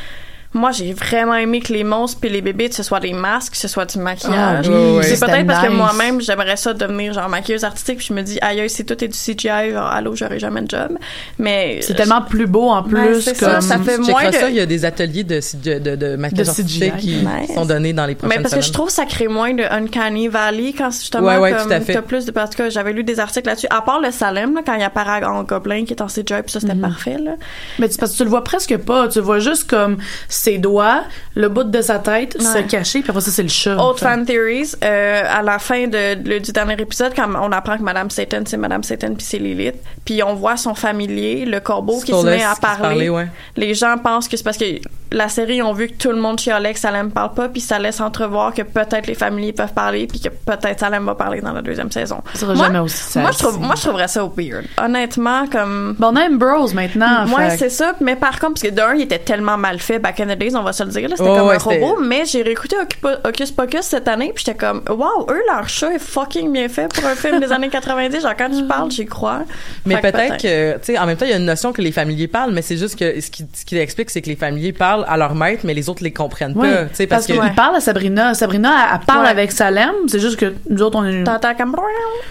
moi, 0.54 0.70
j'ai 0.72 0.92
vraiment 0.94 1.34
aimé 1.34 1.60
que 1.60 1.72
les 1.72 1.84
monstres 1.84 2.20
puis 2.20 2.30
les 2.30 2.40
bébés, 2.40 2.70
ce 2.72 2.82
soit 2.82 3.00
des 3.00 3.12
masques, 3.12 3.52
que 3.52 3.58
ce 3.58 3.68
soit 3.68 3.84
du 3.84 3.98
maquillage. 3.98 4.66
Ah, 4.68 4.70
oui, 4.72 4.96
oui. 4.98 5.04
C'est 5.04 5.20
peut-être 5.20 5.46
parce 5.46 5.66
que 5.66 5.72
moi-même, 5.72 6.20
j'aimerais 6.20 6.56
ça 6.56 6.72
devenir 6.72 7.12
genre 7.12 7.28
maquilleuse 7.28 7.64
artistique, 7.64 7.98
puis 7.98 8.06
je 8.08 8.14
me 8.14 8.22
dis, 8.22 8.38
aïe, 8.40 8.60
aïe, 8.60 8.70
si 8.70 8.84
tout 8.86 9.02
est 9.04 9.08
du 9.08 9.16
CGI, 9.16 9.72
genre, 9.72 9.86
allô, 9.86 10.14
j'aurais 10.16 10.38
jamais 10.38 10.62
de 10.62 10.70
job. 10.70 10.96
Mais 11.38 11.80
C'est 11.82 11.94
tellement 11.94 12.22
plus 12.22 12.46
beau 12.46 12.70
en 12.70 12.82
plus. 12.82 13.20
c'est 13.20 13.38
comme... 13.38 13.50
ça, 13.50 13.60
ça 13.60 13.78
fait 13.78 13.98
moins 13.98 14.30
de- 14.30 14.34
ça, 14.34 14.48
il 14.48 14.56
y 14.56 14.60
a 14.60 14.66
des 14.66 14.84
ateliers 14.84 15.24
de, 15.24 15.40
de, 15.62 15.78
de, 15.78 15.96
de 15.96 16.16
maquillage 16.16 16.46
De 16.46 16.50
artistique 16.50 16.94
CGI. 16.96 17.00
qui 17.00 17.16
Nice. 17.26 17.54
sont 17.54 17.66
donnés 17.66 17.92
dans 17.92 18.06
les 18.06 18.14
prochaines 18.14 18.36
mais 18.38 18.42
parce 18.42 18.54
que 18.54 18.60
je 18.60 18.72
trouve 18.72 18.86
que 18.86 18.92
ça 18.92 19.04
crée 19.04 19.28
moins 19.28 19.52
de 19.54 19.62
Uncanny 19.62 20.28
Valley 20.28 20.72
quand 20.76 20.90
justement 20.90 21.26
Ouais, 21.28 21.36
ouais, 21.38 21.52
comme 21.52 21.66
tout 21.66 21.72
à 21.72 21.80
fait. 21.80 21.92
t'as 21.94 22.02
plus 22.02 22.24
de 22.24 22.30
parce 22.30 22.54
que 22.54 22.70
j'avais 22.70 22.92
lu 22.92 23.04
des 23.04 23.20
articles 23.20 23.46
là-dessus 23.48 23.66
à 23.70 23.82
part 23.82 24.00
le 24.00 24.10
Salem 24.10 24.54
là, 24.54 24.62
quand 24.64 24.74
il 24.74 24.82
apparaît 24.82 25.24
en 25.24 25.42
gobelin 25.42 25.84
qui 25.84 25.92
est 25.92 26.00
en 26.02 26.06
CGI 26.06 26.42
puis 26.42 26.52
ça 26.52 26.60
c'était 26.60 26.74
Mhm. 26.74 26.80
parfait 26.80 27.16
là 27.18 27.32
Mais 27.78 27.88
parce 27.98 28.12
que 28.12 28.16
tu 28.16 28.24
le 28.24 28.30
vois 28.30 28.44
presque 28.44 28.76
pas. 28.78 29.08
Tu 29.08 29.20
vois 29.20 29.38
juste 29.40 29.68
comme 29.68 29.98
ses 30.38 30.58
doigts, 30.58 31.02
le 31.34 31.48
bout 31.48 31.64
de 31.64 31.80
sa 31.80 31.98
tête 31.98 32.40
se 32.40 32.58
cacher, 32.62 33.00
puis 33.00 33.10
après 33.10 33.20
ça, 33.20 33.30
c'est 33.30 33.42
le 33.42 33.48
chat. 33.48 33.76
Autre 33.76 33.98
Fait- 33.98 34.04
fan 34.06 34.24
theories, 34.24 34.72
euh, 34.84 35.22
à 35.28 35.42
la 35.42 35.58
fin 35.58 35.86
de, 35.88 36.38
du 36.38 36.52
dernier 36.52 36.74
épisode, 36.80 37.12
quand 37.14 37.28
on 37.40 37.50
apprend 37.52 37.76
que 37.76 37.82
Madame 37.82 38.10
Satan, 38.10 38.42
c'est 38.46 38.56
Madame 38.56 38.82
Satan 38.82 39.14
puis 39.14 39.24
c'est 39.26 39.38
Lilith, 39.38 39.76
puis 40.04 40.22
on 40.22 40.34
voit 40.34 40.56
son 40.56 40.74
familier, 40.74 41.44
le 41.44 41.60
corbeau 41.60 42.00
qui 42.00 42.12
se 42.12 42.24
met 42.26 42.42
à 42.44 42.54
parler. 42.54 43.08
ouais. 43.08 43.28
Les 43.56 43.74
gens 43.74 43.96
pensent 43.98 44.28
que 44.28 44.36
c'est 44.36 44.44
parce 44.44 44.58
que 44.58 44.64
la 45.10 45.28
série, 45.28 45.56
ils 45.56 45.62
ont 45.62 45.72
vu 45.72 45.88
que 45.88 45.94
tout 45.94 46.10
le 46.10 46.20
monde 46.20 46.38
chez 46.38 46.52
Alex, 46.52 46.80
Salem 46.82 47.10
parle 47.10 47.32
pas, 47.32 47.48
puis 47.48 47.60
ça 47.62 47.78
laisse 47.78 48.00
entrevoir 48.00 48.52
que 48.52 48.62
peut-être 48.62 49.06
les 49.06 49.14
familles 49.14 49.52
peuvent 49.54 49.72
parler, 49.72 50.06
puis 50.06 50.20
que 50.20 50.28
peut-être 50.28 50.80
Salem 50.80 51.04
va 51.06 51.14
parler 51.14 51.40
dans 51.40 51.52
la 51.52 51.62
deuxième 51.62 51.90
saison. 51.90 52.20
Ça 52.34 52.40
sera 52.40 52.54
Moi- 52.54 52.66
jamais 52.66 52.78
aussi 52.80 52.96
ça. 52.98 53.20
Moi, 53.20 53.30
je 53.32 53.38
trouve, 53.38 53.58
moi, 53.58 53.74
je 53.76 53.82
trouverais 53.82 54.08
ça 54.08 54.22
weird. 54.36 54.66
Honnêtement, 54.80 55.46
comme. 55.46 55.96
Bon, 55.98 56.08
on 56.08 56.16
aime 56.16 56.38
Bros 56.38 56.68
maintenant. 56.74 57.26
Ouais, 57.26 57.50
fait- 57.50 57.56
c'est 57.56 57.70
ça. 57.70 57.94
Mais 58.00 58.16
par 58.16 58.38
contre, 58.38 58.54
parce 58.54 58.62
que 58.62 58.68
d'un, 58.68 58.94
il 58.94 59.02
était 59.02 59.18
tellement 59.18 59.56
mal 59.56 59.78
fait 59.78 59.98
back 59.98 60.20
in 60.20 60.27
the 60.28 60.38
days, 60.38 60.54
on 60.54 60.62
va 60.62 60.72
se 60.72 60.82
le 60.84 60.90
dire, 60.90 61.08
là, 61.08 61.16
c'était 61.16 61.28
Oh, 61.28 61.36
comme 61.36 61.48
ouais, 61.48 61.54
un 61.56 61.58
robot. 61.58 61.98
Mais 62.02 62.24
j'ai 62.24 62.42
réécouté 62.42 62.76
Hocus 63.24 63.50
Pocus 63.52 63.82
cette 63.82 64.08
année, 64.08 64.32
puis 64.34 64.44
j'étais 64.46 64.58
comme, 64.58 64.82
wow, 64.88 65.26
eux, 65.30 65.40
leur 65.52 65.68
chat 65.68 65.92
est 65.94 65.98
fucking 65.98 66.52
bien 66.52 66.68
fait 66.68 66.92
pour 66.92 67.04
un 67.06 67.14
film 67.14 67.40
des 67.40 67.50
années 67.52 67.68
90. 67.68 68.20
Genre, 68.20 68.32
quand 68.36 68.50
tu 68.50 68.64
parles, 68.68 68.90
j'y 68.90 69.06
crois. 69.06 69.42
Mais 69.86 69.96
que 69.96 70.00
peut-être 70.02 70.36
que, 70.42 70.74
tu 70.78 70.84
sais, 70.84 70.98
en 70.98 71.06
même 71.06 71.16
temps, 71.16 71.24
il 71.26 71.30
y 71.30 71.34
a 71.34 71.38
une 71.38 71.44
notion 71.44 71.72
que 71.72 71.82
les 71.82 71.92
familiers 71.92 72.28
parlent, 72.28 72.52
mais 72.52 72.62
c'est 72.62 72.76
juste 72.76 72.98
que 72.98 73.20
ce 73.20 73.30
qui, 73.30 73.46
ce 73.52 73.64
qui 73.64 73.76
explique, 73.78 74.10
c'est 74.10 74.22
que 74.22 74.28
les 74.28 74.36
familiers 74.36 74.72
parlent 74.72 75.04
à 75.08 75.16
leur 75.16 75.34
maître, 75.34 75.62
mais 75.64 75.74
les 75.74 75.88
autres 75.88 76.02
les 76.02 76.12
comprennent 76.12 76.56
Ouais. 76.56 76.70
pas, 76.72 76.84
tu 76.86 76.94
sais, 76.94 77.06
parce, 77.06 77.26
que, 77.26 77.32
qu'il 77.32 77.54
parle 77.54 77.76
à 77.76 77.80
Sabrina. 77.80 78.34
Sabrina, 78.34 78.70
elle, 78.92 78.98
elle 79.00 79.06
parle 79.06 79.24
Ouais. 79.24 79.30
avec 79.30 79.52
Salem. 79.52 79.90
C'est 80.06 80.20
juste 80.20 80.36
que 80.36 80.54
nous 80.68 80.82
autres, 80.82 80.98
on 80.98 81.04
est. 81.04 81.24
T'entends 81.24 81.54
comme. 81.54 81.76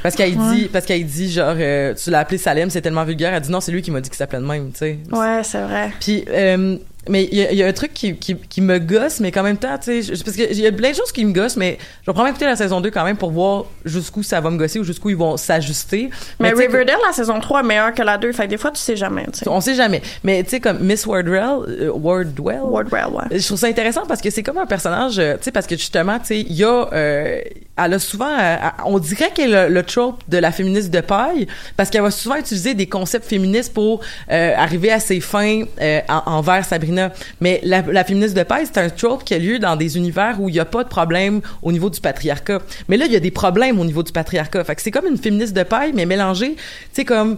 parce 0.04 0.16
qu'elle 0.16 0.36
dit, 0.36 0.70
parce 0.72 0.86
qu'elle 0.86 1.06
dit 1.06 1.32
genre, 1.32 1.56
euh, 1.58 1.94
tu 1.94 2.10
l'as 2.10 2.20
appelé 2.20 2.38
Salem, 2.38 2.70
c'est 2.70 2.82
tellement 2.82 3.04
vulgaire. 3.04 3.34
Elle 3.34 3.42
dit 3.42 3.52
non, 3.52 3.62
c'est 3.62 3.72
lui 3.72 3.82
qui 3.82 3.92
m'a 3.92 4.02
dit 4.02 4.10
qu'il 4.10 4.18
s'appelait 4.18 4.40
de 4.40 4.46
même, 4.46 4.72
tu 4.72 4.78
sais. 4.80 4.98
Ouais, 5.12 5.42
c'est 5.44 5.62
vrai. 5.62 5.92
Puis, 6.00 6.26
euh, 6.30 6.78
mais 7.10 7.28
il 7.32 7.38
y, 7.38 7.42
a- 7.46 7.52
il 7.52 7.58
y 7.58 7.64
a 7.64 7.68
un 7.68 7.74
truc 7.74 7.94
qui, 7.94 8.16
qui, 8.16 8.36
qui 8.36 8.62
me 8.62 8.80
gosse, 8.80 9.20
mais 9.20 9.32
qu'en 9.32 9.44
même 9.44 9.58
temps, 9.58 9.78
tu 9.78 10.02
sais, 10.04 10.14
parce 10.24 10.36
qu'il 10.36 10.60
y 10.60 10.68
a 10.68 10.72
plein 10.72 10.92
de 10.92 10.96
choses 10.96 11.12
qui 11.12 11.24
me 11.26 11.32
gossent, 11.34 11.58
mais 11.58 11.78
je 11.80 11.84
vais 11.84 12.14
probablement 12.14 12.30
écouter 12.30 12.46
la 12.46 12.56
saison 12.56 12.82
2 12.82 12.92
quand 12.92 13.04
même 13.04 13.18
pour 13.18 13.32
voir 13.32 13.66
jusqu'où 13.86 14.24
ça 14.24 14.40
va 14.42 14.50
me 14.50 14.58
gosser 14.58 14.80
ou 14.80 14.84
jusqu'où 14.84 15.10
ils 15.10 15.16
vont 15.18 15.38
s'ajuster. 15.38 16.10
Mais, 16.40 16.52
Riverdale, 16.52 16.98
la 17.06 17.14
saison 17.14 17.40
3 17.40 17.62
est 17.62 17.64
meilleure 17.64 17.94
que 17.94 18.02
la 18.02 18.18
2. 18.18 18.32
Fait 18.32 18.44
que 18.46 18.50
des 18.50 18.58
fois, 18.58 18.72
tu 18.72 18.80
sais 18.80 18.96
jamais, 18.96 19.26
tu 19.32 19.40
sais. 19.40 19.48
on 19.50 19.62
sait 19.62 19.76
jamais. 19.76 20.02
Mais 20.24 20.44
tu 20.44 20.50
sais, 20.52 20.60
comme 20.60 20.80
Miss 20.80 21.06
Wardwell, 21.06 21.60
euh, 21.68 21.92
Wardwell, 21.94 22.62
Wardwell, 22.64 23.06
ouais. 23.14 23.40
je 23.40 23.46
trouve 23.46 23.58
ça 23.60 23.68
intéressant 23.68 24.06
parce 24.08 24.22
que 24.22 24.30
c'est 24.30 24.44
comme 24.44 24.58
un 24.58 24.66
personnage, 24.66 25.20
euh, 25.20 25.36
tu 25.38 25.44
sais, 25.46 25.52
parce 25.52 25.68
que 25.68 25.76
justement, 25.76 26.20
tu 26.20 26.26
sais, 26.28 26.40
il 26.42 26.54
y 26.54 26.64
a, 26.64 26.90
euh, 26.94 27.40
elle 27.78 27.94
a 27.94 28.00
souvent, 28.00 28.30
euh, 28.40 28.56
on 28.86 28.98
dirait 29.00 29.32
qu'elle 29.34 29.56
a 29.56 29.70
le 29.70 29.84
trope 29.84 30.24
de 30.28 30.38
la 30.38 30.52
féministe 30.52 30.90
de 30.92 31.02
paille 31.02 31.48
parce 31.76 31.90
qu'elle 31.90 32.02
va 32.02 32.12
souvent 32.12 32.36
utiliser 32.36 32.74
des 32.74 32.88
concepts 32.88 33.26
féministes 33.28 33.74
pour 33.74 34.02
arriver 34.30 34.92
à 34.92 35.00
ses 35.00 35.20
fins 35.20 35.64
en- 36.10 36.22
envers 36.26 36.66
Sabrina. 36.66 36.97
Mais 37.42 37.62
la, 37.64 38.04
féministe 38.04 38.36
de 38.36 38.44
paille, 38.44 38.66
c'est 38.66 38.80
un 38.80 38.90
trope 38.90 39.24
qui 39.24 39.34
a 39.34 39.40
lieu 39.40 39.60
dans 39.60 39.76
des 39.76 39.98
univers 39.98 40.40
où 40.40 40.50
il 40.50 40.56
y 40.56 40.60
a 40.60 40.66
pas 40.66 40.84
de 40.84 40.90
problème 40.90 41.42
au 41.62 41.72
niveau 41.72 41.90
du 41.90 42.00
patriarcat. 42.00 42.60
Mais 42.88 42.98
là, 42.98 43.06
il 43.06 43.12
y 43.12 43.16
a 43.16 43.20
des 43.20 43.32
problèmes 43.32 43.80
au 43.80 43.86
niveau 43.86 44.04
du 44.04 44.12
patriarcat. 44.12 44.64
Fait 44.64 44.76
que 44.76 44.82
c'est 44.82 44.92
comme 44.92 45.08
une 45.08 45.18
féministe 45.18 45.56
de 45.56 45.64
paille, 45.64 45.92
mais 45.94 46.06
mélangée, 46.06 46.56
tu 46.56 46.62
sais, 46.94 47.06
comme 47.06 47.38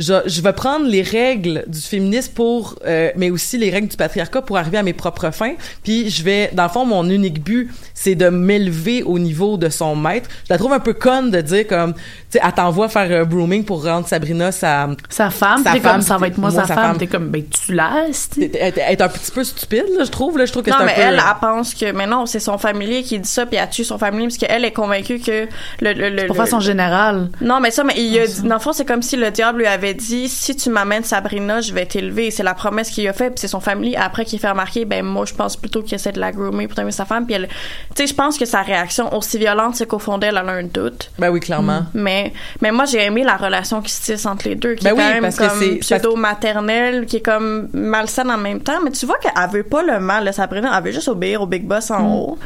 je, 0.00 0.14
je 0.26 0.40
vais 0.40 0.54
prendre 0.54 0.86
les 0.86 1.02
règles 1.02 1.62
du 1.66 1.80
féminisme 1.80 2.32
pour, 2.32 2.76
euh, 2.86 3.10
mais 3.16 3.30
aussi 3.30 3.58
les 3.58 3.70
règles 3.70 3.88
du 3.88 3.96
patriarcat 3.96 4.42
pour 4.42 4.56
arriver 4.56 4.78
à 4.78 4.82
mes 4.82 4.94
propres 4.94 5.30
fins. 5.30 5.54
Puis 5.84 6.08
je 6.08 6.22
vais, 6.24 6.50
dans 6.54 6.62
le 6.64 6.70
fond, 6.70 6.86
mon 6.86 7.08
unique 7.08 7.44
but, 7.44 7.70
c'est 7.92 8.14
de 8.14 8.30
m'élever 8.30 9.02
au 9.02 9.18
niveau 9.18 9.58
de 9.58 9.68
son 9.68 9.94
maître. 9.94 10.28
Je 10.44 10.52
la 10.54 10.58
trouve 10.58 10.72
un 10.72 10.80
peu 10.80 10.94
conne 10.94 11.30
de 11.30 11.40
dire 11.42 11.66
comme, 11.66 11.94
tu 12.30 12.38
sais, 12.38 12.44
elle 12.44 12.52
t'envoie 12.52 12.88
faire 12.88 13.10
un 13.22 13.24
brooming 13.24 13.64
pour 13.64 13.84
rendre 13.84 14.06
Sabrina 14.06 14.52
sa, 14.52 14.88
Sa 15.08 15.30
femme, 15.30 15.62
Sa 15.64 15.72
t'es 15.72 15.80
femme, 15.80 15.92
comme 15.94 16.02
ça 16.02 16.16
va 16.16 16.28
être 16.28 16.38
moi, 16.38 16.50
moi, 16.50 16.60
sa 16.62 16.66
sa 16.68 16.74
femme, 16.74 16.84
femme. 16.90 16.98
t'es 16.98 17.06
comme 17.06 17.28
ben 17.28 17.42
tu 17.44 17.74
sais. 18.12 18.50
elle, 18.60 18.74
est 18.78 19.00
un 19.00 19.08
petit 19.08 19.30
peu 19.32 19.42
stupide, 19.44 19.84
là, 19.98 20.04
je 20.04 20.10
trouve. 20.10 20.38
Là, 20.38 20.44
je 20.46 20.52
trouve 20.52 20.62
que 20.62 20.70
Non, 20.70 20.76
c'est 20.78 20.82
un 20.82 20.86
mais 20.86 20.94
peu. 20.94 21.00
elle, 21.00 21.14
elle 21.14 21.34
pense 21.40 21.74
que, 21.74 21.92
mais 21.92 22.06
non, 22.06 22.26
c'est 22.26 22.38
son 22.40 22.56
familier 22.58 23.02
qui 23.02 23.18
dit 23.18 23.28
ça, 23.28 23.46
puis 23.46 23.56
elle 23.56 23.68
tue 23.68 23.84
son 23.84 23.98
familier, 23.98 24.26
parce 24.26 24.36
qu'elle 24.38 24.64
est 24.64 24.72
convaincue 24.72 25.18
que 25.20 25.46
le, 25.80 25.92
le, 25.92 26.08
le- 26.10 26.26
Pour 26.26 26.36
le- 26.36 26.42
façon 26.44 26.60
générale. 26.60 27.30
Non, 27.40 27.60
mais 27.60 27.70
ça, 27.70 27.84
mais 27.84 27.94
il 27.96 28.18
a 28.18 28.26
dit, 28.26 28.42
dans 28.42 28.54
le 28.54 28.60
fond, 28.60 28.72
c'est 28.72 28.84
comme 28.84 29.02
si 29.02 29.16
le 29.16 29.30
diable 29.30 29.58
lui 29.60 29.66
avait 29.66 29.94
dit, 29.94 30.28
si 30.28 30.54
tu 30.54 30.70
m'amènes 30.70 31.04
Sabrina, 31.04 31.60
je 31.60 31.72
vais 31.72 31.86
t'élever. 31.86 32.30
C'est 32.30 32.42
la 32.42 32.54
promesse 32.54 32.90
qu'il 32.90 33.06
a 33.08 33.12
fait, 33.12 33.30
puis 33.30 33.38
c'est 33.38 33.48
son 33.48 33.60
famille 33.60 33.96
après 33.96 34.24
qui 34.24 34.38
fait 34.38 34.50
remarquer, 34.50 34.84
ben, 34.84 35.04
moi, 35.04 35.24
je 35.26 35.34
pense 35.34 35.56
plutôt 35.56 35.82
qu'il 35.82 35.94
essaie 35.94 36.12
de 36.12 36.20
la 36.20 36.30
groomer 36.32 36.66
pour 36.68 36.76
t'aimer 36.76 36.92
sa 36.92 37.04
femme, 37.04 37.26
puis 37.26 37.34
elle, 37.34 37.48
tu 37.48 38.02
sais, 38.02 38.06
je 38.06 38.14
pense 38.14 38.38
que 38.38 38.44
sa 38.44 38.62
réaction, 38.62 39.12
aussi 39.16 39.38
violente, 39.38 39.76
c'est 39.76 39.86
qu'au 39.86 39.98
fond 39.98 40.18
d'elle, 40.18 40.38
elle 40.40 40.48
a 40.48 40.52
un 40.52 40.62
doute. 40.62 41.10
Ben 41.18 41.30
oui, 41.30 41.40
clairement. 41.40 41.84
Mais, 41.94 42.19
mais 42.60 42.72
moi, 42.72 42.84
j'ai 42.84 43.02
aimé 43.04 43.24
la 43.24 43.36
relation 43.36 43.80
qui 43.80 43.92
se 43.92 44.02
tisse 44.02 44.26
entre 44.26 44.48
les 44.48 44.54
deux, 44.54 44.74
qui 44.74 44.84
Ben 44.84 44.90
est 44.92 44.96
quand 44.96 45.06
oui, 45.06 45.12
même 45.14 45.22
parce 45.22 45.36
que 45.36 45.48
comme 45.48 45.78
pseudo-maternelle, 45.78 47.06
qui 47.06 47.16
est 47.16 47.24
comme 47.24 47.68
malsaine 47.72 48.30
en 48.30 48.38
même 48.38 48.60
temps. 48.60 48.80
Mais 48.84 48.90
tu 48.90 49.06
vois 49.06 49.18
qu'elle 49.18 49.32
veut 49.52 49.62
pas 49.62 49.82
le 49.82 50.00
mal 50.00 50.24
de 50.26 50.32
Sabrina, 50.32 50.70
elle 50.76 50.84
veut 50.84 50.92
juste 50.92 51.08
obéir 51.08 51.42
au 51.42 51.46
big 51.46 51.64
boss 51.64 51.90
en 51.90 52.06
haut. 52.06 52.38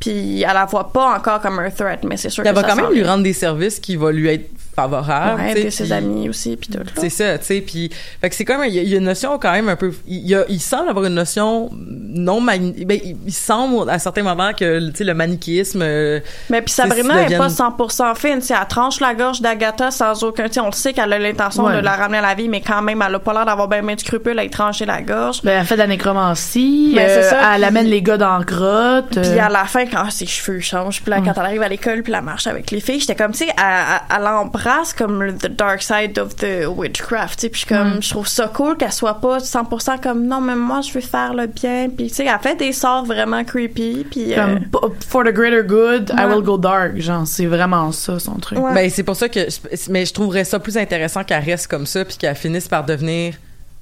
Puis 0.00 0.42
elle 0.42 0.54
la 0.54 0.64
voit 0.64 0.92
pas 0.92 1.16
encore 1.16 1.40
comme 1.40 1.60
un 1.60 1.70
threat, 1.70 2.02
mais 2.02 2.16
c'est 2.16 2.28
sûr 2.28 2.44
Elle 2.44 2.52
que 2.52 2.60
va 2.60 2.68
ça 2.68 2.74
quand 2.74 2.82
même 2.82 2.92
lui 2.92 3.04
rendre 3.04 3.22
des 3.22 3.32
services 3.32 3.78
qui 3.78 3.94
vont 3.94 4.10
lui 4.10 4.28
être 4.28 4.50
favorables. 4.74 5.40
Ouais, 5.40 5.48
tu 5.48 5.52
sais, 5.54 5.60
aider 5.60 5.70
ses 5.70 5.92
amis 5.92 6.28
aussi, 6.28 6.56
puis 6.56 6.68
tout. 6.70 6.78
C'est 6.96 7.10
ça, 7.10 7.38
tu 7.38 7.44
sais, 7.44 7.60
puis 7.60 7.90
fait 8.20 8.30
que 8.30 8.34
c'est 8.34 8.44
comme 8.44 8.64
il 8.64 8.72
y, 8.74 8.78
a- 8.78 8.82
il 8.82 8.88
y 8.88 8.94
a 8.94 8.98
une 8.98 9.04
notion 9.04 9.38
quand 9.38 9.52
même 9.52 9.68
un 9.68 9.76
peu 9.76 9.92
il 10.06 10.26
y 10.26 10.34
a 10.34 10.44
il 10.48 10.60
semble 10.60 10.88
avoir 10.88 11.04
une 11.04 11.14
notion 11.14 11.70
non 11.72 12.40
mani 12.40 12.84
ben 12.84 12.98
il, 13.04 13.16
il 13.26 13.32
semble 13.32 13.88
à 13.90 13.98
certains 13.98 14.22
moments 14.22 14.52
que 14.52 14.90
tu 14.90 14.96
sais 14.96 15.04
le 15.04 15.14
manichéisme 15.14 15.80
euh, 15.82 16.20
Mais 16.50 16.62
puis 16.62 16.72
Sabrina 16.72 17.24
s'ils 17.24 17.34
est 17.34 17.38
pas 17.38 17.48
deviennent- 17.48 17.72
100% 17.78 18.14
fine, 18.16 18.38
tu 18.40 18.46
sais, 18.46 18.54
elle 18.60 18.66
tranche 18.68 19.00
la 19.00 19.14
gorge 19.14 19.40
d'Agatha 19.40 19.90
sans 19.90 20.22
aucun, 20.24 20.46
tu 20.48 20.54
sais, 20.54 20.60
on 20.60 20.66
le 20.66 20.72
sait 20.72 20.92
qu'elle 20.92 21.12
a 21.12 21.18
l'intention 21.18 21.64
Ouais. 21.64 21.76
de 21.76 21.80
la 21.80 21.92
ramener 21.92 22.18
à 22.18 22.22
la 22.22 22.34
vie, 22.34 22.48
mais 22.48 22.60
quand 22.60 22.82
même, 22.82 23.02
elle 23.06 23.14
a 23.14 23.18
pas 23.18 23.32
l'air 23.32 23.44
d'avoir 23.46 23.68
bien 23.68 23.82
bien 23.82 23.94
de 23.94 24.00
scrupules 24.00 24.38
à 24.38 24.44
y 24.44 24.50
trancher 24.50 24.84
la 24.86 25.02
gorge. 25.02 25.42
Ben, 25.42 25.60
elle 25.60 25.66
fait 25.66 25.74
de 25.74 25.80
la 25.80 25.86
nécromancie. 25.86 26.92
Ben, 26.96 27.08
c'est 27.08 27.24
euh, 27.26 27.30
ça, 27.30 27.56
elle 27.56 27.64
amène 27.64 27.86
les 27.86 28.02
gars 28.02 28.16
dans 28.16 28.38
la 28.38 28.44
grotte. 28.44 29.10
Puis 29.20 29.38
euh, 29.38 29.42
à 29.44 29.48
la 29.48 29.64
fin, 29.64 29.86
quand 29.86 30.10
ses 30.10 30.26
cheveux 30.26 30.60
changent, 30.60 31.02
puis 31.02 31.10
là, 31.10 31.20
quand 31.24 31.32
elle 31.36 31.44
arrive 31.46 31.62
à 31.62 31.68
l'école, 31.68 32.02
puis 32.02 32.12
la 32.12 32.22
marche 32.22 32.46
avec 32.46 32.70
les 32.70 32.80
filles, 32.80 33.00
j'étais 33.00 33.14
comme, 33.14 33.32
tu 33.32 33.38
sais, 33.38 33.48
elle, 33.56 33.64
elle- 34.10 34.16
elle 34.18 34.26
embrasse 34.66 34.92
comme 34.92 35.22
le 35.22 35.34
the 35.34 35.48
dark 35.48 35.82
side 35.82 36.18
of 36.18 36.36
the 36.36 36.66
witchcraft, 36.66 37.38
tu 37.38 37.42
sais, 37.42 37.48
puis 37.48 37.60
je 37.62 37.66
suis 37.66 37.74
comme, 37.74 38.02
je 38.02 38.10
trouve 38.10 38.26
ça 38.28 38.48
cool 38.48 38.76
qu'elle 38.76 38.92
soit 38.92 39.20
pas 39.20 39.38
100% 39.38 40.00
comme, 40.00 40.26
non, 40.26 40.40
mais 40.40 40.54
moi, 40.54 40.80
je 40.82 40.92
veux 40.92 41.00
faire 41.00 41.34
le 41.34 41.46
bien, 41.46 41.88
puis 41.94 42.08
tu 42.08 42.14
sais, 42.14 42.26
elle 42.26 42.38
fait 42.40 42.56
des 42.56 42.72
sorts 42.72 43.04
vraiment 43.04 43.44
creepy, 43.44 44.06
puis... 44.10 44.32
euh, 44.32 44.36
comme 44.36 44.60
p- 44.60 44.96
for 45.08 45.24
the 45.24 45.32
greater 45.32 45.62
good, 45.62 46.12
I 46.16 46.26
will 46.26 46.42
go 46.42 46.56
dark. 46.58 46.98
Genre, 46.98 47.26
c'est 47.26 47.46
vraiment 47.46 47.90
ça 47.92 48.18
son 48.18 48.34
truc. 48.36 48.58
Ouais. 48.58 48.74
ben 48.74 48.90
c'est 48.90 49.02
pour 49.02 49.16
ça 49.16 49.28
que 49.28 49.40
je- 49.40 49.90
mais 49.90 50.06
je 50.06 50.12
trouverais 50.12 50.44
ça 50.44 50.58
plus 50.58 50.76
intéressant 50.76 51.24
qu'elle 51.24 51.44
reste 51.44 51.66
comme 51.66 51.86
ça 51.86 52.04
puis 52.04 52.16
qu'elle 52.16 52.36
finisse 52.36 52.68
par 52.68 52.84
devenir 52.84 53.34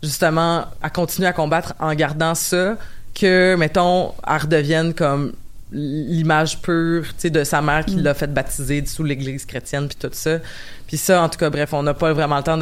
justement 0.03 0.65
à 0.83 0.89
continuer 0.91 1.29
à 1.29 1.33
combattre 1.33 1.75
en 1.79 1.93
gardant 1.95 2.35
ça 2.35 2.77
que 3.19 3.55
mettons 3.59 4.13
elle 4.27 4.37
redevienne 4.41 4.95
comme 4.95 5.33
l'image 5.73 6.61
pure 6.61 7.05
tu 7.07 7.15
sais 7.19 7.31
de 7.31 7.45
sa 7.45 7.63
mère 7.63 7.85
qui 7.85 7.97
l'a 7.97 8.15
fait 8.15 8.33
baptiser 8.33 8.85
sous 8.87 9.05
l'église 9.05 9.45
chrétienne 9.45 9.87
puis 9.89 9.97
tout 10.01 10.11
ça. 10.13 10.39
Puis 10.87 10.97
ça 10.97 11.23
en 11.23 11.29
tout 11.29 11.39
cas 11.39 11.49
bref 11.49 11.73
on 11.73 11.83
n'a 11.83 11.95
pas 11.95 12.13
vraiment 12.13 12.39
le 12.39 12.43
temps 12.43 12.59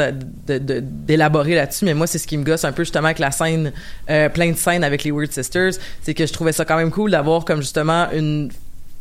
d'élaborer 0.47 1.55
là-dessus 1.55 1.85
mais 1.87 1.95
moi 1.95 2.07
c'est 2.07 2.19
ce 2.19 2.27
qui 2.27 2.37
me 2.37 2.45
gosse 2.45 2.65
un 2.65 2.73
peu 2.73 2.85
justement 2.85 3.07
avec 3.07 3.19
la 3.19 3.31
scène 3.31 3.73
euh, 4.11 4.29
plein 4.29 4.51
de 4.51 4.57
scènes 4.57 4.85
avec 4.85 5.05
les 5.05 5.11
Weird 5.11 5.33
Sisters. 5.33 5.73
C'est 6.03 6.15
que 6.15 6.27
je 6.27 6.33
trouvais 6.33 6.53
ça 6.53 6.65
quand 6.65 6.77
même 6.77 6.91
cool 6.91 7.11
d'avoir 7.11 7.45
comme 7.45 7.61
justement 7.61 8.11
une 8.13 8.51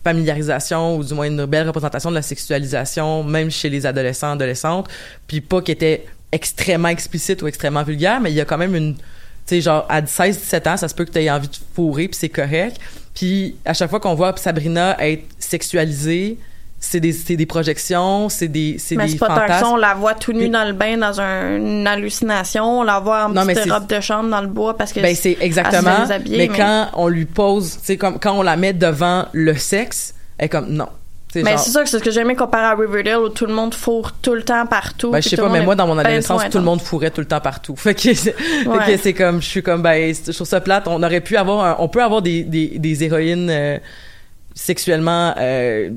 familiarisation 0.04 0.98
ou 0.98 1.04
du 1.04 1.14
moins 1.14 1.28
une 1.28 1.46
belle 1.46 1.68
représentation 1.68 2.10
de 2.10 2.16
la 2.16 2.22
sexualisation 2.22 3.26
même 3.26 3.52
chez 3.52 3.70
les 3.70 3.86
adolescents 3.86 4.32
adolescentes. 4.32 4.88
Puis 5.28 5.42
pas 5.42 5.62
qui 5.62 5.74
était 5.74 6.06
extrêmement 6.32 6.90
explicite 6.90 7.42
ou 7.42 7.48
extrêmement 7.48 7.84
vulgaire 7.84 8.22
mais 8.22 8.32
il 8.32 8.36
y 8.36 8.42
a 8.42 8.46
quand 8.46 8.58
même 8.58 8.76
une 8.76 8.96
tu 8.96 9.02
sais 9.56 9.62
genre 9.62 9.86
à 9.90 10.06
16 10.06 10.40
17 10.40 10.68
ans 10.68 10.78
ça 10.78 10.88
se 10.88 10.96
peut 10.96 11.06
que 11.06 11.12
tu 11.12 11.20
aies 11.20 11.32
envie 11.32 11.48
de 11.48 11.56
fourrer 11.74 12.08
puis 12.08 12.18
c'est 12.18 12.30
correct 12.30 12.80
puis 13.18 13.56
à 13.66 13.74
chaque 13.74 13.90
fois 13.90 14.00
qu'on 14.00 14.14
voit 14.14 14.36
Sabrina 14.38 14.96
être 15.00 15.24
sexualisée 15.40 16.38
c'est 16.80 17.00
des, 17.00 17.12
c'est 17.12 17.36
des 17.36 17.48
projections 17.48 18.30
c'est 18.30 18.48
des 18.48 18.76
c'est 18.78 18.96
mais 18.96 19.06
des 19.06 19.12
c'est 19.14 19.18
pas 19.18 19.34
fantasmes 19.34 19.66
on 19.74 19.76
la 19.78 19.96
voit 19.96 20.14
tout 20.14 20.32
nu 20.34 20.48
dans 20.50 20.64
le 20.64 20.74
bain, 20.74 20.96
dans 20.98 21.20
un- 21.20 21.58
une 21.58 21.88
hallucination, 21.88 22.82
on 22.82 22.84
la 22.84 23.00
voit 23.00 23.26
en 23.26 23.30
Non, 23.30 23.46
petite 23.48 23.64
c'est- 23.64 23.72
robe 23.72 23.88
de 23.88 24.00
chambre 24.00 24.30
dans 24.30 24.42
le 24.42 24.48
bois 24.48 24.78
parce 24.78 24.94
que... 24.94 25.00
Ben 25.00 25.16
c'est 25.16 25.38
exactement. 25.42 26.06
mais, 26.08 26.20
mais- 26.30 26.48
quand 26.50 26.90
on 26.94 27.08
lui 27.08 27.26
pose, 27.26 27.78
tu 27.80 27.86
sais 27.86 27.98
comme 27.98 28.20
quand 28.20 28.34
on 28.38 28.44
la 28.44 28.56
met 28.58 28.74
devant 28.74 29.26
le 29.34 29.56
sexe, 29.56 30.14
elle 30.38 30.46
est 30.46 30.50
comme 30.50 30.70
non. 30.70 30.88
Mais 31.36 31.52
genre- 31.52 31.60
c'est 31.60 31.72
ça 31.72 31.84
que 31.84 31.90
c'est 31.90 32.00
ce 32.00 32.04
que 32.04 32.10
j'aimais 32.12 32.36
comparé 32.36 32.66
à 32.66 32.76
Riverdale 32.76 33.20
où 33.20 33.30
tout 33.30 33.46
le 33.46 33.54
monde 33.54 33.74
fourre 33.74 34.14
tout 34.22 34.34
le 34.34 34.44
temps 34.44 34.66
partout. 34.66 35.12
Ben, 35.12 35.22
je 35.22 35.30
sais 35.30 35.36
pas, 35.38 35.50
mais 35.50 35.62
moi, 35.62 35.76
dans 35.76 35.86
mon 35.86 35.94
ben 35.96 36.06
adolescence, 36.06 36.42
tout 36.50 36.58
le 36.58 36.64
monde 36.64 36.82
fourrait 36.82 37.12
tout 37.12 37.22
le 37.22 37.28
temps 37.28 37.42
partout. 37.42 37.76
Fait 37.78 37.94
que 37.94 38.14
c'est, 38.14 38.34
Ouais. 38.66 39.14
comme, 39.14 39.42
je 39.42 39.48
suis 39.48 39.62
comme, 39.62 39.82
ben, 39.82 40.14
trouve 40.34 40.48
ça 40.48 40.62
plate. 40.62 40.88
On 40.88 41.04
aurait 41.04 41.22
pu 41.22 41.36
avoir, 41.38 41.64
un- 41.66 41.76
on 41.80 41.90
peut 41.90 42.02
avoir 42.02 42.22
des, 42.22 42.44
des, 42.44 42.80
des 42.80 43.04
héroïnes 43.04 43.50
euh, 43.52 43.78
sexuellement, 44.56 45.34
euh, 45.38 45.90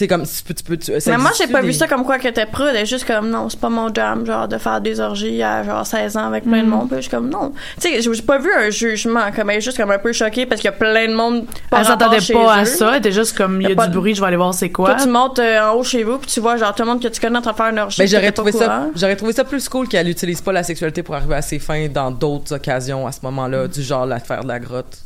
sais, 0.00 0.08
comme, 0.08 0.24
tu 0.24 0.42
peux, 0.44 0.54
tu 0.54 0.64
peux, 0.64 0.76
tu- 0.76 1.00
ça 1.00 1.10
Mais 1.12 1.16
moi, 1.18 1.30
j'ai 1.38 1.46
pas 1.46 1.60
des- 1.62 1.68
vu 1.68 1.72
ça 1.72 1.86
comme 1.86 2.04
quoi 2.04 2.18
qu'elle 2.18 2.32
était 2.32 2.46
prude. 2.46 2.68
Elle 2.70 2.82
est 2.82 2.86
juste 2.86 3.06
comme, 3.06 3.30
non, 3.30 3.48
c'est 3.48 3.58
pas 3.60 3.68
mon 3.68 3.92
jam, 3.94 4.26
genre, 4.26 4.48
de 4.48 4.58
faire 4.58 4.80
des 4.80 5.00
orgies 5.00 5.42
à, 5.42 5.62
genre, 5.62 5.86
16 5.86 6.16
ans 6.16 6.26
avec 6.26 6.44
plein 6.44 6.62
de 6.62 6.68
monde. 6.68 6.88
Puis 6.88 6.96
je 6.96 7.02
suis 7.02 7.10
comme, 7.10 7.28
non. 7.30 7.52
Tu 7.80 7.88
sais, 7.88 8.02
j'ai 8.02 8.22
pas 8.22 8.38
vu 8.38 8.50
un 8.52 8.70
jugement. 8.70 9.30
Comme, 9.34 9.50
elle 9.50 9.58
est 9.58 9.60
juste 9.60 9.76
comme 9.76 9.90
un 9.90 9.98
peu 9.98 10.12
choquée 10.12 10.46
parce 10.46 10.60
qu'il 10.60 10.70
y 10.70 10.74
a 10.74 10.76
plein 10.76 11.08
de 11.08 11.14
monde. 11.14 11.46
pas 11.70 11.78
Elle 11.80 11.84
s'attendait 11.86 12.18
pas 12.32 12.52
à 12.54 12.62
eux. 12.62 12.64
ça. 12.66 12.90
Elle 12.92 12.98
était 12.98 13.12
juste 13.12 13.36
comme, 13.36 13.60
il 13.60 13.66
y 13.68 13.70
Y 13.70 13.72
a, 13.72 13.86
du 13.86 13.90
de- 13.92 13.96
bruit, 13.98 14.14
je 14.14 14.20
vais 14.20 14.26
aller 14.26 14.36
voir 14.36 14.52
c'est 14.54 14.70
quoi. 14.70 14.94
Toi, 14.94 15.02
tu 15.04 15.08
montes 15.08 15.38
euh, 15.38 15.60
en 15.60 15.74
haut 15.74 15.84
chez 15.84 16.02
vous, 16.02 16.18
puis 16.18 16.30
tu 16.30 16.40
vois, 16.40 16.56
genre, 16.56 16.74
tout 16.74 16.82
le 16.82 16.88
monde 16.88 17.02
que 17.02 17.08
tu 17.08 17.20
connais 17.20 17.38
en 17.38 17.42
train 17.42 17.52
de 17.52 17.56
faire 17.56 17.66
une 17.68 17.78
orgie. 17.78 17.98
Ben, 17.98 18.04
puis 18.04 18.10
j'aurais 18.12 18.26
t'es 18.26 18.32
trouvé 18.32 18.52
ça, 18.52 18.86
j'aurais 18.96 19.16
trouvé 19.16 19.32
ça 19.32 19.44
plus 19.44 19.68
cool 19.68 19.88
qu'elle 19.88 20.08
utilise 20.08 20.40
pas 20.40 20.52
la 20.52 20.62
sexualité 20.62 21.02
pour 21.02 21.14
arriver 21.14 21.34
à 21.34 21.42
ses 21.42 21.58
fins 21.58 21.88
dans 21.88 22.10
d'autres 22.10 22.54
occasions 22.54 23.06
à 23.06 23.12
ce 23.12 23.20
moment-là, 23.22 23.68
du 23.68 23.82
genre 23.82 24.06
la 24.06 24.18
faire 24.20 24.42
de 24.42 24.48
la 24.48 24.58
grotte. 24.58 24.98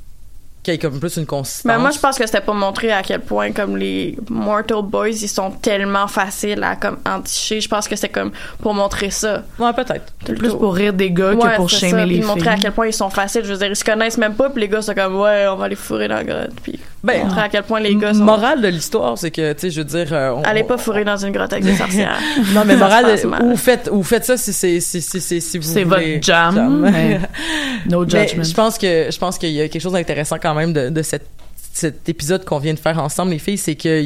Qu'il 0.64 0.74
y 0.74 0.76
ait 0.76 0.78
comme 0.80 0.98
plus 0.98 1.16
une 1.16 1.26
consistance. 1.26 1.64
Ben 1.64 1.78
moi, 1.78 1.90
je 1.90 1.98
pense 2.00 2.18
que 2.18 2.26
c'était 2.26 2.40
pour 2.40 2.54
montrer 2.54 2.90
à 2.92 3.02
quel 3.02 3.20
point 3.20 3.52
comme 3.52 3.76
les 3.76 4.18
Mortal 4.28 4.82
Boys, 4.82 5.10
ils 5.10 5.28
sont 5.28 5.50
tellement 5.52 6.08
faciles 6.08 6.62
à 6.64 6.74
comme 6.74 6.96
enticher. 7.06 7.60
Je 7.60 7.68
pense 7.68 7.86
que 7.86 7.94
c'est 7.94 8.08
comme 8.08 8.32
pour 8.60 8.74
montrer 8.74 9.10
ça. 9.10 9.44
Ouais, 9.58 9.72
peut-être. 9.72 10.12
Plus 10.24 10.54
pour 10.54 10.74
rire 10.74 10.92
des 10.92 11.10
gars 11.12 11.34
Ouais, 11.34 11.50
que 11.52 11.56
pour 11.56 11.70
shamer 11.70 11.90
ça, 11.92 12.06
les 12.06 12.18
puis 12.18 12.26
montrer 12.26 12.48
à 12.48 12.52
filles. 12.54 12.62
quel 12.62 12.72
point 12.72 12.86
ils 12.88 12.92
sont 12.92 13.10
faciles. 13.10 13.44
Je 13.44 13.52
veux 13.52 13.58
dire, 13.58 13.68
ils 13.68 13.76
se 13.76 13.84
connaissent 13.84 14.18
même 14.18 14.34
pas, 14.34 14.50
puis 14.50 14.62
les 14.62 14.68
gars 14.68 14.82
sont 14.82 14.94
comme 14.94 15.20
ouais, 15.20 15.46
on 15.48 15.56
va 15.56 15.68
les 15.68 15.76
fourrer 15.76 16.08
dans 16.08 16.16
la 16.16 16.24
grotte. 16.24 16.50
Puis 16.62 16.80
Ben, 17.04 17.22
montrer 17.24 17.40
à 17.42 17.48
quel 17.48 17.62
point 17.62 17.80
les 17.80 17.94
gars 17.96 18.14
sont. 18.14 18.24
Morale 18.24 18.62
de 18.62 18.68
l'histoire, 18.68 19.16
c'est 19.18 19.30
que, 19.30 19.52
tu 19.52 19.60
sais, 19.60 19.70
je 19.70 19.80
veux 19.80 19.84
dire... 19.84 20.08
euh, 20.12 20.30
on- 20.36 20.42
Allez 20.42 20.64
pas 20.64 20.78
fourrer 20.78 21.04
dans 21.04 21.16
une 21.18 21.32
grotte 21.32 21.52
avec 21.52 21.64
des 21.64 21.76
sorcières. 21.76 22.18
Non, 22.54 22.62
mais 22.66 22.76
morale, 22.78 23.16
ou 23.42 23.56
faites, 23.56 23.88
ou 23.92 24.02
faites 24.02 24.24
ça 24.24 24.36
si 24.36 24.52
c'est, 24.52 24.80
si, 24.80 25.00
si, 25.02 25.20
si, 25.20 25.40
si 25.40 25.58
vous 25.58 25.64
C'est 25.64 25.84
votre 25.84 26.02
jam, 26.22 26.80
mais 26.90 27.20
no 27.90 28.04
Mais 28.06 28.26
judgment. 28.28 28.42
je 28.44 28.54
pense 28.54 28.78
que, 28.78 29.08
je 29.10 29.18
pense 29.18 29.38
qu'il 29.38 29.50
y 29.50 29.60
a 29.60 29.68
quelque 29.68 29.82
chose 29.82 29.92
d'intéressant 29.92 30.36
quand 30.42 30.54
même 30.54 30.72
de, 30.72 30.88
de 30.88 31.02
cette, 31.02 31.26
cet 31.72 32.08
épisode 32.08 32.44
qu'on 32.44 32.58
vient 32.58 32.74
de 32.74 32.78
faire 32.78 32.98
ensemble, 32.98 33.32
les 33.32 33.38
filles, 33.38 33.58
c'est 33.58 33.74
que 33.74 34.02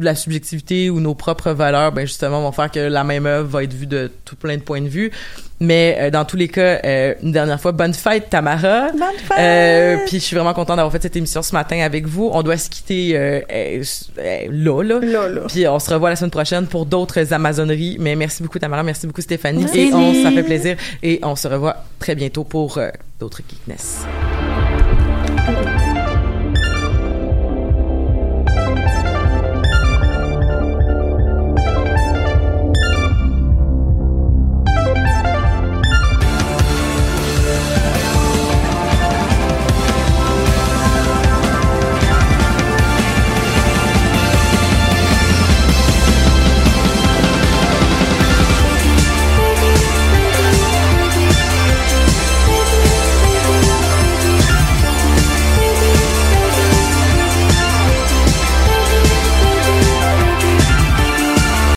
la 0.00 0.14
subjectivité 0.14 0.90
ou 0.90 1.00
nos 1.00 1.14
propres 1.14 1.52
valeurs, 1.52 1.92
ben 1.92 2.06
justement, 2.06 2.40
vont 2.40 2.52
faire 2.52 2.70
que 2.70 2.80
la 2.80 3.04
même 3.04 3.26
œuvre 3.26 3.48
va 3.48 3.62
être 3.64 3.72
vue 3.72 3.86
de 3.86 4.10
tout 4.24 4.36
plein 4.36 4.56
de 4.56 4.62
points 4.62 4.82
de 4.82 4.88
vue. 4.88 5.10
Mais 5.58 5.96
euh, 5.98 6.10
dans 6.10 6.24
tous 6.26 6.36
les 6.36 6.48
cas, 6.48 6.80
euh, 6.84 7.14
une 7.22 7.32
dernière 7.32 7.60
fois, 7.60 7.72
bonne 7.72 7.94
fête 7.94 8.28
Tamara. 8.28 8.90
Bonne 8.92 9.00
fête! 9.16 9.38
Euh, 9.38 9.96
puis 10.06 10.18
je 10.18 10.24
suis 10.24 10.36
vraiment 10.36 10.52
contente 10.52 10.76
d'avoir 10.76 10.92
fait 10.92 11.02
cette 11.02 11.16
émission 11.16 11.42
ce 11.42 11.52
matin 11.52 11.80
avec 11.80 12.06
vous. 12.06 12.28
On 12.32 12.42
doit 12.42 12.58
se 12.58 12.68
quitter 12.68 13.12
là, 13.14 14.82
là. 14.82 15.00
Là, 15.00 15.28
là. 15.28 15.40
Puis 15.48 15.66
on 15.66 15.78
se 15.78 15.92
revoit 15.92 16.10
la 16.10 16.16
semaine 16.16 16.30
prochaine 16.30 16.66
pour 16.66 16.84
d'autres 16.84 17.32
Amazoneries. 17.32 17.96
Mais 17.98 18.16
merci 18.16 18.42
beaucoup 18.42 18.58
Tamara, 18.58 18.82
merci 18.82 19.06
beaucoup 19.06 19.22
Stéphanie. 19.22 19.64
Merci. 19.64 19.78
Et 19.78 19.94
on, 19.94 20.22
ça 20.22 20.30
fait 20.30 20.42
plaisir. 20.42 20.76
Et 21.02 21.20
on 21.22 21.36
se 21.36 21.48
revoit 21.48 21.84
très 21.98 22.14
bientôt 22.14 22.44
pour 22.44 22.78
d'autres 23.18 23.40
Geekness. 23.48 24.04